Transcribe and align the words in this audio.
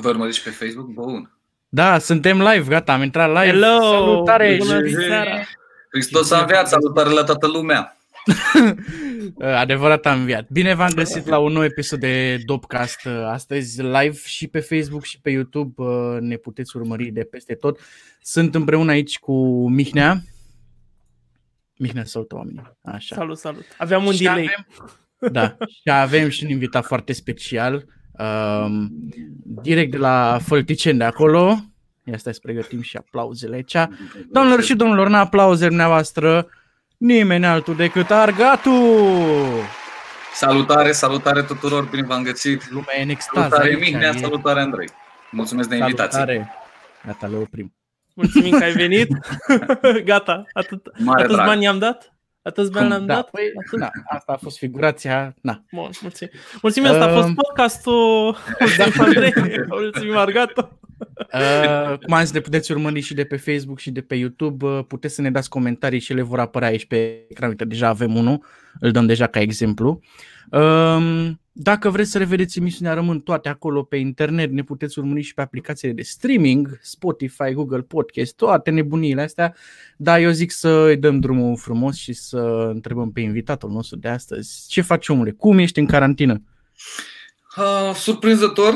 Vă 0.00 0.08
urmăriți 0.08 0.42
pe 0.42 0.50
Facebook? 0.50 0.86
Bun. 0.86 1.30
Da, 1.68 1.98
suntem 1.98 2.42
live, 2.42 2.68
gata, 2.68 2.92
am 2.92 3.02
intrat 3.02 3.28
live. 3.28 3.46
Hello! 3.58 3.80
Salutare! 3.80 4.56
Bună 4.58 4.86
și- 4.86 4.94
seara! 4.94 5.38
Hristos 5.90 6.30
a 6.30 6.40
înviat, 6.40 6.68
salutare 6.68 7.10
la 7.10 7.24
toată 7.24 7.46
lumea. 7.46 7.96
Adevărat 9.38 10.06
am 10.06 10.18
înviat. 10.18 10.48
Bine 10.48 10.74
v-am 10.74 10.92
găsit 10.94 11.26
la 11.26 11.38
un 11.38 11.52
nou 11.52 11.64
episod 11.64 12.00
de 12.00 12.36
Dopcast. 12.44 13.06
Astăzi 13.26 13.82
live 13.82 14.16
și 14.24 14.46
pe 14.46 14.60
Facebook 14.60 15.04
și 15.04 15.20
pe 15.20 15.30
YouTube 15.30 15.82
ne 16.20 16.36
puteți 16.36 16.76
urmări 16.76 17.10
de 17.10 17.22
peste 17.22 17.54
tot. 17.54 17.78
Sunt 18.22 18.54
împreună 18.54 18.90
aici 18.90 19.18
cu 19.18 19.68
Mihnea. 19.68 20.20
Mihnea, 21.76 22.04
salută 22.04 22.34
oamenii. 22.34 22.76
Așa. 22.82 23.14
Salut, 23.14 23.38
salut. 23.38 23.64
Aveam 23.78 24.04
un 24.06 24.12
Și 24.12 24.22
delay. 24.22 24.50
Avem, 25.18 25.32
da, 25.32 25.56
și 25.68 25.90
avem 25.90 26.28
și 26.28 26.44
un 26.44 26.50
invitat 26.50 26.84
foarte 26.84 27.12
special. 27.12 27.84
Um, 28.18 28.88
direct 29.42 29.90
de 29.90 29.96
la 29.96 30.38
Fălticeni 30.42 30.98
de 30.98 31.04
acolo. 31.04 31.56
Ia 32.04 32.16
stai 32.16 32.34
să 32.34 32.40
pregătim 32.42 32.80
și 32.80 32.96
aplauzele 32.96 33.54
aici. 33.54 33.76
Doamnelor 34.30 34.62
și 34.62 34.74
domnilor, 34.74 35.06
în 35.06 35.14
aplauze 35.14 35.66
dumneavoastră, 35.66 36.46
nimeni 36.96 37.46
altul 37.46 37.74
decât 37.76 38.10
Argatu! 38.10 38.70
Salutare, 40.34 40.92
salutare 40.92 41.42
tuturor, 41.42 41.84
bine 41.90 42.06
v-am 42.06 42.22
găsit. 42.22 42.70
Lumea 42.70 42.98
e 42.98 43.02
în 43.02 43.08
extaz 43.08 43.42
Salutare 43.42 43.68
aici, 43.68 43.80
Mihnea, 43.80 44.08
e- 44.14 44.18
salutare 44.18 44.60
Andrei. 44.60 44.88
Mulțumesc 45.30 45.68
de 45.68 45.76
invitație. 45.76 46.10
Salutare. 46.18 46.54
Gata, 47.06 47.26
le 47.26 47.36
oprim. 47.36 47.74
Mulțumim 48.14 48.58
că 48.58 48.64
ai 48.64 48.72
venit. 48.72 49.08
Gata, 50.04 50.44
atât, 50.52 50.98
Mare 50.98 51.22
atâți 51.22 51.34
drag. 51.34 51.48
bani 51.48 51.62
i-am 51.62 51.78
dat? 51.78 52.13
Atâți 52.44 52.70
bani 52.70 52.86
Cum? 52.86 52.94
le-am 52.94 53.06
da, 53.06 53.14
dat? 53.14 53.30
păi, 53.30 53.42
Atât? 53.66 53.78
da, 53.78 53.90
asta 54.08 54.32
a 54.32 54.36
fost 54.36 54.58
figurația. 54.58 55.34
Na. 55.40 55.64
Bun, 55.72 55.90
mulțumim. 56.02 56.32
Mulțumim, 56.62 56.90
asta 56.90 57.04
a 57.04 57.14
fost 57.14 57.26
Um, 57.28 57.34
podcastul. 57.34 58.36
Mulțumim, 58.60 58.92
Andrei. 58.98 59.32
Mulțumim, 59.68 60.16
Argato. 60.16 60.78
Uh, 61.34 61.98
cum 61.98 62.14
am 62.14 62.20
zis, 62.20 62.32
ne 62.32 62.40
puteți 62.40 62.72
urmări 62.72 63.00
și 63.00 63.14
de 63.14 63.24
pe 63.24 63.36
Facebook 63.36 63.78
și 63.78 63.90
de 63.90 64.00
pe 64.00 64.14
YouTube. 64.14 64.66
Uh, 64.66 64.84
puteți 64.88 65.14
să 65.14 65.20
ne 65.20 65.30
dați 65.30 65.48
comentarii 65.48 65.98
și 65.98 66.12
le 66.12 66.22
vor 66.22 66.40
apărea 66.40 66.68
aici 66.68 66.86
pe 66.86 67.26
ecran. 67.30 67.48
Uite, 67.48 67.64
deja 67.64 67.88
avem 67.88 68.16
unul, 68.16 68.44
îl 68.80 68.90
dăm 68.90 69.06
deja 69.06 69.26
ca 69.26 69.40
exemplu. 69.40 70.00
Um, 70.50 71.40
dacă 71.56 71.90
vreți 71.90 72.10
să 72.10 72.18
revedeți 72.18 72.58
emisiunea, 72.58 72.94
rămân 72.94 73.20
toate 73.20 73.48
acolo 73.48 73.82
pe 73.82 73.96
internet. 73.96 74.50
Ne 74.50 74.62
puteți 74.62 74.98
urmări 74.98 75.22
și 75.22 75.34
pe 75.34 75.40
aplicațiile 75.40 75.94
de 75.94 76.02
streaming, 76.02 76.78
Spotify, 76.82 77.52
Google 77.52 77.80
Podcast, 77.80 78.36
toate 78.36 78.70
nebuniile 78.70 79.22
astea. 79.22 79.54
Dar 79.96 80.20
eu 80.20 80.30
zic 80.30 80.50
să 80.50 80.68
îi 80.68 80.96
dăm 80.96 81.20
drumul 81.20 81.56
frumos 81.56 81.96
și 81.96 82.12
să 82.12 82.70
întrebăm 82.72 83.12
pe 83.12 83.20
invitatul 83.20 83.70
nostru 83.70 83.96
de 83.96 84.08
astăzi. 84.08 84.64
Ce 84.68 84.80
faci, 84.80 85.08
omule? 85.08 85.30
Cum 85.30 85.58
ești 85.58 85.78
în 85.78 85.86
carantină? 85.86 86.42
Uh, 87.56 87.94
surprinzător, 87.94 88.74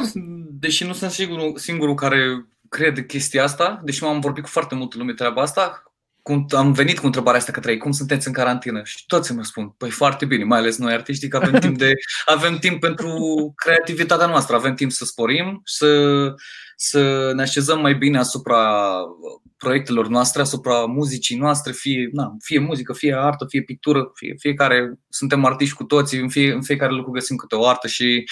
deși 0.51 0.84
nu 0.84 0.93
sunt 0.93 1.11
singurul, 1.11 1.56
singurul 1.56 1.95
care 1.95 2.47
crede 2.69 3.05
chestia 3.05 3.43
asta, 3.43 3.81
deși 3.84 4.03
m-am 4.03 4.21
vorbit 4.21 4.43
cu 4.43 4.49
foarte 4.49 4.75
multă 4.75 4.99
lume 4.99 5.12
treaba 5.12 5.43
asta, 5.43 5.88
cum 6.29 6.47
am 6.51 6.73
venit 6.73 6.98
cu 6.98 7.07
întrebarea 7.07 7.39
asta 7.39 7.53
către 7.53 7.73
ei, 7.73 7.79
cum 7.79 7.93
sunteți 7.93 8.27
în 8.27 8.33
carantină? 8.33 8.81
Și 8.84 9.07
toți 9.07 9.31
îmi 9.31 9.41
răspund, 9.41 9.71
păi 9.77 9.91
foarte 9.91 10.25
bine, 10.25 10.45
mai 10.45 10.59
ales 10.59 10.77
noi 10.79 10.93
artiștii, 10.93 11.29
că 11.29 11.37
avem 11.37 11.61
timp, 11.65 11.79
de, 11.79 11.93
avem 12.25 12.59
timp 12.59 12.81
pentru 12.81 13.12
creativitatea 13.57 14.27
noastră, 14.27 14.56
avem 14.56 14.75
timp 14.75 14.93
să 14.93 15.05
sporim, 15.05 15.61
să, 15.65 15.89
să 16.77 17.33
ne 17.34 17.43
așezăm 17.43 17.81
mai 17.81 17.95
bine 17.95 18.19
asupra 18.19 18.93
proiectelor 19.59 20.09
noastre, 20.09 20.41
asupra 20.41 20.84
muzicii 20.84 21.37
noastre, 21.37 21.73
fie, 21.73 22.09
na, 22.12 22.37
fie 22.41 22.59
muzică, 22.59 22.92
fie 22.92 23.14
artă, 23.14 23.45
fie 23.48 23.62
pictură, 23.62 24.11
fie, 24.15 24.34
fiecare, 24.39 24.98
suntem 25.09 25.45
artiști 25.45 25.75
cu 25.75 25.84
toții, 25.84 26.20
în, 26.20 26.28
fie, 26.28 26.53
în 26.53 26.62
fiecare 26.62 26.92
lucru 26.92 27.11
găsim 27.11 27.37
câte 27.37 27.55
o 27.55 27.67
artă 27.67 27.87
și 27.87 28.25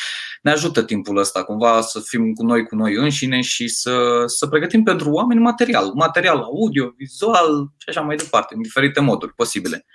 ne 0.42 0.50
ajută 0.50 0.82
timpul 0.82 1.16
ăsta 1.16 1.44
cumva 1.44 1.80
să 1.80 2.00
fim 2.04 2.32
cu 2.32 2.44
noi, 2.44 2.66
cu 2.66 2.74
noi 2.74 2.94
înșine 2.94 3.40
și 3.40 3.68
să, 3.68 4.22
să 4.26 4.46
pregătim 4.46 4.82
pentru 4.82 5.10
oameni 5.10 5.40
material, 5.40 5.92
material 5.94 6.38
audio, 6.38 6.92
vizual 6.96 7.72
și 7.76 7.88
așa 7.88 8.00
mai 8.00 8.16
departe, 8.16 8.54
în 8.54 8.62
diferite 8.62 9.00
moduri 9.00 9.34
posibile. 9.34 9.86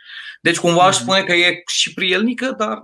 Deci 0.41 0.59
cumva 0.59 0.83
aș 0.83 0.95
spune 0.95 1.23
că 1.23 1.33
e 1.33 1.61
și 1.67 1.93
prielnică, 1.93 2.55
dar 2.57 2.79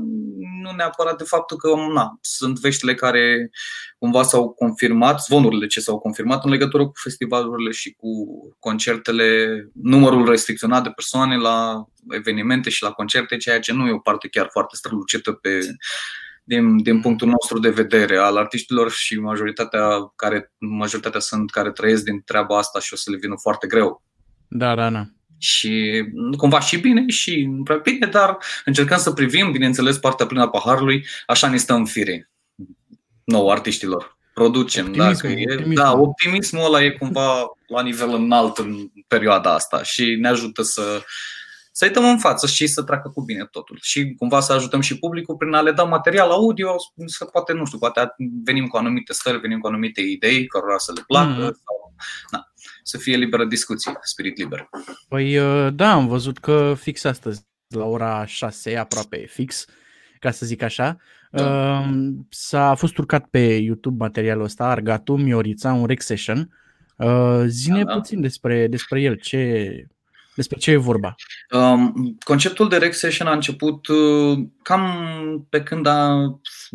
nu 0.61 0.71
neapărat 0.75 1.17
de 1.17 1.23
faptul 1.23 1.57
că 1.57 1.69
na, 1.93 2.17
sunt 2.21 2.59
veștile 2.59 2.95
care 2.95 3.49
cumva 3.97 4.23
s-au 4.23 4.49
confirmat, 4.49 5.23
zvonurile 5.23 5.67
ce 5.67 5.79
s-au 5.79 5.99
confirmat 5.99 6.43
în 6.43 6.49
legătură 6.49 6.85
cu 6.85 6.91
festivalurile 6.93 7.71
și 7.71 7.93
cu 7.93 8.09
concertele, 8.59 9.61
numărul 9.73 10.29
restricționat 10.29 10.83
de 10.83 10.89
persoane 10.89 11.37
la 11.37 11.85
evenimente 12.09 12.69
și 12.69 12.83
la 12.83 12.91
concerte, 12.91 13.37
ceea 13.37 13.59
ce 13.59 13.73
nu 13.73 13.87
e 13.87 13.91
o 13.91 13.99
parte 13.99 14.27
chiar 14.27 14.47
foarte 14.51 14.75
strălucită 14.75 15.31
pe, 15.31 15.59
din, 16.43 16.81
din 16.83 17.01
punctul 17.01 17.27
nostru 17.27 17.59
de 17.59 17.69
vedere 17.69 18.17
al 18.17 18.37
artiștilor 18.37 18.91
și 18.91 19.19
majoritatea 19.19 20.11
care 20.15 20.53
majoritatea 20.57 21.19
sunt 21.19 21.51
care 21.51 21.71
trăiesc 21.71 22.03
din 22.03 22.21
treaba 22.25 22.57
asta 22.57 22.79
și 22.79 22.93
o 22.93 22.95
să 22.95 23.11
le 23.11 23.17
vină 23.17 23.35
foarte 23.41 23.67
greu. 23.67 24.03
Da, 24.47 24.75
da, 24.75 24.89
da. 24.89 25.07
Și 25.37 26.03
cumva 26.37 26.59
și 26.59 26.77
bine 26.77 27.07
și 27.07 27.45
nu 27.45 27.63
prea 27.63 27.77
bine, 27.77 28.05
dar 28.07 28.37
încercăm 28.65 28.97
să 28.97 29.11
privim, 29.11 29.51
bineînțeles, 29.51 29.97
partea 29.97 30.25
plină 30.25 30.41
a 30.43 30.49
paharului, 30.49 31.05
așa 31.27 31.49
ne 31.49 31.57
stă 31.57 31.73
în 31.73 31.85
fire 31.85 32.29
nouă 33.23 33.51
artiștilor. 33.51 34.17
Producem, 34.33 34.85
Optimismul, 34.85 35.13
dacă 35.13 35.27
e, 35.27 35.43
optimismul. 35.53 35.75
da, 35.75 35.93
optimismul 35.93 36.65
ăla 36.65 36.83
e 36.83 36.89
cumva 36.89 37.45
la 37.67 37.81
nivel 37.81 38.13
înalt 38.13 38.57
în 38.57 38.89
perioada 39.07 39.53
asta 39.53 39.83
și 39.83 40.15
ne 40.19 40.27
ajută 40.27 40.61
să 40.61 41.01
să-i 41.71 41.89
dăm 41.89 42.09
în 42.09 42.17
față 42.17 42.47
și 42.47 42.67
să 42.67 42.83
treacă 42.83 43.09
cu 43.09 43.21
bine 43.21 43.45
totul. 43.51 43.77
Și 43.81 44.13
cumva 44.17 44.39
să 44.39 44.53
ajutăm 44.53 44.81
și 44.81 44.97
publicul 44.99 45.35
prin 45.35 45.53
a 45.53 45.61
le 45.61 45.71
da 45.71 45.83
material 45.83 46.29
audio, 46.29 46.75
să 47.05 47.25
poate, 47.25 47.53
nu 47.53 47.65
știu, 47.65 47.77
poate 47.77 48.15
venim 48.43 48.67
cu 48.67 48.77
anumite 48.77 49.13
stări, 49.13 49.37
venim 49.39 49.59
cu 49.59 49.67
anumite 49.67 50.01
idei 50.01 50.47
cărora 50.47 50.77
să 50.77 50.91
le 50.95 51.03
placă 51.07 51.29
Mhm. 51.29 51.39
sau 51.65 51.93
na, 52.31 52.46
să 52.87 52.97
fie 52.97 53.15
liberă 53.15 53.45
discuție, 53.45 53.91
spirit 54.01 54.37
liber. 54.37 54.69
Păi 55.07 55.37
uh, 55.37 55.67
da, 55.73 55.91
am 55.91 56.07
văzut 56.07 56.37
că 56.37 56.75
fix 56.79 57.03
astăzi, 57.03 57.41
la 57.67 57.85
ora 57.85 58.25
6, 58.25 58.75
aproape 58.77 59.25
fix, 59.29 59.65
ca 60.19 60.31
să 60.31 60.45
zic 60.45 60.61
așa, 60.61 60.97
Da. 61.31 61.43
uh, 61.45 61.89
s-a 62.29 62.75
fost 62.75 62.97
urcat 62.97 63.25
pe 63.29 63.39
YouTube 63.39 64.03
materialul 64.03 64.43
ăsta, 64.43 64.65
Argatu, 64.65 65.15
Miorița, 65.15 65.73
un 65.73 65.85
rec 65.85 66.01
session. 66.01 66.49
Uh, 66.97 67.43
Zine 67.45 67.83
Da, 67.83 67.91
da. 67.91 67.93
puțin 67.93 68.21
despre, 68.21 68.67
despre 68.67 69.01
el, 69.01 69.15
ce, 69.15 69.71
despre 70.35 70.57
ce 70.57 70.71
e 70.71 70.75
vorba. 70.77 71.15
Um, 71.51 72.17
conceptul 72.23 72.69
de 72.69 72.77
Rec 72.77 72.93
Session 72.93 73.27
a 73.27 73.31
început 73.33 73.87
uh, 73.87 74.37
cam 74.61 74.83
pe 75.49 75.63
când 75.63 75.85
a, 75.85 76.09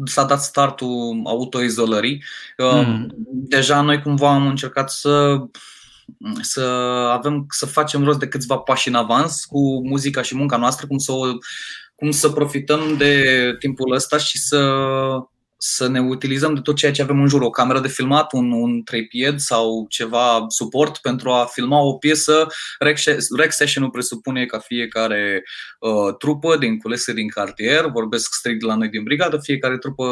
s-a 0.04 0.24
dat 0.24 0.42
startul 0.42 1.20
autoizolării. 1.24 2.24
Uh, 2.58 2.86
Mm. 2.86 3.06
Deja 3.32 3.80
noi 3.80 4.02
cumva 4.02 4.32
am 4.34 4.46
încercat 4.46 4.90
să 4.90 5.42
să 6.40 6.60
avem 7.12 7.46
să 7.48 7.66
facem 7.66 8.04
rost 8.04 8.18
de 8.18 8.28
câțiva 8.28 8.56
pași 8.56 8.88
în 8.88 8.94
avans 8.94 9.44
cu 9.44 9.88
muzica 9.88 10.22
și 10.22 10.36
munca 10.36 10.56
noastră, 10.56 10.86
cum 10.86 10.98
să, 10.98 11.12
o, 11.12 11.24
cum 11.94 12.10
să 12.10 12.28
profităm 12.28 12.96
de 12.96 13.24
timpul 13.58 13.92
ăsta 13.94 14.18
și 14.18 14.38
să 14.38 14.76
să 15.64 15.88
ne 15.88 16.00
utilizăm 16.00 16.54
de 16.54 16.60
tot 16.60 16.76
ceea 16.76 16.92
ce 16.92 17.02
avem 17.02 17.20
în 17.20 17.28
jur, 17.28 17.40
o 17.40 17.50
cameră 17.50 17.80
de 17.80 17.88
filmat, 17.88 18.32
un, 18.32 18.52
un 18.52 18.82
treipied 18.82 19.38
sau 19.38 19.86
ceva 19.88 20.44
suport 20.48 20.96
pentru 20.96 21.30
a 21.30 21.44
filma 21.44 21.80
o 21.80 21.94
piesă. 21.94 22.46
Rec, 22.78 22.98
rec 23.36 23.52
session-ul 23.52 23.90
presupune 23.90 24.46
ca 24.46 24.58
fiecare 24.58 25.42
uh, 25.78 26.16
trupă 26.18 26.56
din 26.56 26.78
culese 26.78 27.12
din 27.12 27.28
cartier, 27.28 27.86
vorbesc 27.86 28.34
strict 28.34 28.62
la 28.62 28.74
noi 28.74 28.88
din 28.88 29.02
brigadă, 29.02 29.38
fiecare 29.38 29.78
trupă 29.78 30.04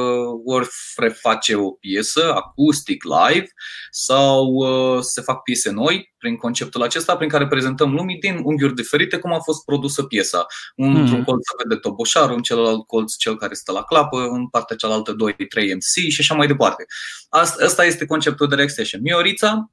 ori 0.45 0.69
reface 0.97 1.55
o 1.55 1.71
piesă 1.71 2.33
acustic 2.35 3.05
live 3.05 3.47
sau 3.91 4.47
uh, 4.47 5.03
se 5.03 5.21
fac 5.21 5.43
piese 5.43 5.71
noi 5.71 6.13
prin 6.21 6.37
conceptul 6.37 6.83
acesta 6.83 7.17
prin 7.17 7.29
care 7.29 7.47
prezentăm 7.47 7.93
lumii 7.95 8.19
din 8.19 8.41
unghiuri 8.43 8.75
diferite 8.75 9.17
cum 9.19 9.33
a 9.33 9.39
fost 9.39 9.65
produsă 9.65 10.03
piesa. 10.03 10.47
Într-un 10.77 11.03
Mhm. 11.19 11.25
colț 11.25 11.47
se 11.47 11.55
vede 11.63 11.81
toboșarul, 11.81 12.37
în 12.37 12.43
celălalt 12.43 12.87
colț 12.87 13.17
cel 13.17 13.37
care 13.37 13.55
stă 13.55 13.73
la 13.73 13.83
clapă, 13.83 14.29
în 14.31 14.49
partea 14.49 14.77
cealaltă 14.77 15.13
2 15.13 15.35
3 15.49 15.75
MC 15.75 16.09
și 16.11 16.21
așa 16.21 16.35
mai 16.35 16.47
departe. 16.47 16.85
Asta, 17.29 17.65
asta 17.65 17.85
este 17.85 18.07
conceptul 18.07 18.49
de 18.49 18.55
Rex 18.55 18.75
Session. 18.75 19.01
Miorița, 19.03 19.71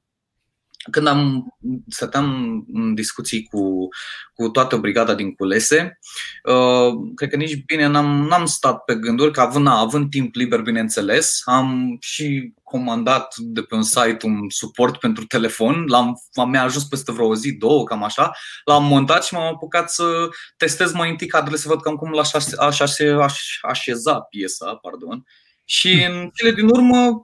când 0.90 1.06
am 1.06 1.46
stăteam 1.88 2.64
în 2.72 2.94
discuții 2.94 3.44
cu, 3.50 3.88
cu 4.34 4.48
toată 4.48 4.76
brigada 4.76 5.14
din 5.14 5.34
culese, 5.34 5.98
uh, 6.44 6.92
cred 7.14 7.30
că 7.30 7.36
nici 7.36 7.64
bine 7.64 7.86
n-am, 7.86 8.26
n-am 8.26 8.46
stat 8.46 8.84
pe 8.84 8.94
gânduri, 8.94 9.32
că 9.32 9.40
având, 9.40 9.64
na, 9.64 9.78
având 9.78 10.10
timp 10.10 10.34
liber, 10.34 10.60
bineînțeles, 10.60 11.40
am 11.44 11.96
și 12.00 12.52
comandat 12.68 13.34
de 13.36 13.62
pe 13.62 13.74
un 13.74 13.82
site 13.82 14.18
un 14.22 14.38
suport 14.48 14.96
pentru 14.96 15.24
telefon, 15.24 15.84
l-am, 15.86 16.14
mi-a 16.48 16.62
ajuns 16.62 16.84
peste 16.84 17.12
vreo 17.12 17.34
zi, 17.34 17.52
două, 17.52 17.84
cam 17.84 18.02
așa, 18.02 18.32
l-am 18.64 18.84
montat 18.84 19.24
și 19.24 19.34
m-am 19.34 19.54
apucat 19.54 19.90
să 19.90 20.28
testez 20.56 20.92
mai 20.92 21.10
întâi 21.10 21.26
cadrele, 21.26 21.56
să 21.56 21.68
văd 21.68 21.80
cam 21.80 21.94
cum 21.94 22.10
l-aș 22.10 22.32
aș, 22.32 22.44
aș, 22.58 22.80
aș, 23.00 23.58
așeza 23.62 24.20
piesa, 24.20 24.74
pardon. 24.82 25.24
Și 25.64 26.04
în 26.10 26.30
cele 26.34 26.52
din 26.52 26.68
urmă 26.68 27.22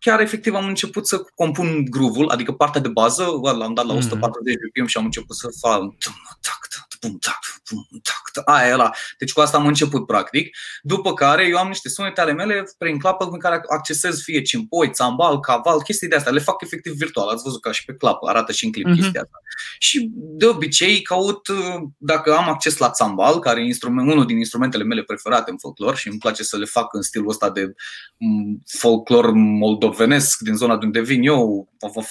chiar 0.00 0.20
efectiv 0.20 0.54
am 0.54 0.66
început 0.66 1.06
să 1.06 1.22
compun 1.34 1.84
groove-ul, 1.90 2.28
adică 2.28 2.52
partea 2.52 2.80
de 2.80 2.88
bază, 2.88 3.24
l-am 3.42 3.74
dat 3.74 3.84
la 3.86 3.92
Mhm. 3.92 4.02
140 4.02 4.54
BPM 4.54 4.86
și 4.86 4.98
am 4.98 5.04
început 5.04 5.36
să 5.36 5.48
fac 5.60 5.82
pum, 7.04 7.18
tac, 7.18 7.38
pum, 7.64 7.86
tac, 8.02 8.30
tac. 8.32 8.56
Aia 8.56 8.68
era. 8.68 8.90
Deci 9.18 9.32
cu 9.32 9.40
asta 9.40 9.56
am 9.56 9.66
început, 9.66 10.06
practic. 10.06 10.56
După 10.82 11.14
care 11.14 11.46
eu 11.46 11.58
am 11.58 11.68
niște 11.68 11.88
sunete 11.88 12.20
ale 12.20 12.32
mele 12.32 12.64
prin 12.78 12.98
clapă 12.98 13.28
în 13.32 13.38
care 13.38 13.60
accesez 13.68 14.22
fie 14.22 14.42
cimpoi, 14.42 14.90
țambal, 14.90 15.40
caval, 15.40 15.82
chestii 15.82 16.08
de 16.08 16.16
astea. 16.16 16.32
Le 16.32 16.38
fac 16.38 16.62
efectiv 16.62 16.92
virtual. 16.92 17.28
Ați 17.28 17.42
văzut 17.42 17.60
ca 17.60 17.72
și 17.72 17.84
pe 17.84 17.94
clapă, 17.94 18.28
arată 18.28 18.52
și 18.52 18.64
în 18.64 18.72
clip 18.72 18.86
uh-huh. 18.86 18.94
chestia 18.94 19.20
asta. 19.20 19.38
Și 19.78 20.10
de 20.14 20.46
obicei 20.46 21.02
caut, 21.02 21.48
dacă 21.98 22.34
am 22.34 22.48
acces 22.48 22.76
la 22.76 22.90
țambal, 22.90 23.38
care 23.38 23.60
e 23.60 23.64
instrument, 23.64 24.10
unul 24.10 24.26
din 24.26 24.38
instrumentele 24.38 24.84
mele 24.84 25.02
preferate 25.02 25.50
în 25.50 25.58
folclor 25.58 25.96
și 25.96 26.08
îmi 26.08 26.18
place 26.18 26.42
să 26.42 26.56
le 26.56 26.64
fac 26.64 26.94
în 26.94 27.02
stilul 27.02 27.28
ăsta 27.28 27.50
de 27.50 27.74
folclor 28.78 29.30
moldovenesc 29.32 30.38
din 30.38 30.54
zona 30.54 30.76
de 30.76 30.84
unde 30.84 31.00
vin 31.00 31.22
eu, 31.22 31.68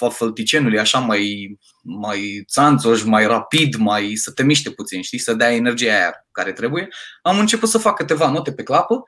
fălticenului, 0.10 0.80
așa 0.80 1.00
mai, 1.00 1.56
mai 1.84 2.44
țanțoș, 2.48 3.04
mai 3.04 3.26
rapid, 3.26 3.76
mai 3.76 4.16
să 4.16 4.32
te 4.32 4.44
miște 4.44 4.70
puțin, 4.70 5.02
știi, 5.02 5.18
să 5.18 5.34
dea 5.34 5.54
energia 5.54 5.94
aia 5.94 6.28
care 6.32 6.52
trebuie, 6.52 6.88
am 7.22 7.40
început 7.40 7.70
să 7.70 7.78
fac 7.78 7.96
câteva 7.96 8.30
note 8.30 8.54
pe 8.54 8.64
clapă 8.64 9.04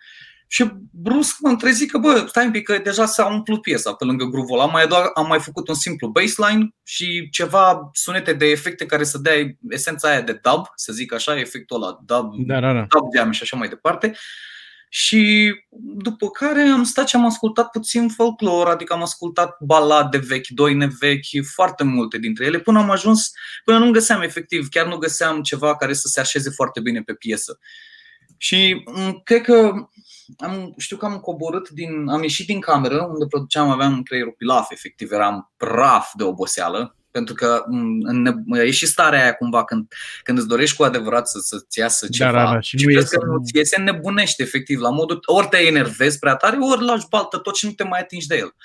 și 0.47 0.71
brusc 0.91 1.37
mă 1.39 1.55
trezit 1.55 1.91
că, 1.91 1.97
bă, 1.97 2.25
stai 2.27 2.45
un 2.45 2.51
pic, 2.51 2.63
că 2.63 2.77
deja 2.77 3.05
s-a 3.05 3.25
umplut 3.25 3.61
piesa 3.61 3.93
pe 3.93 4.05
lângă 4.05 4.25
groove 4.25 4.61
am 4.61 4.71
mai, 4.71 4.87
doar, 4.87 5.11
am 5.13 5.27
mai 5.27 5.39
făcut 5.39 5.67
un 5.67 5.75
simplu 5.75 6.07
baseline 6.07 6.69
și 6.83 7.29
ceva 7.31 7.89
sunete 7.93 8.33
de 8.33 8.45
efecte 8.45 8.85
care 8.85 9.03
să 9.03 9.17
dea 9.17 9.33
esența 9.69 10.09
aia 10.09 10.21
de 10.21 10.39
dub, 10.43 10.65
să 10.75 10.93
zic 10.93 11.13
așa, 11.13 11.39
efectul 11.39 11.83
ăla, 11.83 11.99
dub, 12.05 12.45
da, 12.47 12.59
da, 12.59 12.73
da. 12.73 12.79
dub 12.79 13.15
jam 13.15 13.31
și 13.31 13.43
așa 13.43 13.57
mai 13.57 13.67
departe. 13.67 14.15
Și 14.89 15.53
după 15.95 16.29
care 16.29 16.61
am 16.61 16.83
stat 16.83 17.07
și 17.07 17.15
am 17.15 17.25
ascultat 17.25 17.69
puțin 17.69 18.09
folclor, 18.09 18.67
adică 18.67 18.93
am 18.93 19.01
ascultat 19.01 19.57
balade 19.59 20.17
vechi, 20.17 20.47
doine 20.47 20.89
vechi, 20.99 21.45
foarte 21.53 21.83
multe 21.83 22.17
dintre 22.17 22.45
ele, 22.45 22.59
până 22.59 22.79
am 22.79 22.89
ajuns, 22.89 23.31
până 23.63 23.77
nu 23.77 23.91
găseam 23.91 24.21
efectiv, 24.21 24.67
chiar 24.69 24.87
nu 24.87 24.97
găseam 24.97 25.41
ceva 25.41 25.75
care 25.75 25.93
să 25.93 26.07
se 26.07 26.19
așeze 26.19 26.49
foarte 26.49 26.79
bine 26.79 27.01
pe 27.01 27.13
piesă. 27.13 27.59
Și 28.37 28.83
mm, 28.85 29.21
cred 29.23 29.41
că 29.41 29.73
am, 30.37 30.73
știu 30.77 30.97
că 30.97 31.05
am 31.05 31.19
coborât 31.19 31.69
din, 31.69 32.07
am 32.07 32.21
ieșit 32.21 32.45
din 32.45 32.59
cameră 32.59 33.03
unde 33.03 33.25
produceam, 33.29 33.69
aveam 33.69 34.03
creierul 34.03 34.35
pilaf, 34.37 34.71
efectiv, 34.71 35.11
eram 35.11 35.53
praf 35.57 36.11
de 36.13 36.23
oboseală, 36.23 36.95
pentru 37.15 37.33
că 37.33 37.63
mm, 37.67 38.53
e 38.53 38.71
și 38.71 38.85
starea 38.85 39.21
aia 39.21 39.33
cumva 39.33 39.63
când, 39.63 39.87
când 40.23 40.37
îți 40.37 40.47
dorești 40.47 40.75
cu 40.75 40.83
adevărat 40.83 41.27
să, 41.27 41.39
să-ți 41.39 41.79
iasă 41.79 42.07
ceva 42.07 42.31
da, 42.31 42.43
da, 42.43 42.53
da. 42.53 42.59
și, 42.59 42.77
și 42.77 42.85
nu 42.85 42.91
iese, 42.91 43.17
că 43.17 43.25
ți 43.43 43.57
iese 43.57 43.81
nebunește 43.81 44.43
efectiv 44.43 44.79
la 44.79 44.89
modul 44.89 45.19
ori 45.25 45.47
te 45.47 45.57
enervezi 45.57 46.19
prea 46.19 46.35
tare, 46.35 46.57
ori 46.57 46.83
lași 46.83 47.05
baltă 47.09 47.37
tot 47.37 47.55
și 47.55 47.65
nu 47.65 47.71
te 47.71 47.83
mai 47.83 47.99
atingi 47.99 48.27
de 48.27 48.37
el. 48.37 48.55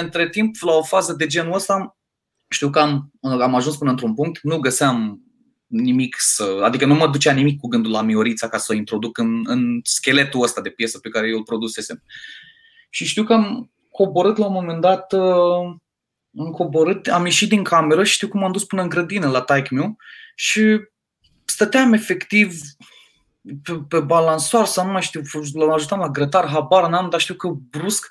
Între 0.00 0.28
timp, 0.28 0.54
la 0.60 0.72
o 0.72 0.82
fază 0.82 1.12
de 1.12 1.26
genul 1.26 1.54
ăsta, 1.54 1.96
știu 2.48 2.70
că 2.70 2.78
am, 2.78 3.10
am 3.20 3.54
ajuns 3.54 3.76
până 3.76 3.90
într-un 3.90 4.14
punct, 4.14 4.42
nu 4.42 4.58
găseam 4.58 5.20
nimic 5.66 6.16
să. 6.18 6.60
Adică 6.62 6.86
nu 6.86 6.94
mă 6.94 7.08
ducea 7.08 7.32
nimic 7.32 7.60
cu 7.60 7.68
gândul 7.68 7.90
la 7.90 8.02
Miorița 8.02 8.48
ca 8.48 8.58
să 8.58 8.72
o 8.72 8.76
introduc 8.76 9.18
în, 9.18 9.40
în 9.44 9.80
scheletul 9.82 10.42
ăsta 10.42 10.60
de 10.60 10.70
piesă 10.70 10.98
pe 10.98 11.08
care 11.08 11.28
eu 11.28 11.36
îl 11.36 11.44
produsesem. 11.44 12.02
Și 12.90 13.06
știu 13.06 13.24
că 13.24 13.32
am 13.32 13.70
coborât 13.90 14.36
la 14.36 14.46
un 14.46 14.52
moment 14.52 14.80
dat 14.80 15.12
uh, 15.12 15.76
am 16.38 16.50
coborât, 16.50 17.06
am 17.06 17.24
ieșit 17.24 17.48
din 17.48 17.62
cameră 17.62 18.04
și 18.04 18.12
știu 18.12 18.28
cum 18.28 18.44
am 18.44 18.52
dus 18.52 18.64
până 18.64 18.82
în 18.82 18.88
grădină 18.88 19.28
la 19.28 19.40
taic 19.40 19.70
meu 19.70 19.96
și 20.34 20.80
stăteam 21.44 21.92
efectiv 21.92 22.60
pe, 23.62 23.72
pe 23.88 24.00
balansoar 24.00 24.66
sau 24.66 24.86
nu 24.86 24.92
mai 24.92 25.02
știu, 25.02 25.20
l 25.52 25.70
ajutam 25.70 25.98
la 25.98 26.08
grătar, 26.08 26.48
habar 26.48 26.88
n-am, 26.88 27.10
dar 27.10 27.20
știu 27.20 27.34
că 27.34 27.48
brusc, 27.48 28.10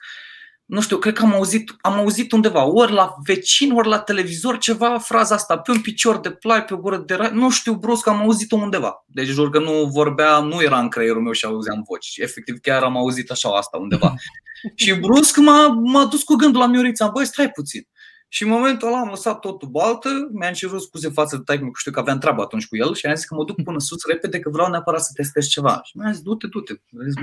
nu 0.66 0.82
știu, 0.82 0.98
cred 0.98 1.14
că 1.14 1.24
am 1.24 1.34
auzit, 1.34 1.76
am 1.82 1.94
auzit 1.94 2.32
undeva, 2.32 2.64
ori 2.64 2.92
la 2.92 3.16
vecin, 3.26 3.72
ori 3.72 3.88
la 3.88 4.00
televizor, 4.00 4.58
ceva, 4.58 4.98
fraza 4.98 5.36
asta, 5.36 5.58
pe 5.58 5.72
un 5.72 5.82
picior 5.82 6.20
de 6.20 6.30
plai, 6.30 6.66
pe 6.66 6.74
o 6.74 6.78
gură 6.78 6.98
de 6.98 7.14
rai, 7.14 7.32
nu 7.34 7.50
știu, 7.50 7.74
brusc 7.74 8.08
am 8.08 8.20
auzit-o 8.20 8.56
undeva. 8.56 9.04
Deci 9.08 9.28
jur 9.28 9.50
că 9.50 9.60
nu 9.60 9.86
vorbea, 9.86 10.40
nu 10.40 10.62
era 10.62 10.80
în 10.80 10.90
creierul 10.90 11.22
meu 11.22 11.32
și 11.32 11.46
auzeam 11.46 11.84
voci. 11.88 12.18
Efectiv, 12.18 12.60
chiar 12.62 12.84
am 12.84 12.98
auzit 12.98 13.32
așa 13.32 13.50
asta 13.50 13.78
undeva. 13.78 14.14
și 14.76 14.94
brusc 14.94 15.38
m-a, 15.38 15.68
m-a 15.68 16.06
dus 16.06 16.24
cu 16.24 16.36
gândul 16.36 16.60
la 16.62 16.68
Miorița, 16.68 17.08
băi, 17.08 17.26
stai 17.26 17.50
puțin. 17.50 17.88
Și 18.32 18.44
în 18.44 18.50
momentul 18.50 18.88
ăla 18.88 19.00
am 19.00 19.08
lăsat 19.10 19.40
totul 19.40 19.68
baltă, 19.68 20.10
mi-am 20.32 20.54
cerut 20.54 20.82
scuze 20.82 21.10
față 21.10 21.36
de 21.36 21.42
taică, 21.46 21.64
că 21.64 21.70
știu 21.78 21.92
că 21.92 22.00
aveam 22.00 22.18
treabă 22.18 22.42
atunci 22.42 22.68
cu 22.68 22.76
el 22.76 22.96
și 22.96 23.06
am 23.06 23.16
zis 23.16 23.26
că 23.26 23.36
mă 23.36 23.44
duc 23.44 23.64
până 23.64 23.80
sus 23.80 24.06
repede 24.06 24.40
că 24.40 24.50
vreau 24.50 24.70
neapărat 24.70 25.02
să 25.02 25.12
testez 25.14 25.48
ceva. 25.48 25.82
Și 25.84 25.98
mi-a 25.98 26.12
zis, 26.12 26.22
du-te, 26.22 26.48
du-te, 26.48 26.74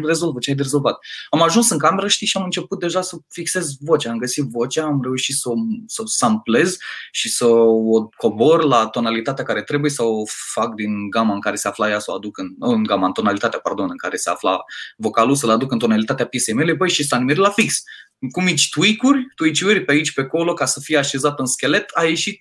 rezolvă 0.02 0.38
ce 0.38 0.50
ai 0.50 0.56
de 0.56 0.62
rezolvat. 0.62 0.98
Am 1.30 1.42
ajuns 1.42 1.70
în 1.70 1.78
cameră, 1.78 2.08
știi, 2.08 2.26
și 2.26 2.36
am 2.36 2.44
început 2.44 2.80
deja 2.80 3.00
să 3.00 3.16
fixez 3.28 3.76
vocea. 3.80 4.10
Am 4.10 4.18
găsit 4.18 4.44
vocea, 4.44 4.84
am 4.84 5.02
reușit 5.02 5.34
să 5.36 5.48
o 5.48 5.54
să 5.86 6.02
samplez 6.06 6.76
și 7.10 7.28
să 7.28 7.46
o 7.46 8.08
cobor 8.16 8.64
la 8.64 8.86
tonalitatea 8.86 9.44
care 9.44 9.62
trebuie 9.62 9.90
să 9.90 10.02
o 10.02 10.22
fac 10.52 10.74
din 10.74 11.10
gama 11.10 11.34
în 11.34 11.40
care 11.40 11.56
se 11.56 11.68
afla 11.68 11.88
ea, 11.88 11.98
să 11.98 12.10
o 12.10 12.14
aduc 12.14 12.38
în, 12.38 12.54
în 12.58 12.82
gama, 12.82 13.06
în 13.06 13.12
tonalitatea, 13.12 13.58
pardon, 13.58 13.88
în 13.90 13.96
care 13.96 14.16
se 14.16 14.30
afla 14.30 14.64
vocalul, 14.96 15.34
să-l 15.34 15.50
aduc 15.50 15.72
în 15.72 15.78
tonalitatea 15.78 16.26
piesei 16.26 16.54
mele, 16.54 16.72
băi, 16.72 16.90
și 16.90 17.04
s-a 17.04 17.18
nimerit 17.18 17.42
la 17.42 17.50
fix 17.50 17.82
cu 18.30 18.40
mici 18.42 18.68
tweak-uri, 18.68 19.26
tweak 19.34 19.84
pe 19.84 19.92
aici, 19.92 20.12
pe 20.12 20.20
acolo, 20.20 20.52
ca 20.52 20.64
să 20.64 20.80
fie 20.80 20.98
așezat 20.98 21.38
în 21.38 21.46
schelet, 21.46 21.90
a 21.94 22.04
ieșit 22.04 22.40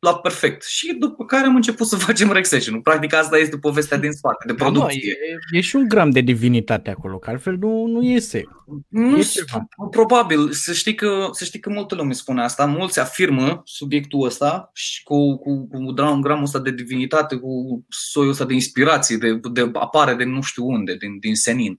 la 0.00 0.14
perfect. 0.14 0.64
Și 0.64 0.94
după 0.98 1.24
care 1.24 1.46
am 1.46 1.54
început 1.54 1.86
să 1.86 1.96
facem 2.06 2.32
rexation 2.32 2.80
Practic 2.80 3.14
asta 3.14 3.38
este 3.38 3.58
povestea 3.58 3.96
din 3.96 4.12
spate, 4.12 4.44
de 4.46 4.54
producție. 4.54 5.16
Da, 5.18 5.56
e, 5.56 5.58
e 5.58 5.60
și 5.60 5.76
un 5.76 5.88
gram 5.88 6.10
de 6.10 6.20
divinitate 6.20 6.90
acolo, 6.90 7.18
că 7.18 7.30
altfel 7.30 7.56
nu, 7.56 7.86
nu 7.86 8.02
iese. 8.02 8.42
Nu 8.88 9.16
e 9.16 9.22
știu, 9.22 9.44
probabil. 9.90 10.52
Să 10.52 10.72
știi, 10.72 10.94
că, 10.94 11.28
să 11.32 11.44
știi 11.44 11.60
că 11.60 11.70
multă 11.70 11.94
lume 11.94 12.12
spune 12.12 12.42
asta. 12.42 12.66
Mulți 12.66 13.00
afirmă 13.00 13.62
subiectul 13.64 14.24
ăsta 14.24 14.70
și 14.74 15.02
cu, 15.02 15.38
cu, 15.38 15.68
cu 15.68 15.76
un 15.76 16.20
gramul 16.20 16.42
ăsta 16.42 16.58
de 16.58 16.70
divinitate, 16.70 17.36
cu 17.36 17.84
soiul 17.88 18.30
ăsta 18.30 18.44
de 18.44 18.54
inspirație, 18.54 19.16
de, 19.16 19.40
de 19.52 19.70
apare 19.72 20.14
de 20.14 20.24
nu 20.24 20.40
știu 20.42 20.66
unde, 20.66 20.96
din, 20.96 21.18
din 21.18 21.34
senin. 21.34 21.78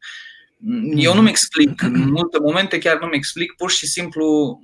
Eu 0.96 1.14
nu-mi 1.14 1.30
explic, 1.30 1.82
în 1.82 2.12
multe 2.12 2.40
momente 2.40 2.78
chiar 2.78 3.00
nu-mi 3.00 3.16
explic, 3.16 3.54
pur 3.56 3.72
și 3.72 3.88
simplu 3.88 4.60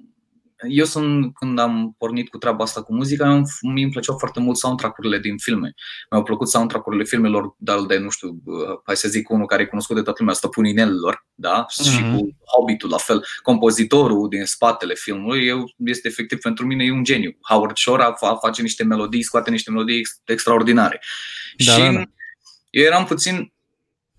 eu 0.70 0.86
sunt, 0.86 1.36
când 1.36 1.60
am 1.60 1.96
pornit 1.98 2.30
cu 2.30 2.38
treaba 2.38 2.64
asta 2.64 2.84
cu 2.84 2.94
muzica, 2.94 3.42
mi 3.62 3.82
îmi 3.82 3.92
plăceau 3.92 4.18
foarte 4.18 4.40
mult 4.40 4.58
soundtrack-urile 4.58 5.20
din 5.20 5.38
filme. 5.38 5.74
Mi-au 6.12 6.24
plăcut 6.24 6.50
soundtrack-urile 6.50 7.04
filmelor, 7.04 7.56
dar 7.58 7.80
de, 7.80 7.98
nu 7.98 8.10
știu, 8.10 8.42
hai 8.86 8.96
să 8.96 9.08
zic 9.08 9.30
unul 9.30 9.46
care 9.46 9.62
e 9.62 9.66
cunoscut 9.66 9.96
de 9.96 10.02
toată 10.02 10.18
lumea, 10.20 10.36
Stăpânii 10.36 10.72
Inelilor, 10.72 11.26
da? 11.36 11.66
Mm-hmm. 11.66 11.92
Și 11.92 12.04
mhm. 12.04 12.18
cu 12.18 12.38
Hobbitul, 12.56 12.90
la 12.90 12.98
fel. 12.98 13.26
Compozitorul 13.42 14.30
din 14.30 14.46
spatele 14.46 14.94
filmului 14.94 15.46
eu, 15.46 15.64
este 15.78 16.08
efectiv 16.08 16.40
pentru 16.40 16.66
mine 16.66 16.84
e 16.84 16.92
un 16.92 17.04
geniu. 17.04 17.38
Howard 17.50 17.78
Shore 17.78 18.04
a, 18.04 18.36
face 18.36 18.62
niște 18.62 18.84
melodii, 18.84 19.24
scoate 19.24 19.50
niște 19.50 19.72
melodii 19.72 20.02
extraordinare. 20.26 21.02
Da, 21.66 21.72
și 21.72 21.80
da, 21.80 21.92
da. 21.92 22.04
eu 22.70 22.84
eram 22.84 23.06
puțin 23.06 23.54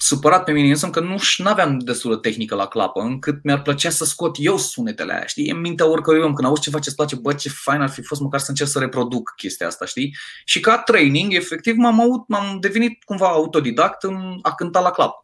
supărat 0.01 0.45
pe 0.45 0.53
mine 0.53 0.69
însă 0.69 0.91
că 0.91 1.01
nu 1.01 1.17
aveam 1.45 1.79
destulă 1.79 2.17
tehnică 2.17 2.55
la 2.55 2.67
clapă, 2.67 3.01
încât 3.01 3.43
mi-ar 3.43 3.63
plăcea 3.63 3.91
să 3.91 4.05
scot 4.05 4.37
eu 4.39 4.57
sunetele 4.57 5.13
aia, 5.13 5.27
știi? 5.27 5.51
În 5.51 5.61
mintea 5.61 5.91
oricărui 5.91 6.23
om, 6.23 6.33
când 6.33 6.49
auzi 6.49 6.63
ceva 6.63 6.79
ce-ți 6.79 6.97
place, 6.97 7.17
bă, 7.17 7.33
ce 7.33 7.49
fain 7.49 7.81
ar 7.81 7.89
fi 7.89 8.03
fost 8.03 8.21
măcar 8.21 8.41
să 8.41 8.51
încerc 8.51 8.71
să 8.71 8.79
reproduc 8.79 9.33
chestia 9.37 9.67
asta, 9.67 9.85
știi? 9.85 10.17
Și 10.45 10.61
ca 10.61 10.79
training, 10.79 11.35
efectiv, 11.35 11.77
m-am, 11.77 12.01
aut, 12.01 12.29
m-am 12.29 12.59
devenit 12.61 13.05
cumva 13.05 13.29
autodidact 13.29 14.03
în 14.03 14.39
a 14.43 14.55
cânta 14.55 14.81
la 14.81 14.91
clapă. 14.91 15.23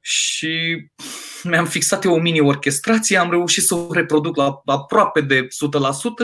Și 0.00 0.84
mi-am 1.42 1.66
fixat 1.66 2.04
eu 2.04 2.12
o 2.14 2.18
mini-orchestrație, 2.18 3.16
am 3.16 3.30
reușit 3.30 3.62
să 3.62 3.74
o 3.74 3.92
reproduc 3.92 4.36
la 4.36 4.62
aproape 4.64 5.20
de 5.20 5.46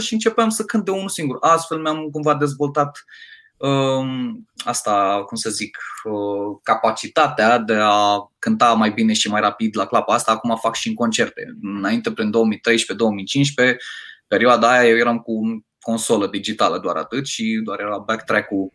100% 0.00 0.02
și 0.02 0.12
începeam 0.12 0.48
să 0.48 0.64
cânt 0.64 0.84
de 0.84 0.90
unul 0.90 1.08
singur. 1.08 1.36
Astfel 1.40 1.78
mi-am 1.78 2.08
cumva 2.10 2.34
dezvoltat 2.34 2.98
Um, 2.98 3.31
asta, 4.64 5.22
cum 5.26 5.36
să 5.36 5.50
zic, 5.50 5.78
uh, 6.04 6.58
capacitatea 6.62 7.58
de 7.58 7.76
a 7.80 8.30
cânta 8.38 8.72
mai 8.72 8.90
bine 8.90 9.12
și 9.12 9.28
mai 9.28 9.40
rapid 9.40 9.76
la 9.76 9.86
clapa 9.86 10.14
asta, 10.14 10.32
acum 10.32 10.56
fac 10.56 10.74
și 10.74 10.88
în 10.88 10.94
concerte. 10.94 11.56
Înainte, 11.62 12.12
prin 12.12 12.30
2013-2015, 12.30 13.76
perioada 14.26 14.70
aia 14.70 14.88
eu 14.88 14.96
eram 14.96 15.18
cu 15.18 15.64
consolă 15.80 16.26
digitală 16.26 16.78
doar 16.78 16.96
atât 16.96 17.26
și 17.26 17.60
doar 17.64 17.80
era 17.80 17.98
backtrack-ul 17.98 18.72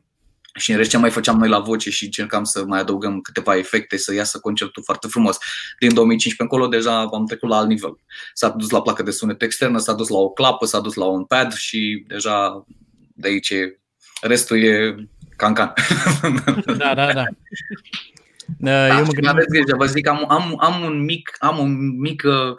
și 0.58 0.72
în 0.72 0.77
rest 0.77 0.89
ce 0.89 0.98
mai 0.98 1.10
făceam 1.10 1.38
noi 1.38 1.50
la 1.50 1.60
voce 1.60 1.89
și 1.89 2.06
încercam 2.06 2.44
să 2.44 2.65
mai 2.65 2.79
adăugăm 2.79 3.22
câteva 3.22 3.58
efecte 3.58 3.98
să 3.98 4.13
iasă 4.13 4.39
concertul 4.39 4.84
foarte 4.84 5.08
frumos. 5.08 5.38
Din 5.79 5.94
2015 5.94 6.41
încolo 6.41 6.67
deja 6.67 7.00
am 7.00 7.25
trecut 7.25 7.50
la 7.50 7.58
alt 7.58 7.67
nivel. 7.67 7.98
S-a 8.34 8.50
dus 8.50 8.70
la 8.70 8.82
placă 8.82 9.03
de 9.03 9.12
sunet 9.12 9.41
externă, 9.41 9.77
s-a 9.77 9.94
dus 9.94 10.08
la 10.08 10.17
o 10.17 10.29
clapă, 10.29 10.65
s-a 10.65 10.79
dus 10.79 10.94
la 10.94 11.06
un 11.06 11.25
pad 11.25 11.53
și 11.53 12.03
deja 12.08 12.65
de 13.13 13.27
aici 13.27 13.53
Restul 14.22 14.64
e 14.64 14.96
cancan. 15.36 15.74
Da, 16.78 16.94
da, 16.94 17.14
da. 17.14 17.26
Da, 18.60 18.88
eu 18.88 19.06
mă 19.06 19.12
gândesc... 19.12 19.34
Aveți 19.34 19.50
grijă, 19.50 19.76
vă 19.76 19.86
zic, 19.86 20.08
am, 20.08 20.26
am, 20.32 20.56
am 20.60 20.84
un 20.84 21.04
mic, 21.04 21.36
am 21.40 21.58
un 21.58 22.00
mic, 22.00 22.24
uh, 22.26 22.56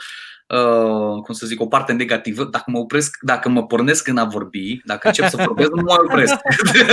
cum 1.22 1.34
să 1.34 1.46
zic, 1.46 1.60
o 1.60 1.66
parte 1.66 1.92
negativă, 1.92 2.44
dacă 2.44 2.70
mă 2.70 2.78
opresc, 2.78 3.18
dacă 3.20 3.48
mă 3.48 3.66
pornesc 3.66 4.08
în 4.08 4.16
a 4.16 4.24
vorbi, 4.24 4.80
dacă 4.84 5.06
încep 5.06 5.28
să 5.28 5.42
vorbesc, 5.46 5.70
nu 5.70 5.82
mă 5.82 5.96
opresc. 6.04 6.34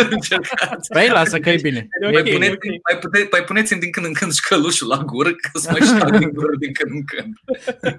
Încercați. 0.09 0.89
Păi 0.93 1.07
lasă 1.07 1.39
că 1.39 1.50
e 1.50 1.59
bine. 1.62 1.88
E 2.01 2.12
Mai, 2.12 2.21
ok, 2.21 2.29
puneți, 2.31 2.51
e 2.51 2.53
ok. 2.53 2.63
mai, 2.63 3.00
pute, 3.00 3.27
mai 3.31 3.43
puneți-mi 3.43 3.79
din 3.79 3.91
când 3.91 4.05
în 4.05 4.13
când 4.13 4.33
șcălușul 4.33 4.88
la 4.88 4.97
gură, 4.97 5.29
că 5.29 5.50
să 5.53 5.71
mai 5.71 5.79
șag 5.79 6.17
din 6.17 6.29
gură 6.33 6.55
din 6.59 6.74
când 6.74 6.91
în 6.91 7.03
când. 7.05 7.33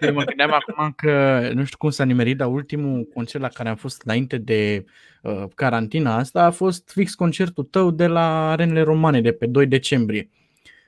Eu 0.01 0.13
mă 0.13 0.25
gândeam 0.25 0.53
acum 0.53 0.93
că 0.97 1.41
nu 1.55 1.65
știu 1.65 1.77
cum 1.79 1.91
s-a 1.91 2.05
nimerit, 2.05 2.37
dar 2.37 2.49
ultimul 2.49 3.09
concert 3.15 3.43
la 3.43 3.49
care 3.49 3.69
am 3.69 3.77
fost 3.77 4.03
înainte 4.05 4.37
de 4.37 4.85
uh, 5.23 5.45
carantina 5.55 6.17
asta 6.17 6.43
a 6.43 6.51
fost 6.51 6.91
fix 6.91 7.15
concertul 7.15 7.65
tău 7.65 7.91
de 7.91 8.07
la 8.07 8.51
Arenele 8.51 8.83
Romane 8.83 9.21
de 9.21 9.33
pe 9.33 9.47
2 9.47 9.67
decembrie. 9.67 10.31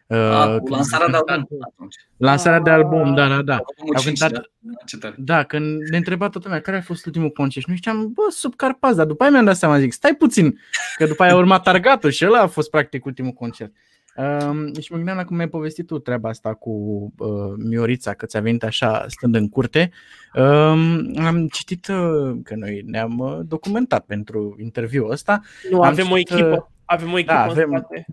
Uh, 0.09 0.17
A, 0.19 0.47
cu 0.47 0.57
când 0.65 0.71
lansarea 0.77 1.07
a 1.07 1.11
de 1.11 1.17
cântat- 1.17 1.35
album. 1.37 1.59
atunci. 1.61 1.95
Lansarea 2.17 2.61
de 2.61 2.71
album, 2.71 3.15
da, 3.15 3.29
da, 3.29 3.43
da. 3.43 3.53
Albumul 3.55 3.95
Au 3.95 4.01
cinci, 4.03 4.19
cântat- 4.19 4.33
da? 4.61 4.73
Ce 4.87 4.97
tare. 4.99 5.15
Da, 5.19 5.43
când 5.43 5.83
ne 5.91 5.97
întreba 5.97 6.29
toată 6.29 6.47
lumea 6.47 6.63
care 6.63 6.77
a 6.77 6.81
fost 6.81 7.07
ultimul 7.07 7.31
concert 7.31 7.65
și 7.65 7.71
noi 7.71 7.77
ziceam, 7.77 8.13
bă, 8.13 8.23
sub 8.31 8.55
Carpați, 8.57 8.97
dar 8.97 9.07
după 9.07 9.23
aia 9.23 9.33
mi-am 9.33 9.45
dat 9.45 9.57
seama, 9.57 9.79
zic, 9.79 9.93
stai 9.93 10.15
puțin, 10.15 10.59
că 10.97 11.07
după 11.07 11.23
aia 11.23 11.33
a 11.33 11.37
urmat 11.37 11.63
Targatul 11.63 12.11
și 12.11 12.27
ăla 12.27 12.39
a 12.41 12.47
fost 12.47 12.71
practic 12.71 13.05
ultimul 13.05 13.33
concert. 13.33 13.73
Um, 14.17 14.73
și 14.81 14.91
mă 14.91 14.97
gândeam 14.97 15.17
la 15.17 15.25
cum 15.25 15.37
mi-ai 15.37 15.49
povestit 15.49 15.87
tu 15.87 15.99
treaba 15.99 16.29
asta 16.29 16.55
cu 16.55 16.71
uh, 17.19 17.29
Miorița, 17.69 18.15
că 18.15 18.27
ți-a 18.27 18.41
venit 18.41 18.63
așa 18.65 19.05
stând 19.09 19.35
în 19.35 19.49
curte. 19.49 19.91
Um, 20.35 21.13
am 21.25 21.49
citit 21.53 21.87
uh, 21.89 22.37
că 22.43 22.55
noi 22.55 22.83
ne-am 22.87 23.19
uh, 23.19 23.39
documentat 23.43 24.05
pentru 24.05 24.57
interviul 24.61 25.11
ăsta. 25.11 25.41
Nu, 25.71 25.81
Am 25.81 25.89
avem 25.89 26.11
o 26.11 26.17
citit, 26.17 26.31
echipă. 26.31 26.71
Avem 26.85 27.13
o 27.13 27.19
echipă 27.19 27.33
da, 27.33 27.43
în 27.45 27.51
avem- 27.51 27.69
spate. 27.77 28.07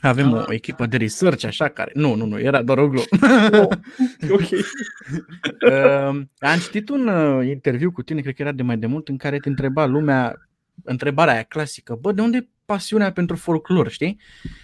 Avem 0.00 0.34
Ah. 0.34 0.44
o 0.48 0.52
echipă 0.52 0.86
de 0.86 0.96
research, 0.96 1.44
așa, 1.44 1.68
care... 1.68 1.90
Nu, 1.94 2.14
nu, 2.14 2.26
nu, 2.26 2.38
era 2.40 2.62
doar 2.62 2.78
o 2.78 2.88
glumă. 2.88 3.04
ok. 4.30 4.40
Uh, 4.50 6.20
am 6.50 6.58
citit 6.62 6.88
un 6.88 7.06
uh, 7.08 7.46
interviu 7.48 7.90
cu 7.92 8.02
tine, 8.02 8.20
cred 8.20 8.34
că 8.34 8.42
era 8.42 8.52
de 8.52 8.62
mai 8.62 8.76
demult, 8.78 9.08
în 9.08 9.16
care 9.16 9.38
te 9.38 9.48
întreba 9.48 9.86
lumea, 9.86 10.36
întrebarea 10.84 11.32
aia 11.34 11.42
clasică, 11.42 11.98
bă, 12.00 12.12
de 12.12 12.20
unde 12.20 12.36
e 12.36 12.48
pasiunea 12.64 13.12
pentru 13.12 13.36
folclor, 13.36 13.88
știi? 13.90 14.20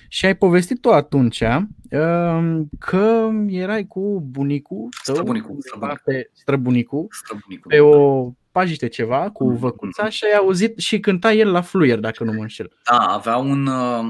Și 0.08 0.26
ai 0.26 0.36
povestit 0.36 0.80
tu 0.80 0.90
atunci 0.92 1.40
uh, 1.40 2.60
că 2.78 3.28
erai 3.48 3.86
cu 3.86 4.20
bunicul 4.30 4.88
tău, 5.04 5.14
Străbunicul, 5.14 5.50
undeva 5.50 5.94
străbunicul. 5.94 6.12
pe 6.12 6.30
străbunicul, 6.32 7.06
Străbunicul. 7.10 7.70
pe 7.70 7.80
o 7.80 8.32
pajiște 8.54 8.88
ceva 8.88 9.30
cu 9.30 9.44
Mhm. 9.50 9.58
văcuța 9.58 10.08
și 10.08 10.24
ai 10.24 10.36
auzit 10.38 10.78
și 10.78 11.00
cânta 11.00 11.32
el 11.32 11.50
la 11.50 11.60
fluier, 11.60 11.98
dacă 11.98 12.24
nu 12.24 12.32
mă 12.32 12.40
înșel. 12.40 12.70
Da, 12.90 12.96
avea 12.98 13.36
un... 13.36 13.66
uh, 13.66 14.04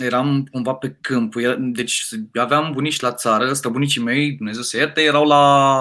Eram 0.00 0.48
cumva 0.50 0.72
pe 0.74 0.96
câmp. 1.00 1.34
Era, 1.36 1.54
deci 1.58 2.04
aveam 2.40 2.70
bunici 2.72 3.00
la 3.00 3.12
țară, 3.12 3.52
străbunicii 3.52 4.02
mei, 4.02 4.32
Dumnezeu 4.32 4.62
să 4.62 4.76
ierte, 4.76 5.00
erau 5.02 5.24
la, 5.26 5.76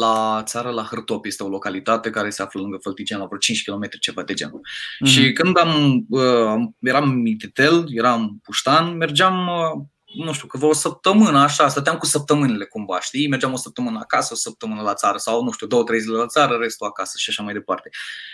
la 0.00 0.42
țară, 0.44 0.70
la 0.70 0.82
Hârtop. 0.82 1.24
Este 1.26 1.42
o 1.42 1.48
localitate 1.48 2.10
care 2.10 2.30
se 2.30 2.42
află 2.42 2.60
lângă 2.60 2.78
Fălticeni, 2.82 3.20
la 3.20 3.26
vreo 3.26 3.38
5 3.38 3.62
km, 3.64 3.88
ceva 4.00 4.22
de 4.22 4.34
genul. 4.34 4.60
Mhm. 4.98 5.10
Și 5.10 5.32
când 5.32 5.58
am, 5.58 6.04
uh, 6.08 6.68
eram 6.80 7.08
mititel, 7.10 7.84
eram 7.88 8.38
puștan, 8.42 8.96
mergeam, 8.96 9.46
uh, 9.48 9.82
nu 10.16 10.32
știu, 10.32 10.46
că 10.46 10.56
vreo 10.56 10.68
o 10.68 10.72
săptămână, 10.72 11.38
așa, 11.38 11.68
stăteam 11.68 11.96
cu 11.96 12.06
săptămânile 12.06 12.64
cumva, 12.64 13.00
știi? 13.00 13.28
Mergeam 13.28 13.52
o 13.52 13.56
săptămână 13.56 13.98
acasă, 13.98 14.32
o 14.32 14.36
săptămână 14.36 14.82
la 14.82 14.94
țară 14.94 15.18
sau, 15.18 15.44
nu 15.44 15.50
știu, 15.50 15.66
două, 15.66 15.84
trei 15.84 16.00
zile 16.00 16.16
la 16.16 16.26
țară, 16.26 16.56
restul 16.56 16.86
acasă 16.86 17.14
și 17.16 17.30
așa 17.30 17.42
mai 17.42 17.52
departe. 17.52 17.90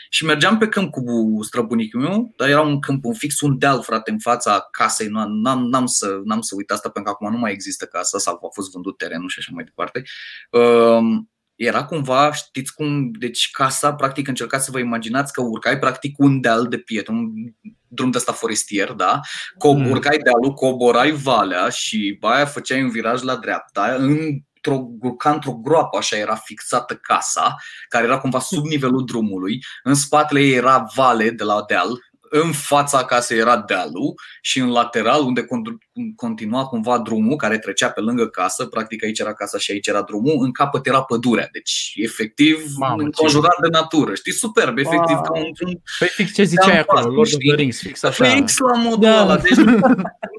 Și 0.09 0.25
mergeam 0.25 0.59
pe 0.59 0.69
câmp 0.69 0.91
cu 0.91 1.39
străbunicul 1.43 2.01
meu, 2.01 2.33
dar 2.37 2.49
era 2.49 2.61
un 2.61 2.81
câmp, 2.81 3.05
un 3.05 3.15
fix, 3.15 3.41
un 3.41 3.59
deal, 3.59 3.83
frate, 3.83 4.11
în 4.11 4.19
fața 4.19 4.69
casei. 4.71 5.09
Nu- 5.09 5.29
N-am, 5.29 5.69
n-am, 5.69 5.87
să, 5.87 6.21
n-am 6.25 6.41
să 6.41 6.55
uit 6.57 6.71
asta, 6.71 6.89
pentru 6.89 7.13
că 7.13 7.19
acum 7.19 7.35
nu 7.35 7.41
mai 7.41 7.53
există 7.53 7.85
casa 7.85 8.19
sau 8.19 8.35
a 8.35 8.49
fost 8.53 8.71
vândut 8.73 8.97
terenul 8.99 9.29
și 9.29 9.39
așa 9.39 9.51
mai 9.55 9.65
departe. 9.65 10.03
Um, 10.51 11.31
era 11.63 11.85
cumva, 11.85 12.33
știți 12.33 12.75
cum, 12.75 13.11
deci 13.11 13.51
casa, 13.53 13.95
practic, 13.95 14.29
încercați 14.29 14.65
să 14.65 14.71
vă 14.71 14.79
imaginați 14.79 15.33
că 15.33 15.41
urcai 15.43 15.79
practic 15.79 16.19
un 16.19 16.41
deal 16.41 16.67
de 16.69 16.79
pietre, 16.79 17.13
un 17.13 17.31
drum 17.89 18.11
de 18.11 18.17
ăsta 18.19 18.33
forestier, 18.33 18.93
da? 18.93 19.21
Co- 19.55 19.77
Mm. 19.77 19.91
urcai 19.91 20.19
dealul, 20.19 20.53
coborai 20.55 21.11
valea 21.11 21.69
și 21.69 22.17
pe 22.21 22.27
aia 22.27 22.45
făceai 22.45 22.83
un 22.83 22.91
viraj 22.91 23.23
la 23.23 23.37
dreapta, 23.37 23.97
într-o, 23.99 24.87
ca 25.19 25.31
într-o 25.31 25.53
groapă, 25.53 25.97
așa 25.97 26.17
era 26.17 26.35
fixată 26.35 26.95
casa, 26.95 27.57
care 27.89 28.05
era 28.05 28.19
cumva 28.19 28.39
sub 28.41 28.65
nivelul 28.65 29.05
drumului, 29.05 29.59
în 29.83 29.95
spatele 29.95 30.41
ei 30.41 30.53
era 30.55 30.87
vale 30.95 31.31
de 31.31 31.45
la 31.45 31.65
deal, 31.69 32.10
în 32.33 32.53
fața 32.53 33.05
casei 33.05 33.39
era 33.39 33.57
dealul 33.59 34.15
și 34.41 34.59
în 34.59 34.71
lateral, 34.71 35.23
unde 35.23 35.43
con- 35.43 36.13
continua 36.17 36.65
cumva 36.67 36.99
drumul 36.99 37.37
care 37.37 37.59
trecea 37.59 37.91
pe 37.91 38.01
lângă 38.01 38.27
casă, 38.27 38.67
practic 38.67 39.05
aici 39.05 39.19
era 39.19 39.35
casa 39.35 39.59
și 39.59 39.71
aici 39.71 39.87
era 39.87 40.03
drumul, 40.03 40.45
în 40.45 40.53
capăt 40.53 40.87
era 40.87 41.03
pădurea. 41.03 41.49
Deci, 41.53 41.93
efectiv, 41.97 42.65
Mamă, 42.77 43.03
înconjurat 43.03 43.57
de 43.63 43.69
natură. 43.69 44.15
Știi, 44.15 44.33
superb, 44.33 44.79
efectiv, 44.79 45.15
Wow. 45.17 45.23
ca 45.23 45.39
un, 45.39 45.45
un 45.67 45.75
Păi 45.99 46.09
fix 46.09 46.33
ce 46.35 46.43
ziceai 46.43 46.73
Da, 46.75 46.79
acolo, 46.81 47.01
da, 47.01 47.07
Lord 47.07 47.19
of 47.19 47.27
știi? 47.27 47.47
the 47.49 47.57
Rings, 47.57 47.81
fix 47.81 48.03
așa. 48.03 48.25
Fix 48.25 48.59
la 48.59 48.77
modul 48.77 49.01
Da. 49.01 49.23
ăla. 49.23 49.37
Deci 49.37 49.53
nu, 49.57 49.79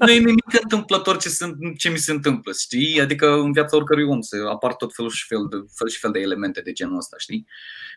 nu 0.00 0.10
e 0.10 0.18
nimic 0.18 0.44
întâmplător 0.62 1.16
ce, 1.16 1.28
se, 1.28 1.46
ce 1.78 1.88
mi 1.90 1.98
se 1.98 2.12
întâmplă, 2.12 2.52
știi? 2.60 3.00
Adică 3.00 3.32
în 3.32 3.52
viața 3.52 3.76
oricărui 3.76 4.04
om 4.04 4.20
se 4.20 4.36
apar 4.50 4.74
tot 4.74 4.94
felul 4.94 5.10
și 5.10 5.26
fel 5.26 5.46
de, 5.50 5.56
fel 5.74 5.88
și 5.88 5.98
fel 5.98 6.10
de 6.10 6.18
elemente 6.18 6.60
de 6.60 6.72
genul 6.72 6.96
ăsta, 6.96 7.16
știi? 7.18 7.46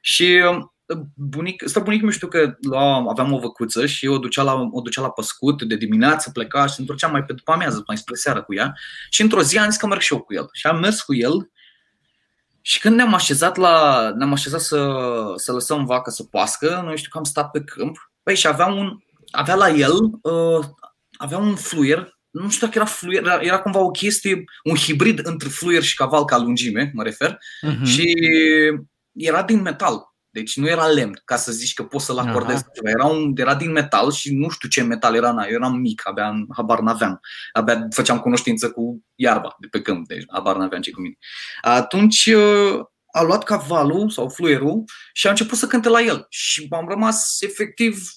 Și 0.01 0.41
um, 0.49 0.74
bunic, 1.13 1.63
străbunicul 1.65 2.05
meu 2.05 2.13
știu 2.13 2.27
că 2.27 2.55
lua, 2.61 3.05
aveam 3.09 3.33
o 3.33 3.39
văcuță 3.39 3.85
și 3.85 4.07
o 4.07 4.17
ducea, 4.17 4.41
la, 4.43 4.53
o 4.71 4.81
ducea 4.81 5.01
la 5.01 5.09
păscut, 5.09 5.63
de 5.63 5.75
dimineață 5.75 6.31
pleca 6.31 6.65
și 6.65 6.73
se 6.73 6.81
întorcea 6.81 7.07
mai 7.07 7.23
pe 7.23 7.33
după 7.33 7.51
amiază, 7.51 7.83
mai 7.87 7.97
spre 7.97 8.15
seară 8.15 8.43
cu 8.43 8.53
ea. 8.53 8.73
Și 9.09 9.21
într-o 9.21 9.41
zi 9.41 9.57
am 9.59 9.69
zis 9.69 9.79
că 9.79 9.87
merg 9.87 10.01
și 10.01 10.13
eu 10.13 10.19
cu 10.21 10.33
el. 10.33 10.49
Și 10.51 10.67
am 10.67 10.79
mers 10.79 11.01
cu 11.01 11.15
el 11.15 11.49
și 12.61 12.79
când 12.79 12.95
ne-am 12.95 13.13
așezat, 13.13 13.57
la, 13.57 14.09
ne-am 14.15 14.31
așezat 14.31 14.61
să, 14.61 14.91
să 15.35 15.51
lăsăm 15.51 15.85
vaca 15.85 16.11
să 16.11 16.23
pască, 16.23 16.81
noi 16.85 16.97
știu 16.97 17.09
că 17.11 17.17
am 17.17 17.23
stat 17.23 17.51
pe 17.51 17.61
câmp, 17.63 18.11
păi 18.23 18.35
și 18.35 18.47
avea, 18.47 18.65
un, 18.65 18.97
avea 19.31 19.55
la 19.55 19.69
el, 19.69 19.93
uh, 20.21 20.65
avea 21.17 21.37
un 21.37 21.55
fluier, 21.55 22.17
nu 22.29 22.49
știu 22.49 22.65
dacă 22.65 22.77
era 22.79 22.87
fluier, 22.87 23.23
era, 23.23 23.39
era 23.41 23.59
cumva 23.59 23.79
o 23.79 23.91
chestie, 23.91 24.43
un 24.63 24.75
hibrid 24.75 25.25
între 25.27 25.49
fluier 25.49 25.83
și 25.83 25.95
caval 25.95 26.25
ca 26.25 26.37
lungime, 26.37 26.91
mă 26.93 27.03
refer, 27.03 27.37
Mhm. 27.61 27.83
și 27.83 28.13
era 29.13 29.43
din 29.43 29.61
metal. 29.61 30.14
Deci 30.35 30.57
nu 30.57 30.67
era 30.67 30.85
lemn, 30.85 31.21
ca 31.25 31.35
să 31.35 31.51
zici 31.51 31.73
că 31.73 31.83
poți 31.83 32.05
să-l 32.05 32.17
acordezi 32.17 32.61
Aha. 32.61 32.71
ceva. 32.73 32.89
Era, 32.89 33.05
un, 33.05 33.31
era 33.35 33.55
din 33.55 33.71
metal 33.71 34.11
și 34.11 34.33
nu 34.33 34.49
știu 34.49 34.69
ce 34.69 34.83
metal 34.83 35.15
era. 35.15 35.31
na, 35.31 35.45
Eu 35.45 35.53
eram 35.53 35.75
mic, 35.75 36.01
abia 36.03 36.45
habar 36.55 36.79
n-aveam. 36.79 37.19
Abia 37.51 37.87
făceam 37.89 38.19
cunoștință 38.19 38.69
cu 38.69 39.03
iarba 39.15 39.55
de 39.59 39.67
pe 39.67 39.81
câmp, 39.81 40.07
deci 40.07 40.23
habar 40.31 40.55
n-aveam 40.55 40.81
ce 40.81 40.91
cu 40.91 41.01
mine. 41.01 41.17
Atunci 41.61 42.25
uh, 42.25 42.79
a 43.11 43.21
luat 43.21 43.43
cavalul 43.43 44.09
sau 44.09 44.29
fluierul 44.29 44.83
și 45.13 45.27
a 45.27 45.29
început 45.29 45.57
să 45.57 45.67
cânte 45.67 45.89
la 45.89 46.01
el. 46.01 46.25
Și 46.29 46.67
am 46.69 46.87
rămas 46.87 47.41
efectiv 47.41 48.09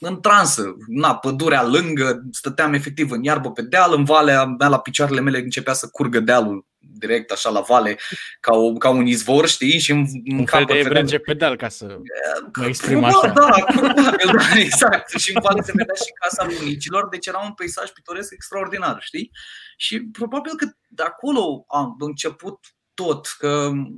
în 0.00 0.20
transă. 0.20 0.74
Na, 0.86 1.16
pădurea 1.16 1.66
lângă, 1.66 2.22
stăteam 2.30 2.72
efectiv 2.72 3.10
în 3.10 3.22
iarbă 3.22 3.52
pe 3.52 3.62
deal, 3.62 3.94
în 3.94 4.04
valea 4.04 4.44
mea 4.44 4.68
la 4.68 4.78
picioarele 4.78 5.20
mele 5.20 5.38
începea 5.38 5.72
să 5.72 5.88
curgă 5.88 6.20
dealul 6.20 6.66
direct 6.92 7.30
așa 7.30 7.50
la 7.50 7.60
vale 7.60 7.98
ca, 8.40 8.56
o, 8.56 8.72
ca 8.72 8.88
un 8.88 9.06
izvor, 9.06 9.48
știi? 9.48 9.78
Și 9.78 9.90
în, 9.90 10.06
în 10.24 10.38
Un 10.38 10.44
fel 10.46 10.60
capăt 10.60 10.66
de 10.66 10.72
vedeam- 10.74 10.86
evrenge 10.86 11.18
pedal, 11.18 11.56
ca 11.56 11.68
să 11.68 11.98
mă 12.58 12.66
exprim 12.66 13.00
Probabil, 13.00 13.18
așa. 13.18 13.32
Da, 13.32 13.64
probabil, 13.64 14.30
da, 14.38 14.58
exact. 14.58 15.18
Și 15.18 15.32
în 15.34 15.40
vale 15.44 15.62
se 15.62 15.72
vedea 15.74 15.94
și 15.94 16.12
casa 16.20 16.46
bunicilor, 16.58 17.08
deci 17.08 17.26
era 17.26 17.38
un 17.38 17.52
peisaj 17.52 17.90
pitoresc 17.90 18.32
extraordinar, 18.32 18.96
știi? 19.00 19.30
Și 19.76 20.00
probabil 20.00 20.52
că 20.56 20.66
de 20.88 21.02
acolo 21.02 21.64
a 21.68 21.94
început 21.98 22.58
tot, 22.94 23.26
că 23.38 23.70
m, 23.72 23.88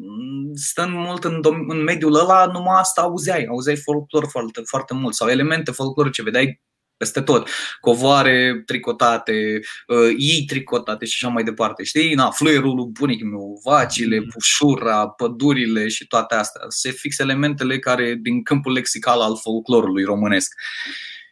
stând 0.55 0.93
mult 0.93 1.25
în, 1.25 1.41
dom- 1.47 1.67
în 1.69 1.83
mediul 1.83 2.15
ăla, 2.15 2.47
numai 2.47 2.79
asta 2.81 3.01
auzeai, 3.01 3.47
auzeai 3.49 3.77
folclor 3.77 4.27
foarte, 4.31 4.61
foarte 4.65 4.95
mult 4.95 5.15
sau 5.15 5.29
elemente 5.29 5.71
folclorice, 5.71 6.23
vedeai 6.23 6.63
peste 6.97 7.21
tot, 7.23 7.49
covoare 7.81 8.63
tricotate, 8.67 9.61
uh, 9.87 10.15
ei 10.19 10.45
tricotate 10.47 11.05
și 11.05 11.19
așa 11.25 11.33
mai 11.33 11.45
departe, 11.45 11.83
știi? 11.85 12.15
Na, 12.15 12.31
fluierul 12.31 12.75
lui 12.75 12.87
bunicul 12.93 13.29
meu, 13.29 13.61
vacile, 13.65 14.19
Mhm. 14.19 14.29
pușura, 14.33 15.09
pădurile 15.09 15.89
și 15.89 16.07
toate 16.07 16.35
astea. 16.35 16.63
Se 16.69 16.91
fix 16.91 17.19
elementele 17.19 17.79
care 17.79 18.19
din 18.21 18.43
câmpul 18.43 18.73
lexical 18.73 19.21
al 19.21 19.39
folclorului 19.43 20.05
românesc. 20.05 20.55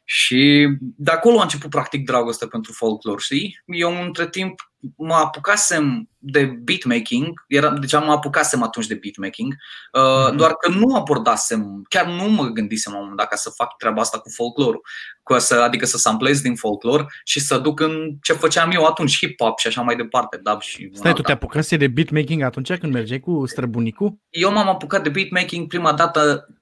Și 0.04 0.68
de 0.78 1.10
acolo 1.10 1.38
a 1.38 1.42
început 1.42 1.70
practic 1.70 2.04
dragostea 2.04 2.48
pentru 2.48 2.72
folclor, 2.72 3.20
știi? 3.20 3.62
Eu 3.66 4.02
între 4.04 4.28
timp 4.28 4.60
mă 4.96 5.14
apucasem 5.14 6.08
de 6.18 6.44
beatmaking, 6.44 7.44
era, 7.48 7.70
deci 7.70 7.92
mă 7.92 8.12
apucasem 8.12 8.62
atunci 8.62 8.86
de 8.86 8.94
beatmaking, 9.02 9.54
uh, 9.92 10.26
Mhm. 10.28 10.36
doar 10.36 10.54
că 10.54 10.70
nu 10.70 10.94
abordasem, 10.96 11.82
chiar 11.88 12.06
nu 12.06 12.24
mă 12.30 12.44
gândisem 12.46 12.92
la 12.92 12.98
un 12.98 13.02
moment 13.04 13.20
dat 13.20 13.30
ca 13.30 13.36
să 13.36 13.50
fac 13.56 13.76
treaba 13.76 14.00
asta 14.00 14.18
cu 14.18 14.28
folclorul, 14.30 14.80
cu 15.22 15.38
să, 15.38 15.54
adică 15.54 15.86
să 15.86 15.96
samplez 15.98 16.40
din 16.40 16.54
folclor 16.54 17.06
și 17.24 17.40
să 17.40 17.58
duc 17.58 17.80
în 17.80 18.16
ce 18.22 18.32
făceam 18.32 18.70
eu 18.70 18.84
atunci, 18.84 19.18
hip-hop 19.26 19.56
și 19.56 19.66
așa 19.66 19.82
mai 19.82 19.96
departe, 19.96 20.40
dub 20.42 20.60
și 20.60 20.90
Stai, 20.92 21.10
tu 21.12 21.16
una 21.18 21.26
te 21.26 21.32
apucase 21.32 21.76
de 21.76 21.88
beatmaking 21.88 22.42
atunci 22.42 22.72
când 22.76 22.92
mergeai 22.92 23.20
cu 23.20 23.46
străbunicul? 23.46 24.18
eu 24.30 24.52
m-am 24.52 24.68
apucat 24.68 25.02
de 25.02 25.08
beatmaking 25.08 25.66
prima 25.66 25.92
dată, 25.92 26.46
uh, 26.48 26.54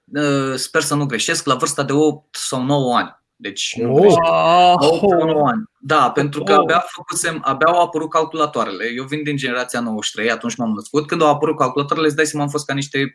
sper 0.54 0.82
să 0.82 0.94
nu 0.94 1.06
greșesc, 1.06 1.46
la 1.46 1.54
vârsta 1.54 1.82
de 1.82 1.92
8 1.92 2.36
sau 2.36 2.62
9 2.64 2.96
ani. 2.96 3.20
Deci 3.36 3.76
Oh. 3.80 3.86
nu 3.86 3.94
greșesc. 3.94 4.18
8 4.92 5.02
Oh. 5.02 5.24
9 5.24 5.46
ani. 5.48 5.62
Da, 5.80 6.10
pentru 6.10 6.42
că 6.42 6.52
Oh. 6.52 6.58
abia 6.58 6.84
făcusem, 6.88 7.38
abia 7.44 7.66
au 7.72 7.82
apărut 7.84 8.10
calculatoarele. 8.10 8.84
Eu 8.96 9.04
vin 9.04 9.22
din 9.22 9.36
generația 9.36 9.80
93, 9.80 10.30
atunci 10.30 10.56
m-am 10.56 10.72
născut. 10.72 11.06
Când 11.06 11.22
au 11.22 11.28
apărut 11.28 11.56
calculatoarele, 11.56 12.06
îți 12.06 12.16
dai 12.16 12.26
seama, 12.26 12.44
am 12.44 12.50
fost 12.50 12.66
ca 12.66 12.74
niște 12.74 13.14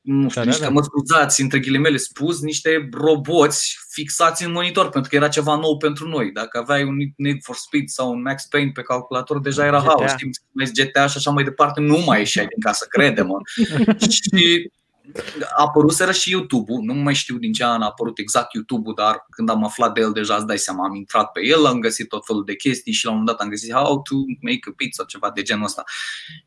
nu 0.00 0.28
știu, 0.28 0.40
Da, 0.40 0.40
da, 0.40 0.46
niște 0.50 0.62
da. 0.64 0.70
măscuzați, 0.70 1.40
între 1.40 1.58
ghilimele 1.58 1.96
spus, 1.96 2.40
niște 2.40 2.88
roboți 2.92 3.78
fixați 3.90 4.44
în 4.44 4.52
monitor, 4.52 4.88
pentru 4.88 5.10
că 5.10 5.16
era 5.16 5.28
ceva 5.28 5.56
nou 5.56 5.76
pentru 5.76 6.08
noi. 6.08 6.30
Dacă 6.32 6.58
aveai 6.58 6.84
un 6.84 6.96
Need 7.16 7.36
for 7.42 7.56
Speed 7.56 7.88
sau 7.88 8.10
un 8.10 8.22
Max 8.22 8.46
Payne 8.46 8.70
pe 8.74 8.82
calculator, 8.82 9.40
deja 9.40 9.64
era 9.66 9.78
GTA. 9.80 9.88
haos. 9.98 10.10
Știi, 10.10 10.30
mai 10.52 10.70
GTA 10.74 11.06
și 11.06 11.16
așa 11.16 11.30
mai 11.30 11.44
departe, 11.44 11.80
nu 11.80 11.98
mai 12.06 12.18
ieșeai 12.18 12.46
din 12.46 12.60
casă, 12.60 12.86
crede-mă. 12.88 13.36
și 14.10 14.70
a 14.78 14.81
apăruseră 15.56 16.12
și 16.12 16.30
YouTube-ul, 16.30 16.82
nu 16.82 16.94
mai 16.94 17.14
știu 17.14 17.36
din 17.36 17.52
ce 17.52 17.64
an 17.64 17.82
a 17.82 17.86
apărut 17.86 18.18
exact 18.18 18.54
YouTube-ul, 18.54 18.94
dar 18.94 19.26
când 19.30 19.50
am 19.50 19.64
aflat 19.64 19.94
de 19.94 20.00
el 20.00 20.12
deja 20.12 20.34
îți 20.34 20.46
dai 20.46 20.58
seama, 20.58 20.84
am 20.84 20.94
intrat 20.94 21.32
pe 21.32 21.46
el, 21.46 21.66
am 21.66 21.80
găsit 21.80 22.08
tot 22.08 22.26
felul 22.26 22.44
de 22.44 22.54
chestii 22.54 22.92
și 22.92 23.04
la 23.04 23.10
un 23.10 23.16
moment 23.16 23.36
dat 23.36 23.44
am 23.46 23.52
găsit 23.52 23.72
how 23.72 24.02
to 24.02 24.14
make 24.40 24.60
a 24.68 24.72
pizza, 24.76 25.04
ceva 25.04 25.30
de 25.34 25.42
genul 25.42 25.64
ăsta. 25.64 25.84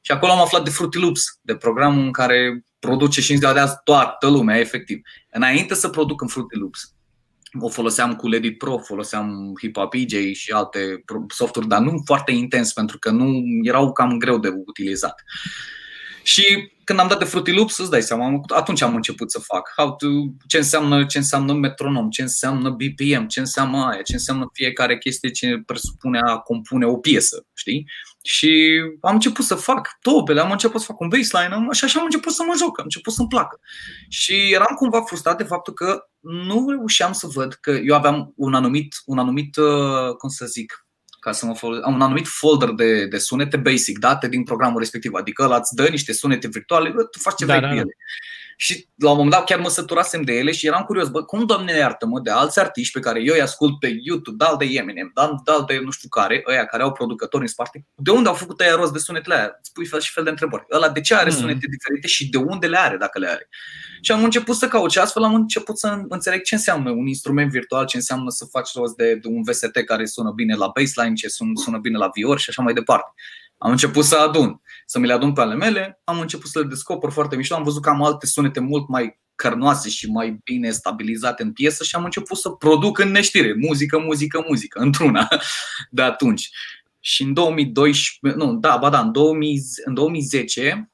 Și 0.02 0.12
acolo 0.12 0.32
am 0.32 0.42
aflat 0.42 0.64
de 0.64 0.70
Fruity 0.70 0.98
Loops, 0.98 1.40
de 1.42 1.56
programul 1.56 2.04
în 2.04 2.12
care 2.12 2.66
produce 2.80 3.22
și 3.22 3.32
în 3.32 3.38
ziua 3.38 3.54
de 3.54 3.60
azi 3.60 3.76
toată 3.84 4.28
lumea, 4.28 4.60
efectiv. 4.60 5.02
Înainte 5.30 5.74
să 5.74 5.90
produc 5.90 6.22
în 6.22 6.28
Fruity 6.28 6.58
Loops, 6.58 6.96
o 7.60 7.70
foloseam 7.70 8.16
cu 8.16 8.36
Edit 8.36 8.58
Pro, 8.58 8.78
foloseam 8.78 9.54
Hip 9.60 9.78
Hop 9.78 9.94
EJ 9.94 10.36
și 10.36 10.52
alte 10.52 11.02
pro- 11.06 11.26
softuri, 11.28 11.68
dar 11.68 11.80
nu 11.80 12.02
foarte 12.06 12.32
intens, 12.32 12.74
pentru 12.74 13.00
că 13.00 13.10
nu 13.10 13.42
erau 13.64 13.92
cam 13.92 14.18
greu 14.18 14.38
de 14.38 14.54
utilizat. 14.66 15.24
Și 16.26 16.72
când 16.84 17.00
am 17.00 17.08
dat 17.08 17.20
de 17.20 17.26
Fruity 17.26 17.52
Loops, 17.52 17.78
îți 17.78 17.90
dai 17.90 18.02
seama, 18.02 18.26
am- 18.26 18.44
atunci 18.48 18.82
am 18.82 18.96
început 18.96 19.32
să 19.32 19.40
fac 19.40 19.74
how 19.78 19.96
to, 19.96 20.08
ce 20.48 20.58
înseamnă, 20.58 21.06
ce 21.06 21.18
înseamnă 21.18 21.54
metronom, 21.54 22.10
ce 22.10 22.22
înseamnă 22.22 22.70
BPM, 22.70 23.28
ce 23.28 23.40
înseamnă 23.40 23.78
aia, 23.78 24.02
ce 24.02 24.14
înseamnă 24.14 24.50
fiecare 24.54 24.98
chestie 24.98 25.32
ce 25.32 25.62
presupune 25.66 26.20
a 26.20 26.38
compune 26.38 26.86
o 26.86 26.98
piesă, 26.98 27.46
știi? 27.54 27.86
Și 28.22 28.82
am 29.02 29.14
început 29.14 29.46
să 29.46 29.56
fac 29.56 29.98
topele, 30.02 30.42
am 30.42 30.52
început 30.52 30.80
să 30.80 30.86
fac 30.86 31.00
un 31.00 31.08
baseline 31.08 31.54
am- 31.54 31.72
și 31.72 31.84
așa 31.84 32.00
am 32.00 32.06
început 32.06 32.34
să 32.34 32.44
mă 32.48 32.54
joc, 32.58 32.78
am 32.78 32.84
început 32.84 33.14
să-mi 33.14 33.28
placă. 33.28 33.60
Și 34.10 34.54
eram 34.54 34.76
cumva 34.76 35.02
frustrat 35.02 35.38
de 35.38 35.44
faptul 35.44 35.74
că 35.74 36.04
nu 36.20 36.70
reușeam 36.70 37.12
să 37.14 37.28
văd 37.28 37.54
că 37.54 37.72
eu 37.72 37.96
aveam 37.96 38.34
un 38.36 38.54
anumit, 38.54 38.96
un 39.06 39.18
anumit 39.20 39.56
uh, 39.58 40.16
cum 40.18 40.30
să 40.30 40.46
zic, 40.46 40.85
ca 41.26 41.32
să 41.32 41.46
mă 41.46 41.56
folosesc, 41.56 41.88
un 41.88 42.02
anumit 42.02 42.28
folder 42.28 42.70
de, 42.70 43.06
de 43.06 43.18
sunete 43.18 43.58
basic 43.58 44.00
date 44.00 44.28
din 44.28 44.44
programul 44.44 44.80
respectiv. 44.80 45.14
Adică 45.14 45.44
ăla 45.44 45.58
îți 45.58 45.76
dă 45.76 45.88
niște 45.88 46.14
sunete 46.14 46.48
virtuale, 46.48 46.90
bă, 46.90 47.04
tu 47.04 47.20
faci 47.20 47.36
ce 47.36 47.46
Da, 47.46 47.58
vrei 47.58 47.62
da, 47.62 47.82
cu 47.82 47.88
da. 47.88 47.94
Ele. 48.56 48.64
Și 48.76 48.88
la 48.96 49.10
un 49.10 49.16
moment 49.16 49.34
dat 49.34 49.46
chiar 49.46 49.60
mă 49.60 49.70
săturasem 49.70 50.22
de 50.22 50.34
ele 50.34 50.52
și 50.52 50.68
eram 50.68 50.84
curios, 50.84 51.10
bă, 51.10 51.24
cum, 51.24 51.46
doamne 51.46 51.72
iartă-mă, 51.78 52.20
de 52.20 52.30
alți 52.30 52.60
artiști 52.60 52.94
pe 52.94 53.00
care 53.00 53.22
eu 53.24 53.34
îi 53.34 53.42
ascult 53.42 53.80
pe 53.80 53.98
YouTube, 54.02 54.46
dal 54.46 54.58
de 54.58 54.66
Eminem, 54.66 55.12
dal, 55.14 55.42
dal 55.44 55.64
de 55.68 55.80
nu 55.84 55.92
știu 55.92 56.10
care, 56.10 56.44
ăia 56.48 56.66
care 56.66 56.84
au 56.84 56.92
producători 56.92 57.44
în 57.44 57.50
spate, 57.50 57.86
de 57.96 58.12
unde 58.12 58.30
au 58.30 58.36
făcut 58.36 58.60
ăia 58.60 58.76
rost 58.76 58.94
de 58.94 59.00
sunetele 59.00 59.36
aia? 59.36 59.56
Îți 59.60 59.72
pui 59.72 59.86
fel 59.86 60.00
și 60.00 60.12
fel 60.12 60.24
de 60.24 60.30
întrebări. 60.30 60.66
Ăla 60.72 60.90
de 60.90 61.02
ce 61.02 61.16
are 61.16 61.30
Hmm. 61.30 61.40
sunete 61.40 61.68
diferite 61.70 62.08
și 62.08 62.30
de 62.30 62.38
unde 62.38 62.68
le 62.68 62.78
are, 62.78 62.98
dacă 62.98 63.20
le 63.20 63.28
are? 63.28 63.50
Și 64.02 64.12
am 64.12 64.24
început 64.24 64.56
să 64.56 64.68
caut 64.68 64.92
și 64.92 65.00
astfel 65.00 65.24
am 65.24 65.34
început 65.34 65.80
să 65.80 66.02
înțeleg 66.08 66.42
ce 66.42 66.56
înseamnă 66.56 66.90
un 66.90 67.08
instrument 67.08 67.52
virtual, 67.52 67.86
ce 67.86 67.96
înseamnă 67.96 68.30
să 68.30 68.46
faci 68.46 68.74
rost 68.74 68.96
de, 68.96 69.16
de 69.16 69.28
un 69.28 69.44
VST 69.44 69.72
care 69.86 70.06
sună 70.06 70.32
bine 70.32 70.56
la 70.56 70.72
baseline, 70.74 71.16
ce 71.16 71.28
sună, 71.28 71.52
sună 71.56 71.78
bine 71.78 71.98
la 71.98 72.10
vior 72.14 72.40
și 72.40 72.50
așa 72.50 72.62
mai 72.62 72.74
departe. 72.74 73.14
Am 73.58 73.72
început 73.72 74.04
să 74.04 74.16
adun, 74.16 74.62
să 74.86 75.00
mi 75.00 75.08
le 75.08 75.14
adun 75.14 75.34
pe 75.34 75.42
ale 75.42 75.56
mele, 75.56 76.02
am 76.04 76.20
început 76.20 76.50
să 76.50 76.60
le 76.60 76.66
descoper 76.66 77.12
foarte 77.12 77.36
mișto, 77.36 77.56
am 77.56 77.64
văzut 77.64 77.82
că 77.82 77.90
am 77.90 78.04
alte 78.04 78.26
sunete 78.26 78.60
mult 78.60 78.88
mai 78.88 79.20
cărnoase 79.36 79.90
și 79.90 80.12
mai 80.12 80.40
bine 80.44 80.72
stabilizate 80.72 81.44
în 81.44 81.54
piesă 81.54 81.84
și 81.84 81.96
am 81.96 82.04
început 82.04 82.38
să 82.38 82.50
produc 82.50 83.00
în 83.00 83.12
neștire, 83.12 83.54
muzică, 83.54 84.00
muzică, 84.00 84.44
muzică, 84.48 84.80
într-una. 84.80 85.28
De 85.90 86.02
atunci. 86.02 86.50
Și 87.00 87.24
în 87.24 87.34
2012, 87.34 88.40
nu, 88.44 88.56
da, 88.56 88.78
ba 88.78 88.90
da, 88.90 89.00
în, 89.00 89.12
2000, 89.12 89.62
în 89.86 89.94
2010 89.94 90.90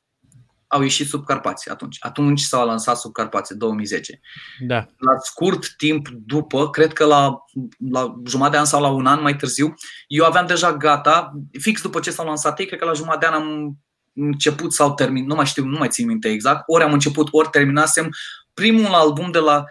au 0.72 0.82
ieșit 0.82 1.08
sub 1.08 1.26
Carpați 1.26 1.70
atunci. 1.70 1.98
Atunci 2.00 2.40
s-au 2.40 2.66
lansat 2.66 2.98
sub 2.98 3.12
Carpați, 3.12 3.58
2010 3.58 4.20
Da. 4.60 4.76
la 4.76 5.18
scurt 5.24 5.76
timp 5.78 6.08
după, 6.10 6.70
cred 6.70 6.94
că 6.94 7.06
la, 7.06 7.38
la 7.92 8.14
jumătate 8.26 8.54
de 8.54 8.58
an 8.58 8.66
sau 8.66 8.82
la 8.82 8.88
un 8.88 9.06
an 9.06 9.22
mai 9.22 9.36
târziu, 9.36 9.74
eu 10.08 10.26
aveam 10.26 10.46
deja 10.46 10.74
gata, 10.74 11.32
fix 11.60 11.82
după 11.82 12.00
ce 12.00 12.12
s-au 12.12 12.26
lansat 12.26 12.60
ei, 12.60 12.66
cred 12.66 12.80
că 12.80 12.86
la 12.86 12.94
jumătate 12.94 13.20
de 13.20 13.32
an 13.32 13.42
am 13.42 13.78
început 14.14 14.74
sau 14.74 14.94
termin, 14.94 15.26
nu 15.26 15.36
mai 15.36 15.46
știu, 15.46 15.66
nu 15.66 15.78
mai 15.78 15.90
țin 15.90 16.08
minte 16.08 16.30
exact, 16.30 16.64
ori 16.66 16.84
am 16.84 16.94
început, 16.94 17.28
ori 17.32 17.50
terminasem 17.50 18.10
primul 18.54 18.94
album 18.94 19.32
de 19.32 19.40
la 19.40 19.64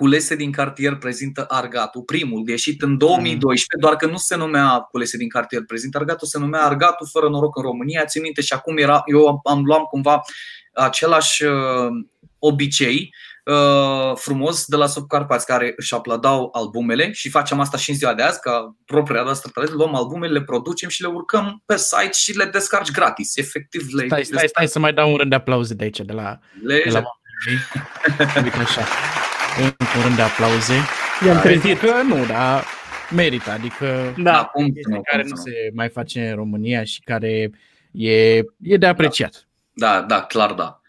Culese 0.00 0.36
din 0.36 0.52
cartier 0.52 0.96
prezintă 0.96 1.44
Argatul, 1.48 2.02
primul, 2.02 2.48
ieșit 2.48 2.82
în 2.82 2.98
2012, 2.98 3.66
doar 3.80 3.96
că 3.96 4.06
nu 4.06 4.16
se 4.16 4.36
numea 4.36 4.78
Culese 4.90 5.16
din 5.16 5.28
cartier 5.28 5.62
prezintă 5.64 5.98
Argatul, 5.98 6.26
se 6.26 6.38
numea 6.38 6.62
Argatul 6.62 7.06
fără 7.10 7.28
noroc 7.28 7.56
în 7.56 7.62
România. 7.62 8.04
Țin 8.04 8.22
minte 8.22 8.40
și 8.40 8.52
acum 8.52 8.76
era, 8.76 9.02
eu 9.06 9.26
am, 9.26 9.40
am 9.42 9.64
luat 9.64 9.82
cumva 9.82 10.20
același 10.72 11.44
uh, 11.44 11.88
obicei 12.38 13.14
uh, 13.44 14.12
frumos 14.14 14.64
de 14.66 14.76
la 14.76 14.86
Subcarpați 14.86 15.46
care 15.46 15.72
își 15.76 15.94
aplaudau 15.94 16.48
albumele 16.52 17.12
și 17.12 17.30
facem 17.30 17.60
asta 17.60 17.76
și 17.76 17.90
în 17.90 17.96
ziua 17.96 18.14
de 18.14 18.22
azi, 18.22 18.40
ca 18.40 18.76
propria 18.84 19.22
noastră 19.22 19.50
tradiție, 19.54 19.78
luăm 19.78 19.94
albumele, 19.94 20.32
le 20.32 20.42
producem 20.42 20.88
și 20.88 21.02
le 21.02 21.08
urcăm 21.08 21.62
pe 21.66 21.76
site 21.76 22.12
și 22.12 22.36
le 22.36 22.44
descarci 22.44 22.90
gratis. 22.90 23.36
Efectiv, 23.36 23.86
le, 23.92 24.06
Stai, 24.06 24.24
stai, 24.24 24.48
stai 24.48 24.68
să 24.68 24.78
mai 24.78 24.92
dau 24.92 25.10
un 25.10 25.16
rând 25.16 25.30
de 25.30 25.36
aplauze 25.36 25.74
de 25.74 25.84
aici, 25.84 26.00
de 26.00 26.12
la, 26.12 26.38
le, 26.62 26.82
de 26.84 26.90
la 26.90 27.02
Uite 28.44 28.56
așa. 28.56 28.82
Încă 29.58 29.84
un 29.96 30.02
rând 30.02 30.16
de 30.16 30.22
aplauze. 30.22 30.74
I-am 31.26 31.40
trezit. 31.40 31.70
Adică 31.70 32.02
nu, 32.02 32.26
dar 32.26 32.64
merită. 33.14 33.50
Adică 33.50 34.14
Da. 34.22 34.38
Acum, 34.38 34.64
chestie 34.72 35.00
care 35.10 35.24
nu 35.28 35.36
se 35.36 35.70
mai 35.74 35.88
face 35.88 36.28
în 36.28 36.34
România 36.34 36.84
și 36.84 37.00
care 37.00 37.50
e, 37.90 38.36
e 38.62 38.76
de 38.78 38.86
apreciat. 38.86 39.48
Da, 39.72 40.00
da, 40.00 40.22
clar 40.22 40.52
da. 40.52 40.80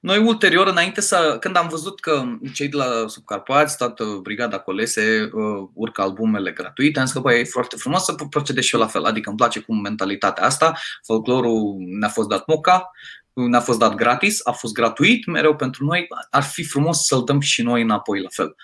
Noi 0.00 0.18
ulterior, 0.18 0.66
înainte 0.66 1.00
să, 1.00 1.36
când 1.40 1.56
am 1.56 1.68
văzut 1.68 2.00
că 2.00 2.22
cei 2.54 2.68
de 2.68 2.76
la 2.76 3.04
Subcarpați, 3.06 3.76
toată 3.76 4.04
brigada 4.22 4.58
Colese 4.58 5.30
uh, 5.32 5.68
urcă 5.74 6.02
albumele 6.02 6.50
gratuite, 6.50 6.98
am 6.98 7.04
zis 7.04 7.14
că 7.14 7.20
băi, 7.20 7.40
e 7.40 7.44
foarte 7.44 7.76
frumos 7.76 8.04
să 8.04 8.14
procedez 8.30 8.64
și 8.64 8.74
eu 8.74 8.80
la 8.80 8.86
fel. 8.86 9.04
Adică 9.04 9.28
îmi 9.28 9.38
place 9.38 9.60
cum 9.60 9.80
mentalitatea 9.80 10.44
asta, 10.44 10.78
folclorul 11.02 11.76
ne-a 11.78 12.08
fost 12.08 12.28
dat 12.28 12.46
moca, 12.46 12.90
ne-a 13.34 13.60
fost 13.60 13.78
dat 13.78 13.94
gratis, 13.94 14.46
a 14.46 14.52
fost 14.52 14.72
gratuit 14.72 15.26
mereu 15.26 15.56
pentru 15.56 15.84
noi, 15.84 16.06
ar 16.30 16.42
fi 16.42 16.64
frumos 16.64 17.06
să-l 17.06 17.24
dăm 17.24 17.40
și 17.40 17.62
noi 17.62 17.82
înapoi 17.82 18.20
la 18.20 18.28
fel. 18.32 18.54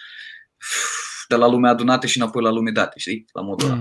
De 1.29 1.37
la 1.37 1.47
lumea 1.47 1.71
adunate 1.71 2.07
și 2.07 2.19
înapoi 2.19 2.43
la 2.43 2.51
lume 2.51 2.71
date, 2.71 2.99
știi? 2.99 3.25
La 3.33 3.41
modul 3.41 3.71
ăla. 3.71 3.81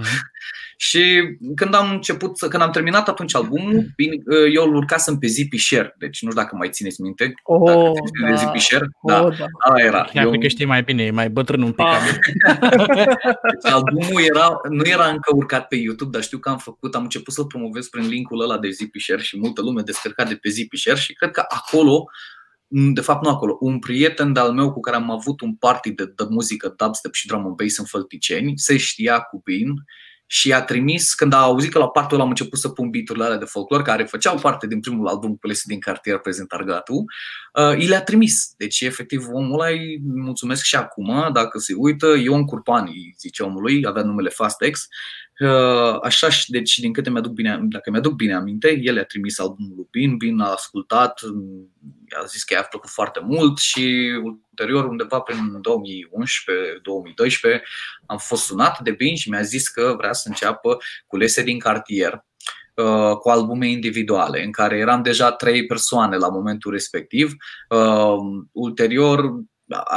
Mm. 0.79 0.85
Și 0.87 1.21
când 1.55 1.73
am 1.73 1.91
început, 1.91 2.37
să- 2.37 2.47
când 2.47 2.63
am 2.63 2.71
terminat 2.71 3.07
atunci 3.07 3.35
albumul, 3.35 3.85
bine, 3.95 4.15
eu 4.53 4.63
îl 4.63 4.75
urcasem 4.75 5.17
pe 5.17 5.27
Zippy 5.27 5.57
Share, 5.57 5.95
deci 5.97 6.21
nu 6.21 6.29
știu 6.29 6.41
dacă 6.41 6.55
mai 6.55 6.69
țineți 6.69 7.01
minte. 7.01 7.33
Oh, 7.43 7.65
dacă 7.65 7.91
țineți 7.93 8.11
de 8.25 8.29
da. 8.29 8.35
Zippy 8.35 8.59
Share, 8.59 8.87
da, 9.03 9.23
Oh, 9.23 9.37
da. 9.37 9.45
ala 9.59 9.79
era. 9.83 10.01
Chiar 10.13 10.23
Eu, 10.25 10.39
că 10.39 10.47
știi 10.47 10.65
mai 10.65 10.83
bine, 10.83 11.03
e 11.03 11.11
mai 11.11 11.29
bătrân 11.29 11.61
un 11.61 11.71
pic. 11.71 11.85
Ah. 11.85 11.97
ca 12.39 12.59
mine. 12.87 13.05
deci 13.53 13.71
albumul 13.71 14.21
era, 14.35 14.59
nu 14.69 14.81
era 14.85 15.05
încă 15.07 15.35
urcat 15.35 15.67
pe 15.67 15.75
YouTube, 15.75 16.11
dar 16.11 16.21
știu 16.23 16.37
că 16.37 16.49
am 16.49 16.57
făcut, 16.57 16.95
am 16.95 17.03
început 17.03 17.33
să-l 17.33 17.45
promovez 17.45 17.87
prin 17.87 18.07
linkul 18.07 18.41
ăla 18.41 18.57
de 18.57 18.69
Zippy 18.69 18.99
Share 18.99 19.21
și 19.21 19.39
multă 19.39 19.61
lume 19.61 19.81
descărca 19.81 20.23
de 20.23 20.35
pe 20.35 20.49
Zippy 20.49 20.77
Share 20.77 20.99
și 20.99 21.13
cred 21.13 21.31
că 21.31 21.43
acolo, 21.47 22.05
de 22.67 23.01
fapt 23.01 23.23
nu 23.23 23.29
acolo, 23.29 23.57
un 23.59 23.79
prieten 23.79 24.33
de-al 24.33 24.51
meu 24.51 24.71
cu 24.71 24.79
care 24.79 24.95
am 24.97 25.11
avut 25.11 25.41
un 25.41 25.55
party 25.55 25.91
de, 25.91 26.05
de 26.05 26.23
muzică 26.29 26.73
dubstep 26.77 27.13
și 27.13 27.27
drum 27.27 27.45
and 27.45 27.55
bass 27.55 27.77
în 27.77 27.85
Fălticeni, 27.85 28.53
se 28.55 28.77
știa 28.77 29.19
cu 29.19 29.41
Bin 29.43 29.73
și 30.31 30.53
a 30.53 30.61
trimis, 30.61 31.13
când 31.13 31.33
a 31.33 31.37
auzit 31.37 31.71
că 31.71 31.79
la 31.79 31.89
partul 31.89 32.15
ăla 32.15 32.23
am 32.23 32.29
început 32.29 32.59
să 32.59 32.69
pun 32.69 32.89
beat-urile 32.89 33.25
alea 33.25 33.37
de 33.37 33.45
folclor, 33.45 33.81
care 33.81 34.03
făceau 34.03 34.37
parte 34.37 34.67
din 34.67 34.79
primul 34.79 35.07
album 35.07 35.35
Culese 35.35 35.63
din 35.65 35.79
cartier 35.79 36.17
prezent 36.17 36.51
Argatu, 36.51 37.03
uh, 37.53 37.77
i 37.77 37.87
le-a 37.87 38.01
trimis. 38.03 38.53
Deci, 38.57 38.81
efectiv, 38.81 39.25
omul 39.31 39.59
ăla 39.59 39.69
îi 39.69 40.01
mulțumesc 40.03 40.63
și 40.63 40.75
acum, 40.75 41.29
dacă 41.33 41.59
se 41.59 41.73
uită, 41.77 42.15
Ion 42.17 42.45
Curpan, 42.45 42.85
îi 42.87 43.15
zice 43.19 43.43
omului, 43.43 43.85
avea 43.85 44.03
numele 44.03 44.29
Fastex, 44.29 44.79
Uh, 44.81 45.28
așa 46.03 46.29
și 46.29 46.51
deci 46.51 46.79
din 46.79 46.93
câte 46.93 47.09
mi-aduc 47.09 47.31
bine, 47.31 47.59
dacă 47.61 47.89
mi-aduc 47.89 48.13
bine 48.13 48.33
aminte, 48.33 48.79
el 48.81 48.99
a 48.99 49.03
trimis 49.03 49.39
albumul 49.39 49.75
lui 49.75 49.87
Bin, 49.91 50.17
Bin 50.17 50.39
a 50.39 50.51
ascultat, 50.51 51.19
a 52.21 52.25
zis 52.25 52.43
că 52.43 52.53
i-a 52.53 52.63
plăcut 52.63 52.89
foarte 52.89 53.19
mult 53.23 53.57
și 53.57 54.11
ulterior 54.23 54.85
undeva 54.85 55.19
prin 55.19 55.37
2011-2012 55.37 55.41
am 58.05 58.17
fost 58.17 58.43
sunat 58.43 58.79
de 58.79 58.91
Bin 58.91 59.15
și 59.15 59.29
mi-a 59.29 59.41
zis 59.41 59.67
că 59.67 59.93
vrea 59.97 60.13
să 60.13 60.27
înceapă 60.27 60.77
culese 61.07 61.43
din 61.43 61.59
cartier 61.59 62.25
uh, 62.73 63.17
cu 63.17 63.29
albume 63.29 63.69
individuale, 63.69 64.43
în 64.43 64.51
care 64.51 64.77
eram 64.77 65.01
deja 65.01 65.31
trei 65.31 65.65
persoane 65.65 66.17
la 66.17 66.29
momentul 66.29 66.71
respectiv. 66.71 67.33
Uh, 67.69 68.15
ulterior, 68.51 69.19
a- 69.19 69.43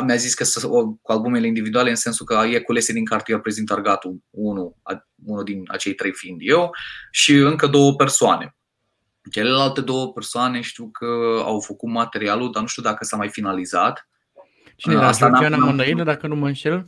mi-a 0.04 0.14
zis 0.16 0.34
că 0.34 0.44
să, 0.44 0.68
o, 0.68 0.86
cu 0.92 1.12
albumele 1.12 1.46
individuale 1.46 1.90
în 1.90 1.96
sensul 1.96 2.26
că 2.26 2.42
e 2.50 2.60
culese 2.60 2.92
din 2.92 3.04
cartier 3.04 3.38
prezint 3.38 3.70
Argatul, 3.70 4.22
unul, 4.30 4.76
a- 4.82 5.08
unul 5.24 5.44
din 5.44 5.64
acei 5.66 5.94
trei 5.94 6.12
fiind 6.12 6.40
eu, 6.44 6.70
și 7.10 7.34
încă 7.34 7.66
două 7.66 7.94
persoane. 7.94 8.56
Celelalte 9.30 9.80
două 9.80 10.12
persoane 10.12 10.60
știu 10.60 10.88
că 10.90 11.40
au 11.44 11.60
făcut 11.60 11.88
materialul, 11.90 12.52
dar 12.52 12.62
nu 12.62 12.68
știu 12.68 12.82
dacă 12.82 13.04
s-a 13.04 13.16
mai 13.16 13.28
finalizat. 13.28 14.08
Cine 14.76 14.94
era? 14.94 15.06
Asta 15.06 15.24
n-am- 15.28 15.40
Georgiana 15.40 15.64
n-am- 15.64 15.76
Mănăilă, 15.76 16.02
dacă 16.02 16.26
nu 16.26 16.36
mă 16.36 16.46
înșel? 16.46 16.86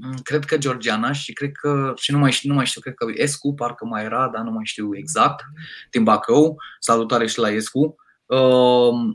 mm, 0.00 0.14
cred 0.22 0.44
că 0.44 0.56
Georgiana 0.58 1.12
și 1.12 1.32
cred 1.32 1.52
că, 1.52 1.92
și 1.96 2.12
nu 2.12 2.18
mai, 2.18 2.38
nu 2.42 2.54
mai 2.54 2.66
știu, 2.66 2.80
cred 2.80 2.94
că 2.94 3.06
Escu 3.14 3.54
parcă 3.54 3.84
mai 3.84 4.04
era, 4.04 4.28
dar 4.34 4.42
nu 4.42 4.50
mai 4.50 4.64
știu 4.64 4.96
exact, 4.96 5.44
din 5.90 6.02
Bacău, 6.04 6.56
salutare 6.78 7.26
și 7.26 7.38
la 7.38 7.50
Escu. 7.50 7.94
Uh, 8.26 9.14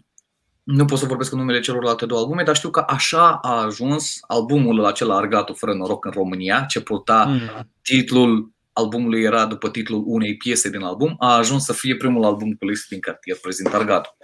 nu 0.72 0.86
pot 0.86 0.98
să 0.98 1.06
vorbesc 1.06 1.32
în 1.32 1.38
numele 1.38 1.60
celorlalte 1.60 2.06
două 2.06 2.22
albume, 2.22 2.44
dar 2.44 2.56
știu 2.56 2.70
că 2.70 2.84
așa 2.88 3.40
a 3.42 3.64
ajuns 3.64 4.20
albumul 4.28 4.86
acela 4.86 5.16
Argatul 5.16 5.56
fără 5.56 5.74
noroc 5.74 6.06
în 6.06 6.12
România, 6.12 6.66
ce 6.68 6.82
purta 6.82 7.26
mm. 7.26 7.70
titlul 7.82 8.52
albumului 8.74 9.22
era 9.22 9.46
după 9.46 9.70
titlul 9.70 10.04
unei 10.06 10.38
piese 10.38 10.70
din 10.70 10.82
album, 10.82 11.16
a 11.20 11.38
ajuns 11.38 11.66
să 11.66 11.74
fie 11.74 11.96
primul 11.96 12.24
album 12.24 12.54
cu 12.54 12.66
list 12.66 12.88
din 12.88 13.00
cartier 13.00 13.38
prezint 13.42 13.74
Argatul. 13.74 14.18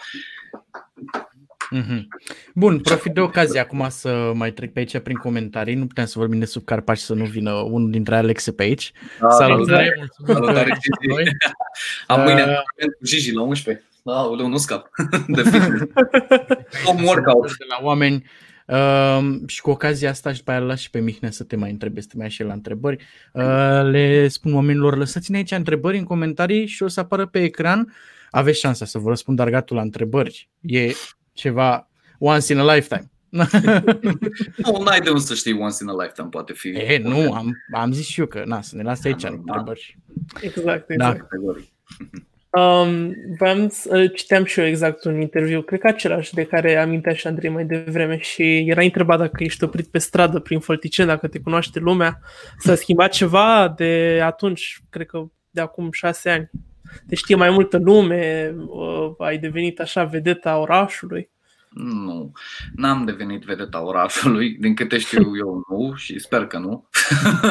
Mm-hmm. 1.75 2.07
Bun, 2.53 2.79
profit 2.79 3.13
de 3.13 3.19
ocazie 3.19 3.59
acum 3.59 3.85
să 3.89 4.31
mai 4.33 4.51
trec 4.51 4.73
pe 4.73 4.79
aici 4.79 4.97
prin 4.97 5.15
comentarii. 5.15 5.75
Nu 5.75 5.87
putem 5.87 6.05
să 6.05 6.19
vorbim 6.19 6.39
de 6.39 6.45
sub 6.45 6.63
Carpaci 6.63 6.97
să 6.97 7.13
nu 7.13 7.25
vină 7.25 7.51
unul 7.51 7.91
dintre 7.91 8.15
Alexe 8.15 8.51
pe 8.51 8.63
aici. 8.63 8.91
Da, 9.19 9.29
salutare! 9.29 10.09
Salutare, 10.25 10.77
Gigi! 10.81 11.31
Am 12.07 12.21
mâine 12.21 12.41
uh, 12.43 12.85
cu 12.85 13.05
Gigi 13.05 13.33
la 13.33 13.41
11. 13.41 13.85
Aoleu, 14.13 14.47
nu 14.47 14.57
scap. 14.57 14.89
De 15.27 15.43
Om 16.85 17.03
workout. 17.07 17.57
De 17.57 17.65
la 17.67 17.85
oameni. 17.85 18.23
Uh, 18.67 19.39
și 19.45 19.61
cu 19.61 19.69
ocazia 19.69 20.09
asta 20.09 20.31
și 20.31 20.37
după 20.37 20.51
aia 20.51 20.59
las 20.59 20.79
și 20.79 20.89
pe 20.89 20.99
Mihnea 20.99 21.31
să 21.31 21.43
te 21.43 21.55
mai 21.55 21.71
întrebe, 21.71 22.01
să 22.01 22.07
te 22.11 22.17
mai 22.17 22.35
la 22.37 22.53
întrebări. 22.53 23.03
Uh, 23.33 23.89
le 23.89 24.27
spun 24.27 24.53
oamenilor, 24.53 24.97
lăsați-ne 24.97 25.37
aici 25.37 25.51
întrebări 25.51 25.97
în 25.97 26.03
comentarii 26.03 26.65
și 26.65 26.83
o 26.83 26.87
să 26.87 26.99
apară 26.99 27.25
pe 27.25 27.43
ecran. 27.43 27.93
Aveți 28.31 28.59
șansa 28.59 28.85
să 28.85 28.97
vă 28.97 29.09
răspund 29.09 29.39
argatul 29.39 29.75
la 29.75 29.81
întrebări. 29.81 30.49
E 30.61 30.91
ceva 31.33 31.89
once 32.19 32.53
in 32.53 32.59
a 32.59 32.73
lifetime. 32.75 33.09
nu, 34.57 34.83
n-ai 34.83 34.99
de 34.99 35.09
unde 35.09 35.21
să 35.21 35.33
știi 35.33 35.53
once 35.53 35.77
in 35.81 35.87
a 35.87 36.01
lifetime, 36.01 36.27
poate 36.29 36.53
fi. 36.53 36.67
E, 36.67 36.97
nu, 37.03 37.33
am, 37.33 37.55
am 37.73 37.91
zis 37.91 38.05
și 38.05 38.19
eu 38.19 38.25
că, 38.25 38.43
na, 38.45 38.61
să 38.61 38.75
ne 38.75 38.83
lase 38.83 39.07
aici 39.07 39.23
întrebări. 39.23 39.97
Exact, 40.41 40.89
exact. 40.89 41.27
Da. 41.29 41.55
Um, 42.55 43.15
v-am, 43.37 43.71
citeam 44.15 44.45
și 44.45 44.59
eu 44.59 44.65
exact 44.65 45.03
un 45.03 45.21
interviu, 45.21 45.61
cred 45.61 45.79
că 45.79 45.87
același 45.87 46.33
de 46.33 46.45
care 46.45 46.75
amintea 46.75 47.13
și 47.13 47.27
Andrei 47.27 47.49
mai 47.49 47.65
devreme 47.65 48.17
și 48.17 48.65
era 48.67 48.81
întrebat 48.81 49.17
dacă 49.19 49.43
ești 49.43 49.63
oprit 49.63 49.87
pe 49.87 49.97
stradă 49.97 50.39
prin 50.39 50.59
Fălticeni, 50.59 51.07
dacă 51.07 51.27
te 51.27 51.39
cunoaște 51.39 51.79
lumea. 51.79 52.19
S-a 52.57 52.75
schimbat 52.75 53.11
ceva 53.11 53.73
de 53.77 54.21
atunci, 54.23 54.79
cred 54.89 55.05
că 55.05 55.25
de 55.49 55.61
acum 55.61 55.91
șase 55.91 56.29
ani. 56.29 56.49
Te 57.07 57.15
știe 57.15 57.35
mai 57.35 57.49
multă 57.49 57.77
lume, 57.77 58.53
uh, 58.57 59.13
ai 59.17 59.37
devenit 59.37 59.79
așa 59.79 60.03
vedeta 60.03 60.59
orașului. 60.59 61.29
Nu, 61.75 62.31
n-am 62.75 63.05
devenit 63.05 63.43
vedeta 63.43 63.83
orașului, 63.83 64.57
din 64.59 64.75
câte 64.75 64.97
știu 64.97 65.37
eu 65.43 65.65
nu 65.69 65.93
și 65.95 66.19
sper 66.19 66.47
că 66.47 66.57
nu. 66.57 66.89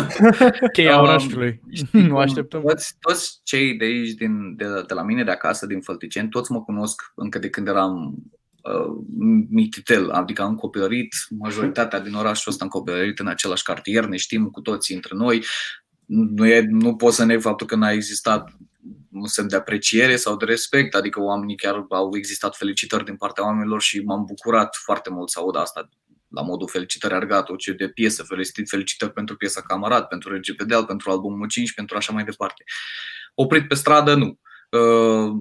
Cheia 0.72 1.00
orașului, 1.00 1.60
nu 1.90 2.16
așteptăm. 2.16 2.60
Toți, 2.60 2.96
toți 3.00 3.40
cei 3.42 3.76
de 3.76 3.84
aici, 3.84 4.10
din, 4.10 4.56
de, 4.56 4.64
de 4.87 4.94
la 4.94 5.02
mine 5.02 5.24
de 5.24 5.30
acasă, 5.30 5.66
din 5.66 5.80
Fălticeni, 5.80 6.28
toți 6.28 6.52
mă 6.52 6.62
cunosc 6.62 7.12
încă 7.14 7.38
de 7.38 7.50
când 7.50 7.68
eram 7.68 8.14
uh, 8.62 9.04
mititel, 9.50 10.10
adică 10.10 10.42
am 10.42 10.54
copilărit, 10.54 11.14
majoritatea 11.38 12.00
din 12.00 12.14
orașul 12.14 12.52
ăsta 12.52 12.64
am 12.64 12.70
copilărit 12.70 13.18
în 13.18 13.26
același 13.26 13.62
cartier, 13.62 14.04
ne 14.04 14.16
știm 14.16 14.46
cu 14.46 14.60
toții 14.60 14.94
între 14.94 15.16
noi, 15.16 15.44
nu, 16.06 16.46
e, 16.46 16.66
nu 16.70 16.96
pot 16.96 17.12
să 17.12 17.24
ne 17.24 17.38
faptul 17.38 17.66
că 17.66 17.76
n-a 17.76 17.90
existat 17.90 18.56
un 19.14 19.27
semn 19.27 19.48
de 19.48 19.57
apreciere 19.57 20.16
sau 20.16 20.37
de 20.37 20.44
respect, 20.44 20.94
adică 20.94 21.20
oamenii 21.20 21.57
chiar 21.57 21.87
au 21.88 22.16
existat 22.16 22.57
felicitări 22.57 23.05
din 23.05 23.16
partea 23.16 23.44
oamenilor 23.44 23.81
și 23.81 24.00
m-am 24.00 24.24
bucurat 24.24 24.77
foarte 24.77 25.11
mult 25.11 25.31
să 25.31 25.38
aud 25.38 25.57
asta 25.57 25.88
la 26.29 26.42
modul 26.42 26.68
felicitări 26.68 27.14
Argato, 27.14 27.57
ce 27.57 27.72
de 27.72 27.88
piesă, 27.88 28.22
felicitări, 28.22 28.66
felicitări 28.66 29.12
pentru 29.12 29.37
piesa 29.37 29.61
Camarat, 29.61 30.09
pentru 30.09 30.37
RGPDL, 30.37 30.83
pentru 30.83 31.11
albumul 31.11 31.48
5, 31.48 31.74
pentru 31.74 31.96
așa 31.96 32.12
mai 32.12 32.24
departe. 32.24 32.64
Oprit 33.35 33.68
pe 33.68 33.74
stradă, 33.74 34.14
nu. 34.14 34.38
Uh, 34.70 35.33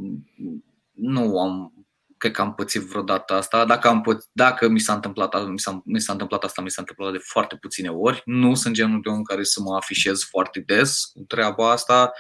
nu 0.92 1.40
am 1.40 1.83
cred 2.24 2.36
că 2.36 2.42
am 2.42 2.54
pățit 2.54 2.82
vreodată 2.82 3.34
asta. 3.34 3.66
Dacă, 3.66 3.88
am 3.88 4.02
păț- 4.02 4.30
dacă 4.32 4.68
mi, 4.68 4.80
s-a 4.80 4.94
întâmplat, 4.94 5.48
mi, 5.48 5.60
s-a, 5.60 5.82
mi 5.86 6.00
s-a 6.00 6.12
întâmplat 6.12 6.44
asta, 6.44 6.62
mi 6.62 6.70
s-a 6.70 6.82
întâmplat 6.82 7.12
de 7.12 7.18
foarte 7.24 7.56
puține 7.56 7.90
ori. 7.90 8.22
Nu 8.26 8.56
sunt 8.56 8.74
genul 8.74 9.02
de 9.02 9.10
om 9.10 9.22
care 9.22 9.44
să 9.44 9.62
mă 9.62 9.76
afișez 9.76 10.24
foarte 10.24 10.60
des 10.60 11.04
cu 11.14 11.24
treaba 11.28 11.72
asta. 11.72 12.12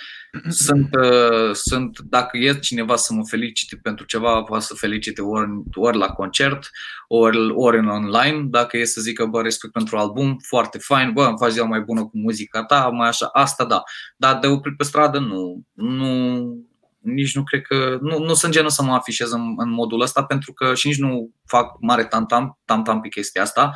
Sunt, 0.50 0.90
uh, 0.96 1.54
sunt 1.54 2.00
dacă 2.00 2.38
e 2.38 2.60
cineva 2.60 2.96
să 2.96 3.14
mă 3.14 3.28
felicite 3.28 3.80
pentru 3.82 4.06
ceva, 4.06 4.42
poate 4.44 4.64
să 4.64 4.74
felicite 4.74 5.22
ori, 5.22 5.50
ori 5.76 5.98
la 5.98 6.08
concert, 6.08 6.70
ori, 7.08 7.52
ori 7.52 7.78
în 7.78 7.88
online. 7.88 8.46
Dacă 8.50 8.78
e 8.78 8.86
să 8.86 9.02
zică, 9.02 9.26
bă, 9.26 9.42
respect 9.42 9.74
pentru 9.74 9.98
album, 9.98 10.38
foarte 10.48 10.78
fain, 10.78 11.12
bă, 11.14 11.26
îmi 11.26 11.38
faci 11.38 11.52
ziua 11.52 11.68
mai 11.68 11.82
bună 11.82 12.02
cu 12.02 12.18
muzica 12.18 12.64
ta, 12.64 12.90
mai 12.94 13.08
așa, 13.08 13.30
asta 13.34 13.66
da. 13.66 13.84
Dar 14.18 14.40
de 14.40 14.48
oprit 14.48 14.78
pe 14.78 14.84
stradă, 14.84 15.20
nu. 15.20 15.62
Nu, 15.74 16.73
nici 17.04 17.36
nu 17.36 17.44
cred 17.44 17.62
că, 17.62 17.98
nu, 18.02 18.20
nu 18.20 18.34
sunt 18.34 18.54
genul 18.54 18.70
să 18.70 18.84
mă 18.84 18.94
afișez 18.94 19.32
în, 19.32 19.54
în 19.58 19.70
modul 19.70 20.02
ăsta 20.02 20.24
pentru 20.24 20.54
că 20.54 20.74
și 20.74 20.88
nici 20.88 20.98
nu 20.98 21.32
fac 21.46 21.76
mare 21.80 22.06
tam-tam, 22.06 22.60
tam-tam 22.66 23.02
pe 23.02 23.08
chestia 23.08 23.42
asta. 23.42 23.72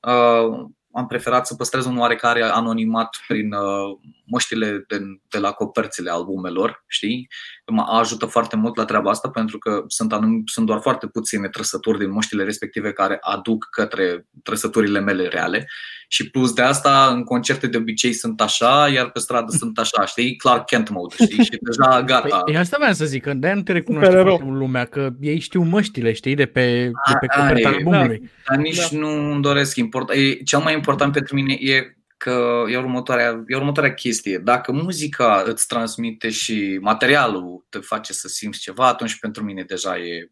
Uh, 0.00 0.66
am 0.92 1.06
preferat 1.06 1.46
să 1.46 1.54
păstrez 1.54 1.86
un 1.86 1.98
oarecare 1.98 2.42
anonimat 2.42 3.16
prin 3.28 3.52
uh, 3.52 3.98
măștile 4.26 4.84
de, 4.88 5.00
de 5.28 5.38
la 5.38 5.52
coperțile 5.52 6.10
albumelor, 6.10 6.84
știi? 6.86 7.28
Mă 7.66 7.82
ajută 7.82 8.26
foarte 8.26 8.56
mult 8.56 8.76
la 8.76 8.84
treaba 8.84 9.10
asta 9.10 9.30
pentru 9.30 9.58
că 9.58 9.84
sunt, 9.86 10.12
anum, 10.12 10.42
sunt 10.46 10.66
doar 10.66 10.80
foarte 10.80 11.06
puține 11.06 11.48
trăsături 11.48 11.98
din 11.98 12.10
măștile 12.10 12.44
respective 12.44 12.92
care 12.92 13.18
aduc 13.20 13.68
către 13.70 14.26
trăsăturile 14.42 15.00
mele 15.00 15.28
reale 15.28 15.66
și 16.08 16.30
plus 16.30 16.52
de 16.52 16.62
asta 16.62 17.10
în 17.12 17.24
concerte 17.24 17.66
de 17.66 17.76
obicei 17.76 18.12
sunt 18.12 18.40
așa, 18.40 18.88
iar 18.88 19.10
pe 19.10 19.18
stradă 19.18 19.52
sunt 19.60 19.78
așa, 19.78 20.04
știi? 20.04 20.36
Clark 20.36 20.66
Kent 20.66 20.88
mode, 20.88 21.14
știi? 21.14 21.44
Și 21.44 21.58
deja 21.60 22.02
gata. 22.02 22.38
Păi, 22.38 22.56
asta 22.56 22.76
vreau 22.78 22.92
să 22.92 23.04
zic, 23.04 23.22
că 23.22 23.34
de 23.34 23.52
nu 23.52 23.62
te 23.62 23.72
recunoaște 23.72 24.20
foarte 24.20 24.44
mult 24.44 24.58
lumea, 24.58 24.84
că 24.84 25.10
ei 25.20 25.38
știu 25.38 25.62
măștile, 25.62 26.12
știi, 26.12 26.34
de 26.34 26.46
pe, 26.46 26.90
de 27.08 27.16
pe 27.20 27.26
coperta 27.26 27.68
albumului. 27.68 28.18
Da, 28.18 28.26
dar 28.48 28.56
nici 28.56 28.90
da. 28.90 28.98
nu 28.98 29.30
îmi 29.32 29.42
doresc 29.42 29.76
import. 29.76 30.10
E, 30.10 30.32
cel 30.32 30.58
mai 30.58 30.74
important 30.74 31.12
pentru 31.12 31.34
mine 31.34 31.56
e 31.60 31.96
că 32.16 32.64
e 32.68 32.76
următoarea, 32.76 33.44
e 33.46 33.56
următoarea 33.56 33.94
chestie. 33.94 34.38
Dacă 34.38 34.72
muzica 34.72 35.42
îți 35.46 35.66
transmite 35.66 36.30
și 36.30 36.78
materialul 36.80 37.66
te 37.68 37.78
face 37.78 38.12
să 38.12 38.28
simți 38.28 38.60
ceva, 38.60 38.86
atunci 38.86 39.18
pentru 39.18 39.44
mine 39.44 39.62
deja 39.62 39.98
e 39.98 40.30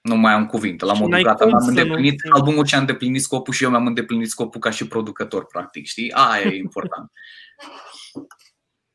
nu 0.00 0.16
mai 0.16 0.32
am 0.32 0.46
cuvinte. 0.46 0.84
La 0.84 0.92
modul 0.92 1.22
gata, 1.22 1.44
am 1.44 1.66
îndeplinit 1.66 2.24
nu... 2.24 2.34
albumul 2.34 2.64
ce 2.64 2.76
a 2.76 2.78
îndeplinit 2.78 3.22
scopul 3.22 3.54
și 3.54 3.64
eu 3.64 3.70
mi-am 3.70 3.86
îndeplinit 3.86 4.28
scopul 4.28 4.60
ca 4.60 4.70
și 4.70 4.86
producător, 4.86 5.46
practic, 5.46 5.86
știi? 5.86 6.12
Aia 6.12 6.44
e 6.44 6.56
important. 6.56 7.10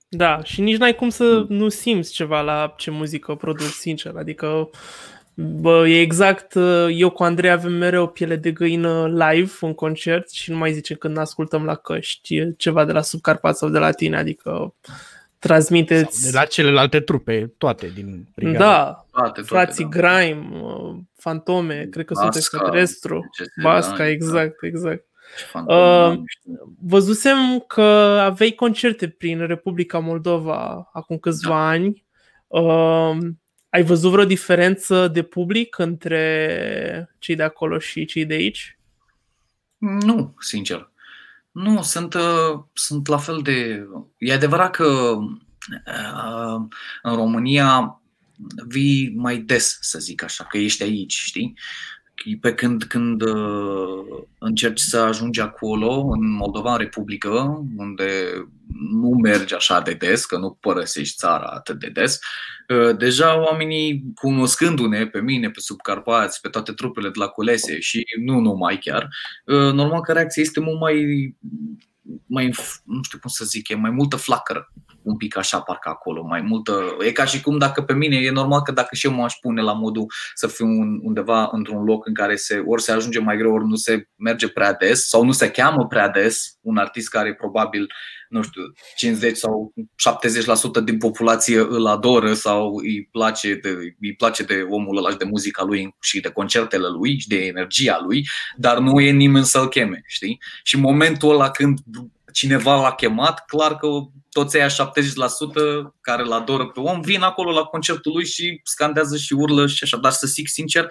Da, 0.08 0.44
și 0.44 0.62
nici 0.62 0.78
n-ai 0.78 0.96
cum 0.96 1.10
să 1.10 1.46
nu 1.48 1.70
simți 1.70 2.14
ceva 2.14 2.42
la 2.42 2.74
ce 2.78 2.92
muzică 2.92 3.36
produci, 3.36 3.70
sincer. 3.70 4.16
Adică 4.16 4.70
Bă, 5.34 5.88
e 5.88 6.00
exact, 6.00 6.56
eu 6.90 7.10
cu 7.10 7.24
Andrei 7.24 7.52
avem 7.52 7.74
mereu 7.74 8.08
piele 8.08 8.36
de 8.36 8.52
găină 8.52 9.08
live 9.08 9.52
în 9.62 9.74
concert 9.74 10.32
și 10.32 10.52
nu 10.52 10.58
mai 10.58 10.74
zice 10.74 10.94
când 10.94 11.18
ascultăm 11.18 11.66
la 11.66 11.76
căști 11.76 12.56
ceva 12.56 12.86
de 12.86 12.92
la 12.92 13.02
Subcarpat 13.02 13.58
sau 13.58 13.70
de 13.70 13.78
la 13.78 13.92
tine, 13.92 14.18
adică 14.18 14.76
transmiteți... 15.40 16.22
Sau 16.22 16.32
de 16.32 16.38
la 16.38 16.46
celelalte 16.46 17.00
trupe, 17.00 17.54
toate 17.58 17.92
din 17.96 18.28
brigada. 18.36 18.58
Da, 18.58 19.06
toate, 19.12 19.32
toate, 19.32 19.42
frații 19.42 19.84
da. 19.84 19.90
Grime, 19.90 20.50
Fantome, 21.16 21.88
cred 21.92 22.06
că 22.06 22.14
sunt 22.14 22.36
extraterestru, 22.36 23.30
Basca, 23.62 23.96
da, 23.96 24.08
exact, 24.08 24.64
exact. 24.64 25.06
Uh, 25.66 26.14
văzusem 26.86 27.64
că 27.68 27.82
aveai 28.22 28.52
concerte 28.52 29.08
prin 29.08 29.48
Republica 29.48 30.00
Moldova 30.00 30.90
acum 30.94 31.18
câțiva 31.18 31.50
da. 31.50 31.68
ani. 31.68 32.06
Uh, 32.48 33.18
ai 33.72 33.84
văzut 33.84 34.12
vreo 34.12 34.26
diferență 34.26 35.08
de 35.08 35.24
public 35.24 35.78
între 35.78 37.16
cei 37.20 37.36
de 37.36 37.44
acolo 37.44 37.80
și 37.80 38.06
cei 38.06 38.26
de 38.26 38.34
aici? 38.34 38.80
Nu, 39.78 40.36
sincer. 40.40 40.92
Nu, 41.52 41.82
sunt, 41.82 42.14
uh, 42.14 42.64
sunt 42.74 43.08
la 43.08 43.18
fel 43.18 43.42
de. 43.42 43.88
E 44.18 44.34
adevărat 44.34 44.72
că 44.72 45.18
uh, 45.86 46.68
în 47.02 47.16
România 47.16 48.02
vii 48.68 49.14
mai 49.16 49.38
des, 49.38 49.78
să 49.82 50.00
zic 50.00 50.24
așa, 50.24 50.44
că 50.44 50.58
ești 50.58 50.84
aici, 50.84 51.14
știi? 51.14 51.54
Pe 52.42 52.54
când, 52.54 52.84
când 52.84 53.22
uh, 53.22 54.24
încerci 54.38 54.80
să 54.80 54.98
ajungi 54.98 55.42
acolo, 55.42 56.08
în 56.10 56.32
Moldova, 56.32 56.72
în 56.72 56.78
Republică, 56.78 57.64
unde 57.78 58.32
nu 58.92 59.10
mergi 59.10 59.54
așa 59.54 59.82
de 59.82 59.94
des, 59.94 60.26
că 60.26 60.38
nu 60.38 60.58
părăsești 60.60 61.18
țara 61.18 61.46
atât 61.46 61.80
de 61.80 61.90
des, 61.90 62.20
uh, 62.68 62.98
deja 62.98 63.42
oamenii, 63.42 64.04
cunoscându-ne 64.16 65.08
pe 65.08 65.22
mine, 65.22 65.50
pe 65.50 65.60
Subcarpați, 65.60 66.42
pe 66.42 66.50
toate 66.50 66.72
trupele 66.72 67.10
de 67.10 67.20
la 67.20 67.28
Culese 67.28 67.80
și 67.80 68.04
nu 68.26 68.40
numai 68.40 68.78
chiar, 68.78 69.10
uh, 69.46 69.74
normal 69.74 70.02
că 70.02 70.12
reacția 70.12 70.42
este 70.42 70.60
mult 70.60 70.80
mai, 70.80 71.06
mai 72.26 72.54
nu 72.86 73.04
știu 73.04 73.20
cum 73.20 73.30
să 73.30 73.46
zic, 73.46 73.70
e 73.70 73.76
mai 73.76 73.92
multă 73.92 74.16
flacără 74.16 74.72
un 75.04 75.18
pic 75.18 75.38
așa 75.38 75.60
parcă 75.60 75.90
acolo, 75.90 76.24
mai 76.24 76.42
multă. 76.42 76.96
E 77.06 77.12
ca 77.12 77.26
și 77.26 77.42
cum 77.42 77.58
dacă 77.58 77.82
pe 77.82 77.94
mine, 77.94 78.16
e 78.16 78.32
normal 78.32 78.62
că 78.62 78.72
dacă 78.72 78.96
și 78.96 79.06
eu 79.06 79.14
m-aș 79.14 79.34
pune 79.42 79.62
la 79.62 79.74
modul 79.74 80.06
să 80.34 80.48
fiu 80.48 80.66
undeva 81.02 81.50
într-un 81.52 81.84
loc 81.84 82.08
în 82.08 82.14
care 82.14 82.36
se, 82.36 82.64
ori 82.66 82.82
se 82.82 82.92
ajunge 82.92 83.20
mai 83.20 83.38
greu, 83.38 83.54
ori 83.54 83.68
nu 83.68 83.76
se 83.76 84.08
merge 84.16 84.48
prea 84.48 84.74
des 84.74 85.08
sau 85.08 85.24
nu 85.24 85.32
se 85.32 85.52
cheamă 85.52 85.86
prea 85.88 86.10
des, 86.10 86.58
un 86.62 86.78
artist 86.78 87.10
care 87.10 87.34
probabil 87.34 87.88
nu 88.32 88.42
știu, 88.42 88.62
50 88.96 89.38
sau 89.38 89.74
70% 90.82 90.84
din 90.84 90.98
populație 90.98 91.60
îl 91.60 91.86
adoră 91.86 92.34
sau 92.34 92.76
îi 92.76 93.08
place 93.12 93.56
de, 93.56 93.70
îi 94.00 94.16
place 94.18 94.44
de 94.44 94.66
omul 94.70 94.98
ăla 94.98 95.10
și 95.10 95.18
de 95.18 95.26
muzica 95.26 95.64
lui 95.64 95.96
și 96.02 96.20
de 96.20 96.30
concertele 96.30 96.88
lui 96.88 97.20
și 97.20 97.28
de 97.28 97.46
energia 97.46 98.02
lui, 98.06 98.28
dar 98.56 98.80
nu 98.80 99.00
e 99.00 99.12
nimeni 99.12 99.46
să-l 99.46 99.68
cheme, 99.68 100.04
știi? 100.08 100.40
Și 100.64 100.76
în 100.76 100.82
momentul 100.82 101.34
ăla 101.34 101.50
când 101.50 101.80
cineva 102.32 102.82
l-a 102.82 102.92
chemat, 102.92 103.46
clar 103.46 103.76
că 103.76 103.88
toți 104.30 104.58
aia 104.58 104.68
70% 104.68 104.72
care 106.02 106.22
îl 106.22 106.32
adoră 106.32 106.68
pe 106.68 106.80
om 106.80 107.02
vin 107.02 107.22
acolo 107.22 107.52
la 107.52 107.64
concertul 107.64 108.12
lui 108.12 108.26
și 108.26 108.60
scandează 108.64 109.18
și 109.18 109.34
urlă 109.34 109.68
și 109.68 109.84
așa. 109.84 109.98
Dar 109.98 110.12
să 110.12 110.28
zic 110.28 110.48
sincer, 110.48 110.88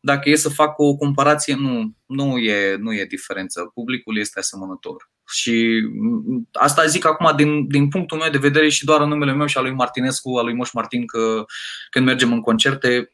dacă 0.00 0.28
e 0.28 0.36
să 0.36 0.48
fac 0.48 0.78
o 0.78 0.96
comparație, 0.96 1.54
nu, 1.54 1.94
nu, 2.06 2.38
e, 2.38 2.76
nu 2.76 2.94
e 2.94 3.04
diferență. 3.04 3.70
Publicul 3.74 4.18
este 4.18 4.38
asemănător. 4.38 5.10
Și 5.26 5.82
asta 6.52 6.86
zic 6.86 7.04
acum 7.04 7.36
din, 7.36 7.68
din 7.68 7.88
punctul 7.88 8.18
meu 8.18 8.30
de 8.30 8.38
vedere 8.38 8.68
și 8.68 8.84
doar 8.84 9.00
în 9.00 9.08
numele 9.08 9.32
meu 9.32 9.46
și 9.46 9.56
al 9.56 9.62
lui 9.62 9.72
Martinescu, 9.72 10.36
al 10.36 10.44
lui 10.44 10.54
Moș 10.54 10.72
Martin, 10.72 11.06
că 11.06 11.44
când 11.90 12.06
mergem 12.06 12.32
în 12.32 12.40
concerte, 12.40 13.10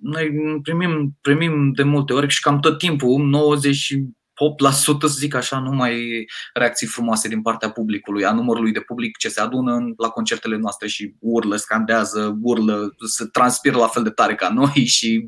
noi 0.00 0.30
primim, 0.62 1.18
primim 1.20 1.72
de 1.72 1.82
multe 1.82 2.12
ori 2.12 2.28
și 2.28 2.40
cam 2.40 2.60
tot 2.60 2.78
timpul, 2.78 3.24
90 3.24 3.94
8%, 4.34 4.74
să 5.00 5.06
zic 5.06 5.34
așa, 5.34 5.58
nu 5.58 5.70
mai 5.70 6.24
reacții 6.52 6.86
frumoase 6.86 7.28
din 7.28 7.42
partea 7.42 7.70
publicului, 7.70 8.24
a 8.24 8.32
numărului 8.32 8.72
de 8.72 8.80
public 8.80 9.16
ce 9.16 9.28
se 9.28 9.40
adună 9.40 9.94
la 9.96 10.08
concertele 10.08 10.56
noastre 10.56 10.88
și 10.88 11.14
urlă, 11.18 11.56
scandează, 11.56 12.38
urlă, 12.42 12.94
se 13.06 13.24
transpiră 13.24 13.76
la 13.76 13.86
fel 13.86 14.02
de 14.02 14.10
tare 14.10 14.34
ca 14.34 14.48
noi 14.54 14.84
și 14.96 15.26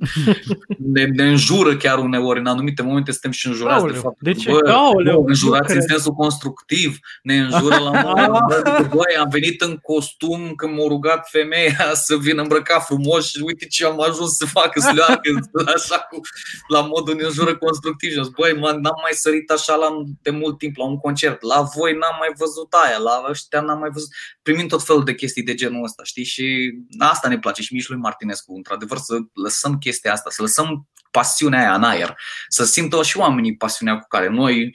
ne, 0.92 1.04
ne 1.04 1.28
înjură 1.28 1.76
chiar 1.76 1.98
uneori. 1.98 2.38
În 2.38 2.46
anumite 2.46 2.82
momente 2.82 3.10
suntem 3.10 3.30
și 3.30 3.46
înjurați 3.46 3.80
Aoleu, 3.80 3.94
de 3.94 3.98
fapt. 3.98 4.16
de 4.20 4.32
ce? 4.32 4.50
Bă, 4.50 4.70
Aoleu, 4.70 5.24
înjurați 5.26 5.72
nu 5.72 5.74
în 5.74 5.86
cred. 5.86 5.90
sensul 5.90 6.12
constructiv, 6.12 6.98
ne 7.22 7.38
înjură 7.38 7.76
la 7.76 7.90
modul, 8.02 8.88
băi, 8.94 9.16
am 9.18 9.28
venit 9.28 9.60
în 9.60 9.76
costum 9.76 10.52
când 10.56 10.72
m-a 10.76 10.84
rugat 10.88 11.28
femeia 11.30 11.90
să 12.06 12.16
vină 12.16 12.42
îmbrăcat 12.42 12.84
frumos 12.84 13.26
și 13.26 13.42
uite 13.44 13.66
ce 13.66 13.84
am 13.84 14.00
ajuns 14.00 14.36
să 14.36 14.46
fac, 14.46 14.72
să 14.74 14.92
leargă, 14.94 15.30
așa 15.74 15.98
cu, 16.10 16.20
la 16.68 16.80
modul 16.80 17.14
ne 17.14 17.24
înjură 17.24 17.56
constructiv. 17.56 18.10
Și 18.10 18.18
am 18.18 18.24
zis, 18.24 18.32
băi, 18.32 18.58
man, 18.60 18.80
n-am 18.96 19.04
mai 19.04 19.12
sărit 19.12 19.50
așa 19.50 19.74
la, 19.74 19.88
de 20.22 20.30
mult 20.30 20.58
timp 20.58 20.76
la 20.76 20.84
un 20.84 20.98
concert. 20.98 21.42
La 21.42 21.60
voi 21.60 21.92
n-am 21.92 22.16
mai 22.18 22.32
văzut 22.36 22.72
aia, 22.72 22.98
la 22.98 23.24
ăștia 23.28 23.60
n-am 23.60 23.78
mai 23.78 23.90
văzut. 23.90 24.08
Primim 24.42 24.68
tot 24.68 24.84
felul 24.84 25.04
de 25.04 25.14
chestii 25.14 25.42
de 25.42 25.54
genul 25.54 25.84
ăsta, 25.84 26.04
știi? 26.04 26.24
Și 26.24 26.74
asta 26.98 27.28
ne 27.28 27.38
place 27.38 27.62
și 27.62 27.72
mie 27.72 27.82
și 27.82 27.90
lui 27.90 28.00
Martinescu, 28.00 28.54
într-adevăr, 28.54 28.98
să 28.98 29.18
lăsăm 29.32 29.78
chestia 29.78 30.12
asta, 30.12 30.30
să 30.30 30.42
lăsăm 30.42 30.88
pasiunea 31.10 31.60
aia 31.60 31.74
în 31.74 31.82
aer, 31.82 32.16
să 32.48 32.64
simtă 32.64 33.02
și 33.02 33.18
oamenii 33.18 33.56
pasiunea 33.56 33.98
cu 33.98 34.06
care 34.08 34.28
noi 34.28 34.72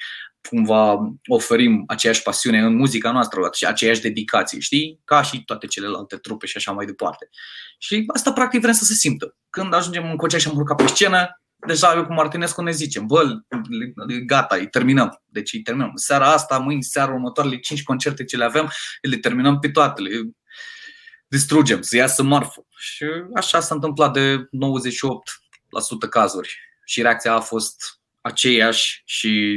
cumva 0.49 0.97
oferim 1.27 1.83
aceeași 1.87 2.21
pasiune 2.21 2.59
în 2.59 2.75
muzica 2.75 3.11
noastră, 3.11 3.49
aceeași 3.67 4.01
dedicație, 4.01 4.59
știi? 4.59 4.99
Ca 5.05 5.21
și 5.21 5.43
toate 5.43 5.67
celelalte 5.67 6.15
trupe 6.15 6.45
și 6.45 6.57
așa 6.57 6.71
mai 6.71 6.85
departe. 6.85 7.29
Și 7.77 8.03
asta 8.13 8.31
practic 8.31 8.61
vrem 8.61 8.73
să 8.73 8.83
se 8.83 8.93
simtă. 8.93 9.35
Când 9.49 9.73
ajungem 9.73 10.09
în 10.09 10.15
concert 10.15 10.41
și 10.41 10.47
am 10.47 10.57
urcat 10.57 10.77
pe 10.77 10.87
scenă, 10.87 11.40
deja 11.67 11.93
eu 11.95 12.05
cu 12.05 12.13
Martinescu 12.13 12.61
ne 12.61 12.71
zicem, 12.71 13.05
bă, 13.05 13.43
gata, 14.25 14.55
îi 14.55 14.67
terminăm. 14.67 15.21
Deci 15.25 15.53
îi 15.53 15.61
terminăm. 15.61 15.91
Seara 15.95 16.31
asta, 16.31 16.57
mâine, 16.57 16.81
seara 16.81 17.11
următoarele 17.11 17.59
5 17.59 17.83
concerte 17.83 18.23
ce 18.23 18.37
le 18.37 18.43
avem, 18.43 18.69
le 19.01 19.17
terminăm 19.17 19.59
pe 19.59 19.69
toate, 19.69 20.01
le 20.01 20.09
distrugem, 21.27 21.81
să 21.81 21.95
iasă 21.95 22.23
marfă. 22.23 22.65
Și 22.77 23.05
așa 23.35 23.59
s-a 23.59 23.75
întâmplat 23.75 24.13
de 24.13 24.37
98% 24.37 24.41
cazuri. 26.09 26.57
Și 26.85 27.01
reacția 27.01 27.33
a 27.33 27.39
fost 27.39 27.99
aceeași 28.21 29.01
și 29.05 29.53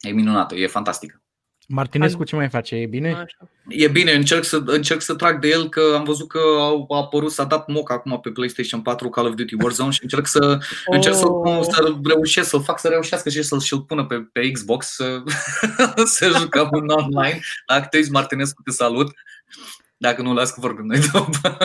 e 0.00 0.10
minunată, 0.10 0.54
e 0.54 0.66
fantastică. 0.66 1.22
Martinescu 1.66 2.24
ce 2.24 2.36
mai 2.36 2.48
face? 2.48 2.74
E 2.74 2.86
bine? 2.86 3.12
Așa. 3.12 3.48
E 3.68 3.88
bine, 3.88 4.12
încerc 4.12 4.44
să, 4.44 4.62
încerc 4.66 5.00
să 5.00 5.14
trag 5.14 5.40
de 5.40 5.48
el 5.48 5.68
că 5.68 5.94
am 5.96 6.04
văzut 6.04 6.28
că 6.28 6.38
au 6.58 6.86
a 6.90 6.96
apărut, 6.96 7.32
s-a 7.32 7.44
dat 7.44 7.68
moc 7.68 7.90
acum 7.90 8.20
pe 8.20 8.30
PlayStation 8.30 8.82
4 8.82 9.08
Call 9.08 9.26
of 9.26 9.34
Duty 9.34 9.54
Warzone 9.54 9.90
și 9.90 10.02
încerc 10.02 10.26
să, 10.26 10.58
oh. 10.86 10.94
încerc 10.96 11.14
să, 11.14 11.26
să 11.70 11.96
reușesc, 12.04 12.48
să-l 12.48 12.62
fac 12.62 12.78
să 12.78 12.88
reușească 12.88 13.28
și 13.28 13.42
să-l 13.42 13.60
și-l 13.60 13.80
pună 13.80 14.04
pe, 14.04 14.28
pe 14.32 14.50
Xbox 14.50 14.86
să, 14.86 15.22
să 16.16 16.28
jucăm 16.38 16.68
în 16.70 16.88
online. 16.88 17.40
Dacă 17.66 17.86
te 17.90 17.96
uiți, 17.96 18.10
Martinescu, 18.10 18.62
te 18.62 18.70
salut. 18.70 19.14
Dacă 19.98 20.22
nu 20.22 20.34
las 20.34 20.50
că 20.50 20.60
vorbim 20.60 20.84
noi 20.84 20.98
după. 21.12 21.56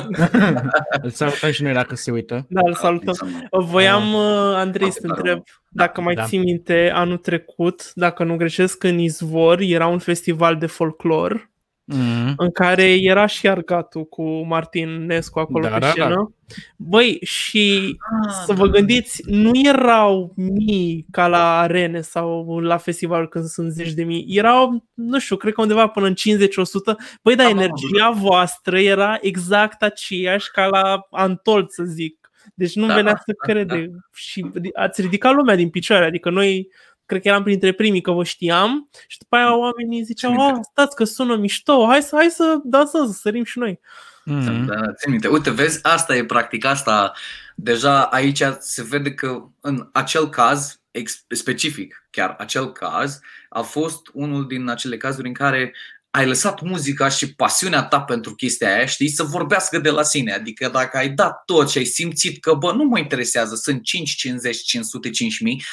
Îl 1.04 1.10
salutăm 1.10 1.52
și 1.52 1.64
noi 1.64 1.74
dacă 1.74 1.96
se 1.96 2.12
uită. 2.12 2.46
Da, 2.50 2.62
îl 2.64 2.74
salutăm. 2.74 3.48
Voiam, 3.52 4.14
uh, 4.14 4.54
Andrei, 4.56 4.92
să 4.92 5.00
te 5.02 5.08
întreb 5.08 5.44
dacă 5.70 6.02
mai 6.02 6.14
Da. 6.14 6.24
ții 6.26 6.38
minte 6.38 6.92
anul 6.94 7.18
trecut, 7.18 7.92
dacă 7.94 8.24
nu 8.24 8.36
greșesc, 8.36 8.84
în 8.84 9.00
Izvor 9.00 9.60
era 9.60 9.88
un 9.88 10.00
festival 10.00 10.58
de 10.58 10.66
folclor 10.66 11.51
Mm. 11.94 12.34
în 12.38 12.52
care 12.52 12.94
era 12.94 13.26
și 13.26 13.48
Argatul 13.50 14.06
cu 14.06 14.46
Martin 14.46 15.06
Nescu 15.06 15.40
acolo 15.40 15.68
Da, 15.68 15.74
pe 15.74 15.80
da, 15.80 15.86
da. 15.86 15.92
scenă. 15.92 16.34
Băi, 16.78 17.18
și 17.22 17.98
Ah, 18.28 18.34
să 18.46 18.54
vă 18.54 18.66
gândiți, 18.68 19.22
nu 19.26 19.52
erau 19.64 20.34
mii 20.36 21.06
ca 21.12 21.28
la 21.28 21.60
arene 21.60 22.02
sau 22.02 22.60
la 22.60 22.78
festival 22.78 23.28
când 23.28 23.46
sunt 23.46 23.72
zeci 23.72 23.92
de 23.94 24.04
mii. 24.04 24.26
Erau, 24.30 24.86
nu 24.94 25.20
știu, 25.20 25.36
cred 25.36 25.54
că 25.54 25.62
undeva 25.62 25.88
până 25.88 26.06
în 26.06 26.14
50-100. 26.14 26.98
Băi, 27.22 27.36
dar 27.36 27.46
Da, 27.46 27.52
energia 27.52 28.10
voastră 28.16 28.80
era 28.80 29.18
exact 29.22 29.82
aceeași 29.84 30.52
ca 30.52 30.66
la 30.66 31.00
Antold, 31.12 31.70
să 31.70 31.84
zic. 31.84 32.16
Deci 32.54 32.76
nu 32.76 32.88
Da, 32.88 32.94
venea 32.94 33.12
da, 33.12 33.18
să 33.18 33.34
da, 33.38 33.54
crede. 33.54 33.90
Și 34.14 34.46
ați 34.74 35.02
ridicat 35.02 35.34
lumea 35.34 35.56
din 35.56 35.70
picioare. 35.70 36.06
Adică 36.06 36.30
noi 36.30 36.68
cred 37.12 37.24
că 37.24 37.28
eram 37.28 37.44
printre 37.44 37.72
primii 37.72 38.02
că 38.02 38.12
vă 38.12 38.24
știam 38.24 38.90
și 39.08 39.18
după 39.18 39.36
aia 39.36 39.58
oamenii 39.58 40.04
ziceau, 40.04 40.32
Țin 40.32 40.42
minte. 40.42 40.58
"Ah, 40.60 40.66
stați 40.72 40.96
că 40.96 41.04
sună 41.04 41.36
mișto, 41.36 41.86
hai 41.88 42.02
să, 42.02 42.16
hai 42.16 42.30
să 42.30 42.58
dansăm, 42.64 43.06
să 43.12 43.20
sărim 43.22 43.44
și 43.44 43.58
noi. 43.60 43.80
Mm. 44.26 44.66
Da, 44.66 44.94
țin 44.94 45.12
minte. 45.12 45.28
Uite, 45.28 45.50
vezi, 45.50 45.80
asta 45.82 46.16
e 46.16 46.26
practic 46.26 46.66
asta. 46.66 47.14
Deja 47.56 48.04
aici 48.04 48.44
se 48.60 48.84
vede 48.84 49.14
că 49.14 49.44
în 49.62 49.90
acel 49.94 50.30
caz, 50.30 50.82
ex- 50.92 51.26
specific 51.30 52.08
chiar 52.10 52.36
acel 52.38 52.72
caz, 52.72 53.20
a 53.50 53.62
fost 53.62 54.02
unul 54.14 54.48
din 54.48 54.68
acele 54.70 54.98
cazuri 54.98 55.28
în 55.28 55.34
care 55.34 55.74
ai 56.10 56.28
lăsat 56.28 56.62
muzica 56.62 57.10
și 57.10 57.36
pasiunea 57.36 57.84
ta 57.84 58.02
pentru 58.02 58.36
chestia 58.36 58.76
aia, 58.76 58.86
știi, 58.86 59.10
să 59.10 59.24
vorbească 59.24 59.80
de 59.80 59.90
la 59.90 60.04
sine. 60.04 60.34
Adică 60.34 60.70
dacă 60.70 60.98
ai 60.98 61.10
dat 61.10 61.44
tot 61.46 61.70
și 61.70 61.78
ai 61.78 61.86
simțit 61.86 62.42
că, 62.42 62.54
bă, 62.54 62.72
nu 62.74 62.84
mă 62.84 63.00
interesează, 63.00 63.56
sunt 63.56 63.84
5, 63.84 64.16
50, 64.16 64.58
500, 64.58 65.10
5000, 65.10 65.64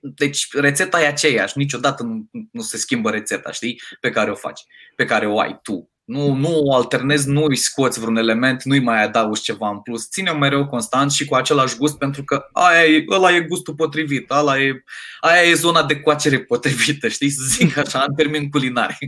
deci 0.00 0.48
rețeta 0.52 1.02
e 1.02 1.06
aceeași, 1.06 1.58
niciodată 1.58 2.02
nu, 2.02 2.28
nu 2.52 2.62
se 2.62 2.76
schimbă 2.76 3.10
rețeta, 3.10 3.52
știi, 3.52 3.80
pe 4.00 4.10
care 4.10 4.30
o 4.30 4.34
faci, 4.34 4.60
pe 4.96 5.04
care 5.04 5.26
o 5.26 5.40
ai 5.40 5.58
tu. 5.62 5.90
Nu, 6.04 6.34
nu 6.34 6.60
o 6.60 6.74
alternezi, 6.74 7.28
nu 7.28 7.44
îi 7.44 7.56
scoți 7.56 8.00
vreun 8.00 8.16
element, 8.16 8.62
nu 8.62 8.72
îi 8.72 8.82
mai 8.82 9.02
adaugi 9.02 9.42
ceva 9.42 9.68
în 9.70 9.80
plus. 9.80 10.08
Ține-o 10.08 10.38
mereu 10.38 10.66
constant 10.66 11.12
și 11.12 11.24
cu 11.24 11.34
același 11.34 11.76
gust 11.76 11.98
pentru 11.98 12.24
că 12.24 12.46
aia 12.52 12.84
e, 12.84 13.04
ăla 13.08 13.34
e 13.34 13.40
gustul 13.40 13.74
potrivit, 13.74 14.30
ăla 14.30 14.60
e, 14.60 14.82
aia 15.20 15.42
e 15.42 15.54
zona 15.54 15.84
de 15.84 16.00
coacere 16.00 16.40
potrivită, 16.40 17.08
știi, 17.08 17.30
să 17.30 17.42
zic 17.44 17.76
așa, 17.76 18.04
în 18.08 18.14
termeni 18.14 18.48
culinari. 18.50 18.98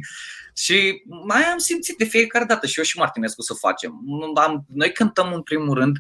Și 0.57 1.03
mai 1.27 1.43
am 1.43 1.59
simțit 1.59 1.97
de 1.97 2.05
fiecare 2.05 2.45
dată 2.45 2.67
și 2.67 2.79
eu 2.79 2.85
și 2.85 2.99
Martinescu 2.99 3.43
să 3.43 3.55
facem. 3.55 3.93
Am, 4.35 4.65
noi 4.69 4.93
cântăm 4.93 5.33
în 5.33 5.43
primul 5.43 5.75
rând 5.75 5.99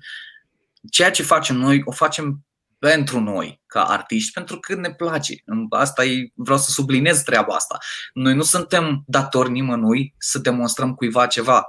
ceea 0.91 1.11
ce 1.11 1.23
facem 1.23 1.57
noi, 1.57 1.83
o 1.85 1.91
facem 1.91 2.45
pentru 2.81 3.21
noi, 3.21 3.61
ca 3.67 3.83
artiști, 3.83 4.33
pentru 4.33 4.59
că 4.59 4.75
ne 4.75 4.91
place. 4.93 5.35
Asta 5.71 6.05
e, 6.05 6.31
vreau 6.35 6.59
să 6.59 6.71
subliniez 6.71 7.23
treaba 7.23 7.55
asta. 7.55 7.79
Noi 8.13 8.35
nu 8.35 8.43
suntem 8.43 9.03
datori 9.07 9.51
nimănui 9.51 10.15
să 10.19 10.39
demonstrăm 10.39 10.95
cuiva 10.95 11.27
ceva. 11.27 11.67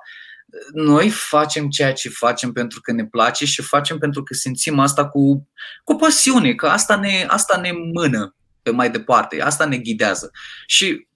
Noi 0.74 1.10
facem 1.10 1.70
ceea 1.70 1.94
ce 1.94 2.10
facem 2.10 2.52
pentru 2.52 2.82
că 2.82 2.92
ne 2.92 3.06
place 3.06 3.46
și 3.46 3.62
facem 3.62 3.98
pentru 3.98 4.24
că 4.24 4.34
simțim 4.34 4.80
asta 4.80 5.08
cu, 5.08 5.50
cu 5.84 5.96
pasiune, 5.96 6.54
că 6.54 6.68
asta 6.68 6.96
ne, 6.96 7.26
asta 7.28 7.58
ne 7.58 7.72
mână 7.72 8.36
pe 8.62 8.72
mai 8.72 8.92
departe, 8.92 9.42
asta 9.42 9.66
ne 9.66 9.78
ghidează. 9.78 10.32
Și 10.66 11.08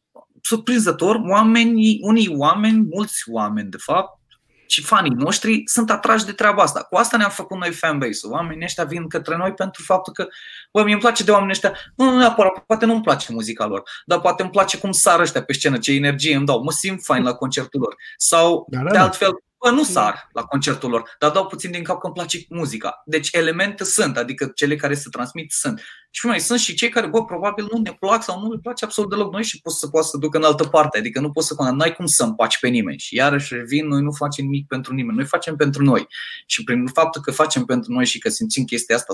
surprinzător, 0.42 1.16
oamenii, 1.16 2.00
unii 2.02 2.36
oameni, 2.36 2.88
mulți 2.92 3.24
oameni 3.30 3.70
de 3.70 3.78
fapt, 3.80 4.20
și 4.68 4.84
fanii 4.84 5.16
noștri 5.16 5.62
sunt 5.66 5.92
atrași 5.92 6.26
de 6.26 6.32
treaba 6.32 6.64
asta. 6.64 6.84
Cu 6.84 6.96
asta 6.96 7.18
ne-am 7.18 7.30
făcut 7.30 7.58
noi 7.58 7.72
fanbase-ul. 7.72 8.34
Oamenii 8.34 8.64
ăștia 8.64 8.84
vin 8.84 9.08
către 9.08 9.36
noi 9.36 9.54
pentru 9.54 9.84
faptul 9.84 10.14
că, 10.14 10.28
bă, 10.72 10.84
mie 10.84 10.94
îmi 10.94 11.02
place 11.02 11.24
de 11.24 11.32
oamenii 11.32 11.52
ăștia, 11.52 11.74
nu 11.96 12.18
neapărat, 12.18 12.64
poate 12.66 12.86
nu-mi 12.86 13.02
place 13.02 13.34
muzica 13.34 13.66
lor, 13.66 13.84
dar 14.06 14.20
poate 14.22 14.42
îmi 14.42 14.52
place 14.52 14.78
cum 14.78 14.92
sar 14.92 15.20
ăștia 15.20 15.44
pe 15.44 15.54
scenă, 15.54 15.78
ce 15.78 15.92
energie 15.92 16.36
îmi 16.36 16.46
dau, 16.46 16.64
mă 16.64 16.72
simt 16.72 17.04
fain 17.04 17.24
la 17.24 17.34
concertul 17.34 17.80
lor. 17.80 17.96
Sau, 18.18 18.68
Da, 18.70 18.78
da, 18.78 18.90
de 18.90 18.98
da. 18.98 19.04
altfel, 19.04 19.32
Bă, 19.64 19.72
nu 19.72 19.84
sar 19.84 20.30
la 20.32 20.44
concertul 20.44 20.90
lor, 20.90 21.16
dar 21.20 21.32
dau 21.32 21.46
puțin 21.46 21.72
din 21.72 21.84
cap 21.84 22.00
că 22.00 22.06
îmi 22.06 22.16
place 22.16 22.46
muzica. 22.50 23.02
Deci 23.06 23.30
elemente 23.32 23.84
sunt, 23.84 24.18
adică 24.18 24.52
cele 24.56 24.76
care 24.76 24.94
se 24.94 25.10
transmit 25.10 25.52
sunt. 25.52 25.82
Și 26.10 26.26
mai 26.26 26.40
sunt 26.40 26.60
și 26.60 26.74
cei 26.74 26.90
care, 26.90 27.08
bă, 27.08 27.26
probabil 27.26 27.68
nu 27.72 27.78
ne 27.78 27.94
plac 28.00 28.24
sau 28.24 28.42
nu 28.42 28.52
le 28.52 28.60
place 28.62 28.86
absolut 28.86 29.10
deloc 29.10 29.32
noi 29.32 29.44
și 29.44 29.62
pot 29.62 29.74
să 29.74 29.88
poată 29.88 30.08
să 30.08 30.18
ducă 30.18 30.38
în 30.38 30.44
altă 30.44 30.64
parte. 30.64 30.98
Adică 30.98 31.20
nu 31.20 31.32
poți 31.32 31.48
să 31.48 31.56
nu 31.72 31.82
ai 31.82 31.94
cum 31.94 32.06
să 32.06 32.24
împaci 32.24 32.60
pe 32.60 32.68
nimeni. 32.68 32.98
Și 32.98 33.16
iarăși 33.16 33.56
vin, 33.56 33.88
noi 33.88 34.02
nu 34.02 34.12
facem 34.12 34.46
nimic 34.46 34.68
pentru 34.68 34.94
nimeni, 34.94 35.18
noi 35.18 35.26
facem 35.26 35.56
pentru 35.56 35.84
noi. 35.84 36.08
Și 36.46 36.64
prin 36.64 36.88
faptul 36.88 37.22
că 37.22 37.32
facem 37.32 37.66
pentru 37.66 37.92
noi 37.92 38.06
și 38.06 38.20
că 38.20 38.30
simțim 38.30 38.64
chestia 38.64 38.96
asta 38.96 39.14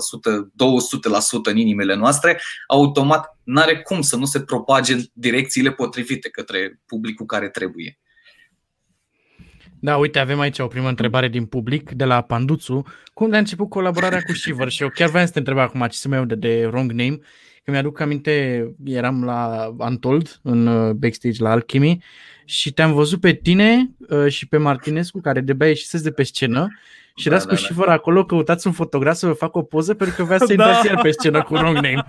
100-200% 1.50 1.50
în 1.50 1.56
inimile 1.56 1.94
noastre, 1.94 2.40
automat 2.66 3.36
n-are 3.44 3.80
cum 3.80 4.00
să 4.00 4.16
nu 4.16 4.24
se 4.24 4.40
propage 4.40 4.92
în 4.92 5.02
direcțiile 5.12 5.72
potrivite 5.72 6.28
către 6.28 6.80
publicul 6.86 7.26
care 7.26 7.48
trebuie. 7.48 8.01
Da, 9.84 9.96
uite, 9.96 10.18
avem 10.18 10.40
aici 10.40 10.58
o 10.58 10.66
primă 10.66 10.88
întrebare 10.88 11.28
din 11.28 11.44
public 11.44 11.90
de 11.90 12.04
la 12.04 12.20
Panduțu. 12.20 12.84
Cum 13.14 13.30
de 13.30 13.36
a 13.36 13.38
început 13.38 13.68
colaborarea 13.68 14.22
cu 14.22 14.32
Shiver? 14.32 14.68
Și 14.68 14.82
eu 14.82 14.88
chiar 14.88 15.08
vreau 15.08 15.26
să 15.26 15.32
te 15.32 15.38
întreb 15.38 15.58
acum 15.58 15.80
ce 15.80 15.96
se 15.96 16.08
mai 16.08 16.26
de, 16.26 16.34
de 16.34 16.66
Wrong 16.66 16.92
Name, 16.92 17.18
că 17.64 17.70
mi-aduc 17.70 18.00
aminte, 18.00 18.66
eram 18.84 19.24
la 19.24 19.70
Untold, 19.78 20.40
în 20.42 20.66
uh, 20.66 20.92
backstage 20.92 21.42
la 21.42 21.50
Alchemy 21.50 22.04
și 22.44 22.72
te-am 22.72 22.92
văzut 22.92 23.20
pe 23.20 23.32
tine 23.32 23.90
uh, 24.08 24.26
și 24.28 24.48
pe 24.48 24.56
Martinescu, 24.56 25.20
care 25.20 25.40
de-abia 25.40 25.66
ieșiseți 25.66 26.02
de 26.02 26.10
pe 26.10 26.22
scenă 26.22 26.68
și 27.16 27.28
erați 27.28 27.46
da, 27.46 27.50
cu 27.50 27.60
da, 27.60 27.66
Shiver 27.66 27.86
da. 27.86 27.92
acolo, 27.92 28.24
căutați 28.24 28.66
un 28.66 28.72
fotograf 28.72 29.16
să 29.16 29.26
vă 29.26 29.32
fac 29.32 29.56
o 29.56 29.62
poză 29.62 29.94
pentru 29.94 30.16
că 30.16 30.24
vrea 30.24 30.38
să-i 30.38 30.56
da. 30.62 30.64
dați 30.64 30.86
iar 30.86 31.00
pe 31.00 31.10
scenă 31.10 31.42
cu 31.42 31.54
Wrong 31.54 31.74
Name. 31.74 32.04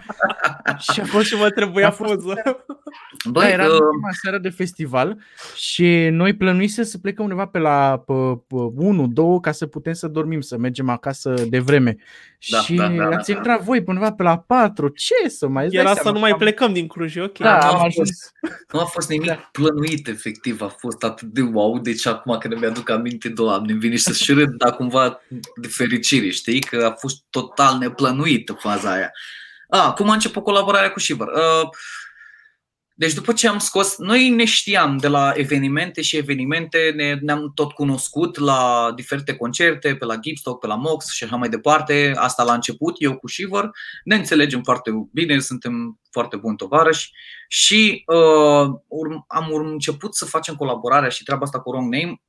Și 0.80 1.00
a 1.00 1.06
fost 1.06 1.26
și 1.26 1.36
mă 1.36 1.50
trebuia 1.50 1.90
poză. 1.90 2.34
Băi, 3.32 3.44
da, 3.44 3.50
era 3.50 3.64
uh... 3.66 3.72
prima 3.72 4.10
seară 4.22 4.38
de 4.38 4.50
festival 4.50 5.18
și 5.56 6.08
noi 6.12 6.36
plănuise 6.36 6.84
să 6.84 6.98
plecăm 6.98 7.26
undeva 7.26 7.46
pe 7.46 7.60
la 7.60 8.04
1, 8.50 9.08
2 9.08 9.40
ca 9.42 9.52
să 9.52 9.66
putem 9.66 9.94
să 9.94 10.08
dormim, 10.08 10.42
să 10.42 10.58
mergem 10.58 10.90
acasă 10.90 11.34
de 11.50 11.60
vreme. 11.60 11.96
Da, 12.50 12.60
și 12.60 12.74
da, 12.74 12.88
da, 12.88 13.06
ați 13.06 13.32
da, 13.32 13.38
intrat 13.38 13.58
da. 13.58 13.64
voi 13.64 13.84
pe 13.84 13.90
undeva 13.90 14.12
pe 14.12 14.24
la 14.24 14.38
4. 14.38 14.88
Ce 14.88 15.30
să 15.30 15.48
mai 15.48 15.68
Era 15.72 15.94
să 15.94 16.12
nu 16.12 16.20
mai 16.20 16.36
plecăm 16.36 16.74
din 16.74 16.88
Cluj, 16.88 17.16
ok. 17.18 17.38
Da, 17.38 17.72
nu, 17.72 17.80
a 17.80 17.90
fost, 17.90 18.32
nu 18.72 18.80
a 18.80 18.86
fost 18.86 19.10
nimic 19.10 19.28
da. 19.28 19.50
plănuit, 19.52 20.08
efectiv. 20.08 20.62
A 20.62 20.68
fost 20.68 21.04
atât 21.04 21.28
de 21.28 21.42
wow. 21.42 21.80
Deci 21.80 22.06
acum 22.06 22.38
când 22.38 22.60
mi-aduc 22.60 22.90
aminte, 22.90 23.30
doamne, 23.30 23.72
îmi 23.72 23.82
vine 23.82 23.96
să 23.96 24.14
și 24.14 24.34
râd, 24.34 24.50
dar 24.58 24.76
cumva 24.76 25.22
de 25.56 25.68
fericire, 25.68 26.30
știi? 26.30 26.60
Că 26.60 26.86
a 26.86 26.92
fost 26.92 27.24
total 27.30 27.78
neplănuită 27.78 28.54
faza 28.54 28.92
aia. 28.92 29.12
A, 29.74 29.94
cum 29.94 30.10
a 30.10 30.14
început 30.14 30.44
colaborarea 30.44 30.92
cu 30.92 31.00
Shiver? 31.00 31.28
Uh, 31.28 31.70
deci 32.96 33.14
după 33.14 33.34
ce 33.34 33.48
am 33.48 33.60
scos, 33.60 33.98
noi 33.98 34.30
ne 34.30 34.46
știam 34.46 34.98
de 34.98 35.08
la 35.08 35.32
evenimente 35.36 36.02
și 36.02 36.18
evenimente, 36.18 36.94
ne, 36.96 37.18
ne-am 37.22 37.52
tot 37.56 37.72
cunoscut 37.72 38.38
la 38.38 38.92
diferite 38.96 39.36
concerte, 39.36 39.96
pe 39.96 40.06
la 40.06 40.16
Gipstock, 40.16 40.60
pe 40.60 40.68
la 40.68 40.76
Mox 40.76 41.12
și 41.12 41.24
așa 41.24 41.36
mai 41.36 41.50
departe. 41.50 42.14
Asta 42.16 42.44
la 42.44 42.54
început, 42.54 42.96
eu 42.98 43.18
cu 43.18 43.28
Shiver. 43.28 43.70
Ne 44.04 44.16
înțelegem 44.16 44.62
foarte 44.64 44.92
bine, 45.12 45.40
suntem 45.40 46.00
foarte 46.12 46.36
buni 46.36 46.58
tovarăși 46.58 47.12
și 47.48 48.04
uh, 48.06 48.66
am 49.28 49.54
început 49.54 50.16
să 50.16 50.26
facem 50.26 50.56
colaborarea 50.56 51.10
și 51.10 51.24
treaba 51.24 51.44
asta 51.44 51.60
cu 51.60 51.70
Wrong 51.70 51.94
Name 51.94 52.22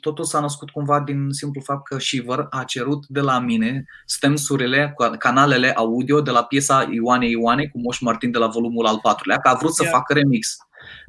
totul 0.00 0.24
s-a 0.24 0.40
născut 0.40 0.70
cumva 0.70 1.00
din 1.00 1.30
simplu 1.30 1.60
fapt 1.60 1.88
că 1.88 1.98
Shiver 1.98 2.46
a 2.50 2.64
cerut 2.64 3.06
de 3.06 3.20
la 3.20 3.38
mine 3.38 3.84
stemsurile, 4.06 4.94
canalele 5.18 5.72
audio 5.72 6.20
de 6.20 6.30
la 6.30 6.44
piesa 6.44 6.88
Ioane 6.90 7.28
Ioane 7.28 7.66
cu 7.66 7.78
Moș 7.78 7.98
Martin 7.98 8.30
de 8.30 8.38
la 8.38 8.46
volumul 8.46 8.86
al 8.86 8.98
patrulea, 9.02 9.38
că 9.38 9.48
a 9.48 9.54
vrut 9.54 9.74
să 9.74 9.82
yeah. 9.82 9.94
facă 9.94 10.12
remix 10.12 10.56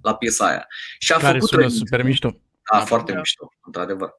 la 0.02 0.16
piesa 0.16 0.48
aia. 0.48 0.68
Și 1.00 1.12
a 1.12 1.18
Care 1.18 1.34
făcut 1.34 1.50
sună 1.50 1.62
remix. 1.62 1.78
super 1.78 2.04
mișto. 2.04 2.30
Da, 2.72 2.78
da 2.78 2.86
foarte 2.86 3.12
da. 3.12 3.18
mișto, 3.18 3.54
într-adevăr. 3.66 4.14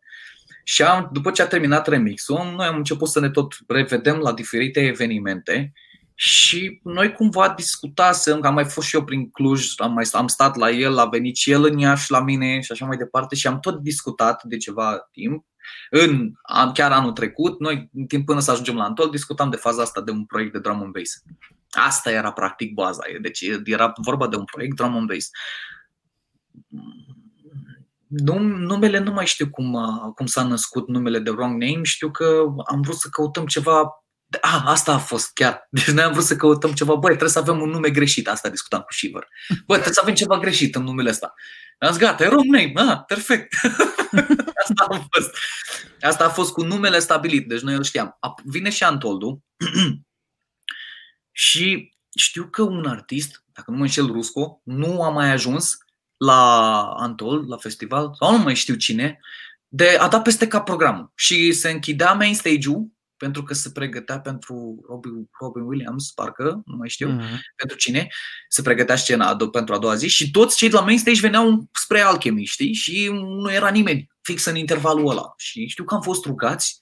Și 0.65 0.83
am, 0.83 1.09
după 1.13 1.31
ce 1.31 1.43
a 1.43 1.47
terminat 1.47 1.89
remixul, 1.89 2.53
noi 2.57 2.67
am 2.67 2.77
început 2.77 3.09
să 3.09 3.21
ne 3.21 3.31
tot 3.31 3.57
revedem 3.69 4.17
la 4.17 4.33
diferite 4.33 4.81
evenimente 4.81 5.73
și 6.15 6.81
noi 6.83 7.13
cumva 7.13 7.49
discutasem, 7.49 8.41
că 8.41 8.47
am 8.47 8.55
mai 8.55 8.65
fost 8.65 8.87
și 8.87 8.95
eu 8.95 9.05
prin 9.05 9.31
Cluj, 9.31 9.73
am, 9.77 9.93
mai, 9.93 10.09
am 10.13 10.27
stat 10.27 10.57
la 10.57 10.71
el, 10.71 10.99
a 10.99 11.05
venit 11.05 11.37
și 11.37 11.51
el 11.51 11.65
în 11.65 11.79
Iași 11.79 12.11
la 12.11 12.21
mine 12.21 12.61
și 12.61 12.73
așa 12.73 12.87
mai 12.87 12.97
departe 12.97 13.35
și 13.35 13.47
am 13.47 13.61
tot 13.61 13.81
discutat 13.81 14.43
de 14.43 14.57
ceva 14.57 15.09
timp. 15.13 15.45
În, 15.91 16.33
chiar 16.75 16.93
anul 16.93 17.13
trecut, 17.13 17.61
noi, 17.61 17.91
în 17.95 18.07
timp 18.07 18.27
până 18.27 18.41
să 18.41 18.51
ajungem 18.51 18.77
la 18.77 18.85
Antol, 18.85 19.11
discutam 19.11 19.51
de 19.51 19.57
faza 19.57 19.83
asta 19.83 20.01
de 20.01 20.11
un 20.11 20.25
proiect 20.25 20.53
de 20.53 20.59
drum 20.59 20.83
and 20.83 20.93
bass. 20.93 21.23
Asta 21.71 22.11
era 22.11 22.33
practic 22.33 22.75
baza. 22.75 23.03
Deci 23.21 23.45
era 23.65 23.93
vorba 24.03 24.29
de 24.29 24.37
un 24.37 24.45
proiect 24.45 24.77
drum 24.77 24.97
and 24.97 25.09
bass. 25.09 25.31
numele 28.67 28.99
nu 28.99 29.13
mai 29.13 29.27
știu 29.27 29.51
cum, 29.51 29.79
cum 30.15 30.27
s-a 30.27 30.43
născut 30.43 30.89
numele 30.89 31.19
de 31.19 31.31
Wrong 31.31 31.63
Name, 31.63 31.83
știu 31.83 32.11
că 32.11 32.45
am 32.67 32.81
vrut 32.81 32.97
să 32.97 33.09
căutăm 33.11 33.47
ceva 33.47 34.04
a, 34.41 34.63
asta 34.67 34.93
a 34.93 34.99
fost 34.99 35.33
chiar. 35.33 35.67
Deci 35.71 35.91
noi 35.91 36.05
am 36.05 36.13
vrut 36.13 36.25
să 36.25 36.37
căutăm 36.37 36.73
ceva. 36.73 36.95
Băi, 36.95 37.09
trebuie 37.09 37.31
să 37.31 37.39
avem 37.39 37.61
un 37.61 37.71
nume 37.71 37.91
greșit. 37.91 38.29
Asta 38.29 38.49
discutam 38.49 38.81
cu 38.81 38.93
Shiver. 38.93 39.29
Băi, 39.49 39.65
trebuie 39.67 39.93
să 39.93 40.01
avem 40.03 40.15
ceva 40.15 40.39
greșit 40.39 40.75
în 40.75 40.83
numele 40.83 41.11
ăsta. 41.11 41.35
Am 41.79 41.91
zis, 41.91 42.01
gata, 42.01 42.25
e 42.25 42.27
wrong 42.27 42.45
name. 42.45 42.73
Ah, 42.75 43.05
perfect. 43.07 43.55
asta 44.63 44.87
a 44.89 45.07
fost. 45.11 45.37
Asta 46.01 46.25
a 46.25 46.29
fost 46.29 46.53
cu 46.53 46.65
numele 46.65 46.99
stabilit. 46.99 47.49
Deci 47.49 47.61
noi 47.61 47.75
îl 47.75 47.83
știam. 47.83 48.19
Vine 48.45 48.71
și 48.71 48.85
Antoldu 48.85 49.45
și 51.33 51.95
știu 52.15 52.49
că 52.51 52.63
un 52.63 52.87
artist, 52.87 53.45
dacă 53.53 53.71
nu 53.71 53.77
mă 53.77 53.83
înșel 53.83 54.07
Rusco, 54.07 54.61
nu 54.65 55.03
a 55.03 55.11
mai 55.11 55.31
ajuns 55.31 55.79
la 56.17 56.83
Antol, 56.83 57.49
la 57.49 57.57
festival, 57.57 58.15
sau 58.19 58.37
nu 58.37 58.43
mai 58.43 58.55
știu 58.55 58.75
cine, 58.75 59.21
de 59.69 59.97
a 60.01 60.09
da 60.09 60.21
peste 60.21 60.47
cap 60.47 60.65
programul. 60.65 61.13
Și 61.15 61.53
se 61.53 61.71
închidea 61.71 62.13
main 62.13 62.35
stage-ul 62.35 62.87
pentru 63.25 63.43
că 63.43 63.55
se 63.55 63.71
pregătea 63.71 64.21
pentru 64.21 64.85
Robin, 64.89 65.29
Robin 65.41 65.63
Williams, 65.63 66.11
parcă, 66.11 66.63
nu 66.65 66.77
mai 66.77 66.89
știu, 66.89 67.09
mm-hmm. 67.09 67.39
pentru 67.57 67.77
cine, 67.77 68.09
se 68.49 68.63
pregătea 68.63 68.97
scena 68.97 69.37
pentru 69.37 69.75
a 69.75 69.79
doua 69.79 69.95
zi 69.95 70.09
și 70.09 70.31
toți 70.31 70.57
cei 70.57 70.69
de 70.69 70.75
la 70.75 70.81
main 70.81 70.99
stage 70.99 71.21
veneau 71.21 71.69
spre 71.73 72.01
Alchemy, 72.01 72.45
știi? 72.45 72.73
Și 72.73 73.09
nu 73.13 73.53
era 73.53 73.69
nimeni 73.69 74.11
fix 74.23 74.45
în 74.45 74.57
intervalul 74.57 75.11
ăla. 75.11 75.35
Și 75.37 75.67
știu 75.67 75.85
că 75.85 75.95
am 75.95 76.01
fost 76.01 76.25
rugați 76.25 76.79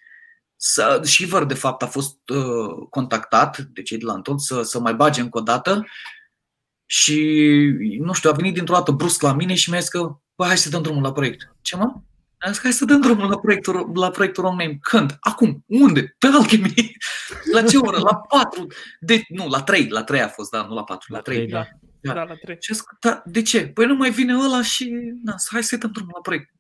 să, 0.57 1.01
Shiver, 1.05 1.45
de 1.45 1.55
fapt, 1.55 1.83
a 1.83 1.87
fost 1.87 2.29
uh, 2.29 2.87
contactat 2.91 3.59
de 3.59 3.83
cei 3.83 3.99
de 3.99 4.05
la 4.05 4.13
Anton 4.13 4.39
să, 4.39 4.63
să 4.63 4.81
mai 4.81 4.95
bage 4.95 5.21
încă 5.21 5.39
o 5.39 5.43
dată 5.43 5.87
și, 6.87 7.19
nu 7.99 8.13
știu, 8.13 8.31
a 8.31 8.33
venit 8.33 8.55
dintr-o 8.55 8.75
dată 8.75 8.93
brusc 8.93 9.23
la 9.23 9.33
mine 9.33 9.55
și 9.55 9.71
mi-a 9.71 9.81
zis 9.81 9.89
că, 9.89 10.17
bă, 10.35 10.45
hai 10.45 10.59
să 10.59 10.69
dăm 10.69 10.83
drumul 10.83 11.03
la 11.03 11.13
proiect. 11.13 11.55
Ce 11.61 11.77
mă? 11.77 11.95
Am 12.45 12.53
zis, 12.53 12.63
hai 12.63 12.73
să 12.73 12.85
dăm 12.85 13.01
drumul 13.01 13.29
la 13.29 13.39
proiectul, 13.39 13.91
la 13.95 14.11
proiectul 14.11 14.45
Romname. 14.45 14.79
Când? 14.81 15.17
Acum. 15.21 15.65
Unde? 15.67 16.15
Pe 16.19 16.27
Alchemy. 16.27 16.97
La 17.55 17.63
ce 17.63 17.77
oră? 17.77 17.99
La 17.99 18.17
4. 18.17 18.67
De, 19.01 19.23
nu, 19.29 19.49
la 19.49 19.63
3. 19.63 19.89
La 19.89 20.05
3 20.05 20.21
a 20.21 20.29
fost, 20.29 20.51
da, 20.51 20.67
nu 20.69 20.75
la 20.75 20.85
4. 20.85 21.13
La 21.13 21.21
3. 21.21 21.37
La 21.39 21.45
3 21.45 21.53
da. 21.53 21.67
Da. 22.01 22.13
da, 22.13 22.23
la 22.23 22.35
3. 22.35 22.59
Ce, 22.59 22.77
da, 23.01 23.23
de 23.27 23.43
ce? 23.43 23.67
Păi 23.67 23.87
nu 23.87 23.95
mai 23.95 24.11
vine 24.11 24.37
ăla 24.37 24.63
și 24.63 24.93
na, 25.25 25.35
hai 25.51 25.63
să 25.63 25.77
dăm 25.77 25.91
drumul 25.93 26.13
la 26.15 26.21
proiect. 26.21 26.51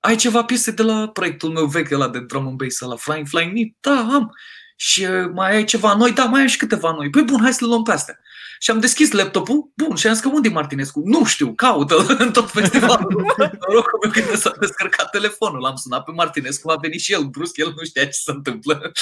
Ai 0.00 0.16
ceva 0.16 0.44
piese 0.44 0.70
de 0.70 0.82
la 0.82 1.08
proiectul 1.08 1.50
meu 1.50 1.66
vechi, 1.66 1.90
ăla 1.90 2.08
de 2.08 2.20
drum 2.20 2.46
and 2.46 2.56
bass, 2.56 2.80
la 2.80 2.96
Flying 2.96 3.26
Flying 3.26 3.50
Knee? 3.50 3.76
Da, 3.80 4.08
am. 4.12 4.32
Și 4.76 5.04
uh, 5.04 5.30
mai 5.34 5.54
ai 5.54 5.64
ceva 5.64 5.94
noi? 5.94 6.12
Da, 6.12 6.24
mai 6.24 6.40
ai 6.40 6.48
și 6.48 6.56
câteva 6.56 6.92
noi. 6.92 7.10
Păi 7.10 7.22
bun, 7.22 7.40
hai 7.40 7.52
să 7.52 7.58
le 7.60 7.70
luăm 7.70 7.82
pe 7.82 7.92
astea. 7.92 8.18
Și 8.58 8.70
am 8.70 8.80
deschis 8.80 9.10
laptopul, 9.10 9.70
bun, 9.74 9.96
și 9.96 10.06
am 10.06 10.12
zis 10.12 10.22
că 10.22 10.28
unde 10.28 10.48
e 10.48 10.50
Martinescu? 10.50 11.02
Nu 11.04 11.24
știu, 11.24 11.54
caută 11.54 12.06
în 12.24 12.32
tot 12.32 12.50
festivalul. 12.50 13.34
Norocul 13.36 13.98
meu 14.02 14.10
când 14.10 14.36
s-a 14.36 14.52
descărcat 14.60 15.10
telefonul, 15.10 15.60
l-am 15.60 15.76
sunat 15.76 16.04
pe 16.04 16.10
Martinescu, 16.10 16.70
a 16.70 16.76
venit 16.76 17.00
și 17.00 17.12
el 17.12 17.24
brusc, 17.24 17.56
el 17.56 17.72
nu 17.76 17.84
știa 17.84 18.04
ce 18.04 18.10
se 18.10 18.30
întâmplă. 18.30 18.92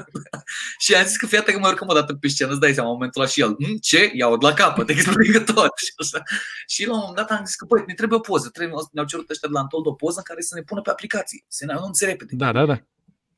și 0.84 0.94
am 0.94 1.04
zis 1.04 1.16
că 1.16 1.26
fii 1.26 1.42
că 1.42 1.58
mai 1.58 1.70
urcăm 1.70 1.88
o 1.88 1.94
dată 1.94 2.14
pe 2.14 2.28
scenă, 2.28 2.50
îți 2.50 2.60
dai 2.60 2.74
seama, 2.74 2.88
în 2.88 2.94
momentul 2.94 3.20
ăla 3.20 3.30
și 3.30 3.40
el, 3.40 3.56
hm, 3.58 3.76
ce? 3.80 4.10
Iau 4.14 4.36
de 4.36 4.46
la 4.46 4.54
capăt, 4.54 4.88
explică 4.94 5.40
tot. 5.40 5.72
și, 5.76 5.92
așa. 5.98 6.22
și 6.66 6.86
la 6.86 6.92
un 6.92 6.98
moment 6.98 7.16
dat 7.16 7.38
am 7.38 7.44
zis 7.44 7.54
că, 7.54 7.64
băi, 7.64 7.84
ne 7.86 7.94
trebuie 7.94 8.18
o 8.18 8.20
poză, 8.20 8.48
trebuie, 8.48 8.76
ne-au 8.92 9.06
cerut 9.06 9.30
ăștia 9.30 9.48
de 9.48 9.54
la 9.54 9.60
Antol 9.60 9.82
o 9.84 9.92
poză 9.92 10.18
în 10.18 10.24
care 10.24 10.40
să 10.40 10.54
ne 10.54 10.62
pună 10.62 10.80
pe 10.80 10.90
aplicații, 10.90 11.44
să 11.48 11.64
ne 11.64 11.72
anunțe 11.72 12.06
repede. 12.06 12.34
Da, 12.36 12.52
da, 12.52 12.66
da. 12.66 12.80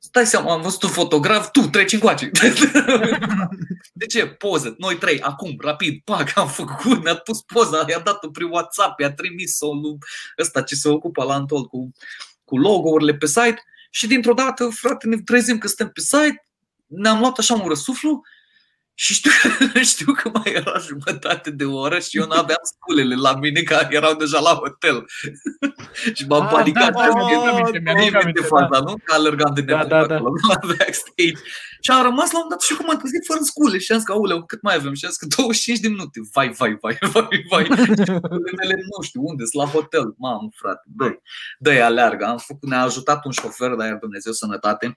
Stai 0.03 0.27
seama, 0.27 0.53
am 0.53 0.63
văzut 0.63 0.83
un 0.83 0.89
fotograf, 0.89 1.51
tu 1.51 1.61
treci 1.61 1.93
încoace. 1.93 2.31
de 3.93 4.07
ce? 4.07 4.27
Poză, 4.27 4.75
noi 4.79 4.97
trei, 4.97 5.21
acum, 5.21 5.57
rapid, 5.59 6.01
pac, 6.05 6.37
am 6.37 6.49
făcut, 6.49 7.05
ne-a 7.05 7.17
pus 7.17 7.43
poza, 7.43 7.85
i-a 7.89 7.99
dat-o 7.99 8.31
prin 8.31 8.49
WhatsApp, 8.51 9.01
i-a 9.01 9.13
trimis-o 9.13 9.75
lui 9.75 9.99
ăsta 10.39 10.63
ce 10.63 10.75
se 10.75 10.89
ocupă 10.89 11.25
la 11.25 11.35
Antol 11.35 11.65
cu, 11.65 11.93
cu 12.45 12.59
logo-urile 12.59 13.15
pe 13.15 13.27
site 13.27 13.63
și 13.91 14.07
dintr-o 14.07 14.33
dată, 14.33 14.69
frate, 14.69 15.07
ne 15.07 15.17
trezim 15.17 15.59
că 15.59 15.67
suntem 15.67 15.91
pe 15.91 16.01
site, 16.01 16.45
ne-am 16.87 17.19
luat 17.19 17.39
așa 17.39 17.55
un 17.55 17.69
răsuflu 17.69 18.23
Și 19.03 19.13
știu, 19.15 19.31
știu 19.93 20.13
că 20.13 20.31
mai 20.33 20.53
era 20.53 20.79
jumătate 20.79 21.51
de 21.51 21.65
oră 21.65 21.99
și 21.99 22.19
eu 22.19 22.27
n-aveam 22.27 22.59
sculele 22.63 23.15
la 23.15 23.35
mine 23.35 23.61
care 23.61 23.89
erau 23.91 24.15
deja 24.15 24.41
la 24.41 24.55
hotel. 24.55 25.05
și 26.17 26.27
m-am 26.29 26.43
Ah, 26.43 26.51
panicat. 26.53 26.93
da, 26.93 27.01
da, 27.01 27.15
mi-am 27.15 27.27
mi-am 27.29 27.41
aminte, 27.43 27.61
aminte, 27.61 27.79
mi-am 27.79 27.97
mi-am 27.97 27.99
aminte 27.99 28.19
aminte, 28.19 28.43
faza, 28.43 28.79
nu? 28.87 28.95
Că 29.05 29.15
alergam 29.15 29.55
de 29.55 29.61
Da, 29.61 29.77
nebun 29.77 29.89
da, 29.89 30.07
da. 30.07 30.15
acolo, 30.15 30.35
la 30.49 30.59
backstage. 30.67 31.39
Și 31.81 31.91
am 31.91 32.03
rămas 32.03 32.31
la 32.31 32.43
un 32.43 32.49
dat 32.49 32.61
și 32.63 32.75
cum 32.77 32.91
am 32.91 32.97
trezit 32.97 33.25
fără 33.27 33.41
scule 33.43 33.79
și 33.79 33.93
am 33.93 33.99
zis 33.99 34.07
că, 34.07 34.13
auleu, 34.13 34.45
cât 34.45 34.63
mai 34.63 34.75
avem? 34.75 34.95
Și 34.95 35.05
am 35.05 35.11
zis 35.11 35.21
că 35.21 35.27
25 35.37 35.79
de 35.79 35.89
minute. 35.89 36.21
Vai, 36.33 36.49
vai, 36.61 36.73
vai, 36.81 36.97
vai, 37.01 37.29
vai. 37.51 37.65
Sculele 37.65 38.51
mele 38.61 38.75
nu 38.93 39.03
știu 39.03 39.21
unde, 39.25 39.45
sunt 39.45 39.63
la 39.63 39.69
hotel. 39.77 40.15
Mamă, 40.19 40.49
frate, 40.61 40.83
dă 40.99 41.09
dă 41.59 41.71
aleargă. 41.83 42.25
Am 42.25 42.39
făcut, 42.39 42.69
ne-a 42.69 42.83
ajutat 42.83 43.25
un 43.25 43.33
șofer, 43.41 43.71
dar 43.81 43.97
Dumnezeu 44.01 44.33
sănătate, 44.33 44.95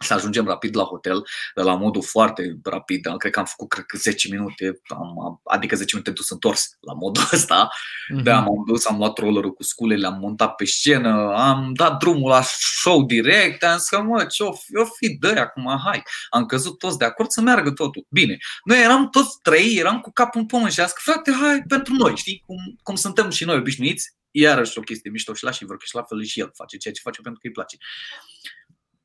să 0.00 0.14
ajungem 0.14 0.46
rapid 0.46 0.76
la 0.76 0.82
hotel, 0.82 1.26
de 1.54 1.62
la 1.62 1.74
modul 1.74 2.02
foarte 2.02 2.58
rapid. 2.62 3.06
Am- 3.06 3.16
Cred 3.16 3.32
că 3.32 3.38
am 3.38 3.44
făcut 3.44 3.68
cred 3.68 3.84
că 3.84 3.96
10 3.96 4.28
minute, 4.28 4.80
am, 4.88 5.20
am- 5.24 5.40
adică 5.44 5.76
10 5.76 5.90
minute 5.96 6.10
dus 6.12 6.30
întors 6.30 6.76
la 6.80 6.92
modul 6.92 7.22
ăsta. 7.32 7.68
Mhm. 8.08 8.22
Da, 8.22 8.38
m-am 8.40 8.64
dus, 8.66 8.86
am 8.86 8.96
luat 8.96 9.18
rollerul 9.18 9.52
cu 9.52 9.62
sculele, 9.62 10.06
am 10.06 10.18
montat 10.18 10.54
pe 10.54 10.64
scenă, 10.64 11.32
am 11.36 11.72
dat 11.74 11.98
drumul 11.98 12.30
la 12.30 12.42
show 12.80 13.04
direct, 13.04 13.62
am 13.64 13.78
zis 13.78 13.88
că, 13.88 14.02
mă, 14.02 14.24
ce 14.24 14.42
o 14.42 14.52
fi, 14.52 14.76
o 14.76 14.84
fi 14.84 15.16
dă 15.20 15.34
acum, 15.38 15.80
hai. 15.84 16.02
Am 16.30 16.46
căzut 16.46 16.78
toți 16.78 16.98
de 16.98 17.04
acord 17.04 17.30
să 17.30 17.40
meargă 17.40 17.70
totul. 17.70 18.06
Bine, 18.08 18.36
noi 18.64 18.82
eram 18.82 19.08
toți 19.10 19.38
trei, 19.42 19.76
eram 19.76 20.00
cu 20.00 20.12
capul 20.12 20.40
în 20.40 20.46
pământ 20.46 20.72
și 20.72 20.80
am 20.80 20.86
zis 20.86 20.94
că, 20.94 21.10
frate, 21.10 21.32
hai 21.40 21.62
pentru 21.68 21.94
noi, 21.94 22.16
știi, 22.16 22.42
cum, 22.46 22.78
cum 22.82 22.94
suntem 22.94 23.30
și 23.30 23.44
noi 23.44 23.56
obișnuiți, 23.56 24.16
iarăși 24.30 24.78
o 24.78 24.80
chestie 24.80 25.10
mișto 25.10 25.34
și 25.34 25.44
la 25.44 25.50
și 25.50 25.64
vor 25.64 25.76
că 25.76 25.84
și 25.86 25.94
la 25.94 26.02
fel 26.02 26.24
și 26.24 26.40
el 26.40 26.50
face 26.54 26.76
ceea 26.76 26.94
ce 26.94 27.00
face 27.04 27.20
pentru 27.20 27.40
că 27.40 27.46
îi 27.46 27.52
place. 27.52 27.76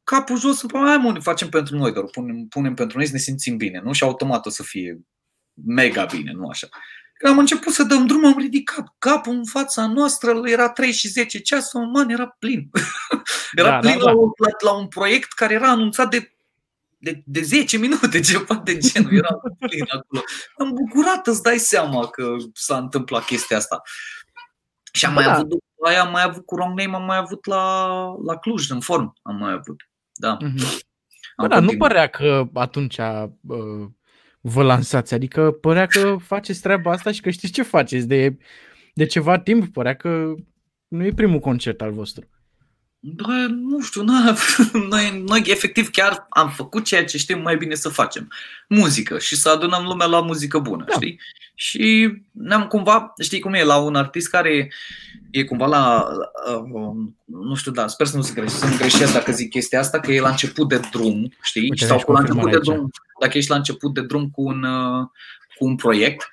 Capul 0.03 0.39
jos, 0.39 0.61
în 0.61 0.67
pământ, 0.69 0.89
hai 0.89 0.97
mă, 0.97 1.11
ne 1.11 1.19
facem 1.19 1.49
pentru 1.49 1.75
noi, 1.77 1.91
doar 1.91 2.03
o 2.05 2.07
punem, 2.07 2.45
punem 2.45 2.73
pentru 2.73 2.97
noi 2.97 3.05
să 3.05 3.11
ne 3.13 3.19
simțim 3.19 3.57
bine, 3.57 3.81
nu? 3.83 3.93
Și 3.93 4.03
automat 4.03 4.45
o 4.45 4.49
să 4.49 4.63
fie 4.63 4.99
mega 5.65 6.05
bine, 6.05 6.31
nu 6.31 6.47
așa. 6.47 6.67
Când 7.17 7.33
am 7.33 7.39
început 7.39 7.73
să 7.73 7.83
dăm 7.83 8.05
drum, 8.07 8.25
am 8.25 8.37
ridicat 8.37 8.95
capul 8.99 9.33
în 9.33 9.45
fața 9.45 9.87
noastră, 9.87 10.41
era 10.45 10.69
3 10.69 10.91
și 10.91 11.07
10 11.07 11.39
ceasul, 11.39 11.85
man, 11.85 12.09
era 12.09 12.27
plin. 12.39 12.69
era 13.55 13.69
Da, 13.69 13.77
plin 13.79 13.97
da, 13.97 14.03
la, 14.03 14.11
da. 14.11 14.17
un- 14.17 14.31
la, 14.37 14.69
la 14.71 14.77
un 14.77 14.87
proiect 14.87 15.31
care 15.33 15.53
era 15.53 15.69
anunțat 15.69 16.09
de 16.09 16.27
de, 16.97 17.21
de 17.25 17.41
10 17.41 17.77
minute, 17.77 18.19
ceva 18.31 18.55
de 18.55 18.77
genul, 18.77 19.13
era 19.13 19.41
plin 19.59 19.85
acolo. 19.89 20.21
Am 20.57 20.71
bucurat, 20.73 21.27
îți 21.27 21.41
dai 21.41 21.57
seama 21.57 22.07
că 22.07 22.35
s-a 22.53 22.77
întâmplat 22.77 23.25
chestia 23.25 23.57
asta. 23.57 23.81
Și 24.93 25.05
am 25.05 25.13
mai 25.13 25.23
Da. 25.23 25.33
avut 25.33 25.47
după 25.47 25.65
aia, 25.87 26.01
am 26.01 26.11
mai 26.11 26.23
avut 26.23 26.45
cu 26.45 26.55
Wrong 26.55 26.79
Name, 26.79 26.95
am 26.95 27.03
mai 27.05 27.17
avut 27.17 27.45
la, 27.45 27.85
la 28.25 28.37
Cluj, 28.37 28.69
în 28.69 28.79
form, 28.79 29.13
am 29.21 29.35
mai 29.35 29.51
avut. 29.51 29.87
Da. 30.13 30.37
Mhm. 30.41 30.65
Am 31.35 31.47
Bă, 31.47 31.47
da, 31.47 31.59
nu 31.59 31.65
continuat. 31.65 31.87
părea 31.89 32.07
că 32.07 32.49
atunci 32.53 32.97
uh, 32.97 33.85
vă 34.41 34.63
lansați, 34.63 35.13
adică 35.13 35.51
părea 35.51 35.85
că 35.85 36.15
faceți 36.19 36.61
treaba 36.61 36.91
asta 36.91 37.11
și 37.11 37.21
că 37.21 37.29
știți 37.29 37.53
ce 37.53 37.63
faceți 37.63 38.07
de, 38.07 38.37
de 38.93 39.05
ceva 39.05 39.39
timp, 39.39 39.73
părea 39.73 39.95
că 39.95 40.33
nu 40.87 41.05
e 41.05 41.11
primul 41.13 41.39
concert 41.39 41.81
al 41.81 41.91
vostru. 41.91 42.27
Bă, 43.05 43.47
nu 43.49 43.81
știu, 43.81 44.03
na, 44.03 44.35
noi, 44.89 45.23
noi 45.27 45.43
efectiv 45.45 45.89
chiar 45.89 46.25
am 46.29 46.49
făcut 46.49 46.83
ceea 46.85 47.05
ce 47.05 47.17
știm 47.17 47.41
mai 47.41 47.57
bine 47.57 47.75
să 47.75 47.89
facem. 47.89 48.31
Muzică 48.67 49.19
și 49.19 49.35
să 49.35 49.49
adunăm 49.49 49.83
lumea 49.83 50.05
la 50.07 50.21
muzică 50.21 50.59
bună, 50.59 50.83
Da. 50.87 50.93
știi? 50.93 51.19
Și 51.55 52.13
ne-am 52.31 52.67
cumva, 52.67 53.13
știi 53.21 53.39
cum 53.39 53.53
e, 53.53 53.63
la 53.63 53.77
un 53.77 53.95
artist 53.95 54.29
care 54.29 54.73
e 55.31 55.43
cumva 55.43 55.65
la, 55.65 56.07
uh, 56.47 56.91
nu 57.25 57.55
știu, 57.55 57.71
da, 57.71 57.87
sper 57.87 58.07
să 58.07 58.15
nu 58.17 58.21
se 58.23 58.33
greșesc, 58.33 58.59
să 58.59 58.65
nu 58.67 58.75
greșesc 58.75 59.13
dacă 59.13 59.31
zic 59.31 59.49
chestia 59.49 59.79
asta, 59.79 59.99
că 59.99 60.11
e 60.11 60.19
la 60.19 60.29
început 60.29 60.69
de 60.69 60.79
drum, 60.91 61.33
știi? 61.41 61.61
Uite, 61.69 61.85
Sau 61.85 61.95
avem 61.95 62.05
și 62.05 62.11
la 62.11 62.19
început 62.19 62.35
de 62.35 62.41
confirmare 62.41 62.55
aici. 62.55 62.65
drum, 62.65 62.91
dacă 63.19 63.37
ești 63.37 63.49
la 63.49 63.55
început 63.55 63.93
de 63.93 64.01
drum 64.01 64.29
cu 64.29 64.41
un, 64.41 64.63
uh, 64.63 65.07
cu 65.57 65.65
un 65.65 65.75
proiect 65.75 66.29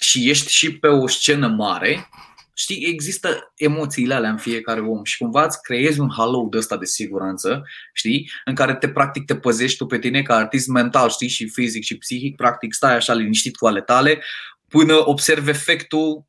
și 0.00 0.30
ești 0.30 0.52
și 0.52 0.72
pe 0.78 0.86
o 0.88 1.08
scenă 1.08 1.46
mare, 1.48 2.08
știi, 2.54 2.86
există 2.86 3.52
emoțiile 3.56 4.14
alea 4.14 4.30
în 4.30 4.36
fiecare 4.36 4.80
om 4.80 5.04
și 5.04 5.18
cumva 5.18 5.44
îți 5.44 5.62
creezi 5.62 6.00
un 6.00 6.10
halo 6.16 6.46
de 6.50 6.58
ăsta 6.58 6.76
de 6.76 6.84
siguranță, 6.84 7.62
știi, 7.92 8.30
în 8.44 8.54
care 8.54 8.74
te 8.74 8.88
practic 8.88 9.24
te 9.24 9.36
păzești 9.36 9.76
tu 9.76 9.86
pe 9.86 9.98
tine 9.98 10.22
ca 10.22 10.36
artist 10.36 10.68
mental, 10.68 11.08
știi, 11.08 11.28
și 11.28 11.48
fizic 11.48 11.84
și 11.84 11.98
psihic, 11.98 12.36
practic 12.36 12.72
stai 12.72 12.96
așa 12.96 13.14
liniștit 13.14 13.56
cu 13.56 13.66
ale 13.66 13.80
tale 13.80 14.22
până 14.68 15.08
observi 15.08 15.50
efectul 15.50 16.24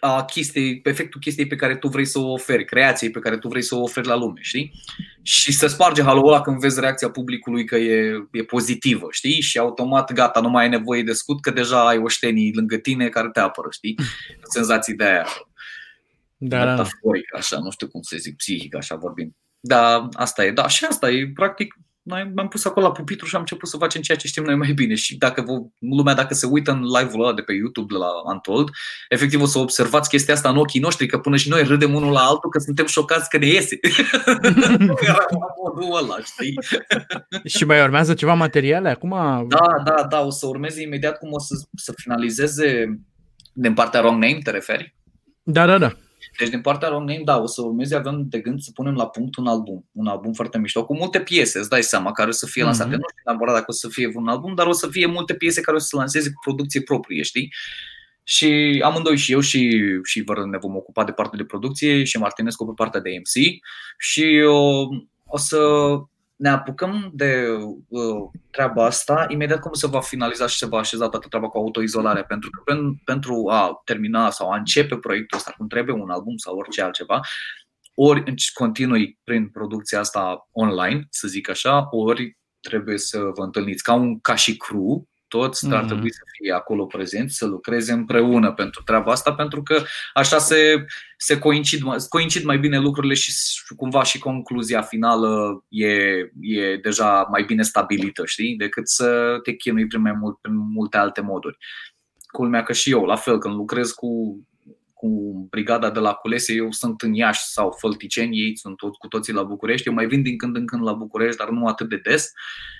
a 0.00 0.24
chestiei, 0.24 0.80
efectul 0.84 1.20
chestiei 1.20 1.46
pe 1.46 1.56
care 1.56 1.76
tu 1.76 1.88
vrei 1.88 2.04
să 2.04 2.18
o 2.18 2.32
oferi, 2.32 2.64
creației 2.64 3.10
pe 3.10 3.18
care 3.18 3.38
tu 3.38 3.48
vrei 3.48 3.62
să 3.62 3.74
o 3.74 3.82
oferi 3.82 4.06
la 4.06 4.16
lume, 4.16 4.40
știi? 4.42 4.72
Și 5.22 5.52
se 5.52 5.66
sparge 5.66 6.02
halo 6.02 6.26
ăla 6.26 6.40
când 6.40 6.60
vezi 6.60 6.80
reacția 6.80 7.10
publicului 7.10 7.64
că 7.64 7.76
e, 7.76 8.12
e 8.32 8.42
pozitivă, 8.42 9.06
știi? 9.10 9.40
Și 9.40 9.58
automat 9.58 10.12
gata, 10.12 10.40
nu 10.40 10.48
mai 10.48 10.62
ai 10.62 10.68
nevoie 10.68 11.02
de 11.02 11.12
scut, 11.12 11.40
că 11.40 11.50
deja 11.50 11.86
ai 11.86 11.98
oștenii 11.98 12.54
lângă 12.54 12.76
tine 12.76 13.08
care 13.08 13.28
te 13.32 13.40
apără, 13.40 13.68
știi? 13.70 13.94
Senzații 14.42 14.94
de 14.94 15.04
aia 15.04 15.26
Da, 16.38 16.58
da, 16.58 16.64
da. 16.64 16.70
metaforic, 16.70 17.34
așa, 17.34 17.58
nu 17.58 17.70
știu 17.70 17.88
cum 17.88 18.02
să 18.02 18.16
zic, 18.18 18.36
psihic, 18.36 18.76
așa 18.76 18.96
vorbim. 18.96 19.36
Da, 19.60 20.08
asta 20.12 20.44
e, 20.44 20.50
da, 20.50 20.68
și 20.68 20.84
asta 20.84 21.10
e, 21.10 21.30
practic, 21.34 21.74
noi 22.08 22.32
m-am 22.34 22.48
pus 22.48 22.64
acolo 22.64 22.86
la 22.86 22.92
pupitru 22.92 23.26
și 23.26 23.34
am 23.34 23.40
început 23.40 23.68
să 23.68 23.76
facem 23.76 24.02
ceea 24.02 24.18
ce 24.18 24.26
știm 24.26 24.44
noi 24.44 24.54
mai 24.54 24.72
bine 24.72 24.94
și 24.94 25.16
dacă 25.16 25.42
vă, 25.42 25.52
lumea, 25.78 26.14
dacă 26.14 26.34
se 26.34 26.46
uită 26.46 26.70
în 26.70 26.82
live-ul 26.82 27.24
ăla 27.24 27.34
de 27.34 27.42
pe 27.42 27.52
YouTube 27.52 27.92
de 27.92 27.98
la 27.98 28.32
Untold, 28.32 28.68
efectiv 29.08 29.40
o 29.42 29.46
să 29.46 29.58
observați 29.58 30.08
chestia 30.08 30.34
asta 30.34 30.48
în 30.48 30.56
ochii 30.56 30.80
noștri, 30.80 31.06
că 31.06 31.18
până 31.18 31.36
și 31.36 31.48
noi 31.48 31.62
râdem 31.62 31.94
unul 31.94 32.12
la 32.12 32.20
altul, 32.20 32.50
că 32.50 32.58
suntem 32.58 32.86
șocați 32.86 33.28
că 33.28 33.38
ne 33.38 33.46
iese. 33.46 33.78
Era 35.08 35.26
la 35.30 35.46
modul 35.62 35.96
ăla, 35.96 36.16
știi? 36.24 36.58
Și 37.44 37.64
mai 37.64 37.82
urmează 37.82 38.14
ceva 38.14 38.34
materiale 38.34 38.88
acum? 38.88 39.10
Da, 39.48 39.82
da, 39.84 40.06
da, 40.10 40.20
o 40.20 40.30
să 40.30 40.46
urmeze 40.46 40.82
imediat 40.82 41.18
cum 41.18 41.32
o 41.32 41.38
să, 41.38 41.54
să 41.74 41.92
finalizeze 41.96 43.00
din 43.52 43.74
partea 43.74 44.00
Wrong 44.00 44.22
Name, 44.22 44.38
te 44.42 44.50
referi? 44.50 44.96
Da, 45.42 45.66
da, 45.66 45.78
da. 45.78 45.92
Deci 46.38 46.48
din 46.48 46.60
partea 46.60 46.88
Wrong 46.88 47.08
Name, 47.08 47.22
da, 47.24 47.38
o 47.38 47.46
să 47.46 47.62
urmeze, 47.62 47.94
avem 47.94 48.26
de 48.28 48.38
gând 48.38 48.60
să 48.60 48.70
punem 48.74 48.94
la 48.94 49.08
punct 49.08 49.36
un 49.36 49.46
album, 49.46 49.88
un 49.92 50.06
album 50.06 50.32
foarte 50.32 50.58
mișto, 50.58 50.84
cu 50.84 50.96
multe 50.96 51.20
piese, 51.20 51.58
îți 51.58 51.68
dai 51.68 51.82
seama, 51.82 52.12
care 52.12 52.28
o 52.28 52.32
să 52.32 52.46
fie 52.46 52.62
lansate. 52.62 52.90
Mhm. 52.90 52.98
Nu 52.98 53.06
știu 53.08 53.22
neapărat 53.24 53.54
dacă 53.54 53.66
o 53.68 53.72
să 53.72 53.88
fie 53.88 54.10
un 54.14 54.28
album, 54.28 54.54
dar 54.54 54.66
o 54.66 54.72
să 54.72 54.88
fie 54.88 55.06
multe 55.06 55.34
piese 55.34 55.60
care 55.60 55.76
o 55.76 55.80
să 55.80 55.86
se 55.86 55.96
lanseze 55.96 56.28
cu 56.28 56.40
producție 56.44 56.82
proprie, 56.82 57.22
știi? 57.22 57.52
Și 58.22 58.80
amândoi 58.84 59.16
și 59.16 59.32
eu 59.32 59.40
și, 59.40 59.80
și 60.04 60.22
vă 60.22 60.46
ne 60.50 60.58
vom 60.58 60.76
ocupa 60.76 61.04
de 61.04 61.12
partea 61.12 61.38
de 61.38 61.44
producție 61.44 62.04
și 62.04 62.18
Martinescu 62.18 62.66
pe 62.66 62.72
partea 62.74 63.00
de 63.00 63.10
MC 63.18 63.60
și 63.98 64.42
o, 64.46 64.86
o 65.26 65.36
să 65.36 65.58
ne 66.38 66.48
apucăm 66.48 67.10
de 67.12 67.46
uh, 67.88 68.30
treaba 68.50 68.84
asta 68.84 69.26
imediat 69.28 69.60
cum 69.60 69.72
se 69.72 69.86
va 69.86 70.00
finaliza 70.00 70.46
și 70.46 70.58
se 70.58 70.66
va 70.66 70.78
așeza 70.78 71.08
toată 71.08 71.26
treaba 71.28 71.48
cu 71.48 71.58
autoizolarea, 71.58 72.24
pentru 72.24 72.50
că 72.50 72.62
pen, 72.64 72.94
pentru 73.04 73.48
a 73.50 73.80
termina 73.84 74.30
sau 74.30 74.50
a 74.50 74.56
începe 74.56 74.96
proiectul 74.96 75.38
ăsta 75.38 75.54
cum 75.56 75.66
trebuie, 75.66 75.94
un 75.94 76.10
album 76.10 76.36
sau 76.36 76.56
orice 76.56 76.82
altceva, 76.82 77.20
ori 77.94 78.22
înci- 78.30 78.52
continui 78.54 79.18
prin 79.24 79.48
producția 79.48 79.98
asta 79.98 80.48
online, 80.52 81.06
să 81.10 81.28
zic 81.28 81.48
așa, 81.48 81.88
ori 81.90 82.38
trebuie 82.60 82.98
să 82.98 83.18
vă 83.18 83.42
întâlniți 83.42 83.82
ca 83.82 83.94
un 83.94 84.20
ca 84.20 84.34
și 84.34 84.56
crew, 84.56 85.08
toți 85.28 85.66
mm-hmm. 85.66 85.72
ar 85.72 85.78
Mhm. 85.78 85.86
trebui 85.86 86.12
să 86.12 86.20
fie 86.32 86.52
acolo 86.52 86.86
prezenți, 86.86 87.36
să 87.36 87.46
lucreze 87.46 87.92
împreună 87.92 88.52
pentru 88.52 88.82
treaba 88.82 89.12
asta, 89.12 89.34
pentru 89.34 89.62
că 89.62 89.82
așa 90.14 90.38
se, 90.38 90.84
se 91.16 91.38
coincid, 91.38 91.82
mai- 91.82 91.96
coincid 92.08 92.44
mai 92.44 92.58
bine 92.58 92.78
lucrurile 92.78 93.14
și 93.14 93.32
s- 93.32 93.62
cumva 93.76 94.02
și 94.02 94.18
concluzia 94.18 94.82
finală 94.82 95.64
e, 95.68 95.88
e 96.40 96.76
deja 96.82 97.26
mai 97.30 97.42
bine 97.42 97.62
stabilită, 97.62 98.22
știi? 98.26 98.56
Decât 98.56 98.88
să 98.88 99.38
te 99.42 99.52
chinui 99.52 99.86
prin 99.86 100.00
mai 100.00 100.12
mult, 100.12 100.38
prin 100.40 100.56
multe 100.56 100.96
alte 100.96 101.20
moduri. 101.20 101.56
Culmea 102.32 102.62
că 102.62 102.72
și 102.72 102.90
eu, 102.90 103.04
la 103.04 103.16
fel, 103.16 103.38
când 103.38 103.54
lucrez 103.54 103.90
cu 103.90 104.42
cu 105.00 105.46
brigada 105.50 105.90
de 105.90 105.98
la 105.98 106.12
Culese, 106.12 106.52
eu 106.54 106.70
sunt 106.70 107.00
în 107.02 107.14
Iași 107.14 107.40
sau 107.44 107.76
Fălticeni, 107.80 108.38
ei 108.40 108.56
sunt 108.56 108.76
tot, 108.76 108.96
cu 108.96 109.06
toții 109.08 109.32
la 109.32 109.42
București, 109.42 109.88
eu 109.88 109.94
mai 109.94 110.06
vin 110.06 110.22
din 110.22 110.36
când 110.38 110.56
în 110.56 110.66
când 110.66 110.82
la 110.82 110.92
București, 110.92 111.36
dar 111.36 111.48
nu 111.48 111.66
atât 111.66 111.88
de 111.88 111.96
des 111.96 112.32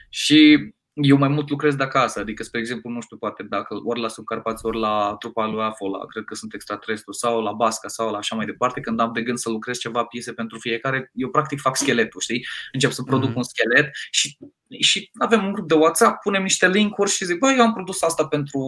și 0.09 0.71
eu 1.03 1.17
mai 1.17 1.29
mult 1.29 1.49
lucrez 1.51 1.75
de 1.75 1.83
acasă, 1.83 2.21
adică, 2.21 2.43
spre 2.43 2.61
exemplu, 2.61 2.91
nu 2.91 3.01
știu, 3.01 3.17
poate 3.17 3.43
dacă 3.43 3.81
ori 3.85 4.01
la 4.01 4.09
Subcarpați, 4.09 4.67
ori 4.67 4.79
la 4.79 5.17
trupa 5.19 5.47
lui 5.47 5.63
Afo, 5.63 5.89
la, 5.89 6.07
cred 6.07 6.25
că 6.25 6.35
sunt 6.35 6.55
extraterestru, 6.55 7.13
sau 7.13 7.43
la 7.43 7.53
Basca, 7.53 7.89
sau 7.89 8.11
la 8.11 8.19
așa 8.19 8.37
mai 8.37 8.47
departe, 8.47 8.81
când 8.81 9.01
am 9.01 9.13
de 9.13 9.23
gând 9.23 9.39
să 9.39 9.49
lucrez 9.51 9.79
ceva 9.79 10.05
piese 10.05 10.33
pentru 10.33 10.59
fiecare, 10.59 11.11
eu 11.15 11.29
practic 11.29 11.61
fac 11.61 11.77
scheletul, 11.77 12.21
știi? 12.21 12.47
Încep 12.73 12.91
să 12.91 13.03
produc 13.03 13.29
Mhm. 13.29 13.37
un 13.37 13.43
schelet 13.43 13.91
și, 14.11 14.37
și 14.81 15.11
avem 15.19 15.45
un 15.45 15.53
grup 15.53 15.69
de 15.69 15.75
WhatsApp, 15.75 16.23
punem 16.23 16.43
niște 16.43 16.69
link-uri 16.69 17.11
și 17.11 17.25
zic, 17.25 17.39
băi, 17.39 17.55
eu 17.59 17.65
am 17.65 17.73
produs 17.73 18.03
asta 18.03 18.27
pentru 18.27 18.61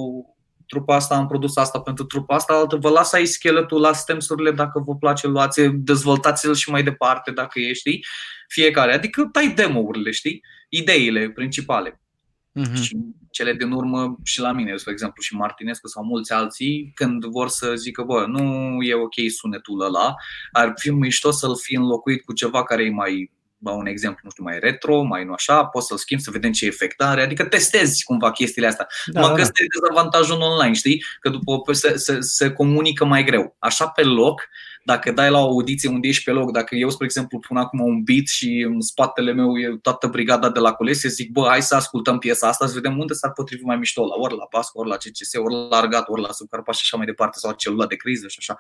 trupa 0.67 0.95
asta, 0.95 1.15
am 1.15 1.27
produs 1.27 1.57
asta 1.57 1.81
pentru 1.81 2.05
trupa 2.05 2.35
asta, 2.35 2.53
altă 2.55 2.77
vă 2.77 2.89
las 2.91 3.13
aici 3.13 3.29
scheletul, 3.29 3.81
las 3.81 4.01
stemsurile 4.01 4.51
dacă 4.51 4.83
vă 4.87 4.97
place, 4.97 5.27
luați 5.27 5.61
dezvoltați-l 5.63 6.55
și 6.55 6.71
mai 6.71 6.83
departe 6.83 7.31
dacă 7.31 7.61
e, 7.61 7.73
știi? 7.73 8.05
Fiecare. 8.49 8.93
Adică 8.95 9.29
tai 9.33 9.49
demo-urile, 9.55 10.11
știi? 10.11 10.43
Ideile 10.69 11.31
principale. 11.31 12.01
Mhm. 12.53 12.83
Și 12.83 12.97
cele 13.31 13.53
din 13.53 13.71
urmă 13.71 14.17
și 14.23 14.41
la 14.41 14.53
mine, 14.53 14.77
spre 14.77 14.93
exemplu, 14.93 15.23
și 15.23 15.35
Martinescu 15.35 15.89
sau 15.89 16.05
mulți 16.05 16.33
alții, 16.33 16.93
când 16.95 17.25
vor 17.25 17.49
să 17.49 17.75
zică, 17.75 18.03
bă, 18.03 18.25
nu 18.27 18.43
e 18.83 18.95
ok 18.95 19.31
sunetul 19.37 19.81
ăla, 19.81 20.15
ar 20.53 20.73
fi 20.77 20.91
mișto 20.91 21.31
să-l 21.31 21.57
fi 21.57 21.75
înlocuit 21.75 22.25
cu 22.25 22.33
ceva 22.33 22.63
care 22.63 22.85
e 22.85 22.91
mai 22.91 23.31
ba 23.63 23.73
un 23.73 23.87
exemplu, 23.87 24.21
nu 24.23 24.31
știu, 24.31 24.43
mai 24.43 24.59
retro, 24.59 25.03
mai 25.03 25.25
nu 25.25 25.33
așa, 25.33 25.65
poți 25.65 25.87
să-l 25.87 25.97
schimbi, 25.97 26.23
să 26.23 26.31
vedem 26.31 26.53
ce 26.53 26.67
efect 26.67 27.01
are, 27.01 27.23
adică 27.23 27.45
testezi 27.45 28.05
cumva 28.05 28.33
chestiile 28.33 28.69
astea. 28.69 28.87
Da, 29.07 29.21
Numai 29.21 29.29
da, 29.29 29.37
că 29.37 29.43
ăsta 29.43 29.53
da. 29.57 29.65
e 29.65 29.81
dezavantajul 29.81 30.41
online, 30.41 30.75
știi? 30.75 31.05
Că 31.21 31.29
după 31.29 31.73
se, 31.73 31.97
se, 31.97 32.21
se 32.21 32.53
comunică 32.53 33.05
mai 33.05 33.25
greu. 33.25 33.57
Așa 33.59 33.89
pe 33.89 34.03
loc, 34.03 34.49
dacă 34.83 35.13
dai 35.13 35.31
la 35.31 35.39
o 35.39 35.49
audiție 35.49 35.89
unde 35.89 36.09
ești 36.09 36.25
pe 36.25 36.31
loc, 36.31 36.53
dacă 36.53 36.75
eu, 36.75 36.91
spre 36.91 37.05
exemplu, 37.05 37.39
pun 37.39 37.57
acum 37.57 37.81
un 37.81 38.03
beat 38.03 38.27
și 38.27 38.67
în 38.69 38.81
spatele 38.81 39.33
meu 39.33 39.59
e 39.59 39.79
toată 39.83 40.07
brigada 40.07 40.51
de 40.51 40.59
la 40.59 40.73
colesie, 40.73 41.09
zic, 41.09 41.31
bă, 41.31 41.47
hai 41.49 41.63
să 41.63 41.75
ascultăm 41.75 42.19
piesa 42.19 42.49
asta, 42.49 42.67
să 42.67 42.75
vedem 42.75 42.99
unde 42.99 43.13
s-ar 43.13 43.33
potrivi 43.33 43.65
mai 43.65 43.77
mișto, 43.77 44.07
la 44.07 44.15
ori 44.15 44.37
la 44.37 44.47
bas, 44.51 44.71
ori 44.73 44.89
la 44.89 44.97
CCS, 44.97 45.33
ori 45.35 45.55
la 45.55 45.77
argat, 45.77 46.09
ori 46.09 46.21
la 46.21 46.33
subcarpa 46.33 46.73
și 46.73 46.81
așa 46.83 46.97
mai 46.97 47.07
departe, 47.07 47.39
sau 47.39 47.53
celula 47.53 47.87
de 47.87 47.97
criză 47.97 48.29
și 48.29 48.37
așa. 48.39 48.57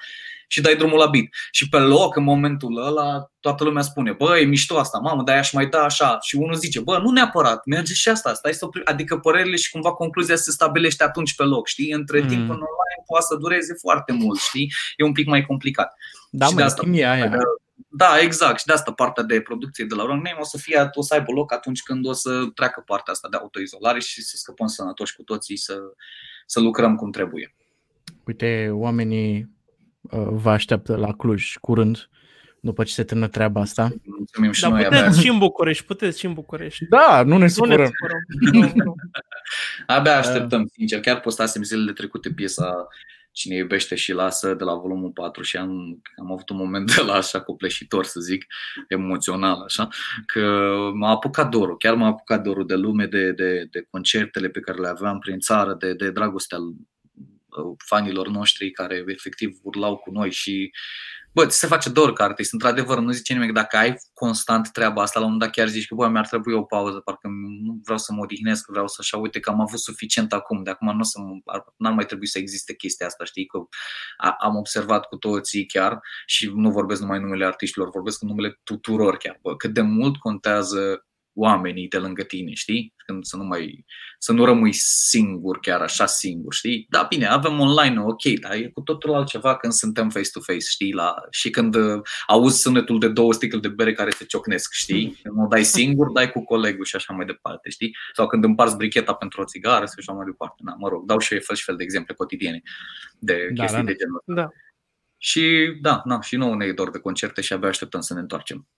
Și 0.46 0.60
dai 0.60 0.76
drumul 0.76 0.98
la 0.98 1.06
beat. 1.06 1.26
Și 1.50 1.68
pe 1.68 1.78
loc, 1.78 2.16
în 2.16 2.22
momentul 2.22 2.86
ăla, 2.86 3.30
toată 3.40 3.64
lumea 3.64 3.82
spune, 3.82 4.12
bă, 4.12 4.38
e 4.38 4.44
mișto 4.44 4.78
asta, 4.78 4.98
mamă, 4.98 5.22
dar 5.22 5.36
aș 5.36 5.52
mai 5.52 5.66
da 5.66 5.82
așa. 5.82 6.18
Și 6.20 6.36
unul 6.36 6.54
zice, 6.54 6.80
bă, 6.80 6.98
nu 6.98 7.10
neapărat, 7.10 7.64
merge 7.64 7.94
și 7.94 8.08
asta, 8.08 8.34
stai 8.34 8.52
să 8.52 8.68
Adică 8.84 9.18
părerile 9.18 9.56
și 9.56 9.70
cumva 9.70 9.92
concluzia 9.92 10.36
se 10.36 10.50
stabilește 10.50 11.04
atunci 11.04 11.34
pe 11.34 11.42
loc, 11.42 11.66
știi? 11.66 11.92
Între 11.92 12.20
mm. 12.20 12.28
timp, 12.28 12.42
în 12.42 12.48
online 12.48 13.04
poate 13.06 13.24
să 13.28 13.36
dureze 13.36 13.74
foarte 13.80 14.12
mult, 14.12 14.38
știi? 14.38 14.72
E 14.96 15.04
un 15.04 15.12
pic 15.12 15.26
mai 15.26 15.46
complicat. 15.46 15.94
Da, 16.30 16.46
și 16.46 16.52
mă, 16.52 16.58
de 16.58 16.64
asta, 16.64 16.82
aia. 16.94 17.38
Da, 17.88 18.18
exact. 18.20 18.58
Și 18.58 18.66
de 18.66 18.72
asta 18.72 18.92
partea 18.92 19.22
de 19.22 19.40
producție 19.40 19.84
de 19.84 19.94
la 19.94 20.02
Wrong 20.02 20.22
Name 20.22 20.38
o 20.40 20.44
să, 20.44 20.58
fie, 20.58 20.90
o 20.94 21.02
să 21.02 21.14
aibă 21.14 21.32
loc 21.32 21.52
atunci 21.52 21.82
când 21.82 22.06
o 22.06 22.12
să 22.12 22.44
treacă 22.54 22.82
partea 22.86 23.12
asta 23.12 23.28
de 23.28 23.36
autoizolare 23.36 24.00
și 24.00 24.22
să 24.22 24.36
scăpăm 24.36 24.66
sănătoși 24.66 25.16
cu 25.16 25.22
toții 25.22 25.56
să, 25.56 25.78
să 26.46 26.60
lucrăm 26.60 26.96
cum 26.96 27.10
trebuie. 27.10 27.54
Uite, 28.24 28.70
oamenii 28.72 29.50
uh, 30.00 30.28
vă 30.30 30.50
așteaptă 30.50 30.96
la 30.96 31.12
Cluj 31.12 31.56
curând 31.60 32.08
după 32.60 32.84
ce 32.84 32.92
se 32.92 33.04
termină 33.04 33.28
treaba 33.28 33.60
asta. 33.60 33.88
Mulțumim 34.04 34.52
și 34.52 34.60
da, 34.60 34.68
noi 34.68 34.82
puteți 34.82 35.02
abia. 35.02 35.20
și 35.20 35.28
în 35.28 35.38
București, 35.38 35.84
puteți 35.84 36.18
și 36.18 36.26
în 36.26 36.32
București. 36.32 36.84
Da, 36.84 37.22
nu 37.22 37.38
ne 37.38 37.48
supărăm. 37.48 37.90
Nu 38.52 38.60
ne 38.60 38.72
abia 39.96 40.18
așteptăm, 40.18 40.66
sincer. 40.72 41.00
Chiar 41.00 41.20
postasem 41.20 41.62
zilele 41.62 41.92
trecute 41.92 42.30
piesa 42.30 42.88
Cine 43.32 43.54
iubește 43.54 43.94
și 43.94 44.12
lasă 44.12 44.54
de 44.54 44.64
la 44.64 44.74
volumul 44.74 45.10
4 45.10 45.42
și 45.42 45.56
am, 45.56 46.02
am 46.16 46.32
avut 46.32 46.48
un 46.48 46.56
moment 46.56 46.94
de 46.94 47.02
la 47.02 47.12
așa 47.12 47.40
copleșitor, 47.40 48.04
să 48.04 48.20
zic, 48.20 48.46
emoțional, 48.88 49.62
așa, 49.62 49.88
că 50.26 50.74
m-a 50.94 51.10
apucat 51.10 51.48
dorul, 51.48 51.76
chiar 51.76 51.94
m-a 51.94 52.06
apucat 52.06 52.42
dorul 52.42 52.66
de 52.66 52.74
lume, 52.74 53.06
de, 53.06 53.32
de, 53.32 53.66
de 53.70 53.86
concertele 53.90 54.48
pe 54.48 54.60
care 54.60 54.78
le 54.78 54.88
aveam 54.88 55.18
prin 55.18 55.38
țară, 55.38 55.74
de, 55.74 55.94
de 55.94 56.10
dragostea 56.10 56.58
fanilor 57.86 58.28
noștri 58.28 58.70
care 58.70 59.04
efectiv 59.06 59.58
urlau 59.62 59.96
cu 59.96 60.10
noi 60.10 60.30
și 60.30 60.72
bă, 61.32 61.46
ți 61.46 61.58
se 61.58 61.66
face 61.66 61.90
dor 61.90 62.12
ca 62.12 62.24
artist, 62.24 62.52
într-adevăr, 62.52 62.98
nu 62.98 63.10
zice 63.10 63.32
nimeni, 63.32 63.52
dacă 63.52 63.76
ai 63.76 63.96
constant 64.14 64.70
treaba 64.70 65.02
asta, 65.02 65.18
la 65.18 65.24
un 65.24 65.32
moment 65.32 65.50
dat 65.50 65.62
chiar 65.62 65.72
zici 65.72 65.86
că, 65.86 65.94
bă, 65.94 66.08
mi-ar 66.08 66.26
trebui 66.26 66.52
o 66.52 66.62
pauză, 66.62 66.98
parcă 66.98 67.28
nu 67.62 67.80
vreau 67.82 67.98
să 67.98 68.12
mă 68.12 68.22
odihnesc, 68.22 68.66
vreau 68.68 68.88
să 68.88 68.96
așa, 69.00 69.16
uite 69.16 69.40
că 69.40 69.50
am 69.50 69.60
avut 69.60 69.78
suficient 69.78 70.32
acum, 70.32 70.62
de 70.62 70.70
acum 70.70 70.92
nu 70.92 71.00
o 71.00 71.02
să 71.02 71.18
n-ar 71.76 71.92
mai 71.92 72.04
trebui 72.04 72.26
să 72.26 72.38
existe 72.38 72.74
chestia 72.74 73.06
asta, 73.06 73.24
știi, 73.24 73.46
că 73.46 73.58
am 74.38 74.56
observat 74.56 75.06
cu 75.06 75.16
toții 75.16 75.66
chiar 75.66 76.00
și 76.26 76.52
nu 76.54 76.70
vorbesc 76.70 77.00
numai 77.00 77.20
numele 77.20 77.44
artiștilor, 77.44 77.90
vorbesc 77.90 78.22
în 78.22 78.28
numele 78.28 78.60
tuturor 78.62 79.16
chiar, 79.16 79.38
bă, 79.42 79.56
cât 79.56 79.72
de 79.72 79.80
mult 79.80 80.16
contează 80.16 81.04
oamenii 81.34 81.88
de 81.88 81.98
lângă 81.98 82.22
tine, 82.22 82.52
știi? 82.52 82.94
Când 82.96 83.24
să 83.24 83.36
nu 83.36 83.44
mai, 83.44 83.84
să 84.18 84.32
nu 84.32 84.44
rămâi 84.44 84.72
singur, 84.72 85.58
chiar 85.58 85.80
așa 85.80 86.06
singur, 86.06 86.54
știi? 86.54 86.86
Da, 86.88 87.06
bine, 87.08 87.26
avem 87.26 87.60
online, 87.60 88.00
ok, 88.00 88.22
dar 88.40 88.52
e 88.52 88.68
cu 88.68 88.80
totul 88.80 89.14
altceva 89.14 89.56
când 89.56 89.72
suntem 89.72 90.10
face-to-face, 90.10 90.58
știi? 90.58 90.92
La, 90.92 91.14
și 91.30 91.50
când 91.50 91.74
uh, 91.74 92.00
auzi 92.26 92.60
sunetul 92.60 92.98
de 92.98 93.08
două 93.08 93.32
sticle 93.32 93.58
de 93.58 93.68
bere 93.68 93.92
care 93.92 94.10
se 94.10 94.24
ciocnesc, 94.24 94.72
știi? 94.72 95.18
Când 95.22 95.36
nu 95.36 95.46
dai 95.48 95.64
singur, 95.64 96.10
dai 96.12 96.30
cu 96.32 96.44
colegul 96.44 96.84
și 96.84 96.96
așa 96.96 97.12
mai 97.12 97.26
departe, 97.26 97.70
știi? 97.70 97.96
Sau 98.14 98.26
când 98.26 98.44
împarți 98.44 98.76
bricheta 98.76 99.14
pentru 99.14 99.40
o 99.40 99.44
țigară 99.44 99.84
și 99.84 99.94
așa 99.98 100.12
mai 100.12 100.24
departe. 100.24 100.62
Na, 100.64 100.74
mă 100.78 100.88
rog, 100.88 101.06
dau 101.06 101.18
și 101.18 101.34
eu 101.34 101.40
fel 101.40 101.56
și 101.56 101.64
fel 101.64 101.76
de 101.76 101.82
exemple 101.82 102.14
cotidiene 102.14 102.62
de 103.18 103.50
da, 103.54 103.62
chestii 103.62 103.82
da, 103.82 103.86
de 103.90 103.94
genul 103.94 104.16
ăsta. 104.16 104.42
Da. 104.42 104.48
Și 105.22 105.78
da, 105.80 106.02
na, 106.04 106.20
și 106.20 106.36
nouă 106.36 106.56
ne 106.56 106.64
e 106.64 106.72
dor 106.72 106.90
de 106.90 106.98
concerte 106.98 107.40
și 107.40 107.52
abia 107.52 107.68
așteptăm 107.68 108.00
să 108.00 108.14
ne 108.14 108.20
întoarcem. 108.20 108.68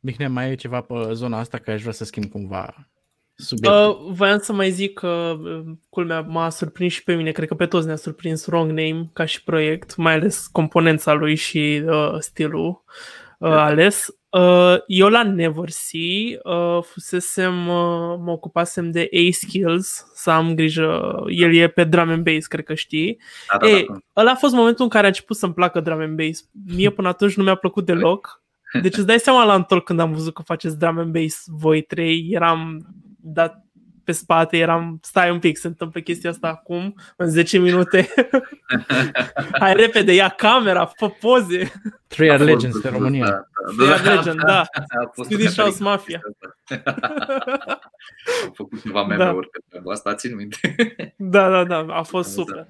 Mihnea, 0.00 0.28
mai 0.28 0.50
e 0.50 0.54
ceva 0.54 0.80
pe 0.80 0.94
zona 1.12 1.38
asta 1.38 1.58
că 1.58 1.70
aș 1.70 1.80
vrea 1.80 1.92
să 1.92 2.04
schimb 2.04 2.30
cumva 2.30 2.90
subiectul. 3.34 4.06
Uh, 4.06 4.12
voiam 4.12 4.38
să 4.38 4.52
mai 4.52 4.70
zic 4.70 4.98
că 4.98 5.38
uh, 5.42 5.60
culmea 5.88 6.20
m-a 6.20 6.48
surprins 6.48 6.92
și 6.92 7.04
pe 7.04 7.14
mine, 7.14 7.30
cred 7.30 7.48
că 7.48 7.54
pe 7.54 7.66
toți 7.66 7.86
ne-a 7.86 7.96
surprins 7.96 8.46
Wrong 8.46 8.66
Name 8.68 9.10
ca 9.12 9.24
și 9.24 9.44
proiect, 9.44 9.96
mai 9.96 10.12
ales 10.12 10.46
componența 10.46 11.12
lui 11.12 11.34
și 11.34 11.82
uh, 11.86 12.16
stilul 12.18 12.84
uh, 13.38 13.50
da. 13.50 13.64
ales. 13.64 14.06
Uh, 14.28 14.76
eu 14.86 15.08
la 15.08 15.22
Neversea 15.22 16.00
uh, 16.42 16.82
fusesem, 16.82 17.68
uh, 17.68 18.16
mă 18.18 18.30
ocupasem 18.30 18.90
de 18.90 19.08
A-Skills, 19.28 20.06
să 20.14 20.30
am 20.30 20.54
grijă, 20.54 21.22
el 21.28 21.54
e 21.54 21.68
pe 21.68 21.84
drum 21.84 22.08
and 22.08 22.24
bass, 22.24 22.46
cred 22.46 22.64
că 22.64 22.74
știi. 22.74 23.18
Da, 23.52 23.58
da, 23.58 23.68
Ei, 23.68 23.86
da. 23.86 24.20
ăla 24.20 24.30
a 24.30 24.34
fost 24.34 24.54
momentul 24.54 24.84
în 24.84 24.90
care 24.90 25.04
a 25.04 25.08
început 25.08 25.36
să-mi 25.36 25.54
placă 25.54 25.80
drum 25.80 26.00
and 26.00 26.16
bass. 26.16 26.48
Mie 26.74 26.90
până 26.90 27.08
atunci 27.08 27.36
nu 27.36 27.42
mi-a 27.42 27.54
plăcut 27.54 27.84
deloc 27.84 28.42
deci 28.82 28.96
îți 28.96 29.06
dai 29.06 29.18
seama 29.18 29.44
la 29.44 29.54
întorc 29.54 29.84
când 29.84 30.00
am 30.00 30.12
văzut 30.12 30.34
că 30.34 30.42
faceți 30.42 30.78
drum 30.78 30.98
and 30.98 31.12
bass 31.12 31.44
voi 31.46 31.82
trei, 31.82 32.28
eram 32.30 32.86
dat 33.20 33.64
pe 34.10 34.16
spate, 34.16 34.56
eram, 34.56 34.98
stai 35.02 35.30
un 35.30 35.38
pic, 35.38 35.56
se 35.56 35.66
întâmplă 35.66 36.00
chestia 36.00 36.30
asta 36.30 36.48
acum, 36.48 36.94
în 37.16 37.28
10 37.28 37.58
minute. 37.58 38.08
Hai 39.60 39.74
repede, 39.74 40.12
ia 40.12 40.28
camera, 40.28 40.86
fă 40.86 41.08
poze. 41.08 41.72
Three 42.06 42.30
Are 42.30 42.44
Legends 42.44 42.80
de 42.80 42.88
România. 42.88 43.24
Da, 43.26 43.44
Three 43.76 43.92
Are 43.92 44.14
Legends, 44.14 44.42
da. 44.44 44.64
Swedish 45.24 45.56
House 45.56 45.82
Mafia. 45.82 46.20
Am 48.44 48.52
făcut 48.52 48.82
ceva 48.82 49.04
meme-uri 49.04 49.48
da. 49.68 49.78
pe 49.78 49.90
asta, 49.90 50.14
țin 50.14 50.36
minte. 50.36 50.74
da, 51.16 51.50
da, 51.50 51.64
da, 51.64 51.94
a 51.94 52.02
fost 52.02 52.32
super. 52.32 52.66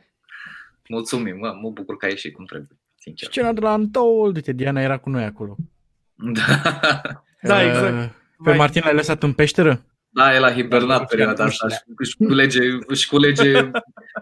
Mulțumim, 0.89 1.37
mă, 1.39 1.59
mă 1.63 1.71
bucur 1.71 1.97
că 1.97 2.05
ai 2.05 2.11
ieșit 2.11 2.35
cum 2.35 2.45
trebuie. 2.45 2.79
Sincer. 2.95 3.29
Scena 3.29 3.53
de 3.53 3.61
la 3.61 3.75
Untold, 3.75 4.37
uite, 4.37 4.53
Diana 4.53 4.81
era 4.81 4.99
cu 4.99 5.11
noi 5.11 5.25
acolo. 5.25 5.57
Da, 7.43 7.53
da 7.55 7.67
exact. 7.67 8.15
Pe 8.45 8.55
Martin 8.55 8.83
l-ai 8.85 8.95
lăsat 8.95 9.23
în 9.23 9.33
peșteră? 9.33 9.85
Da, 10.13 10.35
el 10.35 10.45
a 10.45 10.53
hibernat 10.53 11.09
perioada 11.09 11.45
asta 11.45 11.69
și 11.69 11.77
își 11.97 12.17
culege, 12.17 12.61
își 12.87 13.09
culege 13.09 13.71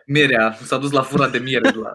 mierea. 0.06 0.56
S-a 0.62 0.78
dus 0.78 0.90
la 0.90 1.02
fura 1.02 1.28
de 1.28 1.38
miere 1.38 1.70
de 1.70 1.78
la, 1.78 1.92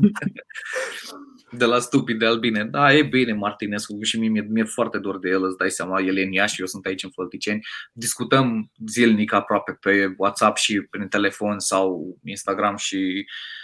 de 1.58 1.64
la 1.64 1.78
stupid 1.78 2.18
de 2.18 2.26
albine. 2.26 2.64
Da, 2.64 2.94
e 2.94 3.02
bine 3.02 3.32
Martinescu 3.32 4.02
și 4.02 4.18
mie 4.18 4.28
mi-e, 4.28 4.46
mi-e 4.48 4.64
foarte 4.64 4.98
dor 4.98 5.18
de 5.18 5.28
el, 5.28 5.44
îți 5.44 5.56
dai 5.56 5.70
seama, 5.70 6.00
el 6.00 6.16
e 6.16 6.22
în 6.22 6.32
Iași, 6.32 6.60
eu 6.60 6.66
sunt 6.66 6.86
aici 6.86 7.02
în 7.02 7.10
Fălticeni. 7.10 7.66
Discutăm 7.92 8.70
zilnic 8.88 9.32
aproape 9.32 9.78
pe 9.80 10.14
WhatsApp 10.16 10.56
și 10.56 10.80
prin 10.80 11.08
telefon 11.08 11.58
sau 11.58 12.18
Instagram 12.24 12.76
și 12.76 12.96
uh, 12.96 13.63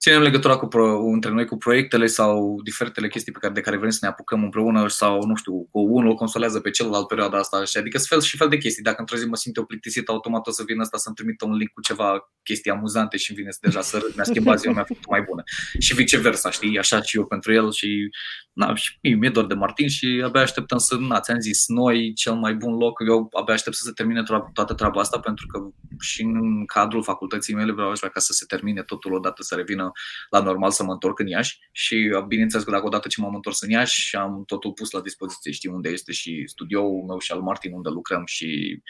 ținem 0.00 0.22
legătura 0.22 0.56
cu 0.56 0.66
pro, 0.66 0.98
între 0.98 1.30
noi 1.30 1.46
cu 1.46 1.56
proiectele 1.56 2.06
sau 2.06 2.60
diferitele 2.62 3.08
chestii 3.08 3.32
pe 3.32 3.38
care, 3.38 3.52
de 3.52 3.60
care 3.60 3.76
vrem 3.76 3.90
să 3.90 3.98
ne 4.02 4.08
apucăm 4.08 4.42
împreună 4.42 4.88
sau, 4.88 5.22
nu 5.22 5.34
știu, 5.34 5.52
cu 5.70 5.80
unul 5.80 6.14
consolează 6.14 6.60
pe 6.60 6.70
celălalt 6.70 7.06
perioada 7.06 7.38
asta. 7.38 7.64
Și 7.64 7.76
adică 7.76 7.98
fel 7.98 8.20
și 8.20 8.36
fel 8.36 8.48
de 8.48 8.56
chestii. 8.56 8.82
Dacă 8.82 9.00
într-o 9.00 9.16
zi 9.16 9.26
mă 9.26 9.36
simt 9.36 9.56
eu 9.56 9.64
plictisit, 9.64 10.08
automat 10.08 10.46
o 10.46 10.50
să 10.50 10.62
vină 10.66 10.82
asta 10.82 10.96
să-mi 10.96 11.14
trimită 11.14 11.44
un 11.44 11.54
link 11.54 11.70
cu 11.70 11.80
ceva 11.80 12.32
chestii 12.42 12.70
amuzante 12.70 13.16
și 13.16 13.34
vine 13.34 13.50
să 13.50 13.58
deja 13.62 13.80
să 13.80 13.98
râd. 13.98 14.14
Mi-a 14.14 14.24
schimbat 14.24 14.58
ziua, 14.60 14.72
mi-a 14.72 14.84
făcut 14.84 15.08
mai 15.08 15.22
bună. 15.22 15.42
Și 15.78 15.94
viceversa, 15.94 16.50
știi? 16.50 16.78
Așa 16.78 17.02
și 17.02 17.16
eu 17.16 17.26
pentru 17.26 17.52
el 17.52 17.72
și 17.72 18.10
na, 18.52 18.74
și 18.74 18.98
mi-e 19.02 19.30
dor 19.30 19.46
de 19.46 19.54
Martin 19.54 19.88
și 19.88 20.22
abia 20.24 20.40
așteptăm 20.40 20.78
să, 20.78 20.96
na, 20.96 21.20
ți-am 21.20 21.40
zis, 21.40 21.68
noi, 21.68 22.12
cel 22.12 22.34
mai 22.34 22.54
bun 22.54 22.76
loc, 22.76 23.00
eu 23.06 23.28
abia 23.40 23.54
aștept 23.54 23.76
să 23.76 23.82
se 23.84 23.92
termine 23.92 24.22
toată 24.52 24.74
treaba 24.74 25.00
asta 25.00 25.18
pentru 25.18 25.46
că 25.46 25.58
și 26.00 26.22
în 26.22 26.66
cadrul 26.66 27.02
facultății 27.02 27.54
mele 27.54 27.72
vreau 27.72 27.90
așa 27.90 28.08
ca 28.08 28.20
să 28.20 28.32
se 28.32 28.44
termine 28.48 28.82
totul 28.82 29.14
odată, 29.14 29.42
să 29.42 29.54
revină 29.54 29.89
la 30.30 30.40
normal 30.40 30.70
să 30.70 30.84
mă 30.84 30.92
întorc 30.92 31.18
în 31.18 31.26
Iași 31.26 31.58
și 31.72 32.10
bineînțeles 32.28 32.64
că 32.64 32.70
dacă 32.70 32.86
odată 32.86 33.08
ce 33.08 33.20
m-am 33.20 33.34
întors 33.34 33.60
în 33.60 33.70
Iași 33.70 34.00
și 34.00 34.16
am 34.16 34.42
totul 34.46 34.72
pus 34.72 34.90
la 34.90 35.00
dispoziție, 35.00 35.52
știi 35.52 35.70
unde 35.70 35.88
este 35.88 36.12
și 36.12 36.42
studioul 36.46 37.04
meu 37.06 37.18
și 37.18 37.32
al 37.32 37.40
Martin 37.40 37.72
unde 37.72 37.88
lucrăm 37.88 38.22
și 38.26 38.80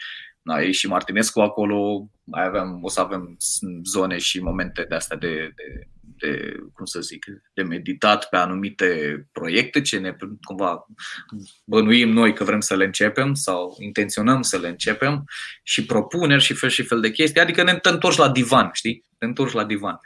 na, 0.41 0.59
e 0.59 0.71
și 0.71 0.87
Martinescu 0.87 1.39
acolo, 1.39 2.09
mai 2.23 2.45
avem, 2.45 2.79
o 2.81 2.89
să 2.89 2.99
avem 2.99 3.37
zone 3.83 4.17
și 4.17 4.39
momente 4.39 4.85
de 4.89 4.95
astea 4.95 5.17
de, 5.17 5.53
de 5.55 5.87
de, 6.21 6.55
cum 6.73 6.85
să 6.85 6.99
zic, 6.99 7.25
de 7.53 7.63
meditat 7.63 8.29
pe 8.29 8.37
anumite 8.37 9.21
proiecte 9.31 9.81
ce 9.81 9.97
ne 9.97 10.15
cumva 10.43 10.85
bănuim 11.65 12.09
noi 12.09 12.33
că 12.33 12.43
vrem 12.43 12.59
să 12.59 12.75
le 12.75 12.85
începem 12.85 13.33
sau 13.33 13.75
intenționăm 13.79 14.41
să 14.41 14.57
le 14.57 14.67
începem 14.67 15.23
și 15.63 15.85
propuneri 15.85 16.41
și 16.41 16.53
fel 16.53 16.69
și 16.69 16.83
fel 16.83 17.01
de 17.01 17.11
chestii, 17.11 17.41
adică 17.41 17.63
ne 17.63 17.79
întorci 17.81 18.17
la 18.17 18.29
divan, 18.29 18.69
știi? 18.73 19.03
Ne 19.19 19.27
întorci 19.27 19.53
la 19.53 19.65
divan. 19.65 19.99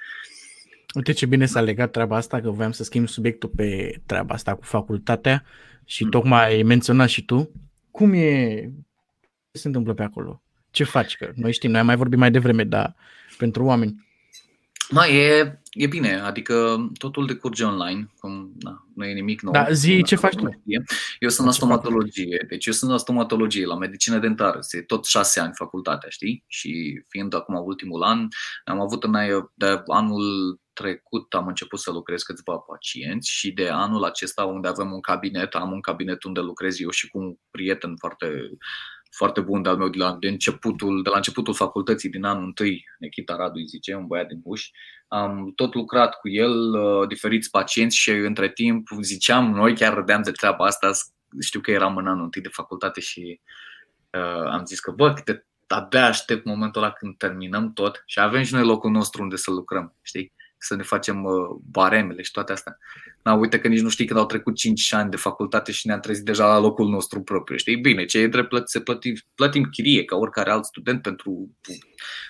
Uite 0.96 1.12
ce 1.12 1.26
bine 1.26 1.46
s-a 1.46 1.62
legat 1.62 1.92
treaba 1.92 2.16
asta, 2.16 2.42
că 2.42 2.50
voiam 2.50 2.72
să 2.72 2.84
schimb 2.84 3.08
subiectul 3.08 3.50
pe 3.56 4.00
treaba 4.06 4.34
asta 4.34 4.56
cu 4.56 4.64
facultatea 4.64 5.44
și 5.86 6.04
mm. 6.04 6.10
tocmai 6.10 6.46
ai 6.46 6.64
menționat 6.64 7.10
și 7.10 7.26
tu. 7.26 7.52
Cum 7.92 8.14
e, 8.14 8.62
ce 9.52 9.60
se 9.60 9.68
întâmplă 9.68 9.94
pe 9.94 10.04
acolo? 10.04 10.42
Ce 10.72 10.84
faci? 10.84 11.16
Că 11.16 11.32
noi 11.36 11.54
știm, 11.54 11.72
noi 11.72 11.80
am 11.80 11.86
mai 11.86 11.96
vorbit 11.96 12.20
mai 12.20 12.32
devreme, 12.32 12.64
dar 12.64 12.96
pentru 13.38 13.64
oameni. 13.64 14.06
Mai 14.90 15.16
e, 15.16 15.62
e 15.72 15.88
bine, 15.88 16.20
adică 16.20 16.88
totul 16.98 17.26
decurge 17.26 17.64
online, 17.64 18.10
cum 18.20 18.52
na, 18.60 18.88
nu 18.96 19.06
e 19.06 19.14
nimic 19.14 19.42
nou. 19.42 19.54
Da, 19.54 19.72
zi 19.72 20.04
ce 20.04 20.16
faci 20.16 20.36
tu. 20.36 20.62
Eu 21.20 21.30
sunt 21.30 21.48
la 21.48 21.54
stomatologie, 21.54 22.46
deci 22.50 22.66
eu 22.66 22.74
sunt 22.74 22.92
la 22.92 22.98
stomatologie, 22.98 23.66
la 23.66 23.78
medicină 23.78 24.18
dentară, 24.18 24.58
se 24.62 24.82
tot 24.82 25.06
șase 25.06 25.40
ani 25.40 25.52
facultatea, 25.56 26.10
știi? 26.10 26.44
Și 26.48 27.02
fiind 27.08 27.34
acum 27.34 27.56
ultimul 27.66 28.04
an, 28.04 28.28
am 28.66 28.82
avut 28.82 29.04
în 29.04 29.16
aia, 29.16 29.52
de 29.54 29.84
anul 29.88 30.60
trecut 30.76 31.34
am 31.34 31.48
început 31.48 31.80
să 31.80 31.92
lucrez 31.92 32.22
câțiva 32.22 32.58
pacienți 32.58 33.30
și 33.32 33.52
de 33.52 33.70
anul 33.70 34.04
acesta 34.04 34.46
unde 34.46 34.68
avem 34.68 34.92
un 34.92 35.02
cabinet, 35.02 35.56
am 35.56 35.72
un 35.72 35.82
cabinet 35.82 36.24
unde 36.24 36.40
lucrez 36.40 36.80
eu 36.80 36.90
și 36.90 37.10
cu 37.10 37.18
un 37.18 37.36
prieten 37.52 37.96
foarte 37.96 38.50
foarte 39.16 39.42
bun 39.42 39.62
de-al 39.62 39.78
meu 39.78 39.90
de 39.90 39.98
la, 39.98 40.16
de 40.20 40.28
începutul, 40.28 41.04
de 41.04 41.10
la 41.10 41.16
începutul 41.16 41.54
facultății 41.54 42.10
din 42.10 42.24
anul 42.24 42.44
întâi, 42.44 42.86
Nikita 43.00 43.36
Radu 43.36 43.58
îi 43.58 43.66
zice, 43.66 43.96
un 43.96 44.08
băiat 44.08 44.28
din 44.28 44.40
Buș. 44.40 44.70
Am 45.08 45.52
tot 45.56 45.74
lucrat 45.74 46.20
cu 46.20 46.30
el, 46.30 46.74
uh, 46.74 47.08
diferiți 47.08 47.50
pacienți 47.50 47.98
și 47.98 48.10
între 48.10 48.50
timp 48.50 48.88
ziceam, 49.02 49.52
noi 49.52 49.76
chiar 49.76 49.94
râdeam 49.94 50.22
de 50.22 50.32
treaba 50.32 50.66
asta, 50.66 50.92
știu 51.42 51.60
că 51.60 51.72
eram 51.72 51.98
în 51.98 52.08
anul 52.08 52.24
întâi 52.24 52.42
de 52.42 52.50
facultate 52.50 53.00
și 53.00 53.42
uh, 54.10 54.50
am 54.52 54.66
zis 54.66 54.80
că, 54.80 54.92
bă, 54.92 55.14
câte, 55.14 55.48
abia 55.68 56.06
aștept 56.06 56.46
momentul 56.46 56.84
ăla 56.84 56.92
când 56.92 57.18
terminăm 57.18 57.74
tot 57.74 58.04
și 58.06 58.20
avem 58.20 58.44
și 58.44 58.54
noi 58.54 58.66
locul 58.66 58.92
nostru 58.92 59.22
unde 59.22 59.36
să 59.36 59.52
lucrăm, 59.52 59.96
știi? 60.02 60.34
Să 60.66 60.76
ne 60.76 60.84
facem 60.84 61.24
uh, 61.24 61.32
baremele 61.72 62.22
și 62.22 62.32
toate 62.32 62.52
astea. 62.52 62.78
Na, 63.24 63.34
uite 63.34 63.60
că 63.60 63.68
nici 63.68 63.82
nu 63.82 63.90
știi 63.90 64.06
când 64.06 64.20
au 64.20 64.26
trecut 64.26 64.56
5 64.56 64.94
ani 64.94 65.10
de 65.10 65.18
facultate 65.18 65.72
și 65.72 65.88
ne-am 65.88 66.00
trezit 66.00 66.26
deja 66.26 66.48
la 66.48 66.60
locul 66.60 66.90
nostru 66.90 67.22
propriu. 67.22 67.58
Știi? 67.58 67.78
Bine, 67.78 68.06
ce 68.06 68.20
e 68.20 68.28
drept, 68.28 68.50
plăt, 68.50 68.70
se 68.70 68.80
plătim, 68.80 69.14
plătim 69.36 69.64
chirie 69.64 70.04
ca 70.04 70.16
oricare 70.16 70.52
alt 70.52 70.66
student 70.66 71.02
pentru, 71.02 71.56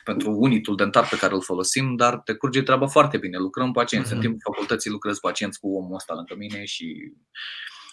pentru 0.03 0.31
unitul 0.31 0.75
dentar 0.75 1.07
pe 1.07 1.17
care 1.17 1.33
îl 1.33 1.41
folosim, 1.41 1.95
dar 1.95 2.19
te 2.19 2.33
curge 2.33 2.61
treaba 2.61 2.87
foarte 2.87 3.17
bine. 3.17 3.37
Lucrăm 3.37 3.71
pacienți. 3.71 4.07
Uh-huh. 4.07 4.11
În 4.11 4.17
mhm. 4.17 4.27
timpul 4.27 4.53
facultății 4.53 4.91
lucrez 4.91 5.19
pacienți 5.19 5.59
cu 5.59 5.67
omul 5.75 5.95
ăsta 5.95 6.13
lângă 6.13 6.35
mine 6.37 6.65
și 6.65 7.13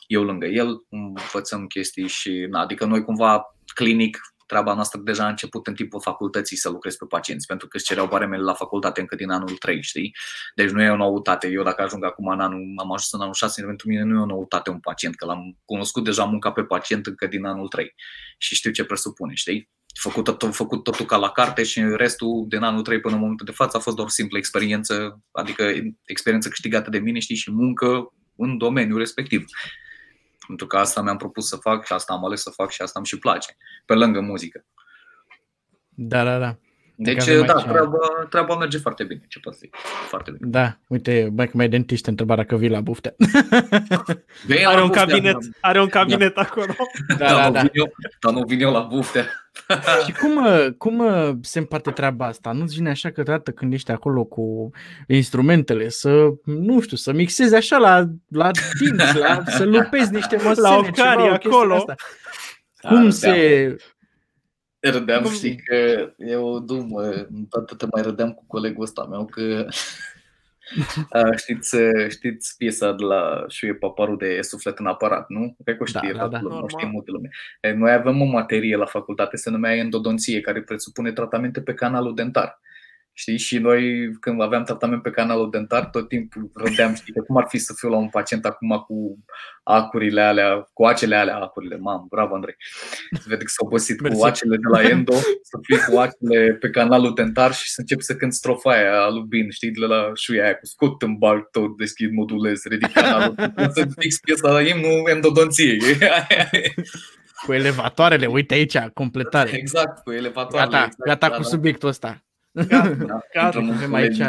eu 0.07 0.23
lângă 0.23 0.47
el, 0.47 0.87
învățăm 0.89 1.67
chestii 1.67 2.09
și, 2.09 2.47
na, 2.51 2.61
adică 2.61 2.85
noi 2.85 3.05
cumva 3.05 3.43
clinic 3.75 4.19
treaba 4.47 4.75
noastră 4.75 5.01
deja 5.05 5.25
a 5.25 5.29
început 5.29 5.67
în 5.67 5.75
timpul 5.75 6.01
facultății 6.01 6.57
să 6.57 6.69
lucrez 6.69 6.97
pe 6.97 7.05
pacienți, 7.09 7.47
pentru 7.47 7.69
că 7.69 7.77
îți 7.77 7.87
cereau 7.87 8.07
baremele 8.07 8.43
la 8.43 8.55
facultate 8.55 9.01
încă 9.01 9.15
din 9.15 9.31
anul 9.31 9.57
3, 9.57 9.83
știi? 9.83 10.15
Deci 10.55 10.71
nu 10.71 10.83
e 10.83 10.91
o 10.91 10.97
noutate. 10.97 11.49
Eu 11.49 11.63
dacă 11.63 11.83
ajung 11.83 12.05
acum 12.05 12.27
în 12.27 12.41
anul, 12.41 12.61
am 12.77 12.93
ajuns 12.93 13.13
în 13.13 13.21
anul 13.21 13.35
6, 13.35 13.63
pentru 13.63 13.89
mine 13.89 14.03
nu 14.03 14.19
e 14.19 14.23
o 14.23 14.27
noutate 14.27 14.71
un 14.71 14.81
pacient, 14.81 15.15
că 15.15 15.25
l-am 15.25 15.59
cunoscut 15.65 16.05
deja 16.05 16.25
munca 16.25 16.53
pe 16.53 16.63
pacient 16.63 17.07
încă 17.07 17.27
din 17.27 17.45
anul 17.45 17.69
3 17.69 17.95
și 18.39 18.55
știu 18.55 18.71
ce 18.71 18.85
presupune, 18.85 19.35
știi? 19.35 19.71
Făcut, 20.01 20.25
tot, 20.25 20.55
făcut 20.55 20.83
totul 20.83 21.07
ca 21.07 21.17
la 21.17 21.31
carte 21.31 21.63
și 21.63 21.81
restul 21.97 22.45
din 22.49 22.63
anul 22.63 22.83
3 22.83 23.01
până 23.01 23.15
în 23.15 23.21
momentul 23.21 23.47
de 23.47 23.53
față 23.53 23.77
a 23.77 23.81
fost 23.81 23.97
doar 23.97 24.09
o 24.09 24.11
simplă 24.11 24.39
experiență, 24.39 25.21
adică 25.31 25.73
experiență 26.05 26.49
câștigată 26.49 26.91
de 26.91 26.99
mine, 26.99 27.19
știi, 27.19 27.37
și 27.37 27.51
muncă 27.51 28.13
în 28.37 28.59
domeniul 28.59 28.99
respectiv. 28.99 29.45
Pentru 30.47 30.67
că 30.67 30.77
asta 30.77 31.03
mi-am 31.03 31.17
propus 31.17 31.49
să 31.49 31.57
fac 31.57 31.85
și 31.87 31.93
asta 31.93 32.13
am 32.13 32.25
ales 32.25 32.43
să 32.43 32.51
fac 32.51 32.71
și 32.71 32.83
asta 32.83 32.99
îmi 32.99 33.07
și 33.07 33.19
place, 33.19 33.57
pe 33.87 33.95
lângă 33.95 34.21
muzică. 34.21 34.65
Da, 35.89 36.25
da, 36.25 36.39
da. 36.39 36.59
Deci, 37.03 37.25
da, 37.25 37.33
aici... 37.33 37.63
treaba, 37.63 37.99
treaba 38.29 38.57
merge 38.57 38.79
foarte 38.79 39.05
bine, 39.05 39.21
ce 39.29 39.39
pot 39.39 39.55
zic. 39.55 39.77
Foarte 40.09 40.31
bine. 40.31 40.51
Da, 40.51 40.79
uite, 40.87 41.33
mai 41.37 41.51
mai 41.53 41.69
dentist 41.69 42.07
întreba 42.07 42.37
dacă 42.37 42.57
vii 42.57 42.69
la 42.69 42.81
buftea. 42.81 43.15
Bine, 44.47 44.65
are, 44.65 44.77
la 44.77 44.83
un 44.83 44.87
buftea, 44.87 45.07
cabinet, 45.07 45.33
da. 45.33 45.69
are 45.69 45.81
un 45.81 45.89
cabinet 45.89 46.35
da. 46.35 46.41
acolo. 46.41 46.75
Da, 47.19 47.27
da, 47.27 47.35
da, 47.35 47.51
da. 47.51 47.69
Eu, 47.73 47.93
dar 48.21 48.33
nu 48.33 48.43
vin 48.47 48.61
eu 48.61 48.73
la 48.73 48.81
buftea. 48.81 49.27
Și 50.05 50.13
cum, 50.13 50.47
cum 50.79 51.03
se 51.43 51.59
împarte 51.59 51.91
treaba 51.91 52.27
asta? 52.27 52.53
Nu-ți 52.53 52.75
vine 52.75 52.91
așa 52.91 53.11
că 53.11 53.23
dată 53.23 53.51
când 53.51 53.73
ești 53.73 53.91
acolo 53.91 54.25
cu 54.25 54.71
instrumentele 55.07 55.89
să, 55.89 56.29
nu 56.45 56.81
știu, 56.81 56.97
să 56.97 57.13
mixezi 57.13 57.55
așa 57.55 57.77
la, 57.77 58.07
la 58.29 58.51
dinți, 58.79 59.19
la, 59.19 59.43
să 59.47 59.65
lupezi 59.65 60.13
niște 60.13 60.37
măsene, 60.37 60.69
la 60.69 60.77
ocari 60.77 61.29
acolo. 61.29 61.75
Asta. 61.75 61.95
Cum 62.89 63.05
da, 63.05 63.11
se... 63.11 63.77
Da 64.83 64.91
Râdeam, 64.91 65.23
Cum... 65.23 65.33
știi 65.33 65.57
că 65.57 66.11
eu 66.17 66.59
dumă, 66.59 67.11
toată 67.49 67.75
te 67.75 67.87
mai 67.91 68.03
râdeam 68.03 68.33
cu 68.33 68.45
colegul 68.47 68.83
ăsta 68.83 69.05
meu 69.11 69.25
că 69.25 69.67
știți, 71.43 71.77
știți 72.09 72.57
piesa 72.57 72.93
de 72.93 73.05
la 73.05 73.45
Șuie 73.49 73.75
Paparu 73.75 74.17
de 74.17 74.39
Suflet 74.41 74.79
în 74.79 74.87
aparat, 74.87 75.29
nu? 75.29 75.57
Cred 75.65 75.77
că 75.77 75.83
o 75.83 75.87
știe 75.87 76.13
da, 76.13 76.19
toată 76.19 76.31
da, 76.33 76.39
da. 76.39 76.45
lumea, 76.45 76.65
știe 76.67 76.89
multă 76.89 77.11
lume. 77.11 77.29
Noi 77.77 77.93
avem 77.93 78.21
o 78.21 78.25
materie 78.25 78.77
la 78.77 78.87
facultate, 78.87 79.37
se 79.37 79.51
numea 79.51 79.77
endodonție, 79.77 80.41
care 80.41 80.63
presupune 80.63 81.13
tratamente 81.13 81.61
pe 81.61 81.75
canalul 81.75 82.15
dentar. 82.15 82.61
Știi? 83.15 83.39
Și 83.39 83.59
noi, 83.59 84.11
când 84.21 84.43
aveam 84.43 84.65
tratament 84.65 85.03
pe 85.03 85.11
canalul 85.11 85.51
dentar, 85.51 85.87
tot 85.87 86.09
timpul 86.09 86.51
râdeam, 86.55 86.95
știi, 86.95 87.13
cum 87.27 87.37
ar 87.37 87.47
fi 87.49 87.59
să 87.59 87.73
fiu 87.77 87.89
la 87.89 87.97
un 87.97 88.09
pacient 88.09 88.45
acum 88.45 88.85
cu 88.87 89.19
acurile 89.63 90.21
alea, 90.21 90.69
cu 90.73 90.85
acele 90.85 91.17
alea, 91.17 91.37
acurile, 91.37 91.77
mam, 91.77 92.07
bravo 92.09 92.35
Andrei. 92.35 92.57
Se 93.11 93.25
vede 93.27 93.45
că 93.45 93.49
s-a 93.49 93.65
obosit 93.65 94.01
Mersi. 94.01 94.19
cu 94.19 94.25
acele 94.25 94.57
de 94.57 94.69
la 94.71 94.89
endo, 94.89 95.13
să 95.43 95.59
fii 95.63 95.79
cu 95.79 95.99
acele 95.99 96.53
pe 96.53 96.71
canalul 96.71 97.15
dentar 97.15 97.53
și 97.55 97.71
să 97.71 97.81
încep 97.81 98.01
să 98.01 98.17
cânt 98.17 98.33
strofa 98.33 98.71
aia 98.71 99.03
a 99.03 99.11
lui 99.11 99.25
Bin, 99.29 99.51
știi, 99.51 99.71
de 99.71 99.87
la 99.87 100.11
șuia 100.15 100.45
aia 100.45 100.55
cu 100.55 100.67
scot 100.67 101.03
în 101.03 101.17
bar 101.17 101.49
tot, 101.51 101.77
deschid, 101.77 102.13
modulez, 102.13 102.63
ridic 102.65 102.93
canalul, 102.93 103.35
să 103.75 103.87
fix 103.99 104.19
piesa 104.19 104.51
la 104.51 104.61
imnul 104.61 105.09
endodonției. 105.09 105.81
cu 107.47 107.53
elevatoarele, 107.53 108.27
uite 108.27 108.55
aici, 108.55 108.79
completare. 108.79 109.51
Exact, 109.55 110.03
cu 110.03 110.13
elevatoarele. 110.13 110.71
Gata, 110.71 110.85
exact, 110.85 111.09
gata 111.09 111.29
da, 111.29 111.35
cu 111.35 111.43
da. 111.43 111.49
subiectul 111.49 111.89
ăsta. 111.89 112.23
Gata, 112.53 113.27
gata, 113.33 113.59
avem 113.59 113.95
aici. 113.95 114.21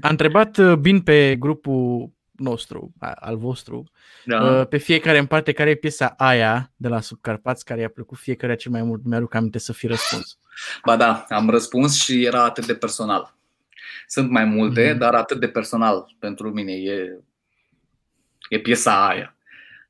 A 0.00 0.08
întrebat 0.08 0.56
uh, 0.56 0.74
Bin 0.76 1.00
pe 1.00 1.36
grupul 1.36 2.12
nostru, 2.32 2.92
al 2.98 3.36
vostru, 3.36 3.84
da. 4.24 4.42
Uh, 4.42 4.66
pe 4.66 4.76
fiecare 4.76 5.18
în 5.18 5.26
parte 5.26 5.52
care 5.52 5.70
e 5.70 5.74
piesa 5.74 6.14
aia 6.16 6.72
de 6.76 6.88
la 6.88 7.00
Subcarpați, 7.00 7.64
care 7.64 7.80
i-a 7.80 7.88
plăcut 7.88 8.18
fiecare 8.18 8.54
cel 8.54 8.72
mai 8.72 8.82
mult. 8.82 9.04
Mi-aduc 9.04 9.34
aminte 9.34 9.58
să 9.58 9.72
fi 9.72 9.86
răspuns. 9.86 10.38
Ba 10.84 10.96
da, 10.96 11.24
am 11.28 11.50
răspuns 11.50 12.02
și 12.02 12.24
era 12.24 12.44
atât 12.44 12.66
de 12.66 12.74
personal. 12.74 13.36
Sunt 14.06 14.30
mai 14.30 14.44
multe, 14.44 14.94
mm-hmm. 14.94 14.98
dar 14.98 15.14
atât 15.14 15.40
de 15.40 15.48
personal 15.48 16.14
pentru 16.18 16.50
mine 16.50 16.72
e, 16.72 17.18
e 18.48 18.58
piesa 18.58 19.06
aia 19.06 19.34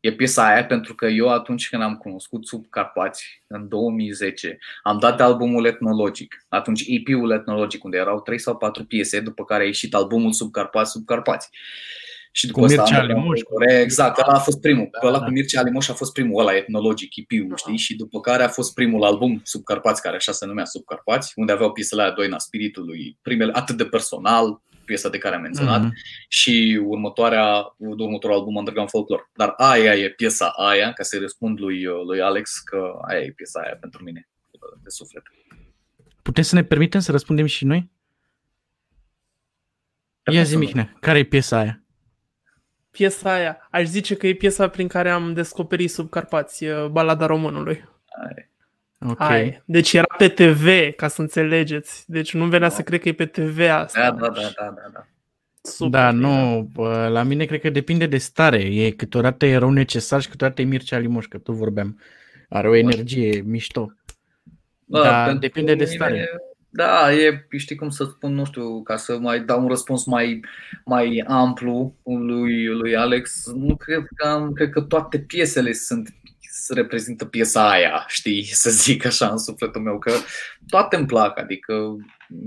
e 0.05 0.13
piesa 0.13 0.47
aia 0.47 0.65
pentru 0.65 0.95
că 0.95 1.07
eu 1.07 1.29
atunci 1.29 1.69
când 1.69 1.83
am 1.83 1.97
cunoscut 1.97 2.47
sub 2.47 2.65
Carpați, 2.71 3.43
în 3.47 3.69
2010, 3.69 4.59
am 4.83 4.99
dat 4.99 5.21
albumul 5.21 5.67
etnologic, 5.67 6.45
atunci 6.49 6.85
EP-ul 6.87 7.31
etnologic, 7.31 7.85
unde 7.85 7.97
erau 7.97 8.21
3 8.21 8.39
sau 8.39 8.57
4 8.57 8.85
piese, 8.85 9.21
după 9.21 9.45
care 9.45 9.63
a 9.63 9.67
ieșit 9.67 9.95
albumul 9.95 10.33
sub 10.33 10.51
Carpați, 10.51 10.91
sub 10.91 11.05
Carpați. 11.05 11.49
Și 12.33 12.47
după 12.47 12.61
cu 12.61 12.67
Mircea 12.67 12.99
Alimoș. 12.99 13.41
Exact, 13.81 14.19
ăla 14.19 14.33
a 14.33 14.39
fost 14.39 14.61
primul. 14.61 14.89
Da, 15.01 15.09
ăla 15.09 15.19
da. 15.19 15.25
cu 15.25 15.31
Mircea 15.31 15.61
Alimoș 15.61 15.89
a 15.89 15.93
fost 15.93 16.13
primul, 16.13 16.41
ăla 16.41 16.57
etnologic, 16.57 17.17
EP-ul, 17.17 17.53
uh-huh. 17.53 17.57
știi? 17.57 17.77
Și 17.77 17.97
după 17.97 18.21
care 18.21 18.43
a 18.43 18.49
fost 18.49 18.75
primul 18.75 19.05
album 19.05 19.41
Sub 19.45 19.65
Carpați, 19.65 20.03
care 20.03 20.17
așa 20.17 20.33
se 20.33 20.47
numea 20.47 20.65
Sub 20.65 20.85
Carpați, 20.85 21.33
unde 21.37 21.53
aveau 21.53 21.73
piesele 21.73 22.03
aia 22.03 22.11
Doina 22.11 22.39
Spiritului, 22.39 23.19
primele 23.23 23.53
atât 23.55 23.77
de 23.77 23.85
personal, 23.85 24.63
piesa 24.85 25.09
de 25.09 25.19
care 25.19 25.35
am 25.35 25.41
menționat, 25.41 25.85
uh-huh. 25.85 25.93
și 26.29 26.81
următoarea, 26.85 27.75
următorul 27.77 28.37
album 28.37 28.57
Underground 28.57 28.91
Folklore. 28.91 29.31
Dar 29.35 29.55
aia 29.57 29.95
e 29.95 30.11
piesa 30.11 30.49
aia, 30.49 30.93
ca 30.93 31.03
să-i 31.03 31.19
răspund 31.19 31.61
lui, 31.61 31.83
lui 31.83 32.21
Alex 32.21 32.59
că 32.59 32.99
aia 33.09 33.21
e 33.21 33.31
piesa 33.31 33.61
aia 33.61 33.77
pentru 33.81 34.03
mine, 34.03 34.29
de 34.83 34.89
suflet. 34.89 35.23
Putem 36.23 36.43
să 36.43 36.55
ne 36.55 36.65
permitem 36.65 37.01
să 37.01 37.11
răspundem 37.11 37.47
și 37.47 37.65
noi? 37.65 37.91
Ia 40.33 40.43
zi, 40.43 40.57
Mihnea, 40.57 40.97
care 41.01 41.19
e 41.19 41.25
piesa 41.25 41.59
aia? 41.59 41.83
Piesa 42.91 43.33
aia, 43.33 43.69
aș 43.71 43.85
zice 43.85 44.17
că 44.17 44.27
e 44.27 44.35
piesa 44.35 44.69
prin 44.69 44.89
care 44.89 45.11
am 45.11 45.33
descoperit 45.33 45.91
sub 45.91 46.11
Carpați, 46.11 46.65
balada 46.91 47.27
românului. 47.27 47.89
Aia. 48.25 48.49
Okay. 49.09 49.41
Ai. 49.43 49.63
Deci 49.65 49.93
era 49.93 50.15
pe 50.19 50.29
TV, 50.29 50.95
ca 50.97 51.09
să 51.09 51.21
înțelegeți. 51.21 52.05
Deci 52.07 52.35
nu 52.35 52.45
venea 52.45 52.69
da. 52.69 52.75
să 52.75 52.83
cred 52.83 53.01
că 53.01 53.09
e 53.09 53.13
pe 53.13 53.27
TV 53.27 53.61
asta. 53.71 54.01
Da, 54.01 54.11
da, 54.11 54.29
da, 54.29 54.41
da, 54.41 54.65
da. 54.65 54.91
da. 54.93 55.07
Super 55.63 56.01
da, 56.01 56.11
nu, 56.11 56.69
la 57.09 57.23
mine 57.23 57.45
cred 57.45 57.61
că 57.61 57.71
depinde 57.71 58.07
de 58.07 58.19
stare. 58.19 58.59
E 58.59 58.91
câteodată 58.91 59.47
e 59.47 59.57
rău 59.57 59.71
necesar 59.71 60.21
și 60.21 60.29
câteodată 60.29 60.61
e 60.61 60.65
Mircea 60.65 60.99
Limoș, 60.99 61.27
că 61.27 61.39
tu 61.39 61.53
vorbeam. 61.53 62.01
Are 62.49 62.69
o 62.69 62.75
energie 62.75 63.43
mișto. 63.47 63.93
Da, 64.85 65.03
da 65.03 65.35
depinde 65.35 65.75
de 65.75 65.85
stare. 65.85 66.29
Da, 66.71 67.13
e, 67.13 67.47
știi 67.57 67.77
cum 67.77 67.89
să 67.89 68.05
spun, 68.05 68.35
nu 68.35 68.45
știu, 68.45 68.83
ca 68.83 68.97
să 68.97 69.19
mai 69.19 69.41
dau 69.41 69.63
un 69.63 69.69
răspuns 69.69 70.05
mai, 70.05 70.41
mai 70.85 71.25
amplu 71.27 71.95
lui, 72.03 72.67
lui 72.67 72.97
Alex, 72.97 73.47
nu 73.55 73.77
cred 73.77 74.05
că 74.15 74.27
am, 74.27 74.53
cred 74.53 74.71
că 74.71 74.81
toate 74.81 75.19
piesele 75.19 75.73
sunt 75.73 76.15
reprezintă 76.69 77.25
piesa 77.25 77.71
aia, 77.71 78.05
știi, 78.09 78.45
să 78.63 78.71
zic 78.71 79.05
așa 79.05 79.29
în 79.29 79.39
sufletul 79.39 79.83
meu, 79.83 79.99
că 79.99 80.13
toate 80.69 80.97
îmi 80.97 81.07
plac, 81.07 81.39
adică 81.39 81.97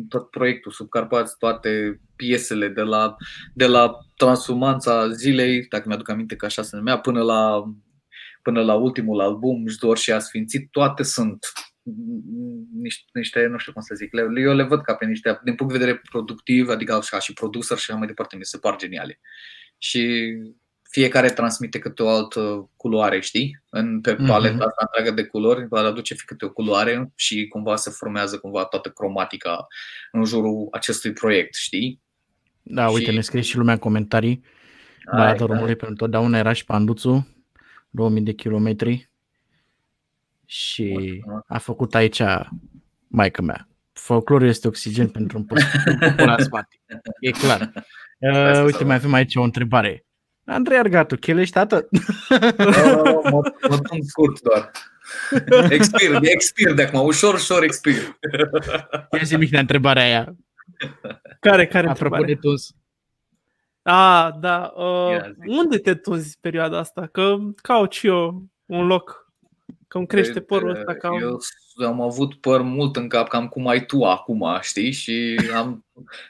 tot 0.10 0.30
proiectul 0.30 0.72
Subcarpați, 0.72 1.38
toate 1.38 2.02
piesele 2.16 2.68
de 2.68 2.82
la, 2.82 3.16
de 3.54 3.66
la 3.66 3.98
transformanța 4.16 5.10
zilei, 5.10 5.66
dacă 5.70 5.84
mi-aduc 5.88 6.10
aminte 6.10 6.36
că 6.36 6.46
așa 6.46 6.62
se 6.62 6.76
numea, 6.76 7.00
până 7.00 7.22
la, 7.24 7.64
până 8.42 8.64
la 8.64 8.74
ultimul 8.74 9.22
album, 9.22 9.64
Își 9.66 9.78
dor 9.78 9.98
și 9.98 10.12
a 10.12 10.20
sfințit, 10.20 10.72
toate 10.72 11.04
sunt 11.04 11.46
niște, 12.80 13.06
niște, 13.14 13.46
nu 13.46 13.58
știu 13.58 13.74
cum 13.74 13.82
să 13.82 13.96
zic, 13.96 14.14
le, 14.14 14.42
eu 14.42 14.54
le 14.54 14.64
văd 14.64 14.82
ca 14.82 14.96
pe 14.96 15.06
niște, 15.06 15.40
din 15.44 15.56
punct 15.56 15.74
de 15.74 15.80
vedere 15.80 16.02
productiv, 16.10 16.70
adică 16.70 17.00
ca 17.10 17.20
și 17.20 17.34
producer 17.34 17.78
și 17.78 17.86
așa 17.90 18.00
mai 18.00 18.08
departe, 18.08 18.36
mi 18.36 18.46
se 18.46 18.58
par 18.58 18.76
geniale. 18.76 19.20
Și 19.78 20.34
fiecare 20.98 21.30
transmite 21.30 21.80
câte 21.80 22.04
o 22.04 22.10
altă 22.10 22.70
culoare, 22.76 23.20
știi? 23.20 23.62
În, 23.70 24.02
pe 24.02 24.16
paleta 24.16 24.56
mm-hmm. 24.56 24.68
asta 24.68 24.86
întreagă 24.86 25.22
de 25.22 25.28
culori, 25.28 25.68
va 25.68 25.80
aduce 25.80 26.16
câte 26.26 26.46
o 26.46 26.50
culoare 26.50 27.12
și 27.16 27.48
cumva 27.48 27.76
se 27.76 27.90
formează 27.90 28.38
cumva 28.38 28.66
toată 28.66 28.90
cromatica 28.90 29.68
în 30.12 30.26
jurul 30.26 30.68
acestui 30.72 31.14
proiect, 31.14 31.56
știi? 31.56 32.02
Da, 32.62 32.90
uite, 32.90 33.10
și... 33.10 33.16
ne 33.16 33.22
scrie 33.22 33.42
și 33.42 33.58
lumea 33.58 33.74
în 33.74 33.80
comentarii. 33.80 34.44
Balada 35.12 35.46
României 35.46 35.76
pentru 35.76 35.96
totdeauna 35.96 36.38
era 36.38 36.54
și 36.54 36.66
Panduțu, 36.66 37.28
2000 37.90 38.22
de 38.22 38.34
kilometri. 38.34 39.10
Și 40.46 41.22
a 41.48 41.58
făcut 41.58 41.96
aici 41.96 42.22
maica 43.08 43.42
mea. 43.42 43.68
Folclorul 43.92 44.48
este 44.48 44.68
oxigen 44.68 45.08
pentru 45.08 45.38
un 45.38 45.44
post 45.50 45.66
asmatic. 46.18 46.82
E 47.20 47.32
clar. 47.32 47.72
Uh, 48.18 48.64
uite, 48.66 48.84
mai 48.84 48.96
avem 48.96 49.14
aici 49.14 49.36
o 49.36 49.42
întrebare. 49.42 50.07
Andrei 50.50 50.78
Argatu, 50.78 51.16
chelești 51.16 51.54
tată? 51.54 51.88
Oh, 52.30 53.20
mă, 53.32 53.54
mă 53.70 53.80
scurt 54.08 54.42
doar. 54.42 54.72
Expir, 55.70 56.20
expir 56.22 56.74
de 56.74 56.84
acum, 56.84 57.06
ușor, 57.06 57.34
ușor 57.34 57.64
expir. 57.64 58.18
Ia 59.12 59.24
zi 59.24 59.36
Mihnea 59.36 59.60
întrebarea 59.60 60.04
aia. 60.04 60.36
Care, 61.40 61.68
care 61.68 61.88
Apropo 61.88 62.16
întrebare? 62.16 62.26
de 62.26 62.36
tuns. 62.36 62.76
Ah, 63.82 64.30
da. 64.40 64.74
Uh, 64.76 65.20
unde 65.46 65.78
te 65.78 65.96
tunzi 65.96 66.38
perioada 66.42 66.78
asta? 66.78 67.10
Că 67.12 67.38
caut 67.62 67.92
și 67.92 68.08
eu 68.08 68.46
un 68.66 68.86
loc. 68.86 69.32
Că 69.88 69.98
îmi 69.98 70.08
crește 70.08 70.40
părul 70.40 70.70
ăsta. 70.70 70.94
Ca... 70.94 71.10
Eu 71.76 71.88
am 71.88 72.02
avut 72.02 72.36
păr 72.36 72.62
mult 72.62 72.96
în 72.96 73.08
cap, 73.08 73.28
cam 73.28 73.48
cum 73.48 73.68
ai 73.68 73.86
tu 73.86 74.04
acum, 74.04 74.58
știi? 74.62 74.92
Și 74.92 75.40
am, 75.56 75.86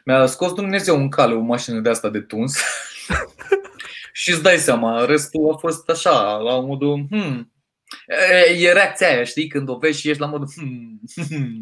mi-a 0.05 0.26
scos 0.26 0.53
Dumnezeu 0.53 0.95
în 0.95 1.09
cale 1.09 1.34
o 1.34 1.39
mașină 1.39 1.80
de 1.80 1.89
asta 1.89 2.09
de 2.09 2.20
tuns. 2.20 2.57
și 4.18 4.32
îți 4.32 4.43
dai 4.43 4.57
seama, 4.57 5.05
restul 5.05 5.51
a 5.53 5.57
fost 5.57 5.89
așa, 5.89 6.38
la 6.38 6.59
modul, 6.59 7.05
hmm, 7.09 7.51
E 8.57 8.72
reacția 8.72 9.07
aia, 9.07 9.24
știi, 9.24 9.47
când 9.47 9.70
o 9.70 9.78
vezi 9.78 9.99
și 9.99 10.09
ești 10.09 10.22
la 10.22 10.28
modul 10.28 10.47
hmm, 10.55 11.01
hmm, 11.28 11.57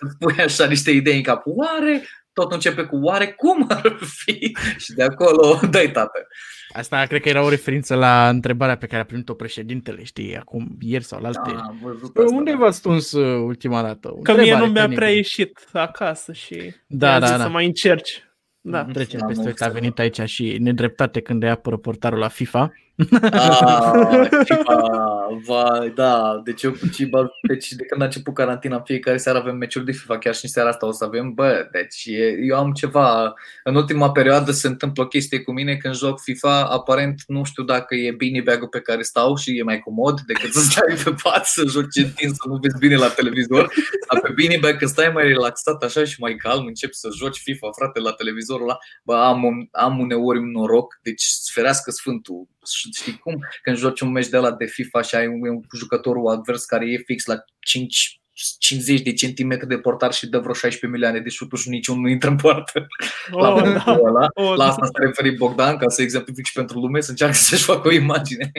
îți 0.00 0.16
pui 0.18 0.44
așa 0.44 0.66
niște 0.66 0.90
idei 0.90 1.16
în 1.16 1.22
cap. 1.22 1.42
Oare 1.44 2.02
tot 2.32 2.52
începe 2.52 2.82
cu 2.82 2.96
oare 2.96 3.26
cum 3.26 3.66
ar 3.68 3.98
fi? 4.00 4.56
Și 4.84 4.92
de 4.92 5.02
acolo 5.02 5.60
dai 5.70 5.90
tată. 5.90 6.26
Asta 6.72 7.04
cred 7.06 7.20
că 7.20 7.28
era 7.28 7.42
o 7.42 7.48
referință 7.48 7.94
la 7.94 8.28
întrebarea 8.28 8.76
pe 8.76 8.86
care 8.86 9.02
a 9.02 9.04
primit-o 9.04 9.34
președintele, 9.34 10.04
știi, 10.04 10.36
acum 10.36 10.76
ieri 10.80 11.04
sau 11.04 11.20
la 11.20 11.26
alte. 11.26 11.52
Da, 11.52 12.24
Unde 12.24 12.50
da. 12.50 12.56
v-ați 12.56 12.80
tuns 12.80 13.12
uh, 13.12 13.42
ultima 13.44 13.82
dată? 13.82 14.14
Că 14.22 14.34
mie 14.34 14.56
nu 14.56 14.66
mi-a 14.66 14.88
prea 14.88 15.10
ieșit 15.10 15.68
acasă 15.72 16.32
și 16.32 16.74
da, 16.86 17.18
da, 17.18 17.36
da. 17.36 17.42
să 17.42 17.48
mai 17.48 17.66
încerci. 17.66 18.25
Da. 18.68 18.84
Trecem 18.84 19.20
da, 19.20 19.26
peste 19.26 19.64
a 19.64 19.68
venit 19.68 19.98
aici 19.98 20.20
și 20.20 20.56
nedreptate 20.60 21.20
când 21.20 21.42
îi 21.42 21.48
apără 21.48 21.76
portarul 21.76 22.18
la 22.18 22.28
FIFA. 22.28 22.72
Ah, 23.20 24.28
FIFA, 24.48 25.40
vai, 25.44 25.90
da. 25.94 26.40
Deci 26.44 26.62
eu 26.62 26.70
cu 26.70 26.88
Ciba, 26.88 27.30
deci 27.42 27.72
de 27.72 27.84
când 27.84 28.00
a 28.00 28.04
început 28.04 28.34
carantina, 28.34 28.80
fiecare 28.80 29.16
seară 29.16 29.38
avem 29.38 29.56
meciuri 29.56 29.84
de 29.84 29.92
FIFA, 29.92 30.18
chiar 30.18 30.34
și 30.34 30.44
în 30.44 30.50
seara 30.50 30.68
asta 30.68 30.86
o 30.86 30.92
să 30.92 31.04
avem. 31.04 31.32
Bă, 31.32 31.68
deci 31.72 32.08
eu 32.48 32.56
am 32.56 32.72
ceva, 32.72 33.34
în 33.64 33.74
ultima 33.74 34.10
perioadă 34.10 34.50
se 34.50 34.66
întâmplă 34.66 35.02
o 35.02 35.06
chestie 35.06 35.40
cu 35.40 35.52
mine 35.52 35.76
când 35.76 35.94
joc 35.94 36.20
FIFA, 36.20 36.64
aparent 36.64 37.22
nu 37.26 37.44
știu 37.44 37.62
dacă 37.62 37.94
e 37.94 38.10
bine 38.12 38.40
bag 38.40 38.68
pe 38.68 38.80
care 38.80 39.02
stau 39.02 39.36
și 39.36 39.58
e 39.58 39.62
mai 39.62 39.78
comod 39.78 40.20
decât 40.20 40.52
să 40.52 40.60
stai 40.60 40.96
pe 41.04 41.14
pat 41.22 41.46
să 41.46 41.64
joci 41.66 41.96
întins, 41.96 42.32
să 42.32 42.48
nu 42.48 42.58
vezi 42.62 42.78
bine 42.78 42.96
la 42.96 43.08
televizor. 43.08 43.72
Dar 44.12 44.20
pe 44.20 44.32
bine 44.34 44.58
bag 44.60 44.76
că 44.76 44.86
stai 44.86 45.10
mai 45.14 45.26
relaxat 45.26 45.82
așa 45.82 46.04
și 46.04 46.20
mai 46.20 46.34
calm, 46.34 46.66
începi 46.66 46.94
să 46.94 47.08
joci 47.16 47.38
FIFA, 47.38 47.70
frate, 47.76 48.00
la 48.00 48.12
televizorul 48.12 48.68
ăla. 48.68 48.78
Bă, 49.04 49.14
am, 49.14 49.68
am 49.72 49.98
uneori 49.98 50.38
un 50.38 50.50
noroc, 50.50 50.98
deci 51.02 51.22
sferească 51.22 51.90
Sfântul 51.90 52.48
știi 52.72 53.18
cum? 53.18 53.44
Când 53.62 53.76
joci 53.76 54.00
un 54.00 54.10
meci 54.10 54.28
de 54.28 54.36
la 54.36 54.52
de 54.52 54.64
FIFA 54.64 55.02
și 55.02 55.14
ai 55.14 55.26
un, 55.26 55.48
un 55.48 55.60
jucătorul 55.76 56.28
advers 56.28 56.64
care 56.64 56.90
e 56.90 57.02
fix 57.06 57.24
la 57.24 57.44
5 57.58 58.20
50 58.58 59.00
de 59.00 59.12
centimetri 59.12 59.68
de 59.68 59.78
portar 59.78 60.12
și 60.12 60.26
dă 60.26 60.38
vreo 60.38 60.52
16 60.52 60.86
milioane 60.86 61.20
de 61.20 61.28
șuturi 61.28 61.60
și 61.60 61.68
niciunul 61.68 62.00
nu 62.02 62.08
intră 62.08 62.30
în 62.30 62.36
poartă. 62.36 62.86
Oh, 63.30 63.42
la, 63.42 63.72
da. 63.72 64.00
ăla. 64.04 64.28
Oh, 64.34 64.56
la 64.56 64.56
da. 64.56 64.68
asta 64.68 64.84
s-a 64.84 65.04
referit 65.04 65.36
Bogdan, 65.36 65.76
ca 65.76 65.88
să 65.88 66.02
exemplific 66.02 66.44
și 66.44 66.52
pentru 66.52 66.78
lume, 66.78 67.00
să 67.00 67.10
încearcă 67.10 67.34
să-și 67.36 67.64
facă 67.64 67.88
o 67.88 67.92
imagine. 67.92 68.52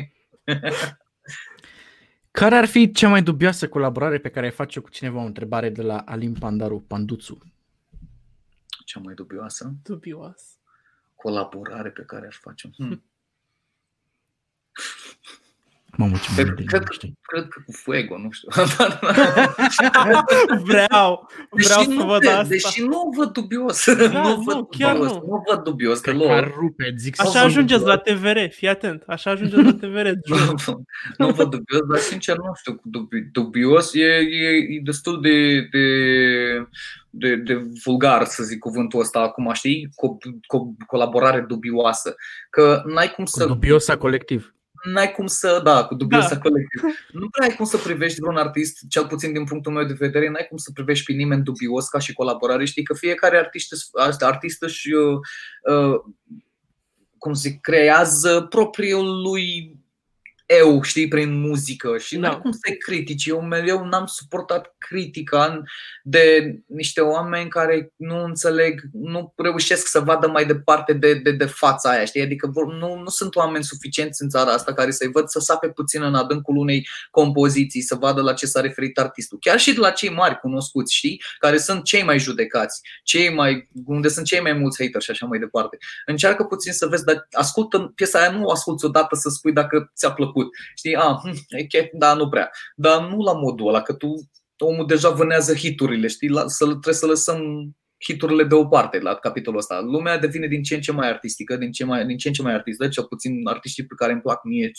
Care 2.32 2.56
ar 2.56 2.66
fi 2.66 2.92
cea 2.92 3.10
mai 3.10 3.24
dubioasă 3.24 3.68
colaborare 3.68 4.20
pe 4.20 4.30
care 4.30 4.46
ai 4.46 4.52
face 4.52 4.80
cu 4.80 4.90
cineva? 4.90 5.22
O 5.22 5.26
întrebare 5.26 5.70
de 5.70 5.82
la 5.82 5.98
Alim 5.98 6.34
Pandaru 6.34 6.80
Panduțu. 6.88 7.38
Cea 8.86 9.00
mai 9.00 9.14
dubioasă? 9.14 9.74
Dubioasă. 9.84 10.58
Colaborare 11.16 11.90
pe 11.90 12.04
care 12.04 12.28
aș 12.28 12.38
face. 12.38 12.70
Hmm. 12.76 13.04
Mamă, 15.98 16.16
ce 16.18 16.42
cred, 16.42 16.66
cred, 16.66 16.84
cred 17.22 17.48
că 17.48 17.62
cu 17.66 17.72
Fuego, 17.72 18.18
nu 18.18 18.32
știu. 18.32 18.50
vreau, 20.64 21.30
vreau 21.52 21.86
deși 21.86 21.98
să 21.98 22.04
văd 22.06 22.20
te, 22.20 22.28
asta. 22.28 22.48
Deși 22.48 22.82
nu 22.82 23.14
văd 23.16 23.32
dubios. 23.32 23.94
Da, 23.94 24.08
nu, 24.22 24.36
nu, 24.36 24.42
văd 24.42 24.68
chiar 24.70 24.96
dubios. 24.96 25.12
nu. 25.12 25.24
Nu 25.28 25.44
văd 25.50 25.64
dubios 25.64 26.00
Cred 26.00 26.18
că 26.18 26.32
ar 26.32 26.54
rupe, 26.60 26.94
zic 26.98 27.22
Așa 27.22 27.42
ajungeți 27.42 27.84
la 27.84 27.98
TVR, 27.98 28.38
fii 28.50 28.68
atent. 28.68 29.04
Așa 29.08 29.32
ajungeți 29.32 29.64
la 29.64 29.74
TVR. 29.74 30.08
nu, 30.30 30.84
nu 31.18 31.30
văd 31.30 31.50
dubios, 31.50 31.82
dar 31.90 32.00
sincer 32.00 32.38
nu 32.38 32.52
știu 32.56 32.76
cu 32.76 32.90
dubios. 33.32 33.94
E, 33.94 34.06
e, 34.30 34.50
e 34.50 34.80
destul 34.84 35.22
de, 35.22 35.62
de, 35.62 35.88
de, 37.10 37.36
de 37.36 37.62
vulgar, 37.84 38.26
să 38.26 38.44
zic 38.44 38.60
cuvântul 38.60 39.00
ăsta 39.00 39.20
acum, 39.20 39.54
știi? 39.54 39.90
Co, 39.96 40.18
co, 40.48 40.60
colaborare 40.88 41.46
dubioasă. 41.48 42.16
Că 42.50 42.84
n-ai 42.86 43.12
cum 43.12 43.26
să... 43.26 43.46
Dubiosa 43.46 43.98
colectiv 43.98 44.52
n-ai 44.88 45.12
cum 45.12 45.28
să, 45.28 45.62
da, 45.64 45.86
cu 45.86 45.96
dubiosa 45.96 46.36
da. 46.36 46.40
colectiv, 46.40 46.82
nu 47.12 47.30
prea 47.30 47.48
ai 47.48 47.56
cum 47.56 47.66
să 47.66 47.78
privești 47.78 48.20
vreun 48.20 48.38
artist, 48.38 48.78
cel 48.90 49.08
puțin 49.08 49.34
din 49.34 49.44
punctul 49.44 49.72
meu 49.72 49.84
de 49.84 49.94
vedere, 49.94 50.30
n-ai 50.30 50.46
cum 50.50 50.58
să 50.58 50.72
privești 50.74 51.06
pe 51.06 51.12
nimeni 51.12 51.44
dubios 51.44 51.88
ca 51.88 52.00
și 52.00 52.14
colaborare. 52.14 52.66
Știi 52.66 52.84
că 52.84 52.94
fiecare 52.94 53.38
artist, 53.38 53.74
artist 54.20 54.62
își, 54.62 54.94
uh, 54.94 55.20
uh, 55.74 56.00
cum 57.18 57.34
zic, 57.34 57.62
creează 57.62 58.42
propriul 58.50 59.22
lui 59.22 59.77
eu, 60.48 60.82
știi, 60.82 61.08
prin 61.08 61.40
muzică 61.40 61.98
și 61.98 62.18
da. 62.18 62.30
nu 62.30 62.38
cum 62.38 62.52
să 62.52 62.74
critici. 62.80 63.26
Eu 63.26 63.42
mereu 63.42 63.86
n-am 63.86 64.06
suportat 64.06 64.76
critica 64.78 65.62
de 66.04 66.56
niște 66.66 67.02
oameni 67.02 67.50
care 67.50 67.94
nu 67.96 68.24
înțeleg, 68.24 68.82
nu 68.92 69.34
reușesc 69.36 69.88
să 69.88 70.00
vadă 70.00 70.28
mai 70.28 70.46
departe 70.46 70.94
de, 70.94 71.14
de, 71.14 71.32
de 71.32 71.46
fața 71.46 71.90
aia, 71.90 72.06
știi? 72.06 72.22
Adică 72.22 72.52
nu, 72.80 72.96
nu 72.96 73.10
sunt 73.10 73.36
oameni 73.36 73.64
suficienți 73.64 74.22
în 74.22 74.30
țara 74.30 74.52
asta 74.52 74.74
care 74.74 74.92
să-i 74.92 75.12
văd 75.12 75.28
să 75.28 75.40
sape 75.40 75.70
puțin 75.70 76.02
în 76.02 76.16
adâncul 76.16 76.56
unei 76.56 76.88
compoziții, 77.12 77.82
să 77.82 77.96
vadă 77.96 78.22
la 78.22 78.34
ce 78.34 78.46
s-a 78.46 78.62
referit 78.62 79.00
artistul. 79.00 79.38
Chiar 79.42 79.60
și 79.60 79.74
de 79.74 79.80
la 79.80 79.90
cei 79.90 80.10
mari 80.10 80.40
cunoscuți, 80.40 80.96
știi? 80.96 81.22
Care 81.40 81.58
sunt 81.58 81.84
cei 81.84 82.04
mai 82.04 82.20
judecați, 82.20 82.82
cei 83.04 83.34
mai, 83.34 83.70
unde 83.86 84.08
sunt 84.08 84.26
cei 84.26 84.42
mai 84.42 84.54
mulți 84.54 84.84
hateri 84.84 85.04
și 85.04 85.12
așa 85.12 85.26
mai 85.26 85.40
departe. 85.40 85.78
Încearcă 86.06 86.44
puțin 86.44 86.74
să 86.74 86.88
vezi, 86.88 87.04
dar 87.04 87.28
ascultă 87.32 87.92
piesa 87.96 88.20
aia, 88.20 88.32
nu 88.32 88.44
o 88.44 88.52
asculți 88.52 88.86
odată 88.86 89.16
să 89.16 89.30
spui 89.30 89.52
dacă 89.52 89.92
ți-a 89.96 90.12
plăcut 90.12 90.37
făcut. 90.38 90.54
Știi, 90.76 90.96
a, 90.96 91.02
ah, 91.02 91.18
hm, 91.24 91.56
e 91.70 91.90
da, 91.94 92.14
nu 92.14 92.30
prea. 92.30 92.50
Dar 92.76 93.10
nu 93.10 93.22
la 93.24 93.34
modul 93.34 93.68
ăla, 93.68 93.82
că 93.82 93.94
tu, 93.94 94.08
omul 94.58 94.86
deja 94.86 95.10
vânează 95.10 95.54
hiturile, 95.54 96.08
știi, 96.08 96.30
la, 96.30 96.48
să, 96.48 96.66
trebuie 96.66 96.94
să 96.94 97.06
lăsăm 97.06 97.40
hiturile 98.04 98.44
deoparte 98.44 99.00
la 99.00 99.16
capitolul 99.16 99.60
ăsta. 99.60 99.80
Lumea 99.82 100.18
devine 100.18 100.48
din 100.48 100.64
ce 100.64 100.76
în 100.76 100.82
ce 100.82 100.92
mai 100.92 101.10
artistică, 101.10 101.56
din 101.56 101.72
ce, 101.72 101.86
mai, 101.86 102.06
din 102.06 102.18
ce 102.18 102.28
în 102.28 102.34
ce 102.34 102.42
mai 102.42 102.54
artistă, 102.54 102.88
cel 102.88 103.04
puțin 103.04 103.48
artiștii 103.48 103.86
pe 103.86 103.96
care 103.98 104.12
îmi 104.12 104.22
plac 104.22 104.44
mie 104.44 104.72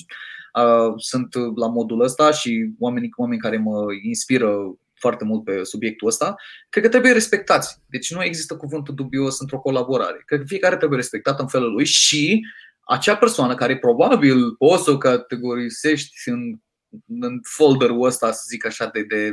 uh, 0.54 0.92
sunt 0.96 1.34
la 1.56 1.66
modul 1.66 2.02
ăsta 2.02 2.30
și 2.30 2.70
oamenii, 2.78 3.10
oameni 3.16 3.40
care 3.40 3.56
mă 3.56 3.86
inspiră 4.02 4.56
foarte 4.94 5.24
mult 5.24 5.44
pe 5.44 5.64
subiectul 5.64 6.08
ăsta, 6.08 6.34
cred 6.68 6.84
că 6.84 6.90
trebuie 6.90 7.12
respectați. 7.12 7.78
Deci 7.86 8.14
nu 8.14 8.22
există 8.22 8.56
cuvântul 8.56 8.94
dubios 8.94 9.40
într-o 9.40 9.58
colaborare. 9.58 10.22
Cred 10.24 10.40
că 10.40 10.46
fiecare 10.46 10.76
trebuie 10.76 10.98
respectat 10.98 11.40
în 11.40 11.46
felul 11.46 11.72
lui 11.72 11.84
și 11.84 12.46
acea 12.88 13.16
persoană 13.16 13.54
care 13.54 13.78
probabil 13.78 14.54
poți 14.54 14.84
să 14.84 14.90
o 14.90 14.98
categorisești 14.98 16.28
în, 16.28 16.40
în 17.20 17.40
folderul 17.42 18.04
ăsta, 18.04 18.32
să 18.32 18.42
zic 18.48 18.66
așa, 18.66 18.86
de, 18.86 19.02
de, 19.02 19.32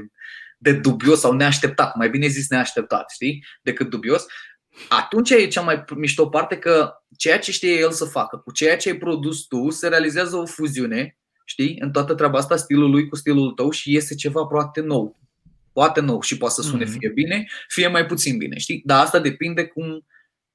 de 0.57 0.73
dubios 0.73 1.19
sau 1.19 1.33
neașteptat, 1.33 1.95
mai 1.95 2.09
bine 2.09 2.27
zis 2.27 2.49
neașteptat, 2.49 3.09
știi, 3.09 3.45
decât 3.61 3.89
dubios, 3.89 4.25
atunci 4.89 5.29
e 5.29 5.47
cea 5.47 5.61
mai 5.61 5.83
mișto 5.95 6.29
parte 6.29 6.57
că 6.57 6.93
ceea 7.17 7.39
ce 7.39 7.51
știe 7.51 7.73
el 7.79 7.91
să 7.91 8.05
facă, 8.05 8.37
cu 8.37 8.51
ceea 8.51 8.77
ce 8.77 8.89
ai 8.89 8.97
produs 8.97 9.45
tu, 9.45 9.69
se 9.69 9.87
realizează 9.87 10.35
o 10.35 10.45
fuziune, 10.45 11.17
știi, 11.45 11.77
în 11.79 11.91
toată 11.91 12.13
treaba 12.15 12.37
asta, 12.37 12.55
stilul 12.55 12.89
lui 12.89 13.07
cu 13.07 13.15
stilul 13.15 13.51
tău 13.51 13.69
și 13.69 13.93
iese 13.93 14.15
ceva 14.15 14.45
poate 14.45 14.81
nou. 14.81 15.19
Poate 15.73 16.01
nou 16.01 16.21
și 16.21 16.37
poate 16.37 16.53
să 16.53 16.61
sune 16.61 16.85
mm-hmm. 16.85 16.97
fie 16.99 17.09
bine, 17.09 17.47
fie 17.67 17.87
mai 17.87 18.05
puțin 18.05 18.37
bine, 18.37 18.57
știi? 18.57 18.81
Dar 18.85 19.03
asta 19.03 19.19
depinde 19.19 19.65
cum 19.65 20.05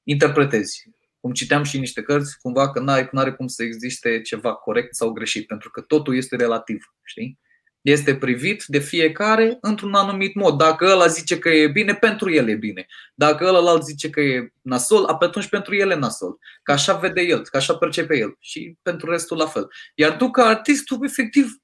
interpretezi 0.03 0.89
cum 1.21 1.31
citeam 1.31 1.63
și 1.63 1.79
niște 1.79 2.01
cărți, 2.01 2.37
cumva 2.39 2.71
că 2.71 2.79
nu 2.79 3.19
are 3.19 3.33
cum 3.33 3.47
să 3.47 3.63
existe 3.63 4.21
ceva 4.21 4.53
corect 4.53 4.95
sau 4.95 5.11
greșit, 5.11 5.47
pentru 5.47 5.69
că 5.69 5.81
totul 5.81 6.15
este 6.15 6.35
relativ, 6.35 6.95
știi? 7.03 7.39
Este 7.81 8.15
privit 8.15 8.63
de 8.67 8.79
fiecare 8.79 9.57
într-un 9.61 9.93
anumit 9.93 10.35
mod. 10.35 10.57
Dacă 10.57 10.85
ăla 10.85 11.07
zice 11.07 11.39
că 11.39 11.49
e 11.49 11.67
bine, 11.67 11.93
pentru 11.93 12.31
el 12.31 12.49
e 12.49 12.55
bine. 12.55 12.85
Dacă 13.13 13.45
ăla 13.45 13.79
zice 13.79 14.09
că 14.09 14.21
e 14.21 14.53
nasol, 14.61 15.05
atunci 15.05 15.47
pentru 15.47 15.75
el 15.75 15.89
e 15.89 15.95
nasol. 15.95 16.37
Că 16.63 16.71
așa 16.71 16.93
vede 16.93 17.21
el, 17.21 17.41
că 17.41 17.57
așa 17.57 17.77
percepe 17.77 18.17
el. 18.17 18.35
Și 18.39 18.77
pentru 18.81 19.11
restul 19.11 19.37
la 19.37 19.45
fel. 19.45 19.67
Iar 19.95 20.15
tu 20.15 20.31
ca 20.31 20.45
artist, 20.45 20.85
tu 20.85 20.99
efectiv, 21.01 21.55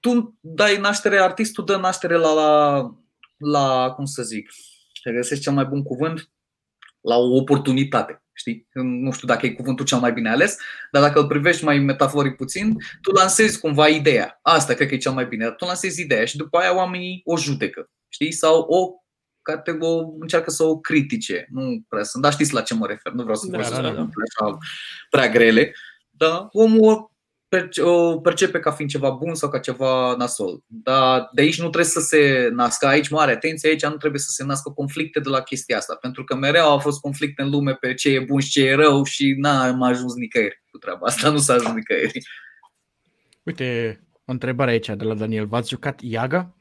tu 0.00 0.38
dai 0.40 0.76
naștere, 0.76 1.18
artistul 1.18 1.64
dă 1.64 1.76
naștere 1.76 2.16
la, 2.16 2.32
la, 2.32 2.82
la 3.36 3.90
cum 3.90 4.04
să 4.04 4.22
zic, 4.22 4.50
găsești 5.12 5.44
cel 5.44 5.52
mai 5.52 5.64
bun 5.64 5.82
cuvânt, 5.82 6.30
la 7.00 7.16
o 7.16 7.36
oportunitate. 7.36 8.25
Știi? 8.38 8.68
Nu 8.72 9.12
știu 9.12 9.26
dacă 9.26 9.46
e 9.46 9.50
cuvântul 9.50 9.84
cel 9.84 9.98
mai 9.98 10.12
bine 10.12 10.30
ales, 10.30 10.56
dar 10.92 11.02
dacă 11.02 11.18
îl 11.18 11.26
privești 11.26 11.64
mai 11.64 11.78
metaforic 11.78 12.36
puțin, 12.36 12.76
tu 13.00 13.10
lansezi 13.10 13.60
cumva 13.60 13.88
ideea. 13.88 14.38
Asta 14.42 14.74
cred 14.74 14.88
că 14.88 14.94
e 14.94 14.98
cel 14.98 15.12
mai 15.12 15.26
bine. 15.26 15.50
Tu 15.50 15.64
lansezi 15.64 16.00
ideea 16.00 16.24
și 16.24 16.36
după 16.36 16.58
aia 16.58 16.76
oamenii 16.76 17.20
o 17.24 17.36
judecă. 17.36 17.90
Știi? 18.08 18.32
Sau 18.32 18.60
o 18.60 19.00
o, 19.80 20.12
încearcă 20.20 20.50
să 20.50 20.62
o 20.62 20.78
critique. 20.78 21.46
Nu 21.50 21.84
prea 21.88 22.02
sunt, 22.02 22.22
dar 22.22 22.32
știți 22.32 22.54
la 22.54 22.60
ce 22.60 22.74
mă 22.74 22.86
refer. 22.86 23.12
Nu 23.12 23.22
vreau 23.22 23.36
să 23.36 23.46
da, 23.50 23.58
da, 23.58 23.80
da, 23.80 23.90
da. 23.90 24.08
prea 25.10 25.28
grele. 25.28 25.74
Dar 26.10 26.48
omul 26.50 27.10
o 27.78 28.20
percepe 28.20 28.60
ca 28.60 28.70
fiind 28.70 28.90
ceva 28.90 29.10
bun 29.10 29.34
sau 29.34 29.48
ca 29.48 29.58
ceva 29.58 30.14
nasol. 30.18 30.62
Dar 30.66 31.30
de 31.32 31.42
aici 31.42 31.58
nu 31.58 31.68
trebuie 31.68 31.90
să 31.90 32.00
se 32.00 32.48
nască, 32.52 32.86
aici 32.86 33.08
mare 33.08 33.32
atenție, 33.32 33.68
aici 33.68 33.86
nu 33.86 33.96
trebuie 33.96 34.20
să 34.20 34.30
se 34.30 34.44
nască 34.44 34.70
conflicte 34.70 35.20
de 35.20 35.28
la 35.28 35.40
chestia 35.40 35.76
asta, 35.76 35.94
pentru 36.00 36.24
că 36.24 36.36
mereu 36.36 36.64
au 36.64 36.78
fost 36.78 37.00
conflicte 37.00 37.42
în 37.42 37.50
lume 37.50 37.74
pe 37.74 37.94
ce 37.94 38.10
e 38.10 38.20
bun 38.20 38.40
și 38.40 38.50
ce 38.50 38.66
e 38.66 38.74
rău 38.74 39.04
și 39.04 39.34
n-am 39.38 39.82
ajuns 39.82 40.14
nicăieri 40.14 40.62
cu 40.70 40.78
treaba 40.78 41.06
asta, 41.06 41.30
nu 41.30 41.38
s-a 41.38 41.54
ajuns 41.54 41.74
nicăieri. 41.74 42.28
Uite, 43.42 44.00
o 44.24 44.32
întrebare 44.32 44.70
aici 44.70 44.86
de 44.86 45.04
la 45.04 45.14
Daniel. 45.14 45.46
V-ați 45.46 45.68
jucat 45.68 46.00
Iaga? 46.02 46.54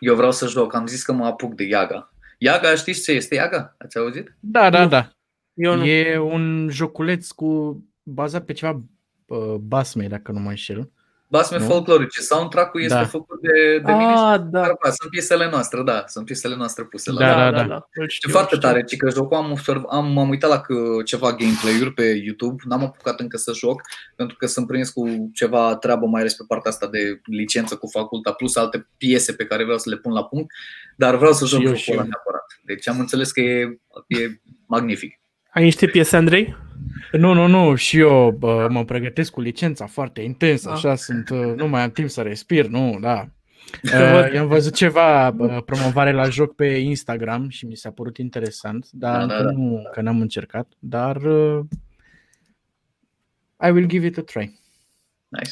Eu 0.00 0.14
vreau 0.14 0.32
să 0.32 0.46
joc, 0.46 0.74
am 0.74 0.86
zis 0.86 1.02
că 1.02 1.12
mă 1.12 1.26
apuc 1.26 1.54
de 1.54 1.64
Iaga. 1.64 2.12
Iaga, 2.38 2.74
știți 2.74 3.02
ce 3.02 3.12
este 3.12 3.34
Iaga? 3.34 3.74
Ați 3.78 3.98
auzit? 3.98 4.36
Da, 4.40 4.70
da, 4.70 4.86
da. 4.86 5.10
Eu 5.54 5.76
nu. 5.76 5.84
E 5.84 6.18
un 6.18 6.68
joculeț 6.70 7.30
cu 7.30 7.82
bazat 8.02 8.44
pe 8.44 8.52
ceva 8.52 8.82
basme, 9.60 10.06
dacă 10.06 10.32
nu 10.32 10.38
mă 10.38 10.48
înșel. 10.48 10.90
Basme 11.30 11.58
nu? 11.58 11.64
folclorice. 11.64 12.20
Soundtrack-ul 12.20 12.82
este 12.82 12.94
da. 12.94 13.04
făcut 13.04 13.40
de, 13.40 13.78
de 13.84 13.92
mine 13.92 14.12
ah, 14.12 14.40
da. 14.50 14.62
Sunt 14.82 15.10
piesele 15.10 15.48
noastre, 15.50 15.82
da. 15.82 16.04
Sunt 16.06 16.24
piesele 16.24 16.56
noastre 16.56 16.84
puse 16.84 17.12
la 17.12 17.18
da, 17.18 17.50
da, 17.50 17.50
da, 17.50 17.66
da. 17.66 17.88
Știu, 18.06 18.30
foarte 18.30 18.54
știu. 18.54 18.68
tare, 18.68 18.84
ci 18.84 18.96
că 18.96 19.10
jocul 19.10 19.36
am, 19.36 19.50
observ, 19.50 19.82
am, 19.88 20.12
m-am 20.12 20.28
uitat 20.28 20.50
la 20.50 20.62
ceva 21.04 21.32
gameplay-uri 21.32 21.92
pe 21.92 22.02
YouTube, 22.02 22.62
n-am 22.64 22.82
apucat 22.82 23.20
încă 23.20 23.36
să 23.36 23.52
joc, 23.52 23.80
pentru 24.16 24.36
că 24.36 24.46
sunt 24.46 24.66
prins 24.66 24.90
cu 24.90 25.30
ceva 25.34 25.76
treabă, 25.76 26.06
mai 26.06 26.20
ales 26.20 26.34
pe 26.34 26.44
partea 26.48 26.70
asta 26.70 26.86
de 26.86 27.20
licență 27.24 27.76
cu 27.76 27.86
faculta, 27.86 28.32
plus 28.32 28.56
alte 28.56 28.88
piese 28.96 29.32
pe 29.32 29.44
care 29.44 29.62
vreau 29.62 29.78
să 29.78 29.90
le 29.90 29.96
pun 29.96 30.12
la 30.12 30.24
punct, 30.24 30.52
dar 30.96 31.16
vreau 31.16 31.32
să 31.32 31.46
joc 31.46 31.60
jocul 31.60 31.92
ăla 31.92 32.02
neapărat. 32.02 32.60
Deci 32.62 32.88
am 32.88 32.98
înțeles 32.98 33.30
că 33.30 33.40
e, 33.40 33.78
e 34.06 34.40
magnific. 34.66 35.20
Ai 35.52 35.62
niște 35.62 35.86
piese, 35.86 36.16
Andrei? 36.16 36.56
Nu, 37.12 37.32
nu, 37.32 37.46
nu, 37.46 37.74
și 37.74 37.98
eu 37.98 38.36
bă, 38.38 38.66
mă 38.70 38.84
pregătesc 38.84 39.30
cu 39.30 39.40
licența 39.40 39.86
foarte 39.86 40.20
intens, 40.20 40.64
da. 40.64 40.72
așa 40.72 40.94
sunt, 40.94 41.28
uh, 41.28 41.52
nu 41.56 41.68
mai 41.68 41.82
am 41.82 41.90
timp 41.90 42.08
să 42.08 42.22
respir, 42.22 42.66
nu, 42.66 42.98
da. 43.00 43.28
Uh, 43.82 44.38
am 44.38 44.46
văzut 44.46 44.74
ceva 44.74 45.28
uh, 45.28 45.62
promovare 45.64 46.12
la 46.12 46.28
joc 46.28 46.54
pe 46.54 46.66
Instagram 46.66 47.48
și 47.48 47.66
mi 47.66 47.76
s-a 47.76 47.90
părut 47.90 48.16
interesant, 48.16 48.88
dar 48.90 49.26
da, 49.26 49.36
da, 49.36 49.42
da. 49.42 49.50
nu, 49.50 49.82
că 49.92 50.00
n-am 50.00 50.20
încercat, 50.20 50.72
dar 50.78 51.16
uh, 51.16 51.60
I 53.66 53.70
will 53.70 53.86
give 53.86 54.06
it 54.06 54.18
a 54.18 54.22
try. 54.22 54.60
Nice. 55.28 55.50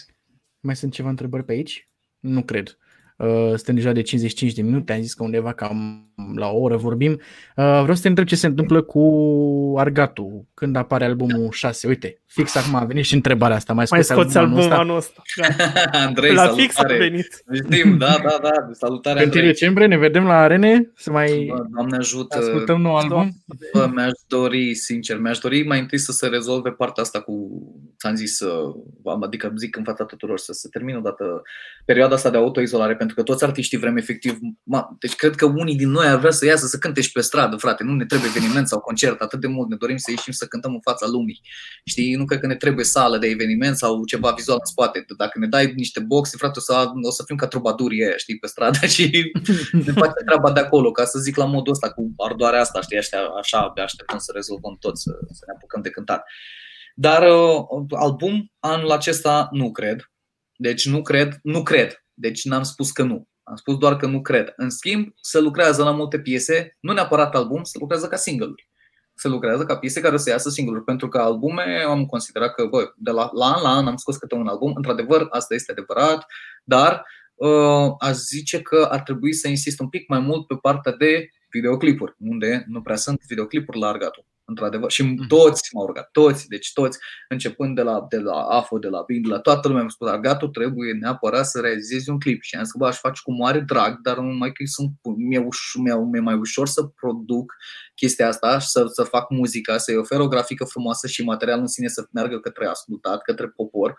Mai 0.61 0.77
sunt 0.77 0.93
ceva 0.93 1.09
întrebări 1.09 1.45
pe 1.45 1.53
aici? 1.53 1.89
Nu 2.21 2.43
cred. 2.43 2.79
Uh, 3.17 3.49
suntem 3.49 3.75
deja 3.75 3.93
de 3.93 4.03
55 4.03 4.53
de 4.53 4.63
minute, 4.63 4.93
am 4.93 5.01
zis 5.01 5.15
că 5.15 5.23
undeva 5.23 5.53
cam 5.53 6.09
la 6.35 6.49
o 6.49 6.61
oră 6.61 6.77
vorbim. 6.77 7.13
Uh, 7.13 7.19
vreau 7.57 7.95
să 7.95 8.03
te 8.03 8.09
întreb 8.09 8.27
ce 8.27 8.37
se 8.37 8.47
întâmplă 8.47 8.83
cu 8.83 9.75
Argatu 9.77 10.49
când 10.57 10.77
apare 10.77 11.05
albumul 11.05 11.51
6. 11.51 11.87
Uite, 11.87 12.21
fix 12.27 12.55
acum 12.55 12.75
a 12.75 12.85
venit 12.85 13.05
și 13.05 13.15
întrebarea 13.15 13.57
asta. 13.57 13.73
Mai, 13.73 13.87
mai 13.91 14.05
scoți 14.05 14.39
albumul 14.39 14.63
ăsta? 14.63 14.75
anul 14.75 14.97
ăsta. 14.97 15.23
Da. 15.37 15.47
Andrei, 16.07 16.35
la 16.35 16.43
salutare. 16.43 16.63
fix 16.63 16.79
a 16.79 16.87
venit. 16.87 17.45
Știm, 17.55 17.99
da, 17.99 18.17
da, 18.23 18.39
da. 18.43 18.51
Salutare, 18.73 19.25
În 19.25 19.31
decembrie 19.31 19.87
ne 19.87 19.97
vedem 19.97 20.25
la 20.25 20.37
arene 20.37 20.93
să 20.95 21.11
mai 21.11 21.47
Bă, 21.49 21.65
Doamne 21.75 21.97
ajută. 21.97 22.39
ascultăm 22.39 22.81
nou 22.81 22.97
album. 22.97 23.31
Bă, 23.73 23.91
mi-aș 23.95 24.13
dori, 24.27 24.75
sincer, 24.75 25.19
mi-aș 25.19 25.39
dori 25.39 25.67
mai 25.67 25.81
întâi 25.81 25.99
să 25.99 26.13
se 26.13 26.27
rezolve 26.27 26.71
partea 26.71 27.03
asta 27.03 27.21
cu, 27.21 27.35
ți-am 27.99 28.15
zis, 28.15 28.41
adică 29.23 29.53
zic 29.57 29.77
în 29.77 29.85
fața 29.85 30.05
tuturor, 30.05 30.39
să 30.39 30.53
se 30.53 30.69
termină 30.69 30.99
odată 30.99 31.43
perioada 31.85 32.15
asta 32.15 32.31
de 32.31 32.37
autoizolare, 32.37 32.97
pentru 32.97 33.17
că 33.17 33.23
toți 33.23 33.45
artiștii 33.45 33.79
vrem 33.79 33.97
efectiv, 33.97 34.39
ma, 34.63 34.97
deci 34.99 35.15
cred 35.15 35.35
că 35.35 35.45
unii 35.47 35.77
din 35.77 35.91
noi 35.91 36.07
ar 36.07 36.19
vrea 36.19 36.31
să 36.31 36.47
iasă 36.47 36.67
să 36.67 36.79
cânte 36.79 37.01
și 37.01 37.13
pe 37.13 37.21
stradă, 37.21 37.57
frate, 37.57 37.85
nu 37.85 37.95
ne 37.95 38.05
trebuie 38.07 38.31
eveniment 38.37 38.69
sau 38.69 38.81
concert 38.81 39.21
atât 39.21 39.41
de 39.41 39.47
mult, 39.47 39.69
ne 39.69 39.77
dorim 39.77 39.97
să 39.97 40.11
ieșim 40.11 40.33
să 40.33 40.46
cântăm 40.49 40.73
în 40.73 40.81
fața 40.81 41.07
lumii. 41.07 41.41
Știi, 41.85 42.15
nu 42.15 42.25
cred 42.25 42.41
că 42.41 42.47
ne 42.47 42.57
trebuie 42.57 42.85
sală 42.85 43.19
de 43.19 43.27
eveniment 43.27 43.77
sau 43.77 44.05
ceva 44.05 44.31
vizual 44.31 44.59
în 44.61 44.67
spate. 44.67 45.05
Dacă 45.17 45.39
ne 45.39 45.47
dai 45.47 45.73
niște 45.77 46.01
boxe, 46.01 46.37
frate, 46.37 46.59
o 46.59 46.63
să, 46.63 46.91
o 47.03 47.11
să 47.11 47.23
fim 47.27 47.37
ca 47.37 47.47
trubadurii 47.47 48.05
aia, 48.05 48.17
știi, 48.17 48.39
pe 48.39 48.47
stradă 48.47 48.87
și 48.95 49.33
ne 49.73 49.93
face 49.93 50.25
treaba 50.27 50.53
de 50.53 50.61
acolo, 50.61 50.91
ca 50.91 51.05
să 51.05 51.19
zic 51.19 51.37
la 51.37 51.45
modul 51.45 51.73
ăsta, 51.73 51.91
cu 51.91 52.13
ardoarea 52.17 52.61
asta, 52.61 52.81
știi, 52.81 52.99
așa, 52.99 53.19
așa 53.19 53.59
abia 53.59 53.83
așteptăm 53.83 54.19
să 54.19 54.33
rezolvăm 54.35 54.77
tot, 54.81 54.99
să, 54.99 55.11
să 55.31 55.45
ne 55.47 55.53
apucăm 55.57 55.81
de 55.83 55.91
cântat. 55.91 56.25
Dar 56.95 57.23
uh, 57.23 57.87
album 57.91 58.53
anul 58.59 58.91
acesta 58.91 59.49
nu 59.53 59.71
cred. 59.71 60.11
Deci 60.57 60.87
nu 60.87 61.03
cred, 61.03 61.39
nu 61.43 61.63
cred. 61.63 62.05
Deci 62.15 62.45
n-am 62.45 62.63
spus 62.63 62.91
că 62.91 63.03
nu. 63.03 63.29
Am 63.43 63.57
spus 63.57 63.77
doar 63.77 63.97
că 63.97 64.07
nu 64.07 64.21
cred. 64.23 64.53
În 64.57 64.71
schimb, 64.71 65.13
se 65.21 65.41
lucrează 65.41 65.83
la 65.83 65.91
multe 65.91 66.21
piese, 66.21 66.77
nu 66.81 66.93
neapărat 66.93 67.35
album, 67.35 67.63
se 67.63 67.79
lucrează 67.79 68.09
ca 68.09 68.17
single-uri. 68.17 68.69
Se 69.17 69.29
lucrează 69.29 69.65
ca 69.65 69.77
piese 69.77 70.01
care 70.01 70.15
o 70.15 70.19
să 70.19 70.31
iasă 70.31 70.51
single 70.51 70.81
pentru 70.81 71.09
că 71.09 71.19
albume 71.19 71.85
am 71.87 72.07
considerat 72.07 72.55
că, 72.55 72.65
bă, 72.65 72.93
de 72.97 73.11
la, 73.11 73.31
la 73.33 73.47
an 73.47 73.63
la 73.63 73.69
an 73.69 73.87
am 73.87 73.97
scos 73.97 74.17
câte 74.17 74.35
un 74.35 74.47
album, 74.47 74.73
într-adevăr, 74.75 75.27
asta 75.31 75.55
este 75.55 75.73
adevărat, 75.73 76.27
dar 76.65 77.07
uh, 77.35 77.95
aș 77.99 78.15
zice 78.15 78.63
că 78.63 78.89
ar 78.91 79.01
trebui 79.01 79.33
să 79.33 79.49
insist 79.49 79.81
un 79.81 79.89
pic 79.89 80.09
mai 80.09 80.21
mult 80.21 80.47
pe 80.47 80.55
partea 80.55 80.93
de 80.93 81.29
videoclipuri, 81.51 82.15
unde 82.19 82.65
nu 82.69 82.83
prea 82.83 82.97
sunt 82.97 83.21
videoclipuri 83.29 83.79
la 83.79 83.89
Argatul 83.89 84.25
într-adevăr. 84.47 84.91
Și 84.91 85.03
mm. 85.03 85.27
toți 85.29 85.69
m-au 85.73 85.87
rugat, 85.87 86.09
toți, 86.13 86.49
deci 86.49 86.73
toți, 86.73 86.99
începând 87.29 87.75
de 87.75 87.83
la, 87.83 88.07
de 88.09 88.19
la 88.19 88.41
AFO, 88.41 88.79
de 88.79 88.89
la 88.89 89.03
BIN, 89.07 89.23
de 89.23 89.29
la 89.29 89.39
toată 89.39 89.69
lumea 89.69 89.83
mi-a 89.83 89.91
spus, 89.91 90.09
Argatul 90.09 90.49
trebuie 90.49 90.93
neapărat 90.93 91.47
să 91.47 91.61
realizezi 91.61 92.11
un 92.11 92.19
clip. 92.19 92.43
Și 92.43 92.57
am 92.57 92.63
zis 92.63 92.73
că, 92.73 92.79
bă, 92.79 92.87
aș 92.87 92.99
face 92.99 93.21
cu 93.25 93.33
mare 93.33 93.61
drag, 93.61 94.01
dar 94.01 94.17
numai 94.17 94.53
că 94.53 94.63
sunt, 94.67 94.91
mi-e, 95.17 95.41
uș- 95.41 95.83
mi-e, 95.83 95.95
mi-e 95.95 96.21
mai 96.21 96.35
ușor 96.35 96.67
să 96.67 96.83
produc 96.83 97.55
chestia 97.95 98.29
asta 98.29 98.59
și 98.59 98.69
să, 98.69 98.87
să 98.87 99.03
fac 99.03 99.31
muzica, 99.31 99.79
să-i 99.79 99.97
ofer 99.97 100.21
o 100.21 100.29
grafică 100.29 100.65
frumoasă 100.65 101.07
și 101.07 101.25
materialul 101.25 101.63
în 101.63 101.69
sine 101.69 101.89
să 101.89 102.07
meargă 102.13 102.39
către 102.39 102.67
ascultat, 102.67 103.23
către 103.23 103.49
popor 103.49 103.97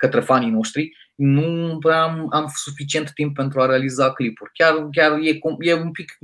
către 0.00 0.20
fanii 0.20 0.50
noștri, 0.50 0.96
nu 1.14 1.78
prea 1.78 2.02
am, 2.02 2.26
am 2.30 2.52
suficient 2.54 3.10
timp 3.14 3.34
pentru 3.34 3.60
a 3.60 3.66
realiza 3.66 4.12
clipuri. 4.12 4.50
Chiar, 4.54 4.88
chiar 4.92 5.18
e, 5.22 5.38
e, 5.58 5.74
un 5.74 5.90
pic, 5.90 6.16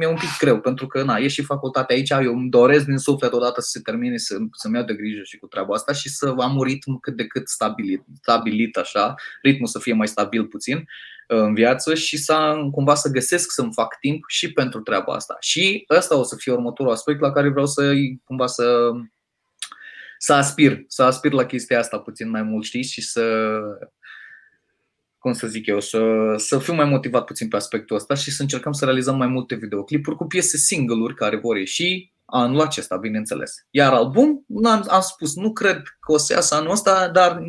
e 0.00 0.06
un 0.06 0.14
pic 0.14 0.38
greu, 0.38 0.60
pentru 0.60 0.86
că 0.86 1.02
na, 1.02 1.16
e 1.16 1.28
și 1.28 1.42
facultatea 1.42 1.96
aici, 1.96 2.10
eu 2.10 2.34
îmi 2.34 2.50
doresc 2.50 2.84
din 2.84 2.96
suflet 2.96 3.32
odată 3.32 3.60
să 3.60 3.68
se 3.70 3.80
termine, 3.80 4.16
să, 4.16 4.36
să-mi 4.52 4.74
iau 4.74 4.84
de 4.84 4.94
grijă 4.94 5.20
și 5.22 5.38
cu 5.38 5.46
treaba 5.46 5.74
asta 5.74 5.92
și 5.92 6.08
să 6.08 6.34
am 6.38 6.56
un 6.56 6.62
ritm 6.62 7.00
cât 7.00 7.16
de 7.16 7.26
cât 7.26 7.48
stabilit, 7.48 8.02
stabilit 8.22 8.76
așa, 8.76 9.14
ritmul 9.42 9.66
să 9.66 9.78
fie 9.78 9.92
mai 9.92 10.08
stabil 10.08 10.46
puțin 10.46 10.76
uh, 10.76 10.84
în 11.26 11.54
viață 11.54 11.94
și 11.94 12.16
să 12.16 12.54
cumva 12.72 12.94
să 12.94 13.10
găsesc 13.10 13.50
să-mi 13.50 13.72
fac 13.72 13.98
timp 13.98 14.24
și 14.28 14.52
pentru 14.52 14.80
treaba 14.80 15.12
asta. 15.12 15.36
Și 15.40 15.84
ăsta 15.90 16.18
o 16.18 16.22
să 16.22 16.36
fie 16.36 16.52
următorul 16.52 16.92
aspect 16.92 17.20
la 17.20 17.32
care 17.32 17.48
vreau 17.48 17.66
să 17.66 17.92
cumva 18.24 18.46
să 18.46 18.90
să 20.22 20.32
aspir, 20.32 20.84
să 20.86 21.02
aspir 21.02 21.32
la 21.32 21.44
chestia 21.44 21.78
asta 21.78 21.98
puțin 21.98 22.30
mai 22.30 22.42
mult, 22.42 22.64
știți, 22.64 22.92
și 22.92 23.02
să, 23.02 23.50
cum 25.18 25.32
să 25.32 25.46
zic 25.46 25.66
eu, 25.66 25.80
să, 25.80 26.34
să 26.36 26.58
fiu 26.58 26.74
mai 26.74 26.84
motivat 26.84 27.24
puțin 27.24 27.48
pe 27.48 27.56
aspectul 27.56 27.96
ăsta 27.96 28.14
și 28.14 28.30
să 28.30 28.42
încercăm 28.42 28.72
să 28.72 28.84
realizăm 28.84 29.16
mai 29.16 29.26
multe 29.26 29.54
videoclipuri 29.54 30.16
cu 30.16 30.26
piese 30.26 30.56
single-uri 30.56 31.14
care 31.14 31.36
vor 31.36 31.56
ieși 31.56 32.12
anul 32.24 32.60
acesta, 32.60 32.96
bineînțeles. 32.96 33.66
Iar 33.70 33.92
album, 33.92 34.44
am, 34.64 34.86
am 34.88 35.00
spus, 35.00 35.36
nu 35.36 35.52
cred 35.52 35.82
că 36.00 36.12
o 36.12 36.16
să 36.16 36.32
iasă 36.32 36.54
anul 36.54 36.70
ăsta, 36.70 37.08
dar 37.08 37.42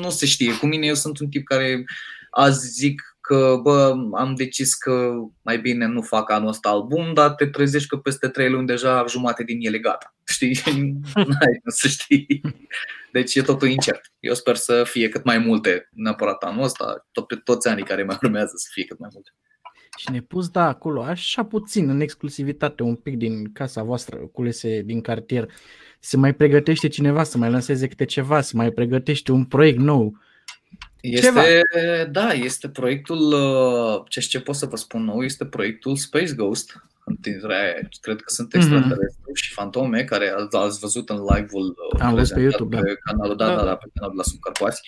nu 0.00 0.10
se 0.10 0.26
știe. 0.26 0.58
Cu 0.58 0.66
mine 0.66 0.86
eu 0.86 0.94
sunt 0.94 1.18
un 1.18 1.28
tip 1.28 1.44
care 1.44 1.84
azi 2.30 2.68
zic 2.68 3.11
că 3.22 3.58
bă, 3.62 3.94
am 4.12 4.34
decis 4.34 4.74
că 4.74 5.12
mai 5.42 5.58
bine 5.58 5.86
nu 5.86 6.02
fac 6.02 6.30
anul 6.30 6.48
ăsta 6.48 6.68
album, 6.68 7.14
dar 7.14 7.30
te 7.30 7.46
trezești 7.46 7.88
că 7.88 7.96
peste 7.96 8.28
trei 8.28 8.50
luni 8.50 8.66
deja 8.66 9.04
jumate 9.08 9.42
din 9.44 9.58
ele 9.60 9.78
gata. 9.78 10.14
Știi? 10.34 10.60
N-ai 11.14 11.60
să 11.66 11.88
știi. 11.88 12.40
Deci 13.12 13.34
e 13.34 13.42
totul 13.42 13.68
incert. 13.68 14.12
Eu 14.20 14.34
sper 14.34 14.56
să 14.56 14.84
fie 14.86 15.08
cât 15.08 15.24
mai 15.24 15.38
multe, 15.38 15.88
neapărat 15.92 16.42
anul 16.42 16.64
ăsta, 16.64 17.06
tot 17.12 17.26
pe 17.26 17.34
toți 17.36 17.68
anii 17.68 17.84
care 17.84 18.02
mai 18.02 18.18
urmează 18.22 18.52
să 18.54 18.68
fie 18.72 18.84
cât 18.84 18.98
mai 18.98 19.08
multe. 19.12 19.30
Și 19.98 20.10
ne 20.10 20.20
pus, 20.20 20.48
da, 20.48 20.68
acolo, 20.68 21.02
așa 21.02 21.44
puțin, 21.44 21.88
în 21.88 22.00
exclusivitate, 22.00 22.82
un 22.82 22.94
pic 22.94 23.16
din 23.16 23.52
casa 23.52 23.82
voastră, 23.82 24.16
culese 24.16 24.82
din 24.84 25.00
cartier, 25.00 25.52
se 26.00 26.16
mai 26.16 26.34
pregătește 26.34 26.88
cineva 26.88 27.22
să 27.22 27.38
mai 27.38 27.50
lanseze 27.50 27.88
câte 27.88 28.04
ceva, 28.04 28.40
să 28.40 28.56
mai 28.56 28.70
pregătește 28.70 29.32
un 29.32 29.44
proiect 29.44 29.78
nou 29.78 30.16
Este, 31.02 31.26
Ceva. 31.26 31.42
da, 32.10 32.32
este 32.32 32.68
proiectul, 32.68 33.32
uh, 33.32 34.02
ce, 34.08 34.20
ce 34.20 34.40
pot 34.40 34.54
să 34.54 34.66
vă 34.66 34.76
spun 34.76 35.04
nou, 35.04 35.22
este 35.22 35.44
proiectul 35.44 35.96
Space 35.96 36.34
Ghost, 36.34 36.82
întinderea 37.04 37.88
cred 38.00 38.16
că 38.16 38.32
sunt 38.32 38.54
extraterestri 38.54 39.22
mm-hmm. 39.22 39.34
și 39.34 39.52
fantome 39.52 40.04
care 40.04 40.34
ați 40.50 40.78
văzut 40.78 41.08
în 41.08 41.16
live-ul 41.16 41.76
uh, 41.94 42.00
Am 42.00 42.14
văzut 42.14 42.34
pe 42.34 42.40
YouTube, 42.40 42.76
pe 42.76 42.82
da. 42.82 43.12
canalul, 43.12 43.36
da, 43.36 43.46
da, 43.46 43.54
da, 43.54 43.64
da, 43.64 43.74
pe 43.76 43.86
canalul 43.94 44.16
la 44.16 44.22
Subcarpați. 44.22 44.80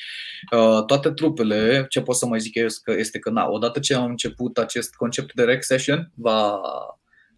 Uh, 0.53 0.85
toate 0.85 1.11
trupele, 1.11 1.87
ce 1.89 2.01
pot 2.01 2.17
să 2.17 2.27
mai 2.27 2.41
zic 2.41 2.55
eu 2.55 2.67
este 2.97 3.19
că, 3.19 3.31
na, 3.31 3.49
odată 3.49 3.79
ce 3.79 3.95
am 3.95 4.11
început 4.11 4.59
acest 4.59 4.95
concept 4.95 5.35
de 5.35 5.45
rec 5.45 5.63
session, 5.63 6.11
va 6.15 6.61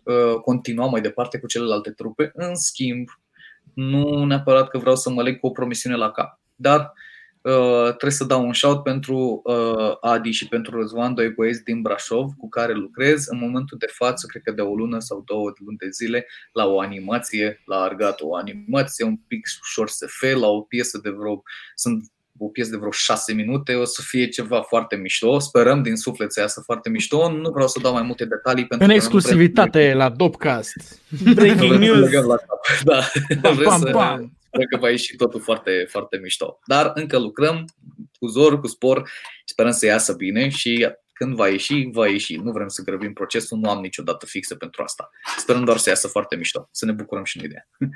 uh, 0.02 0.34
continua 0.44 0.86
mai 0.86 1.00
departe 1.00 1.38
cu 1.38 1.46
celelalte 1.46 1.90
trupe. 1.90 2.30
În 2.34 2.54
schimb, 2.54 3.08
nu 3.74 4.24
neapărat 4.24 4.68
că 4.68 4.78
vreau 4.78 4.96
să 4.96 5.10
mă 5.10 5.22
leg 5.22 5.40
cu 5.40 5.46
o 5.46 5.50
promisiune 5.50 5.96
la 5.96 6.10
cap, 6.10 6.40
dar 6.54 6.80
uh, 6.80 6.86
Uh, 6.86 7.14
trebuie 7.88 8.10
să 8.10 8.24
dau 8.24 8.46
un 8.46 8.52
shout 8.52 8.82
pentru 8.82 9.40
uh, 9.44 9.96
Adi 10.00 10.30
și 10.30 10.48
pentru 10.48 10.78
Răzvan, 10.78 11.14
doi 11.14 11.30
băieți 11.30 11.64
din 11.64 11.82
Brașov 11.82 12.30
cu 12.38 12.48
care 12.48 12.72
lucrez 12.72 13.26
în 13.26 13.38
momentul 13.38 13.78
de 13.78 13.86
față, 13.92 14.26
cred 14.26 14.42
că 14.42 14.50
de 14.50 14.62
o 14.62 14.74
lună 14.74 14.98
sau 14.98 15.22
două 15.26 15.52
luni 15.64 15.76
de 15.76 15.88
zile, 15.90 16.26
la 16.52 16.66
o 16.66 16.80
animație, 16.80 17.62
la 17.64 17.76
Argat, 17.76 18.20
o 18.20 18.36
animație 18.36 19.04
un 19.04 19.16
pic 19.16 19.46
ușor 19.62 19.88
SF, 19.88 20.22
la 20.40 20.46
o 20.46 20.60
piesă 20.60 20.98
de 21.02 21.10
vreo, 21.10 21.42
sunt 21.74 22.10
o 22.38 22.48
piesă 22.48 22.70
de 22.70 22.76
vreo 22.76 22.90
șase 22.90 23.32
minute, 23.32 23.74
o 23.74 23.84
să 23.84 24.02
fie 24.04 24.28
ceva 24.28 24.60
foarte 24.60 24.96
mișto. 24.96 25.38
Sperăm 25.38 25.82
din 25.82 25.96
suflet 25.96 26.32
să 26.32 26.40
iasă 26.40 26.60
foarte 26.64 26.88
mișto. 26.88 27.32
Nu 27.32 27.50
vreau 27.50 27.68
să 27.68 27.78
dau 27.82 27.92
mai 27.92 28.02
multe 28.02 28.24
detalii. 28.24 28.66
Pentru 28.66 28.86
în 28.86 28.94
exclusivitate 28.94 29.92
la 29.94 30.08
Dopcast. 30.08 31.00
Breaking 31.34 31.74
news. 31.74 32.10
Da, 32.84 33.00
bam, 33.40 33.58
bam, 33.64 33.88
bam. 33.92 34.36
Sper 34.56 34.66
că 34.66 34.76
va 34.76 34.90
ieși 34.90 35.16
totul 35.16 35.40
foarte, 35.40 35.86
foarte 35.88 36.18
mișto. 36.22 36.58
Dar 36.64 36.90
încă 36.94 37.18
lucrăm 37.18 37.64
cu 38.18 38.26
zor, 38.26 38.60
cu 38.60 38.66
spor, 38.66 39.10
sperăm 39.44 39.70
să 39.70 39.86
iasă 39.86 40.12
bine 40.12 40.48
și 40.48 40.88
când 41.12 41.34
va 41.34 41.48
ieși, 41.48 41.88
va 41.92 42.06
ieși. 42.06 42.36
Nu 42.36 42.50
vrem 42.52 42.68
să 42.68 42.82
grăbim 42.82 43.12
procesul, 43.12 43.58
nu 43.58 43.70
am 43.70 43.80
niciodată 43.80 44.26
fixă 44.26 44.54
pentru 44.54 44.82
asta. 44.82 45.10
Sperăm 45.36 45.64
doar 45.64 45.76
să 45.76 45.88
iasă 45.88 46.08
foarte 46.08 46.36
mișto, 46.36 46.68
să 46.72 46.84
ne 46.84 46.92
bucurăm 46.92 47.24
și 47.24 47.38
noi 47.38 47.48
de 47.48 47.54
ea. 47.54 47.88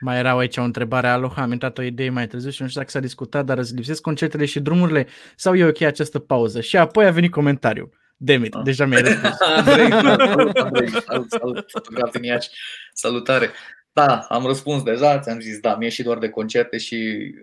Mai 0.00 0.18
era 0.18 0.38
aici 0.38 0.56
o 0.56 0.62
întrebare, 0.62 1.08
aloha, 1.08 1.42
am 1.42 1.52
intrat 1.52 1.78
o 1.78 1.82
idee 1.82 2.10
mai 2.10 2.26
târziu 2.26 2.50
și 2.50 2.62
nu 2.62 2.68
știu 2.68 2.80
dacă 2.80 2.92
s-a 2.92 3.00
discutat, 3.00 3.44
dar 3.44 3.58
îți 3.58 3.74
lipsesc 3.74 4.00
concertele 4.00 4.44
și 4.44 4.60
drumurile 4.60 5.06
sau 5.36 5.54
e 5.54 5.64
ok 5.64 5.80
această 5.80 6.18
pauză? 6.18 6.60
Și 6.60 6.76
apoi 6.76 7.06
a 7.06 7.10
venit 7.10 7.30
comentariu. 7.30 7.90
Demit, 8.16 8.54
ah. 8.54 8.62
deja 8.64 8.86
mi-ai 8.86 9.02
răspuns. 9.02 9.40
Andrei, 9.40 9.90
salut, 9.90 10.56
Andrei, 10.56 10.90
salut, 10.90 11.30
salut, 11.30 11.70
salut, 11.70 12.50
Salutare. 12.92 13.50
Da, 13.96 14.18
am 14.28 14.46
răspuns 14.46 14.82
deja, 14.82 15.18
ți-am 15.18 15.40
zis, 15.40 15.58
da, 15.58 15.76
mie 15.76 15.88
și 15.88 16.02
doar 16.02 16.18
de 16.18 16.28
concerte 16.28 16.78
și 16.78 16.96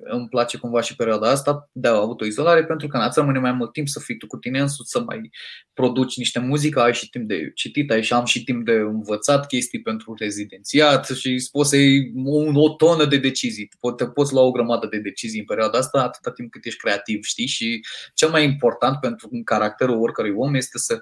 îmi 0.04 0.28
place 0.28 0.58
cumva 0.58 0.82
și 0.82 0.95
perioada 0.95 1.30
asta 1.30 1.70
de 1.72 1.88
a 1.88 1.91
avut 1.91 2.22
o 2.22 2.26
izolare 2.26 2.66
pentru 2.66 2.88
că 2.88 2.97
n-ați 2.97 3.20
rămâne 3.20 3.39
mai 3.39 3.51
mult 3.51 3.72
timp 3.72 3.88
să 3.88 3.99
fii 3.99 4.18
tu 4.18 4.28
cu 4.28 4.38
tine 4.38 4.60
însuți, 4.60 4.91
să 4.91 5.01
mai 5.01 5.30
produci 5.74 6.18
niște 6.18 6.39
muzică, 6.39 6.82
ai 6.82 6.93
și 6.93 7.10
timp 7.10 7.28
de 7.28 7.51
citit, 7.56 7.91
ai 7.91 8.04
și 8.04 8.14
am 8.14 8.26
și 8.26 8.43
timp 8.43 8.66
de 8.66 8.72
învățat 8.72 9.47
chestii 9.47 9.82
pentru 9.82 10.16
rezidențiat 10.18 11.06
și 11.06 11.49
poți 11.51 11.70
să 11.70 11.78
iei 11.78 12.12
o 12.54 12.70
tonă 12.70 13.06
de 13.06 13.18
decizii. 13.18 13.70
Te 13.97 14.06
poți 14.08 14.34
lua 14.34 14.43
o 14.43 14.51
grămadă 14.51 14.88
de 14.88 14.97
decizii 14.97 15.39
în 15.39 15.45
perioada 15.45 15.78
asta 15.78 16.01
atâta 16.04 16.32
timp 16.32 16.51
cât 16.51 16.66
ești 16.66 16.80
creativ, 16.80 17.24
știi? 17.24 17.47
Și 17.47 17.86
cel 18.14 18.30
mai 18.30 18.43
important 18.43 18.99
pentru 18.99 19.30
caracterul 19.45 20.01
oricărui 20.01 20.34
om 20.38 20.56
este 20.56 20.78
să 20.78 20.97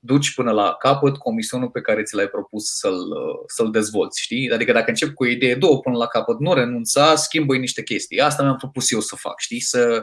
duci 0.00 0.34
până 0.34 0.50
la 0.50 0.74
capăt 0.78 1.16
comisionul 1.16 1.70
pe 1.70 1.80
care 1.80 2.02
ți 2.02 2.14
l-ai 2.14 2.28
propus 2.28 2.64
să-l, 2.64 3.02
să-l 3.46 3.70
dezvolți, 3.70 4.22
știi? 4.22 4.50
Adică 4.50 4.72
dacă 4.72 4.90
încep 4.92 5.14
cu 5.14 5.22
o 5.22 5.26
idee 5.26 5.54
două 5.54 5.80
până 5.80 5.96
la 5.96 6.06
capăt, 6.06 6.38
nu 6.38 6.54
renunța, 6.54 7.16
schimbă 7.16 7.56
niște 7.56 7.82
chestii. 7.82 8.20
Asta 8.20 8.42
mi-am 8.42 8.56
propus 8.56 8.90
eu 8.90 9.00
să 9.00 9.16
fac, 9.16 9.40
știi? 9.40 9.60
Să, 9.60 10.02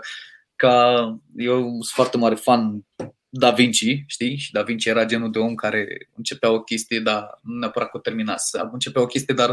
ca 0.56 1.04
eu 1.38 1.62
sunt 1.62 1.84
foarte 1.94 2.18
mare 2.18 2.36
fan 2.36 2.86
Da 3.30 3.52
Vinci, 3.52 4.04
știi? 4.08 4.38
Și 4.38 4.52
Da 4.52 4.62
Vinci 4.62 4.86
era 4.86 5.06
genul 5.06 5.32
de 5.32 5.40
om 5.40 5.56
care 5.56 6.10
începea 6.16 6.52
o 6.52 6.62
chestie, 6.62 7.00
dar 7.00 7.40
nu 7.42 7.58
neapărat 7.58 7.90
că 7.90 7.98
o 7.98 8.00
termina. 8.00 8.36
Începea 8.72 9.02
o 9.02 9.06
chestie, 9.06 9.34
dar 9.34 9.50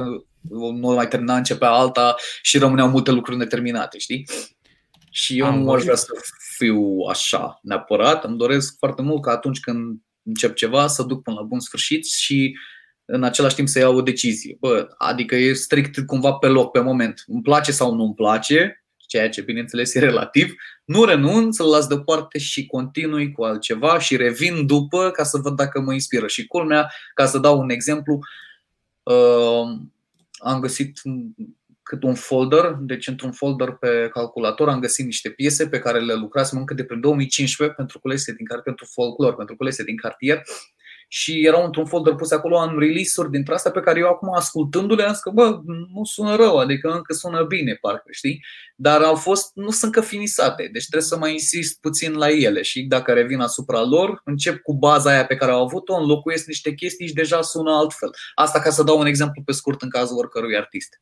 nu 0.50 0.94
mai 0.94 1.08
termina, 1.08 1.36
începea 1.36 1.70
alta 1.70 2.14
și 2.42 2.58
rămâneau 2.58 2.88
multe 2.88 3.10
lucruri 3.10 3.38
neterminate, 3.38 3.98
știi? 3.98 4.26
Și 5.10 5.38
eu 5.38 5.46
Am 5.46 5.60
nu 5.60 5.70
aș 5.70 5.82
vrea 5.82 5.94
să 5.94 6.06
fiu 6.56 6.98
așa 7.08 7.58
neapărat. 7.62 8.24
Îmi 8.24 8.36
doresc 8.36 8.78
foarte 8.78 9.02
mult 9.02 9.22
ca 9.22 9.30
atunci 9.30 9.60
când 9.60 10.00
încep 10.22 10.54
ceva 10.54 10.86
să 10.86 11.02
duc 11.02 11.22
până 11.22 11.36
la 11.36 11.42
bun 11.42 11.60
sfârșit 11.60 12.06
și 12.06 12.58
în 13.06 13.22
același 13.22 13.54
timp 13.54 13.68
să 13.68 13.78
iau 13.78 13.96
o 13.96 14.02
decizie. 14.02 14.56
Bă, 14.60 14.88
adică 14.98 15.34
e 15.34 15.52
strict 15.52 16.06
cumva 16.06 16.32
pe 16.32 16.46
loc, 16.46 16.70
pe 16.70 16.80
moment. 16.80 17.24
Îmi 17.26 17.42
place 17.42 17.72
sau 17.72 17.94
nu 17.94 18.04
îmi 18.04 18.14
place, 18.14 18.84
ceea 18.96 19.28
ce 19.28 19.40
bineînțeles 19.40 19.94
e 19.94 19.98
relativ, 19.98 20.54
nu 20.84 21.04
renunț, 21.04 21.58
îl 21.58 21.68
las 21.68 21.86
deoparte 21.86 22.38
și 22.38 22.66
continui 22.66 23.32
cu 23.32 23.42
altceva 23.42 23.98
și 23.98 24.16
revin 24.16 24.66
după 24.66 25.10
ca 25.10 25.22
să 25.22 25.38
văd 25.38 25.56
dacă 25.56 25.80
mă 25.80 25.92
inspiră. 25.92 26.26
Și 26.26 26.46
culmea, 26.46 26.92
ca 27.14 27.26
să 27.26 27.38
dau 27.38 27.58
un 27.58 27.70
exemplu, 27.70 28.18
uh, 29.02 29.78
am 30.38 30.60
găsit 30.60 31.00
cât 31.82 32.02
un 32.02 32.14
folder, 32.14 32.76
deci 32.80 33.06
într-un 33.06 33.32
folder 33.32 33.70
pe 33.70 34.08
calculator 34.12 34.68
am 34.68 34.80
găsit 34.80 35.04
niște 35.04 35.30
piese 35.30 35.68
pe 35.68 35.78
care 35.78 36.00
le 36.00 36.14
lucrasem 36.14 36.58
încă 36.58 36.74
de 36.74 36.84
prin 36.84 37.00
2015 37.00 37.76
pentru 37.76 37.98
culese 37.98 38.32
din 38.32 38.46
pentru 38.64 38.84
folclor, 38.92 39.34
pentru 39.34 39.56
culese 39.56 39.82
din 39.82 39.96
cartier 39.96 40.42
și 41.08 41.46
erau 41.46 41.64
într-un 41.64 41.86
folder 41.86 42.14
pus 42.14 42.30
acolo 42.30 42.56
în 42.56 42.78
release-uri 42.78 43.30
dintre 43.30 43.54
astea 43.54 43.70
pe 43.70 43.80
care 43.80 43.98
eu 43.98 44.08
acum 44.08 44.34
ascultându-le 44.34 45.02
am 45.02 45.12
zis 45.12 45.20
că 45.20 45.30
bă, 45.30 45.60
nu 45.94 46.04
sună 46.04 46.36
rău, 46.36 46.58
adică 46.58 46.88
încă 46.88 47.12
sună 47.12 47.42
bine 47.42 47.74
parcă, 47.80 48.08
știi? 48.10 48.44
Dar 48.76 49.02
au 49.02 49.14
fost, 49.14 49.50
nu 49.54 49.70
sunt 49.70 49.94
încă 49.94 50.06
finisate, 50.06 50.68
deci 50.72 50.86
trebuie 50.86 51.08
să 51.08 51.18
mai 51.18 51.32
insist 51.32 51.80
puțin 51.80 52.12
la 52.12 52.30
ele 52.30 52.62
și 52.62 52.82
dacă 52.82 53.12
revin 53.12 53.40
asupra 53.40 53.82
lor, 53.82 54.20
încep 54.24 54.62
cu 54.62 54.74
baza 54.74 55.10
aia 55.10 55.26
pe 55.26 55.36
care 55.36 55.52
au 55.52 55.64
avut-o, 55.64 55.94
înlocuiesc 55.94 56.46
niște 56.46 56.74
chestii 56.74 57.06
și 57.06 57.14
deja 57.14 57.42
sună 57.42 57.70
altfel. 57.70 58.10
Asta 58.34 58.60
ca 58.60 58.70
să 58.70 58.82
dau 58.82 58.98
un 58.98 59.06
exemplu 59.06 59.42
pe 59.42 59.52
scurt 59.52 59.82
în 59.82 59.90
cazul 59.90 60.18
oricărui 60.18 60.56
artist. 60.56 61.00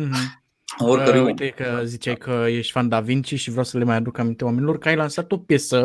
Mm-hmm. 0.00 0.44
Oricărui 0.78 1.20
uh, 1.20 1.26
uite 1.26 1.48
că 1.48 1.80
ziceai 1.84 2.16
că 2.16 2.44
ești 2.48 2.72
fan 2.72 2.88
Da 2.88 3.00
Vinci 3.00 3.34
și 3.34 3.50
vreau 3.50 3.64
să 3.64 3.78
le 3.78 3.84
mai 3.84 3.96
aduc 3.96 4.18
aminte 4.18 4.44
oamenilor 4.44 4.78
că 4.78 4.88
ai 4.88 4.96
lansat 4.96 5.32
o 5.32 5.38
piesă, 5.38 5.82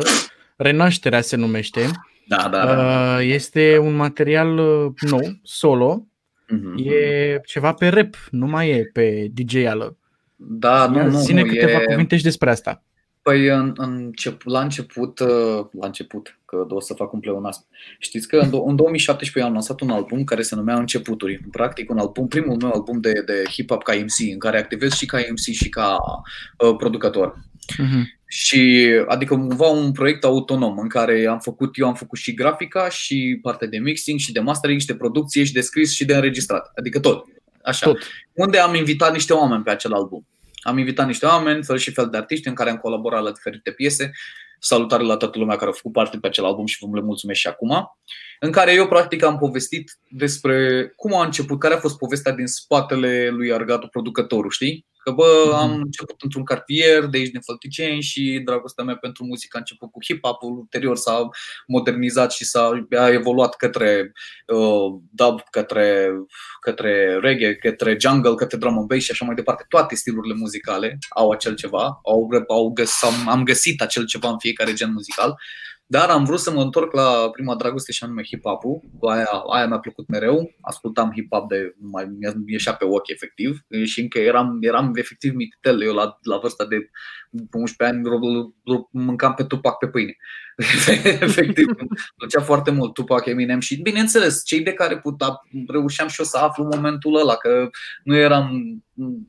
Renașterea 0.62 1.22
se 1.22 1.36
numește, 1.36 1.92
da, 2.28 2.48
da, 2.52 2.66
da. 2.66 3.18
Uh, 3.18 3.26
este 3.26 3.78
un 3.78 3.94
material 3.94 4.58
uh, 4.58 4.92
nou, 5.10 5.40
solo. 5.44 6.06
Uh-huh. 6.54 6.86
E 6.86 7.40
ceva 7.46 7.74
pe 7.74 7.88
rap, 7.88 8.16
nu 8.30 8.46
mai 8.46 8.70
e 8.70 8.90
pe 8.94 9.28
DJ-ală. 9.34 9.98
Da, 10.36 10.88
nu, 10.88 11.10
nu, 11.10 11.18
Zine 11.18 11.42
nu, 11.42 11.48
câteva 11.48 11.82
e... 11.82 11.86
cuvinte 11.86 12.18
și 12.18 12.24
despre 12.24 12.50
asta. 12.50 12.84
Păi 13.22 13.48
în, 13.48 13.74
în, 13.76 14.12
la 14.44 14.62
început, 14.62 15.20
uh, 15.20 15.66
la 15.80 15.86
început, 15.86 16.40
că 16.46 16.66
o 16.70 16.80
să 16.80 16.94
fac 16.94 17.14
un 17.14 17.20
pleonasm. 17.20 17.66
Știți 18.00 18.28
că 18.28 18.38
în, 18.38 18.50
în 18.66 18.76
2017 18.76 19.52
am 19.52 19.54
lansat 19.54 19.80
un 19.80 19.90
album 19.90 20.24
care 20.24 20.42
se 20.42 20.56
numea 20.56 20.78
Începuturi. 20.78 21.40
Practic 21.52 21.90
un 21.90 21.98
album, 21.98 22.28
primul 22.28 22.58
meu 22.62 22.72
album 22.74 23.00
de, 23.00 23.12
de 23.26 23.44
hip-hop 23.50 23.84
ca 23.84 23.94
MC, 23.94 24.32
în 24.32 24.40
care 24.40 24.58
activez 24.58 24.94
și 24.94 25.06
ca 25.06 25.18
MC 25.18 25.40
și 25.40 25.70
ca 25.70 25.98
uh, 26.58 26.76
producător. 26.78 27.34
Uh-huh. 27.34 28.21
Și 28.34 28.90
adică 29.08 29.34
cumva 29.34 29.68
un 29.68 29.92
proiect 29.92 30.24
autonom 30.24 30.78
în 30.78 30.88
care 30.88 31.28
am 31.28 31.40
făcut, 31.40 31.78
eu 31.78 31.88
am 31.88 31.96
făcut 31.96 32.20
și 32.20 32.34
grafica 32.34 32.90
și 32.90 33.40
partea 33.42 33.68
de 33.68 33.78
mixing 33.78 34.20
și 34.20 34.32
de 34.32 34.40
mastering 34.40 34.80
și 34.80 34.86
de 34.86 34.96
producție 34.96 35.44
și 35.44 35.54
de 35.54 35.62
scris 35.62 35.94
și 35.94 36.06
de 36.06 36.16
înregistrat. 36.16 36.72
Adică 36.76 37.00
tot. 37.00 37.26
Așa. 37.64 37.86
Tot. 37.86 37.98
Unde 38.34 38.58
am 38.58 38.76
invitat 38.76 39.12
niște 39.12 39.34
oameni 39.34 39.64
pe 39.64 39.72
acel 39.72 39.94
album. 39.94 40.28
Am 40.62 40.78
invitat 40.78 41.08
niște 41.08 41.26
oameni, 41.26 41.64
fel 41.64 41.78
și 41.78 41.92
fel 41.92 42.08
de 42.10 42.18
artiști 42.18 42.48
în 42.48 42.54
care 42.54 42.70
am 42.70 42.78
colaborat 42.78 43.24
la 43.24 43.32
diferite 43.32 43.72
piese. 43.72 44.12
Salutare 44.60 45.04
la 45.04 45.18
toată 45.18 45.40
lumea 45.40 45.56
care 45.56 45.70
a 45.70 45.74
făcut 45.74 45.92
parte 45.92 46.18
pe 46.18 46.28
acel 46.28 46.46
album 46.46 46.66
și 46.66 46.86
vă 46.86 46.96
le 46.96 47.02
mulțumesc 47.02 47.40
și 47.40 47.48
acum. 47.48 47.98
În 48.44 48.52
care 48.52 48.74
eu 48.74 48.88
practic 48.88 49.24
am 49.24 49.38
povestit 49.38 49.98
despre 50.10 50.88
cum 50.96 51.14
a 51.14 51.26
început, 51.26 51.60
care 51.60 51.74
a 51.74 51.80
fost 51.80 51.98
povestea 51.98 52.32
din 52.32 52.48
spatele 52.48 53.30
lui 53.30 53.54
Argatu, 53.54 53.88
producătorul, 53.88 54.50
știi? 54.50 54.86
Că 55.04 55.12
bă, 55.12 55.44
mhm. 55.46 55.56
am 55.56 55.72
început 55.72 56.22
într-un 56.22 56.44
cartier 56.44 57.06
de 57.06 57.18
aici 57.18 57.32
din 57.32 57.42
Fălticeni 57.42 58.02
și 58.02 58.42
dragostea 58.46 58.84
mea 58.84 58.96
pentru 58.96 59.26
muzică 59.26 59.58
a 59.58 59.60
început 59.60 59.92
cu 59.92 60.00
hip-hop, 60.04 60.40
ulterior 60.42 60.98
s-a 60.98 61.30
modernizat 61.68 62.32
și 62.32 62.46
s-a 62.46 62.86
a 62.98 63.10
evoluat 63.10 63.56
către 63.56 64.12
uh, 64.48 65.00
dub, 65.12 65.42
către, 65.50 66.10
către 66.62 67.20
reggae, 67.22 67.56
către 67.56 67.98
jungle, 68.00 68.36
către 68.36 68.58
drum 68.58 68.78
and 68.78 68.88
bass 68.88 69.04
și 69.04 69.12
așa 69.12 69.26
mai 69.26 69.36
departe. 69.36 69.66
Toate 69.68 69.96
stilurile 69.96 70.34
muzicale 70.34 70.98
au 71.10 71.30
acel 71.30 71.56
ceva, 71.56 72.00
au, 72.04 72.30
au 72.48 72.70
găs, 72.70 73.04
am, 73.04 73.30
am 73.30 73.44
găsit 73.44 73.82
acel 73.82 74.06
ceva 74.06 74.30
în 74.30 74.40
fiecare 74.40 74.74
gen 74.74 74.92
muzical. 74.92 75.40
Dar 75.96 76.10
am 76.10 76.24
vrut 76.24 76.40
să 76.40 76.52
mă 76.52 76.62
întorc 76.62 76.94
la 76.94 77.30
prima 77.32 77.56
dragoste 77.56 77.92
și 77.92 78.04
anume 78.04 78.24
hip-hop-ul. 78.24 78.82
Aia, 79.02 79.26
aia 79.54 79.68
mi-a 79.68 79.80
plăcut 79.80 80.08
mereu. 80.08 80.52
Ascultam 80.62 81.12
hip-hop 81.12 81.48
de 81.50 81.76
mai 81.78 82.06
ieșea 82.46 82.74
pe 82.74 82.86
ochi 82.86 83.10
efectiv 83.10 83.60
și 83.84 84.02
încă 84.02 84.20
eram, 84.20 84.58
eram 84.62 84.62
eram 84.62 84.96
efectiv 84.96 85.34
mititel. 85.34 85.82
Eu 85.82 85.94
la, 85.94 86.18
la 86.22 86.38
vârsta 86.38 86.66
de 86.66 86.90
11 87.52 87.84
ani 87.84 88.02
mâncam 88.92 89.34
pe 89.34 89.44
Tupac 89.44 89.78
pe 89.78 89.88
pâine. 89.88 90.16
efectiv, 91.28 91.66
îmi 91.78 91.90
plăcea 92.18 92.42
foarte 92.42 92.72
mult 92.72 92.94
Tupac, 92.94 93.26
Eminem 93.26 93.60
și 93.60 93.82
bineînțeles, 93.82 94.46
cei 94.46 94.62
de 94.62 94.74
care 94.74 94.98
putea, 94.98 95.28
reușeam 95.68 96.08
și 96.08 96.20
eu 96.20 96.26
să 96.26 96.38
aflu 96.38 96.70
momentul 96.74 97.16
ăla, 97.16 97.36
că 97.36 97.70
nu 98.04 98.16
eram 98.16 98.52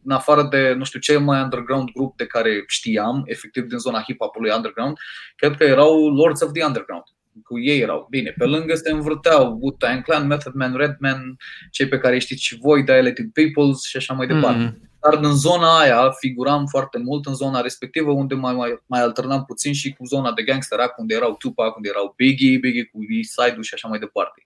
în 0.04 0.10
afară 0.10 0.48
de, 0.50 0.74
nu 0.76 0.84
știu, 0.84 1.00
cel 1.00 1.20
mai 1.20 1.42
underground 1.42 1.90
grup 1.90 2.16
de 2.16 2.26
care 2.26 2.64
știam, 2.66 3.22
efectiv 3.26 3.64
din 3.64 3.78
zona 3.78 4.02
hip-hop-ului 4.02 4.52
underground, 4.54 4.96
cred 5.36 5.56
că 5.56 5.64
erau 5.64 6.08
Lords 6.08 6.40
of 6.40 6.52
the 6.52 6.64
Underground 6.64 7.04
cu 7.44 7.60
ei 7.60 7.80
erau. 7.80 8.06
Bine, 8.10 8.34
pe 8.38 8.44
lângă 8.44 8.74
se 8.74 8.90
învârteau 8.90 9.58
Wu-Tang 9.60 10.02
Clan, 10.02 10.26
Method 10.26 10.52
Man, 10.54 10.76
Redman, 10.76 11.36
cei 11.70 11.88
pe 11.88 11.98
care 11.98 12.18
știți 12.18 12.42
și 12.42 12.58
voi, 12.58 12.82
Dilated 12.82 13.30
Peoples 13.32 13.82
și 13.82 13.96
așa 13.96 14.14
mai 14.14 14.26
departe. 14.26 14.62
Mm. 14.62 14.91
Dar 15.02 15.18
în 15.22 15.36
zona 15.36 15.78
aia 15.78 16.10
figuram 16.10 16.66
foarte 16.66 16.98
mult, 16.98 17.26
în 17.26 17.34
zona 17.34 17.60
respectivă, 17.60 18.10
unde 18.10 18.34
mai, 18.34 18.54
mai, 18.54 18.82
mai 18.86 19.00
alternam 19.00 19.44
puțin 19.44 19.72
și 19.72 19.92
cu 19.92 20.04
zona 20.04 20.32
de 20.32 20.42
gangster 20.42 20.78
rap, 20.78 20.98
unde 20.98 21.14
erau 21.14 21.36
Tupac, 21.36 21.76
unde 21.76 21.88
erau 21.88 22.12
Biggie, 22.16 22.58
Biggie 22.58 22.90
cu 22.92 22.98
East 23.08 23.30
Side-ul 23.30 23.62
și 23.62 23.74
așa 23.74 23.88
mai 23.88 23.98
departe. 23.98 24.42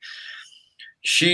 Și 1.01 1.31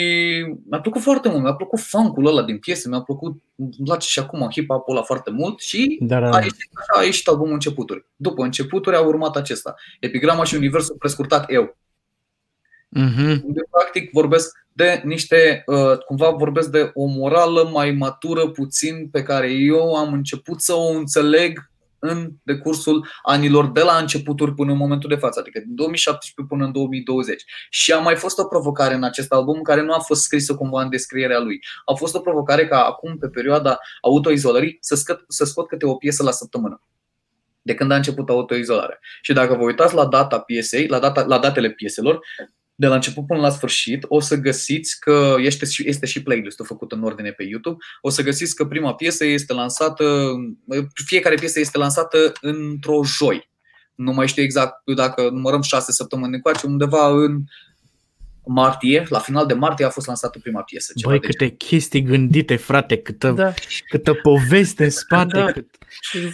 mi-a 0.71 0.81
plăcut 0.81 1.03
foarte 1.03 1.29
mult, 1.29 1.43
mi-a 1.43 1.55
plăcut 1.55 1.81
funk-ul 1.81 2.27
ăla 2.27 2.43
din 2.43 2.59
piese, 2.59 2.89
mi-a 2.89 3.01
plăcut, 3.01 3.43
îmi 3.57 3.71
place 3.85 4.09
și 4.09 4.19
acum 4.19 4.49
hip-hop-ul 4.51 4.97
ăla 4.97 5.05
foarte 5.05 5.31
mult 5.31 5.61
și 5.61 5.99
Dar, 6.01 6.23
a, 6.23 6.41
ieșit, 6.41 6.71
a 6.97 7.03
ieșit 7.03 7.29
albumul 7.29 7.53
Începuturi. 7.53 8.07
După 8.17 8.43
Începuturi 8.43 8.97
a 8.97 9.01
urmat 9.01 9.37
acesta, 9.37 9.75
Epigrama 10.01 10.45
și 10.45 10.55
Universul 10.55 10.97
prescurtat 10.99 11.53
eu. 11.53 11.77
Mm-hmm. 12.97 13.43
Unde 13.45 13.61
practic 13.71 14.11
vorbesc 14.13 14.67
de 14.73 15.03
niște, 15.05 15.63
uh, 15.67 15.99
cumva 15.99 16.31
vorbesc 16.31 16.69
de 16.71 16.91
o 16.95 17.07
morală 17.07 17.71
mai 17.73 17.91
matură 17.91 18.49
puțin 18.49 19.09
pe 19.13 19.23
care 19.23 19.51
eu 19.51 19.95
am 19.95 20.13
început 20.13 20.61
să 20.61 20.75
o 20.75 20.89
înțeleg 20.89 21.71
în 21.99 22.31
decursul 22.43 23.09
anilor 23.23 23.71
de 23.71 23.81
la 23.81 23.97
începuturi 23.97 24.55
până 24.55 24.73
în 24.73 24.77
momentul 24.77 25.09
de 25.09 25.15
față, 25.15 25.41
adică 25.41 25.59
din 25.59 25.75
2017 25.75 26.55
până 26.55 26.67
în 26.67 26.73
2020. 26.73 27.45
Și 27.71 27.93
a 27.93 27.99
mai 27.99 28.17
fost 28.17 28.39
o 28.39 28.45
provocare 28.45 28.95
în 28.95 29.03
acest 29.03 29.33
album 29.33 29.63
care 29.63 29.83
nu 29.83 29.93
a 29.93 29.99
fost 29.99 30.23
scrisă 30.23 30.55
cumva 30.55 30.83
în 30.83 30.91
descrierea 30.91 31.39
lui. 31.39 31.61
A 31.85 31.95
fost 31.95 32.15
o 32.15 32.21
provocare 32.21 32.67
ca 32.69 32.85
acum, 32.85 33.19
pe 33.19 33.29
perioada 33.29 33.79
autoizolării, 34.01 34.77
să, 34.81 34.95
scot, 34.95 35.25
să 35.29 35.45
scot 35.45 35.69
câte 35.69 35.87
o 35.87 35.95
piesă 35.95 36.23
la 36.23 36.31
săptămână 36.31 36.83
de 37.63 37.75
când 37.75 37.91
a 37.91 37.97
început 37.97 38.29
autoizolarea. 38.29 38.99
Și 39.21 39.33
dacă 39.33 39.55
vă 39.55 39.63
uitați 39.63 39.95
la 39.95 40.07
data 40.07 40.41
piesei, 40.41 40.87
la, 40.87 40.99
data, 40.99 41.25
la 41.25 41.39
datele 41.39 41.71
pieselor, 41.71 42.21
de 42.75 42.87
la 42.87 42.95
început 42.95 43.27
până 43.27 43.41
la 43.41 43.51
sfârșit, 43.51 44.05
o 44.09 44.21
să 44.21 44.37
găsiți 44.37 45.01
că 45.01 45.35
este 45.39 45.67
și, 45.67 45.89
este 45.89 46.07
și 46.07 46.23
playlist-ul 46.23 46.67
făcut 46.67 46.93
în 46.93 47.03
ordine 47.03 47.31
pe 47.31 47.43
YouTube. 47.43 47.77
O 48.01 48.11
să 48.11 48.23
găsiți 48.23 48.55
că 48.55 48.65
prima 48.65 48.95
piesă 48.95 49.25
este 49.25 49.53
lansată, 49.53 50.33
fiecare 51.07 51.35
piesă 51.35 51.61
este 51.61 51.79
lansată 51.79 52.33
într-o 52.41 53.05
joi. 53.05 53.51
Nu 53.95 54.13
mai 54.13 54.29
știu 54.29 54.43
exact 54.43 54.83
dacă 54.95 55.29
numărăm 55.31 55.63
șase 55.63 55.93
săptămâni 55.93 56.35
încoace, 56.35 56.67
undeva 56.67 57.09
în 57.09 57.43
martie, 58.45 59.07
la 59.09 59.19
final 59.19 59.47
de 59.47 59.55
martie 59.55 59.85
a 59.85 59.91
fost 59.91 60.07
lansată 60.07 60.39
prima 60.39 60.63
piesă. 60.63 60.93
Băi, 61.03 61.21
câte 61.21 61.45
de 61.45 61.51
chestii 61.51 62.03
gândite, 62.03 62.57
frate, 62.57 62.97
câtă, 62.97 63.31
da. 63.31 63.55
câtă 63.89 64.15
poveste 64.15 64.85
în 64.85 64.91
spate. 64.91 65.39
Da, 65.39 65.53
cât... 65.53 65.67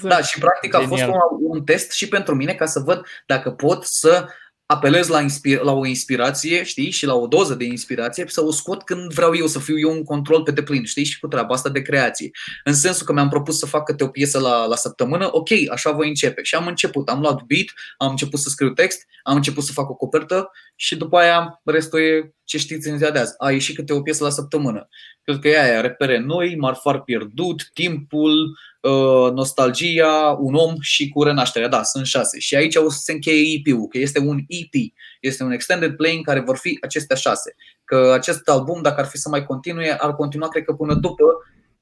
da 0.03 0.23
și 0.23 0.39
practic 0.39 0.75
a 0.75 0.81
fost 0.81 1.03
un, 1.03 1.13
un 1.41 1.65
test 1.65 1.93
și 1.93 2.09
pentru 2.09 2.35
mine 2.35 2.55
ca 2.55 2.67
să 2.67 2.81
văd 2.81 3.07
dacă 3.27 3.51
pot 3.51 3.85
să 3.85 4.29
apelez 4.71 5.09
la, 5.09 5.21
inspir- 5.23 5.61
la 5.63 5.73
o 5.73 5.87
inspirație, 5.87 6.65
știi, 6.65 6.91
și 6.91 7.07
la 7.07 7.15
o 7.15 7.27
doză 7.27 7.55
de 7.55 7.65
inspirație 7.65 8.25
să 8.27 8.45
o 8.45 8.51
scot 8.51 8.83
când 8.83 9.13
vreau 9.13 9.37
eu 9.37 9.47
să 9.47 9.59
fiu 9.59 9.79
eu 9.79 9.91
un 9.91 10.03
control 10.03 10.43
pe 10.43 10.51
deplin, 10.51 10.85
știi, 10.85 11.05
și 11.05 11.21
cu 11.21 11.27
treaba 11.27 11.55
asta 11.55 11.69
de 11.69 11.83
creație. 11.83 12.31
În 12.65 12.75
sensul 12.75 13.07
că 13.07 13.13
mi-am 13.13 13.29
propus 13.29 13.59
să 13.59 13.67
fac 13.67 13.85
câte 13.85 14.05
o 14.05 14.09
piesă 14.09 14.39
la, 14.39 14.67
la 14.67 14.77
săptămână, 14.77 15.29
ok, 15.31 15.49
așa 15.71 15.91
voi 15.91 16.09
începe. 16.09 16.43
Și 16.43 16.55
am 16.55 16.67
început, 16.67 17.09
am 17.09 17.21
luat 17.21 17.43
beat, 17.43 17.67
am 17.97 18.11
început 18.11 18.41
să 18.41 18.49
scriu 18.49 18.73
text, 18.73 19.07
am 19.23 19.37
început 19.37 19.65
să 19.65 19.73
fac 19.73 19.91
o 19.91 19.95
copertă 19.95 20.51
și 20.81 20.97
după 20.97 21.17
aia 21.17 21.61
restul 21.65 22.01
e 22.01 22.35
ce 22.45 22.59
știți 22.59 22.89
în 22.89 22.99
ziua 22.99 23.11
de 23.11 23.19
azi. 23.19 23.35
A 23.39 23.51
ieșit 23.51 23.77
câte 23.77 23.93
o 23.93 24.03
piesă 24.03 24.25
la 24.25 24.31
săptămână. 24.31 24.89
Cred 25.23 25.39
că 25.39 25.49
e 25.49 25.63
aia, 25.63 25.81
repere 25.81 26.19
noi, 26.19 26.57
marfar 26.57 27.03
pierdut, 27.03 27.71
timpul, 27.73 28.57
Uh, 28.81 29.33
nostalgia, 29.33 30.37
un 30.41 30.55
om 30.55 30.75
și 30.81 31.09
cu 31.09 31.23
renașterea. 31.23 31.69
Da, 31.69 31.83
sunt 31.83 32.07
șase. 32.07 32.39
Și 32.39 32.55
aici 32.55 32.77
o 32.77 32.91
să 32.91 32.99
se 33.03 33.13
încheie 33.13 33.61
EP-ul, 33.65 33.87
că 33.87 33.99
este 33.99 34.19
un 34.19 34.39
EP, 34.49 34.93
este 35.21 35.43
un 35.43 35.51
extended 35.51 35.97
play 35.97 36.17
în 36.17 36.23
care 36.23 36.41
vor 36.41 36.57
fi 36.57 36.79
acestea 36.83 37.17
șase. 37.17 37.55
Că 37.85 38.13
acest 38.15 38.49
album, 38.49 38.83
dacă 38.83 39.01
ar 39.01 39.07
fi 39.07 39.17
să 39.17 39.29
mai 39.29 39.45
continue, 39.45 39.97
ar 39.99 40.15
continua, 40.15 40.49
cred 40.49 40.65
că 40.65 40.73
până 40.73 40.95
după 40.95 41.25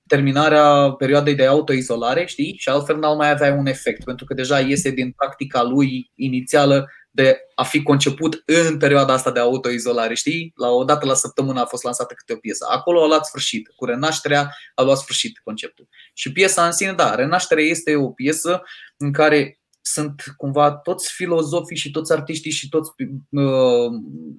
terminarea 0.07 0.91
perioadei 0.91 1.35
de 1.35 1.47
autoizolare, 1.47 2.25
știi? 2.27 2.55
Și 2.59 2.69
altfel 2.69 2.97
n-al 2.97 3.17
mai 3.17 3.31
avea 3.31 3.55
un 3.55 3.67
efect, 3.67 4.05
pentru 4.05 4.25
că 4.25 4.35
deja 4.35 4.61
iese 4.61 4.91
din 4.91 5.11
practica 5.11 5.63
lui 5.63 6.11
inițială 6.15 6.91
de 7.17 7.41
a 7.55 7.63
fi 7.63 7.83
conceput 7.83 8.43
în 8.45 8.79
perioada 8.79 9.13
asta 9.13 9.31
de 9.31 9.41
autoizolare, 9.41 10.15
știi? 10.15 10.53
La 10.57 10.69
o 10.69 10.85
dată 10.85 11.07
la 11.07 11.15
săptămână 11.15 11.61
a 11.61 11.65
fost 11.65 11.83
lansată 11.83 12.15
câte 12.15 12.33
o 12.33 12.37
piesă. 12.37 12.67
Acolo 12.71 13.03
a 13.03 13.07
luat 13.07 13.27
sfârșit. 13.27 13.73
Cu 13.77 13.85
Renașterea 13.85 14.57
a 14.75 14.83
luat 14.83 14.99
sfârșit 14.99 15.39
conceptul. 15.45 15.89
Și 16.15 16.33
piesa 16.33 16.67
în 16.67 16.73
sine, 16.73 16.93
da, 16.93 17.15
Renașterea 17.15 17.65
este 17.65 17.97
o 17.97 18.09
piesă 18.09 18.63
în 18.97 19.13
care 19.13 19.61
sunt 19.89 20.23
cumva 20.37 20.73
toți 20.73 21.13
filozofii 21.13 21.77
și 21.77 21.91
toți 21.91 22.13
artiștii 22.13 22.51
și 22.51 22.69
toți 22.69 22.91
uh, 23.31 23.91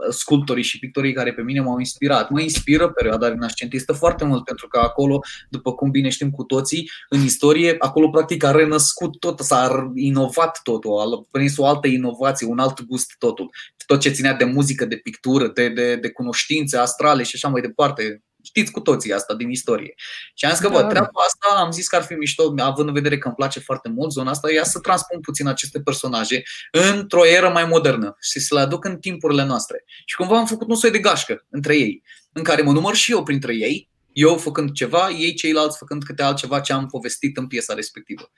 sculptorii 0.10 0.64
și 0.64 0.80
pictorii 0.80 1.14
care 1.14 1.34
pe 1.34 1.42
mine 1.42 1.62
m-au 1.62 1.80
inspirat. 1.80 2.30
Mă 2.30 2.42
inspiră 2.42 2.90
perioada 2.90 3.28
renascentistă 3.28 3.94
foarte 3.94 4.26
mult 4.26 4.44
pentru 4.44 4.68
că 4.68 4.80
acolo, 4.80 5.20
după 5.50 5.74
cum 5.74 5.92
bine 5.92 6.10
știm 6.10 6.30
cu 6.30 6.44
toții, 6.44 6.90
în 7.10 7.22
istorie, 7.22 7.76
acolo 7.80 8.10
practic 8.10 8.44
a 8.44 8.52
renăscut 8.52 9.20
tot, 9.20 9.40
s-a 9.40 9.92
inovat 9.96 10.60
totul, 10.64 11.00
a 11.00 11.28
prins 11.32 11.58
o 11.58 11.66
altă 11.66 11.88
inovație, 11.88 12.48
un 12.48 12.60
alt 12.60 12.86
gust 12.86 13.16
totul. 13.18 13.50
Tot 13.86 14.00
ce 14.00 14.10
ținea 14.10 14.34
de 14.34 14.46
muzică, 14.46 14.86
de 14.86 14.96
pictură, 14.96 15.48
de, 15.48 15.70
de, 15.70 15.96
de 15.96 16.10
cunoștințe 16.10 16.78
astrale 16.78 17.24
și 17.24 17.36
așa 17.36 17.48
mai 17.48 17.62
departe, 17.62 18.24
Știți 18.48 18.72
cu 18.72 18.80
toții 18.80 19.14
asta 19.14 19.36
din 19.36 19.50
istorie. 19.50 19.94
Și 20.34 20.46
am 20.46 20.52
zis 20.52 20.60
că, 20.60 20.70
bă, 20.70 20.82
da. 20.82 20.88
treaba 20.88 21.22
asta 21.26 21.60
am 21.60 21.72
zis 21.72 21.88
că 21.88 21.96
ar 21.96 22.04
fi 22.04 22.14
mișto, 22.14 22.54
având 22.58 22.88
în 22.88 22.94
vedere 22.94 23.18
că 23.18 23.28
îmi 23.28 23.36
place 23.36 23.60
foarte 23.60 23.90
mult 23.90 24.12
zona 24.12 24.30
asta, 24.30 24.52
ia 24.52 24.64
să 24.64 24.80
transpun 24.80 25.20
puțin 25.20 25.48
aceste 25.48 25.82
personaje 25.82 26.44
într-o 26.72 27.26
eră 27.26 27.50
mai 27.50 27.66
modernă 27.66 28.18
și 28.22 28.40
să 28.40 28.54
le 28.54 28.60
aduc 28.60 28.86
în 28.86 28.98
timpurile 28.98 29.46
noastre. 29.46 29.84
Și 30.06 30.16
cumva 30.16 30.38
am 30.38 30.46
făcut 30.46 30.70
un 30.70 30.76
soi 30.76 30.92
de 30.92 31.00
gașcă 31.00 31.46
între 31.50 31.76
ei, 31.76 32.04
în 32.32 32.44
care 32.44 32.62
mă 32.62 32.72
număr 32.72 32.96
și 32.96 33.12
eu 33.12 33.24
printre 33.24 33.56
ei, 33.56 33.90
eu 34.12 34.38
făcând 34.38 34.72
ceva, 34.72 35.10
ei 35.10 35.34
ceilalți 35.34 35.78
făcând 35.78 36.04
câte 36.04 36.24
altceva 36.24 36.60
ce 36.60 36.74
am 36.74 36.86
povestit 36.86 37.38
în 37.38 37.48
piesa 37.48 37.74
respectivă. 37.74 38.32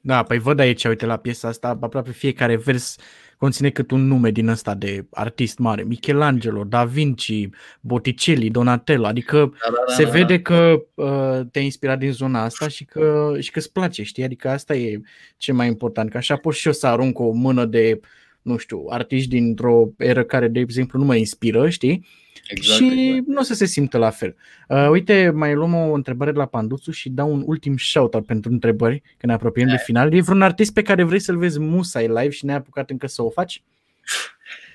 Da, 0.00 0.22
păi 0.22 0.38
văd 0.38 0.58
aici, 0.58 0.84
uite, 0.84 1.06
la 1.06 1.16
piesa 1.16 1.48
asta, 1.48 1.78
aproape 1.80 2.10
fiecare 2.10 2.56
vers 2.56 2.96
conține 3.38 3.70
cât 3.70 3.90
un 3.90 4.06
nume 4.06 4.30
din 4.30 4.48
ăsta 4.48 4.74
de 4.74 5.06
artist 5.10 5.58
mare. 5.58 5.82
Michelangelo, 5.82 6.64
Da 6.64 6.84
Vinci, 6.84 7.48
Botticelli, 7.80 8.50
Donatello. 8.50 9.06
Adică 9.06 9.36
da, 9.36 9.46
da, 9.62 9.84
da, 9.86 9.92
se 9.92 10.04
da, 10.04 10.10
vede 10.10 10.36
da. 10.36 10.42
că 10.42 10.82
uh, 10.94 11.46
te-ai 11.50 11.64
inspirat 11.64 11.98
din 11.98 12.12
zona 12.12 12.42
asta 12.42 12.68
și 12.68 12.84
că, 12.84 13.36
și 13.40 13.50
că 13.50 13.58
îți 13.58 13.72
place, 13.72 14.02
știi? 14.02 14.24
Adică 14.24 14.48
asta 14.48 14.74
e 14.74 15.00
ce 15.36 15.52
mai 15.52 15.66
important. 15.66 16.10
Că 16.10 16.16
așa 16.16 16.36
pot 16.36 16.54
și 16.54 16.66
eu 16.66 16.72
să 16.72 16.86
arunc 16.86 17.18
o 17.18 17.30
mână 17.30 17.64
de, 17.64 18.00
nu 18.42 18.56
știu, 18.56 18.84
artiști 18.88 19.28
dintr-o 19.28 19.88
eră 19.96 20.24
care, 20.24 20.48
de 20.48 20.60
exemplu, 20.60 20.98
nu 20.98 21.04
mă 21.04 21.14
inspiră, 21.14 21.68
știi? 21.68 22.06
Exact, 22.48 22.78
și 22.78 23.08
exact. 23.08 23.26
nu 23.26 23.38
o 23.38 23.42
să 23.42 23.54
se 23.54 23.64
simtă 23.64 23.98
la 23.98 24.10
fel. 24.10 24.36
Uh, 24.68 24.88
uite, 24.90 25.30
mai 25.34 25.54
luăm 25.54 25.74
o 25.74 25.92
întrebare 25.92 26.32
de 26.32 26.38
la 26.38 26.46
Panduțu 26.46 26.90
și 26.90 27.10
dau 27.10 27.32
un 27.32 27.42
ultim 27.46 27.76
shout-out 27.76 28.26
pentru 28.26 28.50
întrebări, 28.50 29.02
că 29.16 29.26
ne 29.26 29.32
apropiem 29.32 29.68
de 29.68 29.76
final. 29.76 30.14
E 30.14 30.20
vreun 30.20 30.42
artist 30.42 30.72
pe 30.72 30.82
care 30.82 31.02
vrei 31.02 31.20
să-l 31.20 31.36
vezi 31.36 31.60
musai 31.60 32.06
live 32.06 32.30
și 32.30 32.44
ne-ai 32.44 32.56
apucat 32.56 32.90
încă 32.90 33.06
să 33.06 33.22
o 33.22 33.30
faci? 33.30 33.62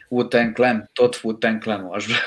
Wu-Tang 0.09 0.53
Clan, 0.53 0.89
tot 0.93 1.21
Wu-Tang 1.23 1.61
Clan 1.61 1.89
aș 1.93 2.05
vrea. 2.05 2.25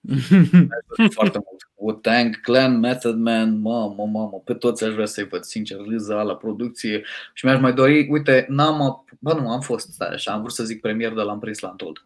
foarte 1.18 1.38
mult. 1.44 1.68
Wu-Tang 1.74 2.40
Clan, 2.40 2.78
Method 2.78 3.16
Man, 3.16 3.60
mamă, 3.60 4.06
mamă, 4.12 4.42
pe 4.44 4.54
toți 4.54 4.84
aș 4.84 4.92
vrea 4.92 5.06
să-i 5.06 5.28
văd, 5.28 5.42
sincer, 5.42 5.78
râza 5.88 6.22
la 6.22 6.36
producție 6.36 7.04
și 7.32 7.46
mi-aș 7.46 7.60
mai 7.60 7.72
dori, 7.72 8.06
uite, 8.10 8.46
n-am, 8.48 9.04
bă, 9.18 9.32
nu, 9.32 9.50
am 9.50 9.60
fost, 9.60 9.92
stai 9.92 10.08
așa, 10.08 10.32
am 10.32 10.40
vrut 10.40 10.52
să 10.52 10.64
zic 10.64 10.80
premier, 10.80 11.12
dar 11.12 11.24
l-am 11.24 11.38
prins 11.38 11.58
la 11.58 11.70
Untold. 11.70 12.04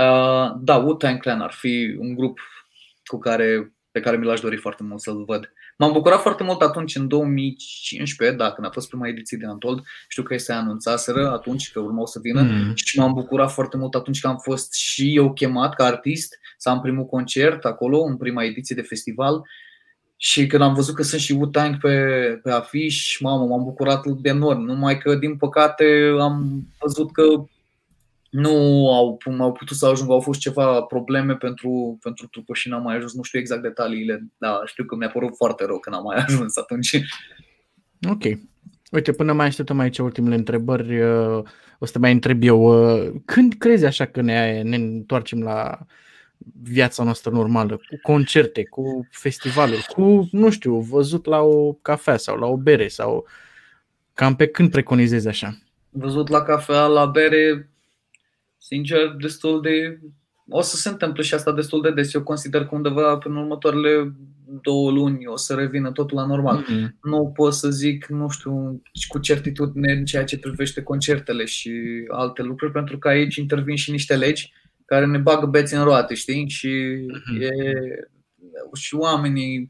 Nu. 0.00 0.44
Uh, 0.44 0.52
da, 0.60 0.76
Wu-Tang 0.76 1.20
Clan 1.20 1.40
ar 1.40 1.52
fi 1.52 1.96
un 1.98 2.14
grup 2.14 2.38
cu 3.04 3.18
care, 3.18 3.72
pe 3.90 4.00
care 4.00 4.16
mi 4.16 4.24
l-aș 4.24 4.40
dori 4.40 4.56
foarte 4.56 4.82
mult 4.82 5.00
să-l 5.00 5.24
văd. 5.24 5.52
M-am 5.78 5.92
bucurat 5.92 6.20
foarte 6.20 6.42
mult 6.42 6.60
atunci, 6.60 6.96
în 6.96 7.08
2015, 7.08 8.36
da, 8.36 8.52
când 8.52 8.66
a 8.66 8.70
fost 8.70 8.88
prima 8.88 9.08
ediție 9.08 9.36
de 9.36 9.46
Untold, 9.46 9.82
știu 10.08 10.22
că 10.22 10.36
se 10.36 10.52
anunțaseră 10.52 11.30
atunci 11.30 11.70
că 11.72 11.80
urmau 11.80 12.06
să 12.06 12.18
vină 12.22 12.42
mm. 12.42 12.72
și 12.74 12.98
m-am 12.98 13.12
bucurat 13.12 13.52
foarte 13.52 13.76
mult 13.76 13.94
atunci 13.94 14.20
că 14.20 14.26
am 14.26 14.36
fost 14.36 14.74
și 14.74 15.16
eu 15.16 15.32
chemat 15.32 15.74
ca 15.74 15.84
artist 15.84 16.38
să 16.58 16.68
am 16.68 16.80
primul 16.80 17.04
concert 17.04 17.64
acolo, 17.64 18.02
în 18.02 18.16
prima 18.16 18.44
ediție 18.44 18.76
de 18.76 18.82
festival 18.82 19.42
și 20.22 20.46
când 20.46 20.62
am 20.62 20.74
văzut 20.74 20.94
că 20.94 21.02
sunt 21.02 21.20
și 21.20 21.32
Wu-Tang 21.32 21.78
pe, 21.78 21.94
pe 22.42 22.50
afiș, 22.50 23.20
mamă, 23.20 23.44
m-am 23.44 23.64
bucurat 23.64 24.06
de 24.06 24.28
enorm. 24.28 24.60
Numai 24.60 24.98
că, 24.98 25.14
din 25.14 25.36
păcate, 25.36 26.14
am 26.18 26.66
văzut 26.78 27.12
că 27.12 27.22
nu 28.30 28.54
au, 28.92 29.18
au 29.38 29.52
putut 29.52 29.76
să 29.76 29.86
ajungă, 29.86 30.12
au 30.12 30.20
fost 30.20 30.40
ceva 30.40 30.82
probleme 30.82 31.36
pentru, 31.36 31.98
pentru 32.02 32.26
trupă 32.26 32.54
și 32.54 32.68
n-am 32.68 32.82
mai 32.82 32.96
ajuns, 32.96 33.14
nu 33.14 33.22
știu 33.22 33.38
exact 33.38 33.62
detaliile, 33.62 34.24
dar 34.38 34.62
știu 34.64 34.84
că 34.84 34.96
mi-a 34.96 35.10
părut 35.10 35.36
foarte 35.36 35.64
rău 35.64 35.78
că 35.78 35.90
n-am 35.90 36.02
mai 36.02 36.16
ajuns 36.26 36.56
atunci. 36.56 37.00
Ok. 38.08 38.22
Uite, 38.90 39.12
până 39.12 39.32
mai 39.32 39.46
așteptăm 39.46 39.78
aici 39.78 39.98
ultimele 39.98 40.34
întrebări, 40.34 41.00
uh, 41.00 41.42
o 41.78 41.86
să 41.86 41.92
te 41.92 41.98
mai 41.98 42.12
întreb 42.12 42.42
eu. 42.42 42.62
Uh, 42.62 43.12
când 43.24 43.54
crezi 43.58 43.84
așa 43.84 44.04
că 44.04 44.20
ne, 44.20 44.62
ne 44.62 44.76
întoarcem 44.76 45.42
la 45.42 45.78
viața 46.62 47.04
noastră 47.04 47.30
normală, 47.30 47.76
cu 47.76 47.98
concerte, 48.02 48.64
cu 48.64 49.08
festivaluri, 49.10 49.86
cu, 49.88 50.28
nu 50.30 50.50
știu, 50.50 50.78
văzut 50.78 51.26
la 51.26 51.40
o 51.40 51.72
cafea 51.72 52.16
sau 52.16 52.36
la 52.36 52.46
o 52.46 52.56
bere 52.56 52.88
sau 52.88 53.26
cam 54.14 54.36
pe 54.36 54.46
când 54.46 54.70
preconizezi 54.70 55.28
așa? 55.28 55.58
Văzut 55.90 56.28
la 56.28 56.42
cafea, 56.42 56.86
la 56.86 57.06
bere, 57.06 57.70
sincer, 58.60 59.16
destul 59.20 59.60
de... 59.60 60.00
O 60.48 60.60
să 60.60 60.76
se 60.76 60.88
întâmple 60.88 61.22
și 61.22 61.34
asta 61.34 61.52
destul 61.52 61.82
de 61.82 61.90
des. 61.90 62.14
Eu 62.14 62.22
consider 62.22 62.64
că 62.64 62.74
undeva 62.74 63.18
în 63.24 63.36
următoarele 63.36 64.12
două 64.62 64.90
luni 64.90 65.26
o 65.26 65.36
să 65.36 65.54
revină 65.54 65.92
totul 65.92 66.16
la 66.16 66.26
normal. 66.26 66.64
Mm-hmm. 66.64 66.88
Nu 67.02 67.32
pot 67.34 67.52
să 67.52 67.70
zic, 67.70 68.06
nu 68.06 68.28
știu, 68.28 68.82
cu 69.08 69.18
certitudine 69.18 69.92
în 69.92 70.04
ceea 70.04 70.24
ce 70.24 70.38
privește 70.38 70.82
concertele 70.82 71.44
și 71.44 71.72
alte 72.08 72.42
lucruri, 72.42 72.72
pentru 72.72 72.98
că 72.98 73.08
aici 73.08 73.36
intervin 73.36 73.76
și 73.76 73.90
niște 73.90 74.16
legi 74.16 74.52
care 74.84 75.06
ne 75.06 75.18
bagă 75.18 75.46
beți 75.46 75.74
în 75.74 75.84
roate, 75.84 76.14
știi? 76.14 76.48
Și 76.48 76.68
mm-hmm. 76.68 77.40
e, 77.40 77.50
și 78.74 78.94
oamenii, 78.94 79.68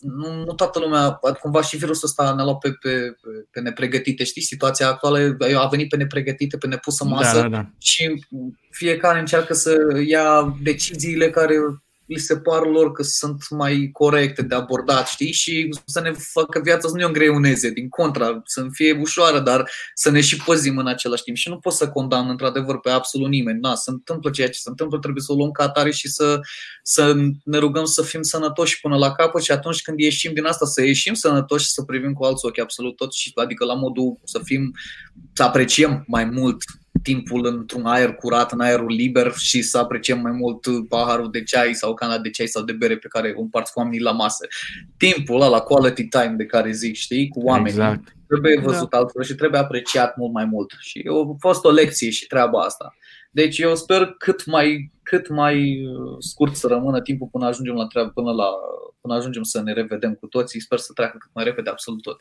nu, 0.00 0.44
nu 0.44 0.52
toată 0.52 0.78
lumea, 0.78 1.10
cumva 1.40 1.62
și 1.62 1.76
virusul 1.76 2.08
ăsta 2.08 2.34
ne-a 2.34 2.44
luat 2.44 2.58
pe, 2.58 2.70
pe, 2.80 3.16
pe 3.50 3.60
nepregătite, 3.60 4.24
știi? 4.24 4.42
Situația 4.42 4.88
actuală 4.88 5.36
a 5.56 5.66
venit 5.66 5.88
pe 5.88 5.96
nepregătite, 5.96 6.56
pe 6.56 6.66
nepusă 6.66 7.04
masă 7.04 7.36
da, 7.36 7.42
da, 7.42 7.48
da. 7.48 7.70
și 7.78 8.26
fiecare 8.70 9.18
încearcă 9.18 9.54
să 9.54 9.76
ia 10.06 10.56
deciziile 10.62 11.30
care 11.30 11.54
li 12.12 12.18
se 12.18 12.36
par 12.36 12.66
lor 12.66 12.92
că 12.92 13.02
sunt 13.02 13.50
mai 13.50 13.88
corecte 13.92 14.42
de 14.42 14.54
abordat, 14.54 15.06
știi? 15.08 15.32
Și 15.32 15.68
să 15.86 16.00
ne 16.00 16.12
facă 16.12 16.60
viața 16.64 16.88
să 16.88 16.94
nu 16.94 17.00
ne 17.00 17.04
îngreuneze, 17.04 17.70
din 17.70 17.88
contra, 17.88 18.42
să 18.44 18.66
fie 18.70 18.98
ușoară, 19.00 19.40
dar 19.40 19.70
să 19.94 20.10
ne 20.10 20.20
și 20.20 20.36
păzim 20.36 20.78
în 20.78 20.86
același 20.86 21.22
timp. 21.22 21.36
Și 21.36 21.48
nu 21.48 21.58
pot 21.58 21.72
să 21.72 21.88
condamn 21.88 22.28
într-adevăr 22.28 22.80
pe 22.80 22.90
absolut 22.90 23.28
nimeni. 23.28 23.60
Na, 23.60 23.74
se 23.74 23.90
întâmplă 23.90 24.30
ceea 24.30 24.48
ce 24.48 24.58
se 24.58 24.68
întâmplă, 24.68 24.98
trebuie 24.98 25.22
să 25.22 25.32
o 25.32 25.34
luăm 25.34 25.50
ca 25.50 25.62
atare 25.62 25.90
și 25.90 26.08
să, 26.08 26.40
să 26.82 27.14
ne 27.44 27.58
rugăm 27.58 27.84
să 27.84 28.02
fim 28.02 28.22
sănătoși 28.22 28.80
până 28.80 28.96
la 28.96 29.12
capăt 29.12 29.42
și 29.42 29.52
atunci 29.52 29.82
când 29.82 29.98
ieșim 29.98 30.32
din 30.34 30.44
asta 30.44 30.66
să 30.66 30.82
ieșim 30.82 31.14
sănătoși 31.14 31.64
și 31.64 31.70
să 31.70 31.82
privim 31.82 32.12
cu 32.12 32.24
alți 32.24 32.46
ochi 32.46 32.58
absolut 32.58 32.96
tot 32.96 33.12
și 33.12 33.32
adică 33.34 33.64
la 33.64 33.74
modul 33.74 34.20
să 34.24 34.40
fim, 34.44 34.74
să 35.32 35.42
apreciem 35.42 36.04
mai 36.06 36.24
mult 36.24 36.62
timpul 37.02 37.46
într-un 37.46 37.86
aer 37.86 38.14
curat, 38.14 38.52
în 38.52 38.60
aerul 38.60 38.90
liber 38.90 39.32
și 39.32 39.62
să 39.62 39.78
apreciem 39.78 40.20
mai 40.20 40.32
mult 40.32 40.88
paharul 40.88 41.30
de 41.30 41.42
ceai 41.42 41.74
sau 41.74 41.94
cana 41.94 42.18
de 42.18 42.30
ceai 42.30 42.48
sau 42.48 42.62
de 42.62 42.72
bere 42.72 42.96
pe 42.96 43.08
care 43.08 43.34
o 43.36 43.40
împarți 43.40 43.72
cu 43.72 43.78
oamenii 43.78 44.00
la 44.00 44.12
masă. 44.12 44.46
Timpul 44.96 45.40
ăla, 45.40 45.60
cu 45.60 45.88
time 45.88 46.34
de 46.36 46.46
care 46.46 46.72
zic, 46.72 46.94
știi, 46.94 47.28
cu 47.28 47.40
oamenii. 47.40 47.70
Exact. 47.70 48.16
Trebuie 48.26 48.60
văzut 48.60 48.90
da. 48.90 48.98
altfel 48.98 49.22
și 49.22 49.34
trebuie 49.34 49.60
apreciat 49.60 50.16
mult 50.16 50.32
mai 50.32 50.44
mult. 50.44 50.72
Și 50.80 51.04
a 51.08 51.36
fost 51.38 51.64
o 51.64 51.70
lecție 51.70 52.10
și 52.10 52.26
treaba 52.26 52.60
asta. 52.60 52.94
Deci 53.30 53.58
eu 53.58 53.74
sper 53.74 54.14
cât 54.18 54.46
mai, 54.46 54.92
cât 55.02 55.28
mai 55.28 55.86
uh, 55.86 56.16
scurt 56.18 56.56
să 56.56 56.66
rămână 56.66 57.00
timpul 57.00 57.28
până 57.32 57.46
ajungem 57.46 57.74
la 57.74 57.86
treabă, 57.86 58.10
până, 58.14 58.32
la, 58.32 58.48
până 59.00 59.14
ajungem 59.14 59.42
să 59.42 59.62
ne 59.62 59.72
revedem 59.72 60.14
cu 60.14 60.26
toții. 60.26 60.60
Sper 60.60 60.78
să 60.78 60.92
treacă 60.92 61.16
cât 61.20 61.30
mai 61.34 61.44
repede 61.44 61.70
absolut 61.70 62.02
tot. 62.02 62.20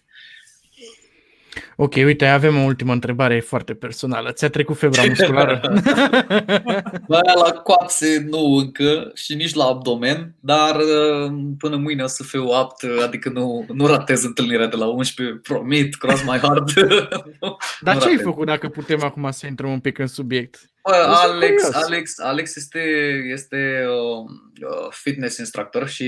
Ok, 1.76 1.94
uite, 1.96 2.26
avem 2.26 2.58
o 2.58 2.64
ultimă 2.64 2.94
întrebare 2.94 3.40
foarte 3.40 3.74
personală. 3.74 4.32
Ți-a 4.32 4.50
trecut 4.50 4.78
febra 4.78 5.04
musculară? 5.08 5.62
Bă, 7.08 7.20
la 7.44 7.52
coapse 7.64 8.26
nu 8.30 8.56
încă 8.56 9.12
și 9.16 9.36
nici 9.36 9.54
la 9.54 9.66
abdomen, 9.66 10.36
dar 10.40 10.76
uh, 10.76 11.32
până 11.58 11.76
mâine 11.76 12.04
o 12.04 12.08
să 12.08 12.24
fiu 12.24 12.44
apt, 12.44 12.86
adică 13.04 13.30
nu, 13.30 13.66
nu 13.74 13.88
ratez 13.88 14.24
întâlnirea 14.24 14.68
de 14.68 14.76
la 14.76 14.86
11, 14.86 15.36
promit, 15.36 15.96
cross 15.96 16.24
my 16.24 16.38
heart. 16.38 16.74
dar 17.82 17.98
ce 17.98 18.08
ai 18.08 18.18
făcut 18.18 18.46
dacă 18.46 18.68
putem 18.68 19.04
acum 19.04 19.32
să 19.32 19.48
intrăm 19.48 19.72
un 19.72 19.80
pic 19.80 19.98
în 19.98 20.08
subiect? 20.08 20.72
Bă, 20.84 20.94
Alex, 20.94 21.74
Alex, 21.74 22.20
Alex 22.20 22.56
este, 22.56 22.80
este 23.32 23.86
uh, 23.88 24.88
fitness 24.90 25.38
instructor 25.38 25.88
și 25.88 26.06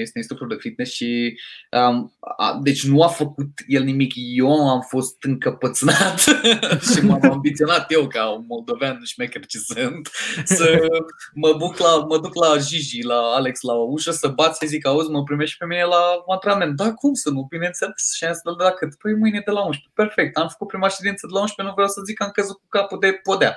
este 0.00 0.18
instructor 0.18 0.48
de 0.48 0.56
fitness 0.58 0.92
și 0.92 1.38
um, 1.70 2.16
a, 2.36 2.58
deci 2.62 2.86
nu 2.86 3.02
a 3.02 3.08
făcut 3.08 3.48
el 3.66 3.82
nimic. 3.82 4.12
Eu 4.14 4.68
am 4.68 4.80
fost 4.80 5.16
încăpățânat 5.24 6.18
și 6.92 7.04
m-am 7.04 7.30
ambiționat 7.30 7.92
eu 7.92 8.06
ca 8.06 8.28
un 8.28 8.44
moldovean 8.48 9.00
șmecher 9.04 9.46
ce 9.46 9.58
sunt 9.58 10.10
să 10.44 10.88
mă, 11.34 11.56
duc 11.58 11.78
la, 11.78 12.04
mă 12.08 12.18
duc 12.18 12.34
la 12.34 12.56
Gigi, 12.56 13.02
la 13.02 13.20
Alex 13.34 13.60
la 13.60 13.74
ușă 13.74 14.10
să 14.10 14.28
bat 14.28 14.56
să 14.56 14.64
zic, 14.66 14.86
auzi, 14.86 15.10
mă 15.10 15.22
primești 15.22 15.58
pe 15.58 15.66
mine 15.66 15.84
la 15.84 16.24
antrenament. 16.26 16.76
Da, 16.76 16.92
cum 16.92 17.14
să 17.14 17.30
nu? 17.30 17.46
Bineînțeles. 17.50 18.12
Și 18.14 18.24
am 18.24 18.32
zis, 18.32 18.42
de 18.42 18.62
la 18.62 18.70
cât? 18.70 18.94
Păi 18.94 19.14
mâine 19.14 19.42
de 19.44 19.50
la 19.50 19.60
11. 19.60 19.90
Perfect. 19.94 20.36
Am 20.36 20.48
făcut 20.48 20.68
prima 20.68 20.88
ședință 20.88 21.26
de 21.26 21.32
la 21.32 21.40
11, 21.40 21.66
nu 21.66 21.72
vreau 21.74 21.88
să 21.88 22.00
zic 22.04 22.16
că 22.16 22.24
am 22.24 22.30
căzut 22.30 22.56
cu 22.56 22.68
capul 22.68 22.98
de 22.98 23.12
podea. 23.22 23.56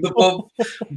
După 0.00 0.46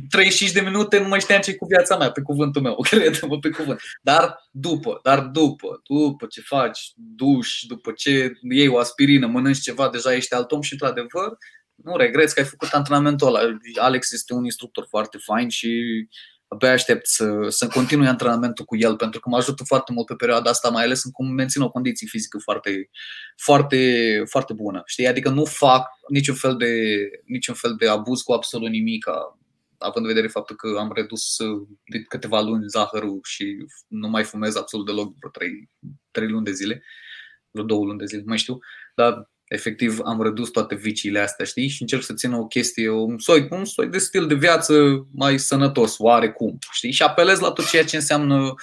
35 0.09 0.51
de 0.51 0.61
minute 0.61 0.99
nu 0.99 1.07
mai 1.07 1.19
știam 1.19 1.41
ce 1.41 1.55
cu 1.55 1.65
viața 1.65 1.97
mea, 1.97 2.11
pe 2.11 2.21
cuvântul 2.21 2.61
meu, 2.61 2.75
cred-mă 2.89 3.39
pe 3.39 3.49
cuvânt. 3.49 3.81
Dar 4.01 4.49
după, 4.51 4.99
dar 5.03 5.19
după, 5.19 5.81
după 5.83 6.25
ce 6.25 6.41
faci 6.41 6.91
duș, 6.95 7.59
după 7.67 7.91
ce 7.91 8.31
iei 8.51 8.67
o 8.67 8.77
aspirină, 8.77 9.27
mănânci 9.27 9.61
ceva, 9.61 9.89
deja 9.89 10.15
ești 10.15 10.33
alt 10.33 10.51
om 10.51 10.61
și 10.61 10.73
într-adevăr 10.73 11.37
nu 11.83 11.97
regreți 11.97 12.33
că 12.33 12.39
ai 12.39 12.45
făcut 12.45 12.69
antrenamentul 12.71 13.27
ăla. 13.27 13.39
Alex 13.75 14.11
este 14.11 14.33
un 14.33 14.43
instructor 14.43 14.85
foarte 14.89 15.17
fain 15.17 15.49
și 15.49 15.69
abia 16.49 16.71
aștept 16.71 17.07
să, 17.07 17.45
să 17.47 17.67
continui 17.67 18.07
antrenamentul 18.07 18.65
cu 18.65 18.75
el, 18.77 18.95
pentru 18.95 19.19
că 19.19 19.29
mă 19.29 19.37
ajută 19.37 19.63
foarte 19.63 19.91
mult 19.91 20.05
pe 20.05 20.15
perioada 20.15 20.49
asta, 20.49 20.69
mai 20.69 20.83
ales 20.83 21.03
în 21.03 21.11
cum 21.11 21.27
mențin 21.33 21.61
o 21.61 21.69
condiție 21.69 22.07
fizică 22.07 22.37
foarte, 22.37 22.89
foarte, 23.35 24.23
foarte 24.25 24.53
bună. 24.53 24.81
Știi? 24.85 25.07
Adică 25.07 25.29
nu 25.29 25.45
fac 25.45 25.87
niciun 26.07 26.35
fel 26.35 26.55
de, 26.55 26.95
niciun 27.25 27.55
fel 27.55 27.75
de 27.77 27.87
abuz 27.87 28.21
cu 28.21 28.31
absolut 28.31 28.69
nimic, 28.69 29.05
având 29.77 30.05
în 30.05 30.11
vedere 30.11 30.27
faptul 30.27 30.55
că 30.55 30.75
am 30.79 30.91
redus 30.93 31.37
de 31.85 32.01
câteva 32.01 32.41
luni 32.41 32.67
zahărul 32.67 33.19
și 33.23 33.65
nu 33.87 34.07
mai 34.07 34.23
fumez 34.23 34.55
absolut 34.55 34.85
deloc 34.85 35.15
vreo 35.17 35.29
3, 35.29 35.69
3 36.11 36.29
luni 36.29 36.45
de 36.45 36.51
zile, 36.51 36.83
vreo 37.51 37.65
2 37.65 37.77
luni 37.77 37.97
de 37.97 38.05
zile, 38.05 38.19
nu 38.19 38.27
mai 38.27 38.37
știu, 38.37 38.59
dar 38.95 39.29
efectiv 39.49 39.99
am 40.03 40.21
redus 40.21 40.49
toate 40.49 40.75
viciile 40.75 41.19
astea, 41.19 41.45
știi? 41.45 41.67
Și 41.67 41.81
încerc 41.81 42.03
să 42.03 42.13
țin 42.13 42.33
o 42.33 42.45
chestie, 42.45 42.89
un 42.89 43.17
soi, 43.17 43.47
un 43.49 43.65
soi 43.65 43.87
de 43.87 43.97
stil 43.97 44.27
de 44.27 44.33
viață 44.33 45.07
mai 45.11 45.39
sănătos, 45.39 45.95
oarecum, 45.97 46.57
știi? 46.71 46.91
Și 46.91 47.03
apelez 47.03 47.39
la 47.39 47.51
tot 47.51 47.69
ceea 47.69 47.85
ce 47.85 47.95
înseamnă 47.95 48.53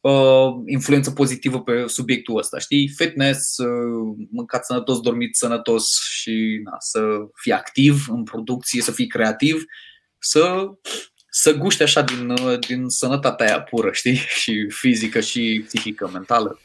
uh, 0.00 0.48
influență 0.66 1.10
pozitivă 1.10 1.62
pe 1.62 1.84
subiectul 1.86 2.38
ăsta, 2.38 2.58
știi? 2.58 2.88
Fitness, 2.88 3.56
uh, 3.56 4.16
mâncat 4.30 4.64
sănătos, 4.64 5.00
dormit 5.00 5.36
sănătos 5.36 6.08
și 6.10 6.60
na, 6.64 6.76
să 6.78 7.00
fii 7.34 7.52
activ 7.52 8.06
în 8.08 8.22
producție, 8.22 8.82
să 8.82 8.92
fii 8.92 9.06
creativ, 9.06 9.64
să 10.18 10.70
să 11.30 11.52
guște 11.52 11.82
așa 11.82 12.02
din, 12.02 12.30
uh, 12.30 12.58
din 12.58 12.88
sănătatea 12.88 13.46
aia 13.46 13.62
pură, 13.62 13.92
știi? 13.92 14.14
Și 14.40 14.66
fizică 14.68 15.20
și 15.20 15.62
psihică, 15.66 16.10
mentală. 16.12 16.60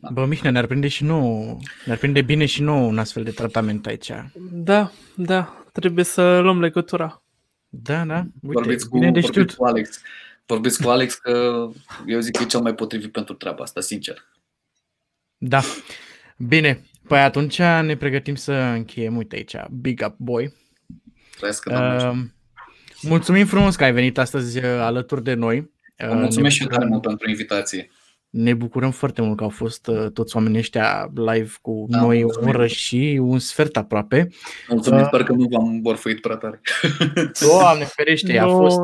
Da. 0.00 0.08
Bă, 0.10 0.26
Mihnea, 0.26 0.50
ne-ar 0.50 0.66
prinde 0.66 0.88
și 0.88 1.04
nou, 1.04 1.60
ne-ar 1.84 1.98
prinde 1.98 2.22
bine 2.22 2.46
și 2.46 2.62
nou 2.62 2.88
un 2.88 2.98
astfel 2.98 3.24
de 3.24 3.30
tratament 3.30 3.86
aici. 3.86 4.12
Da, 4.52 4.90
da, 5.14 5.64
trebuie 5.72 6.04
să 6.04 6.38
luăm 6.38 6.60
legătura. 6.60 7.22
Da, 7.68 8.04
da, 8.04 8.16
uite, 8.16 8.30
vorbiți 8.40 8.88
cu, 8.88 8.98
bine 8.98 9.10
de 9.10 9.20
știut. 9.20 9.52
cu 9.52 9.64
Alex. 9.64 10.00
Vorbiți 10.46 10.82
cu 10.82 10.88
Alex 10.88 11.14
că 11.14 11.66
eu 12.06 12.20
zic 12.20 12.36
că 12.36 12.42
e 12.42 12.46
cel 12.46 12.60
mai 12.60 12.74
potrivit 12.74 13.12
pentru 13.12 13.34
treaba 13.34 13.62
asta, 13.62 13.80
sincer. 13.80 14.28
Da. 15.36 15.60
Bine, 16.36 16.84
păi 17.06 17.20
atunci 17.20 17.58
ne 17.58 17.96
pregătim 17.96 18.34
să 18.34 18.52
încheiem, 18.52 19.16
uite 19.16 19.36
aici, 19.36 19.56
Big 19.70 20.02
Up 20.06 20.14
Boy. 20.16 20.54
Trăiască, 21.36 22.10
uh, 22.12 22.18
mulțumim 23.02 23.46
frumos 23.46 23.76
că 23.76 23.84
ai 23.84 23.92
venit 23.92 24.18
astăzi 24.18 24.58
uh, 24.58 24.64
alături 24.64 25.22
de 25.22 25.34
noi. 25.34 25.58
Uh, 25.58 26.12
mulțumesc 26.12 26.54
și 26.54 26.66
tare 26.66 26.84
mult 26.84 27.02
pentru 27.02 27.28
invitație 27.28 27.90
ne 28.30 28.54
bucurăm 28.54 28.90
foarte 28.90 29.22
mult 29.22 29.36
că 29.36 29.42
au 29.42 29.48
fost 29.48 29.86
uh, 29.86 30.10
toți 30.12 30.36
oamenii 30.36 30.58
ăștia 30.58 31.10
live 31.14 31.52
cu 31.62 31.86
da, 31.88 32.00
noi 32.00 32.24
o 32.24 32.28
oră 32.46 32.66
și 32.66 33.18
un 33.22 33.38
sfert 33.38 33.76
aproape. 33.76 34.28
Mulțumim, 34.68 35.00
uh, 35.00 35.06
sper 35.06 35.22
că 35.22 35.32
nu 35.32 35.46
v-am 35.50 35.80
borfuit 35.80 36.20
prea 36.20 36.36
tare. 36.36 36.60
Doamne 37.40 37.84
ferește, 37.84 38.38
a 38.38 38.48
fost, 38.48 38.78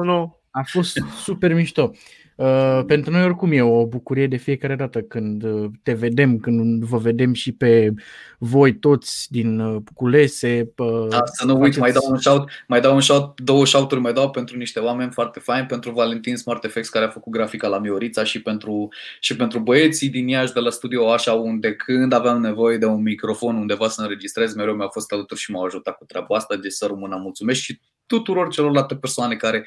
a 0.51 0.63
fost 0.65 0.99
super 1.23 1.55
mișto. 1.55 1.91
Uh, 2.37 2.83
pentru 2.87 3.11
noi 3.11 3.25
oricum 3.25 3.53
e 3.53 3.63
o 3.63 3.87
bucurie 3.87 4.27
de 4.27 4.37
fiecare 4.37 4.75
dată 4.75 5.01
când 5.01 5.43
uh, 5.43 5.71
te 5.83 5.93
vedem, 5.93 6.39
când 6.39 6.85
vă 6.85 6.99
vedem 6.99 7.33
și 7.33 7.53
pe 7.53 7.95
voi 8.39 8.79
toți 8.79 9.27
din 9.31 9.61
uh, 9.61 9.83
culese. 9.95 10.73
Uh, 10.77 11.09
da, 11.09 11.21
să 11.25 11.47
nu 11.47 11.61
uit, 11.61 11.77
mai 11.77 11.93
dau 11.93 12.03
un 12.09 12.19
shout, 12.19 12.51
mai 12.69 12.81
dau 12.81 12.95
un 12.95 13.01
shout, 13.01 13.41
două 13.41 13.67
shout 13.67 13.99
mai 13.99 14.13
dau 14.13 14.31
pentru 14.31 14.57
niște 14.57 14.79
oameni 14.79 15.11
foarte 15.11 15.41
faini, 15.41 15.67
pentru 15.67 15.91
Valentin 15.91 16.37
Smart 16.37 16.65
Effects 16.65 16.89
care 16.89 17.05
a 17.05 17.09
făcut 17.09 17.33
grafica 17.33 17.69
la 17.69 17.79
Miorița 17.79 18.25
și 18.25 18.43
pentru, 18.43 18.89
și 19.21 19.37
pentru 19.37 19.59
băieții 19.59 20.09
din 20.09 20.29
Iași 20.29 20.53
de 20.53 20.61
la 20.61 20.71
studio 20.71 21.13
așa 21.13 21.33
unde 21.33 21.75
când 21.75 22.13
aveam 22.13 22.41
nevoie 22.41 22.77
de 22.77 22.87
un 22.87 23.03
microfon 23.03 23.57
undeva 23.57 23.89
să 23.89 24.03
înregistrez, 24.03 24.55
mereu 24.55 24.75
mi-au 24.75 24.91
fost 24.93 25.13
alături 25.13 25.41
și 25.41 25.51
m-au 25.51 25.65
ajutat 25.65 25.97
cu 25.97 26.05
treaba 26.05 26.37
asta, 26.37 26.57
deci 26.57 26.73
să 26.73 26.87
rămână 26.87 27.17
mulțumesc 27.17 27.61
și 27.61 27.81
tuturor 28.07 28.49
celorlalte 28.49 28.97
persoane 28.97 29.35
care 29.35 29.65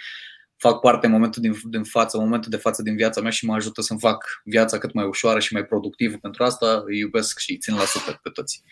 fac 0.60 0.80
parte 0.80 1.06
în 1.06 1.12
momentul 1.12 1.42
din, 1.42 1.54
din 1.64 1.84
față, 1.84 2.18
în 2.18 2.24
momentul 2.24 2.50
de 2.50 2.58
față 2.58 2.82
din 2.82 2.96
viața 2.96 3.22
mea 3.22 3.32
și 3.32 3.46
mă 3.46 3.54
ajută 3.54 3.82
să-mi 3.82 4.00
fac 4.00 4.42
viața 4.44 4.78
cât 4.78 4.94
mai 4.94 5.06
ușoară 5.06 5.40
și 5.40 5.54
mai 5.54 5.66
productivă. 5.66 6.18
Pentru 6.22 6.44
asta 6.44 6.84
îi 6.86 6.98
iubesc 6.98 7.40
și 7.40 7.52
îi 7.52 7.58
țin 7.58 7.76
la 7.76 7.84
suflet 7.84 8.16
pe 8.16 8.30
toți. 8.30 8.64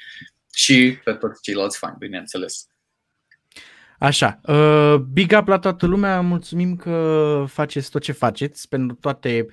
Și 0.53 0.97
pe 1.03 1.13
toți 1.13 1.41
ceilalți 1.41 1.77
fani, 1.77 1.95
bineînțeles. 1.99 2.67
Așa, 3.99 4.39
uh, 4.43 4.95
big 4.95 5.35
up 5.39 5.47
la 5.47 5.59
toată 5.59 5.85
lumea, 5.85 6.21
mulțumim 6.21 6.75
că 6.75 7.45
faceți 7.47 7.89
tot 7.89 8.01
ce 8.01 8.11
faceți 8.11 8.67
pentru 8.67 8.95
toate 8.95 9.45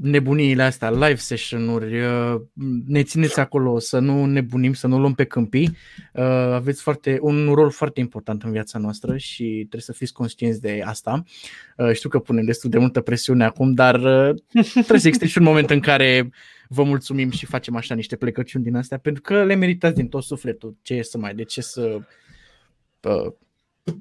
nebuniile 0.00 0.62
astea, 0.62 0.90
live 0.90 1.14
session-uri, 1.14 2.00
uh, 2.00 2.40
ne 2.86 3.02
țineți 3.02 3.40
acolo 3.40 3.78
să 3.78 3.98
nu 3.98 4.24
nebunim, 4.24 4.72
să 4.72 4.86
nu 4.86 4.98
luăm 4.98 5.14
pe 5.14 5.24
câmpii. 5.24 5.76
Uh, 6.12 6.22
aveți 6.52 6.82
foarte, 6.82 7.18
un 7.20 7.52
rol 7.54 7.70
foarte 7.70 8.00
important 8.00 8.42
în 8.42 8.50
viața 8.50 8.78
noastră 8.78 9.16
și 9.16 9.44
trebuie 9.44 9.80
să 9.80 9.92
fiți 9.92 10.12
conștienți 10.12 10.60
de 10.60 10.82
asta. 10.84 11.22
Uh, 11.76 11.92
știu 11.92 12.08
că 12.08 12.18
punem 12.18 12.44
destul 12.44 12.70
de 12.70 12.78
multă 12.78 13.00
presiune 13.00 13.44
acum, 13.44 13.74
dar 13.74 13.96
trebuie 14.72 15.00
să 15.00 15.06
existe 15.06 15.26
și 15.26 15.38
un 15.38 15.44
moment 15.44 15.70
în 15.70 15.80
care 15.80 16.30
vă 16.68 16.82
mulțumim 16.82 17.30
și 17.30 17.46
facem 17.46 17.76
așa 17.76 17.94
niște 17.94 18.16
plecăciuni 18.16 18.64
din 18.64 18.76
astea, 18.76 18.98
pentru 18.98 19.22
că 19.22 19.44
le 19.44 19.54
meritați 19.54 19.94
din 19.94 20.08
tot 20.08 20.22
sufletul. 20.22 20.76
Ce 20.82 20.94
e 20.94 21.02
să 21.02 21.18
mai, 21.18 21.34
de 21.34 21.42
ce 21.42 21.60
să 21.60 22.00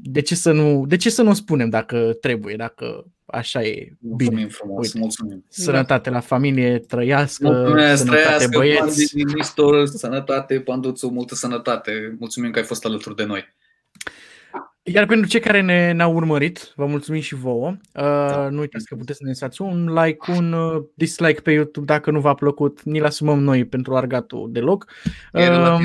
de 0.01 0.21
ce 0.21 0.35
să 0.35 0.51
nu, 0.51 0.85
de 0.87 0.95
ce 0.95 1.09
să 1.09 1.21
nu 1.21 1.33
spunem 1.33 1.69
dacă 1.69 2.17
trebuie, 2.21 2.55
dacă 2.55 3.05
așa 3.25 3.63
e 3.63 3.97
mulțumim 3.99 4.37
bine. 4.37 4.49
frumos, 4.49 4.85
Uite, 4.85 4.99
mulțumim. 4.99 5.45
Sănătate 5.47 6.09
la 6.09 6.19
familie, 6.19 6.79
trăiască, 6.79 7.47
Mulțumesc, 7.47 7.97
sănătate 7.97 8.23
trăiască, 8.23 8.57
băieți. 8.57 9.15
Ministor, 9.15 9.85
sănătate, 9.85 10.59
Panduțu, 10.59 11.07
multă 11.09 11.35
sănătate. 11.35 12.15
Mulțumim 12.19 12.51
că 12.51 12.59
ai 12.59 12.65
fost 12.65 12.85
alături 12.85 13.15
de 13.15 13.25
noi. 13.25 13.53
Iar 14.83 15.05
pentru 15.05 15.29
cei 15.29 15.39
care 15.39 15.61
ne, 15.61 15.91
ne-au 15.91 16.15
urmărit, 16.15 16.73
vă 16.75 16.85
mulțumim 16.85 17.21
și 17.21 17.35
vouă. 17.35 17.67
Uh, 17.67 17.77
da. 17.93 18.49
Nu 18.49 18.59
uitați 18.59 18.85
că 18.85 18.95
puteți 18.95 19.17
să 19.17 19.23
ne 19.23 19.29
lăsați 19.29 19.61
un 19.61 19.93
like, 19.93 20.31
un 20.31 20.53
uh, 20.53 20.83
dislike 20.93 21.41
pe 21.41 21.51
YouTube 21.51 21.85
dacă 21.85 22.11
nu 22.11 22.19
v-a 22.19 22.33
plăcut. 22.33 22.83
Ni-l 22.83 23.05
asumăm 23.05 23.39
noi 23.39 23.65
pentru 23.65 23.95
argatul 23.95 24.49
deloc. 24.51 24.85
Uh, 25.33 25.79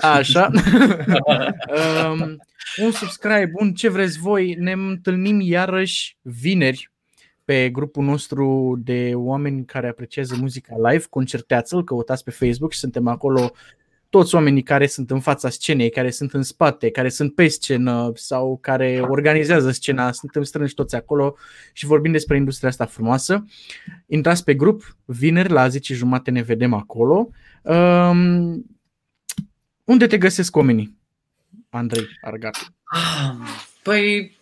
așa. 0.00 0.50
um, 2.10 2.36
un 2.76 2.90
subscribe, 2.90 3.50
un 3.52 3.72
ce 3.72 3.88
vreți 3.88 4.18
voi. 4.18 4.54
Ne 4.58 4.72
întâlnim 4.72 5.40
iarăși 5.40 6.16
vineri 6.22 6.90
pe 7.44 7.70
grupul 7.70 8.04
nostru 8.04 8.76
de 8.84 9.12
oameni 9.14 9.64
care 9.64 9.88
apreciază 9.88 10.36
muzica 10.40 10.74
live, 10.90 11.04
Concerteață, 11.10 11.76
îl 11.76 11.84
căutați 11.84 12.24
pe 12.24 12.30
Facebook 12.30 12.72
și 12.72 12.78
suntem 12.78 13.06
acolo 13.06 13.52
toți 14.10 14.34
oamenii 14.34 14.62
care 14.62 14.86
sunt 14.86 15.10
în 15.10 15.20
fața 15.20 15.48
scenei, 15.48 15.90
care 15.90 16.10
sunt 16.10 16.32
în 16.32 16.42
spate, 16.42 16.90
care 16.90 17.08
sunt 17.08 17.34
pe 17.34 17.48
scenă 17.48 18.12
sau 18.14 18.58
care 18.60 19.00
organizează 19.08 19.70
scena, 19.70 20.12
suntem 20.12 20.42
strânși 20.42 20.74
toți 20.74 20.94
acolo 20.94 21.34
și 21.72 21.86
vorbim 21.86 22.12
despre 22.12 22.36
industria 22.36 22.68
asta 22.68 22.84
frumoasă. 22.84 23.44
Intrați 24.06 24.44
pe 24.44 24.54
grup, 24.54 24.96
vineri 25.04 25.50
la 25.52 25.68
10 25.68 25.94
jumate 25.94 26.30
ne 26.30 26.42
vedem 26.42 26.72
acolo. 26.72 27.28
Um, 27.62 28.64
unde 29.86 30.06
te 30.06 30.18
găsesc 30.18 30.56
oamenii? 30.56 30.98
Andrei 31.70 32.06
Argat. 32.20 32.56
Păi, 33.82 34.36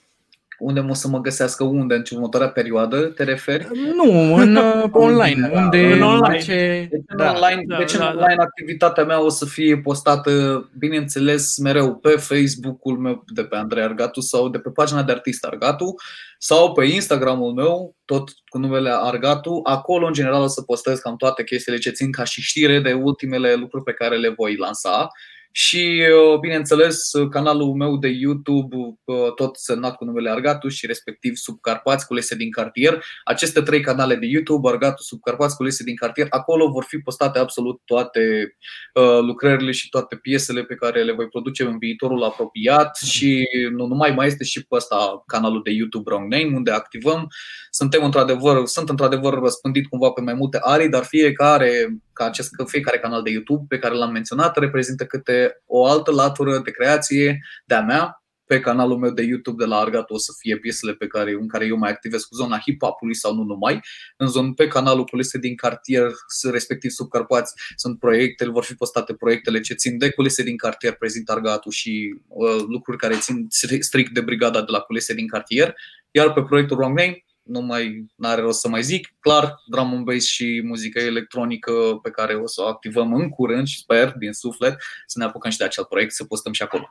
unde 0.59 0.81
mă 0.81 0.95
să 0.95 1.09
mă 1.09 1.21
găsească 1.21 1.65
unde 1.65 1.95
în 1.95 2.03
următoarea 2.11 2.49
perioadă, 2.49 3.01
te 3.01 3.25
referi? 3.25 3.69
Nu, 3.95 4.35
în 4.35 4.57
uh, 4.57 4.85
online. 5.07 5.49
Da, 5.49 5.61
unde, 5.61 5.93
în 5.93 6.03
online. 6.03 6.43
Ce, 6.43 6.87
deci, 6.91 7.01
da, 7.17 7.29
în 7.29 7.35
online, 7.35 7.63
da, 7.67 7.77
deci 7.77 7.97
da, 7.97 8.09
în 8.09 8.17
online 8.17 8.35
da. 8.37 8.43
activitatea 8.43 9.05
mea 9.05 9.25
o 9.25 9.29
să 9.29 9.45
fie 9.45 9.79
postată, 9.79 10.33
bineînțeles, 10.79 11.59
mereu 11.59 11.95
pe 11.95 12.09
Facebook-ul 12.09 12.99
meu 12.99 13.25
de 13.27 13.45
pe 13.45 13.57
Andrei 13.57 13.83
Argatu 13.83 14.21
sau 14.21 14.49
de 14.49 14.59
pe 14.59 14.71
pagina 14.71 15.03
de 15.03 15.13
artist 15.13 15.45
Argatu 15.45 15.95
sau 16.39 16.73
pe 16.73 16.85
Instagram-ul 16.85 17.53
meu, 17.53 17.97
tot 18.05 18.31
cu 18.49 18.59
numele 18.59 18.91
Argatu. 18.93 19.61
Acolo, 19.63 20.07
în 20.07 20.13
general, 20.13 20.43
o 20.43 20.47
să 20.47 20.63
postez 20.63 20.99
cam 20.99 21.17
toate 21.17 21.45
chestiile 21.45 21.79
ce 21.79 21.91
țin 21.91 22.13
ca 22.13 22.25
și 22.25 22.41
știre 22.41 22.81
de 22.81 22.93
ultimele 22.93 23.55
lucruri 23.55 23.85
pe 23.85 23.93
care 23.93 24.17
le 24.17 24.29
voi 24.29 24.57
lansa 24.57 25.09
și, 25.57 26.03
uh, 26.33 26.39
bineînțeles, 26.39 27.11
canalul 27.31 27.75
meu 27.75 27.97
de 27.97 28.09
YouTube, 28.09 28.77
uh, 28.77 29.35
tot 29.35 29.57
semnat 29.57 29.97
cu 29.97 30.05
numele 30.05 30.31
Argatu 30.31 30.69
și 30.69 30.87
respectiv 30.87 31.35
Subcarpați 31.37 32.07
culese 32.07 32.35
din 32.35 32.51
cartier. 32.51 33.05
Aceste 33.25 33.61
trei 33.61 33.81
canale 33.81 34.15
de 34.17 34.27
YouTube, 34.27 34.69
Argatu, 34.69 35.03
Subcarpați 35.03 35.57
culese 35.57 35.85
din 35.85 35.97
cartier, 35.97 36.27
acolo 36.31 36.69
vor 36.71 36.85
fi 36.85 36.99
postate 36.99 37.39
absolut 37.39 37.81
toate 37.85 38.57
uh, 38.95 39.19
lucrările 39.21 39.71
și 39.71 39.89
toate 39.89 40.17
piesele 40.17 40.65
pe 40.65 40.75
care 40.75 41.03
le 41.03 41.13
voi 41.13 41.29
produce 41.29 41.63
în 41.63 41.79
viitorul 41.79 42.25
apropiat 42.25 42.97
și 42.97 43.49
nu 43.71 43.87
numai, 43.87 44.11
mai 44.11 44.27
este 44.27 44.45
și 44.45 44.67
pe 44.67 44.75
ăsta 44.75 45.23
canalul 45.27 45.63
de 45.63 45.71
YouTube 45.71 46.11
Wrong 46.11 46.33
Name, 46.33 46.57
unde 46.57 46.71
activăm. 46.71 47.29
Suntem 47.71 48.05
într-adevăr, 48.05 48.67
sunt 48.67 48.89
într-adevăr 48.89 49.35
răspândit 49.35 49.87
cumva 49.89 50.11
pe 50.11 50.21
mai 50.21 50.35
multe 50.35 50.59
arii, 50.61 50.89
dar 50.89 51.05
fiecare, 51.05 51.99
ca 52.15 52.25
acest, 52.25 52.51
fiecare 52.67 52.99
canal 52.99 53.23
de 53.23 53.31
YouTube 53.31 53.65
pe 53.69 53.79
care 53.79 53.95
l-am 53.95 54.13
menționat 54.13 54.57
reprezintă 54.57 55.05
câte 55.05 55.63
o 55.67 55.87
altă 55.87 56.11
latură 56.11 56.59
de 56.59 56.71
creație 56.71 57.41
de-a 57.65 57.81
mea. 57.81 58.19
Pe 58.47 58.61
canalul 58.61 58.99
meu 58.99 59.11
de 59.11 59.23
YouTube 59.23 59.65
de 59.65 59.71
la 59.71 59.77
Argat 59.77 60.11
o 60.11 60.19
să 60.19 60.33
fie 60.39 60.59
piesele 60.59 60.95
pe 60.95 61.07
care, 61.07 61.31
în 61.31 61.49
care 61.49 61.67
eu 61.67 61.77
mai 61.77 61.91
activez 61.91 62.23
cu 62.23 62.35
zona 62.35 62.59
hip-hop-ului 62.59 63.15
sau 63.15 63.35
nu 63.35 63.43
numai. 63.43 63.81
În 64.17 64.27
zon, 64.27 64.55
pe 64.55 64.67
canalul 64.67 65.05
Culise 65.05 65.39
din 65.39 65.55
cartier, 65.55 66.11
respectiv 66.51 66.91
sub 66.91 67.09
Carpați, 67.09 67.53
sunt 67.77 67.99
proiecte, 67.99 68.49
vor 68.49 68.65
fi 68.65 68.75
postate 68.75 69.15
proiectele 69.15 69.61
ce 69.61 69.75
țin 69.75 69.99
de 69.99 70.11
Culise 70.11 70.43
din 70.43 70.57
cartier, 70.57 70.93
prezint 70.93 71.29
Argatul 71.29 71.71
și 71.71 72.15
uh, 72.29 72.65
lucruri 72.69 72.99
care 72.99 73.19
țin 73.19 73.47
strict 73.81 74.13
de 74.13 74.21
brigada 74.21 74.59
de 74.59 74.71
la 74.71 74.81
Culise 74.81 75.15
din 75.15 75.27
cartier. 75.27 75.75
Iar 76.11 76.33
pe 76.33 76.43
proiectul 76.43 76.77
Wrong 76.77 76.99
Name 76.99 77.25
nu 77.45 77.61
mai 77.61 78.07
are 78.21 78.41
rost 78.41 78.61
să 78.61 78.69
mai 78.69 78.83
zic. 78.83 79.15
Clar, 79.21 79.55
drum 79.67 79.95
and 79.95 80.05
bass 80.05 80.27
și 80.27 80.63
muzică 80.65 81.01
electronică 81.01 81.73
pe 82.03 82.11
care 82.11 82.35
o 82.35 82.47
să 82.47 82.63
o 82.63 82.67
activăm 82.67 83.15
în 83.15 83.29
curând 83.29 83.67
și 83.67 83.79
sper 83.79 84.13
din 84.19 84.33
suflet 84.33 84.77
să 85.07 85.19
ne 85.19 85.25
apucăm 85.25 85.51
și 85.51 85.59
de 85.59 85.65
acel 85.65 85.85
proiect, 85.85 86.13
să 86.13 86.25
postăm 86.25 86.53
și 86.53 86.63
acolo. 86.63 86.91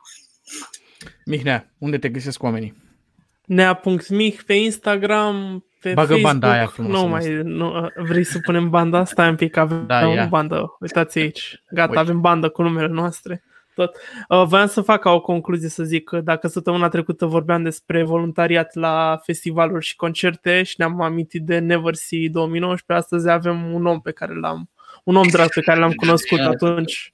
Mihnea, 1.24 1.72
unde 1.78 1.98
te 1.98 2.08
găsesc 2.08 2.42
oamenii? 2.42 2.82
Nea.mih 3.44 4.40
pe 4.46 4.54
Instagram, 4.54 5.64
pe 5.80 5.92
Bagă 5.92 6.06
Facebook. 6.06 6.30
banda 6.30 6.52
aia 6.52 6.66
frumos. 6.66 6.92
Nu 7.00 7.06
mai, 7.06 7.40
nu, 7.42 7.88
vrei 7.96 8.24
să 8.24 8.38
punem 8.38 8.70
banda? 8.70 9.04
Stai 9.04 9.28
un 9.28 9.36
pic, 9.36 9.56
avem 9.56 9.86
Da, 9.86 10.06
o 10.06 10.12
ia. 10.12 10.26
bandă. 10.26 10.76
Uitați 10.80 11.18
aici. 11.18 11.62
Gata, 11.70 11.88
Uite. 11.88 12.00
avem 12.00 12.20
bandă 12.20 12.48
cu 12.48 12.62
numele 12.62 12.88
noastre. 12.88 13.44
Tot. 13.74 13.96
Uh, 14.28 14.44
voiam 14.46 14.66
să 14.66 14.80
fac 14.80 15.00
ca 15.00 15.10
o 15.10 15.20
concluzie 15.20 15.68
să 15.68 15.84
zic 15.84 16.04
că 16.04 16.20
dacă 16.20 16.48
săptămâna 16.48 16.88
trecută 16.88 17.26
vorbeam 17.26 17.62
despre 17.62 18.02
voluntariat 18.02 18.74
la 18.74 19.20
festivaluri 19.22 19.84
și 19.84 19.96
concerte 19.96 20.62
și 20.62 20.74
ne-am 20.78 21.00
amintit 21.00 21.42
de 21.42 21.58
Never 21.58 21.94
See 21.94 22.28
2019, 22.28 23.04
astăzi 23.04 23.30
avem 23.30 23.72
un 23.72 23.86
om 23.86 24.00
pe 24.00 24.12
care 24.12 24.34
l-am, 24.34 24.70
un 25.04 25.16
om 25.16 25.28
drag 25.28 25.48
pe 25.52 25.60
care 25.60 25.80
l-am 25.80 25.92
cunoscut 25.92 26.40
atunci 26.40 27.12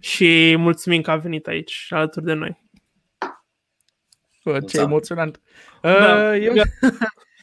și 0.00 0.54
mulțumim 0.58 1.00
că 1.00 1.10
a 1.10 1.16
venit 1.16 1.46
aici 1.46 1.86
alături 1.90 2.24
de 2.24 2.32
noi. 2.32 2.60
Bă, 4.44 4.60
ce 4.60 4.76
Da. 4.76 4.82
emoționant. 4.82 5.40
Da. 5.80 6.30
Uh, 6.32 6.42
eu, 6.42 6.52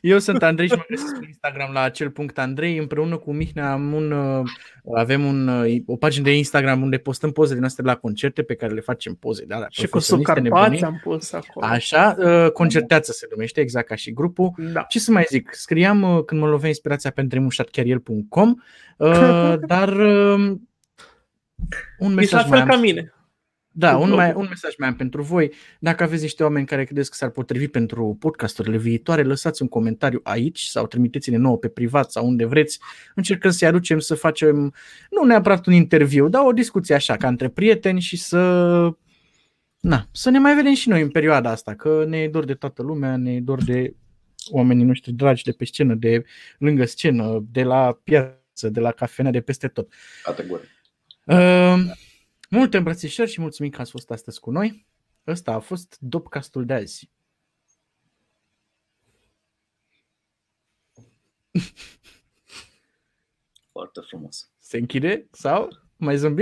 eu 0.01 0.19
sunt 0.19 0.43
Andrei 0.43 0.67
și 0.67 0.75
mă 0.75 0.85
găsesc 0.89 1.19
pe 1.19 1.25
Instagram 1.25 1.71
la 1.73 1.81
acel 1.81 2.09
punct 2.09 2.37
Andrei. 2.37 2.77
Împreună 2.77 3.17
cu 3.17 3.33
Mihnea 3.33 3.71
am 3.71 3.93
un, 3.93 4.11
uh, 4.11 4.45
avem 4.95 5.25
un, 5.25 5.47
uh, 5.47 5.81
o 5.85 5.95
pagină 5.95 6.23
de 6.23 6.37
Instagram 6.37 6.81
unde 6.81 6.97
postăm 6.97 7.31
pozele 7.31 7.59
noastre 7.59 7.83
la 7.83 7.95
concerte 7.95 8.43
pe 8.43 8.55
care 8.55 8.73
le 8.73 8.81
facem 8.81 9.13
poze 9.13 9.45
de 9.45 9.53
alea 9.53 9.67
Și 9.69 9.81
cu 9.81 9.89
profesioniste, 9.89 10.33
subcarpați 10.33 10.63
nebunii. 10.63 10.83
am 10.83 10.99
pus 11.03 11.33
acolo. 11.33 11.65
Așa, 11.65 12.15
uh, 12.19 12.51
concerteață 12.51 13.11
se 13.11 13.27
numește, 13.31 13.61
exact 13.61 13.87
ca 13.87 13.95
și 13.95 14.13
grupul. 14.13 14.53
Da. 14.73 14.81
Ce 14.81 14.99
să 14.99 15.11
mai 15.11 15.25
zic? 15.29 15.49
Scriam 15.53 16.01
uh, 16.01 16.23
când 16.23 16.41
mă 16.41 16.47
lovea 16.47 16.67
inspirația 16.67 17.11
pe 17.11 17.21
andreimușatchiar.com 17.21 18.55
uh, 18.97 19.53
dar 19.71 19.89
uh, 19.89 20.55
un 21.97 22.17
Ești 22.17 22.33
la 22.33 22.39
mesaj 22.39 22.47
mai 22.47 22.49
fel 22.49 22.59
am 22.59 22.67
ca 22.67 22.75
mine. 22.75 23.13
Da, 23.79 23.95
Cu 23.95 24.01
un, 24.01 24.09
mai, 24.09 24.25
blogul. 24.25 24.41
un 24.41 24.47
mesaj 24.49 24.75
mai 24.77 24.87
am 24.87 24.95
pentru 24.95 25.21
voi. 25.21 25.51
Dacă 25.79 26.03
aveți 26.03 26.21
niște 26.21 26.43
oameni 26.43 26.65
care 26.65 26.83
credeți 26.83 27.09
că 27.09 27.15
s-ar 27.15 27.29
potrivi 27.29 27.67
pentru 27.67 28.17
podcasturile 28.19 28.77
viitoare, 28.77 29.23
lăsați 29.23 29.61
un 29.61 29.67
comentariu 29.67 30.19
aici 30.23 30.59
sau 30.61 30.87
trimiteți-ne 30.87 31.37
nouă 31.37 31.57
pe 31.57 31.67
privat 31.67 32.11
sau 32.11 32.27
unde 32.27 32.45
vreți. 32.45 32.79
Încercăm 33.15 33.51
să-i 33.51 33.67
aducem 33.67 33.99
să 33.99 34.15
facem, 34.15 34.73
nu 35.09 35.23
neapărat 35.23 35.65
un 35.65 35.73
interviu, 35.73 36.29
dar 36.29 36.41
o 36.45 36.51
discuție 36.51 36.95
așa, 36.95 37.15
ca 37.17 37.27
între 37.27 37.49
prieteni 37.49 37.99
și 38.01 38.17
să, 38.17 38.39
na, 39.79 40.07
să 40.11 40.29
ne 40.29 40.39
mai 40.39 40.55
vedem 40.55 40.73
și 40.73 40.89
noi 40.89 41.01
în 41.01 41.09
perioada 41.09 41.49
asta, 41.49 41.75
că 41.75 42.05
ne 42.07 42.17
e 42.17 42.29
dor 42.29 42.45
de 42.45 42.53
toată 42.53 42.81
lumea, 42.81 43.17
ne 43.17 43.33
e 43.33 43.39
dor 43.39 43.63
de 43.63 43.95
oamenii 44.51 44.85
noștri 44.85 45.11
dragi 45.11 45.43
de 45.43 45.51
pe 45.51 45.65
scenă, 45.65 45.93
de 45.93 46.23
lângă 46.57 46.85
scenă, 46.85 47.45
de 47.51 47.63
la 47.63 47.99
piață, 48.03 48.69
de 48.69 48.79
la 48.79 48.91
cafenea, 48.91 49.31
de 49.31 49.41
peste 49.41 49.67
tot. 49.67 49.93
Categorie. 50.23 50.67
Uh, 51.25 51.77
multe 52.49 52.77
îmbrățișări 52.77 53.29
și 53.29 53.41
mulțumim 53.41 53.71
că 53.71 53.81
ați 53.81 53.91
fost 53.91 54.11
astăzi 54.11 54.39
cu 54.39 54.51
noi. 54.51 54.87
Ăsta 55.27 55.51
a 55.51 55.59
fost 55.59 55.97
Dopcastul 55.99 56.65
de 56.65 56.73
azi. 56.73 57.09
Foarte 63.71 63.99
frumos. 64.07 64.51
Se 64.59 64.77
închide 64.77 65.27
sau 65.31 65.69
mai 65.97 66.17
zâmbim? 66.17 66.37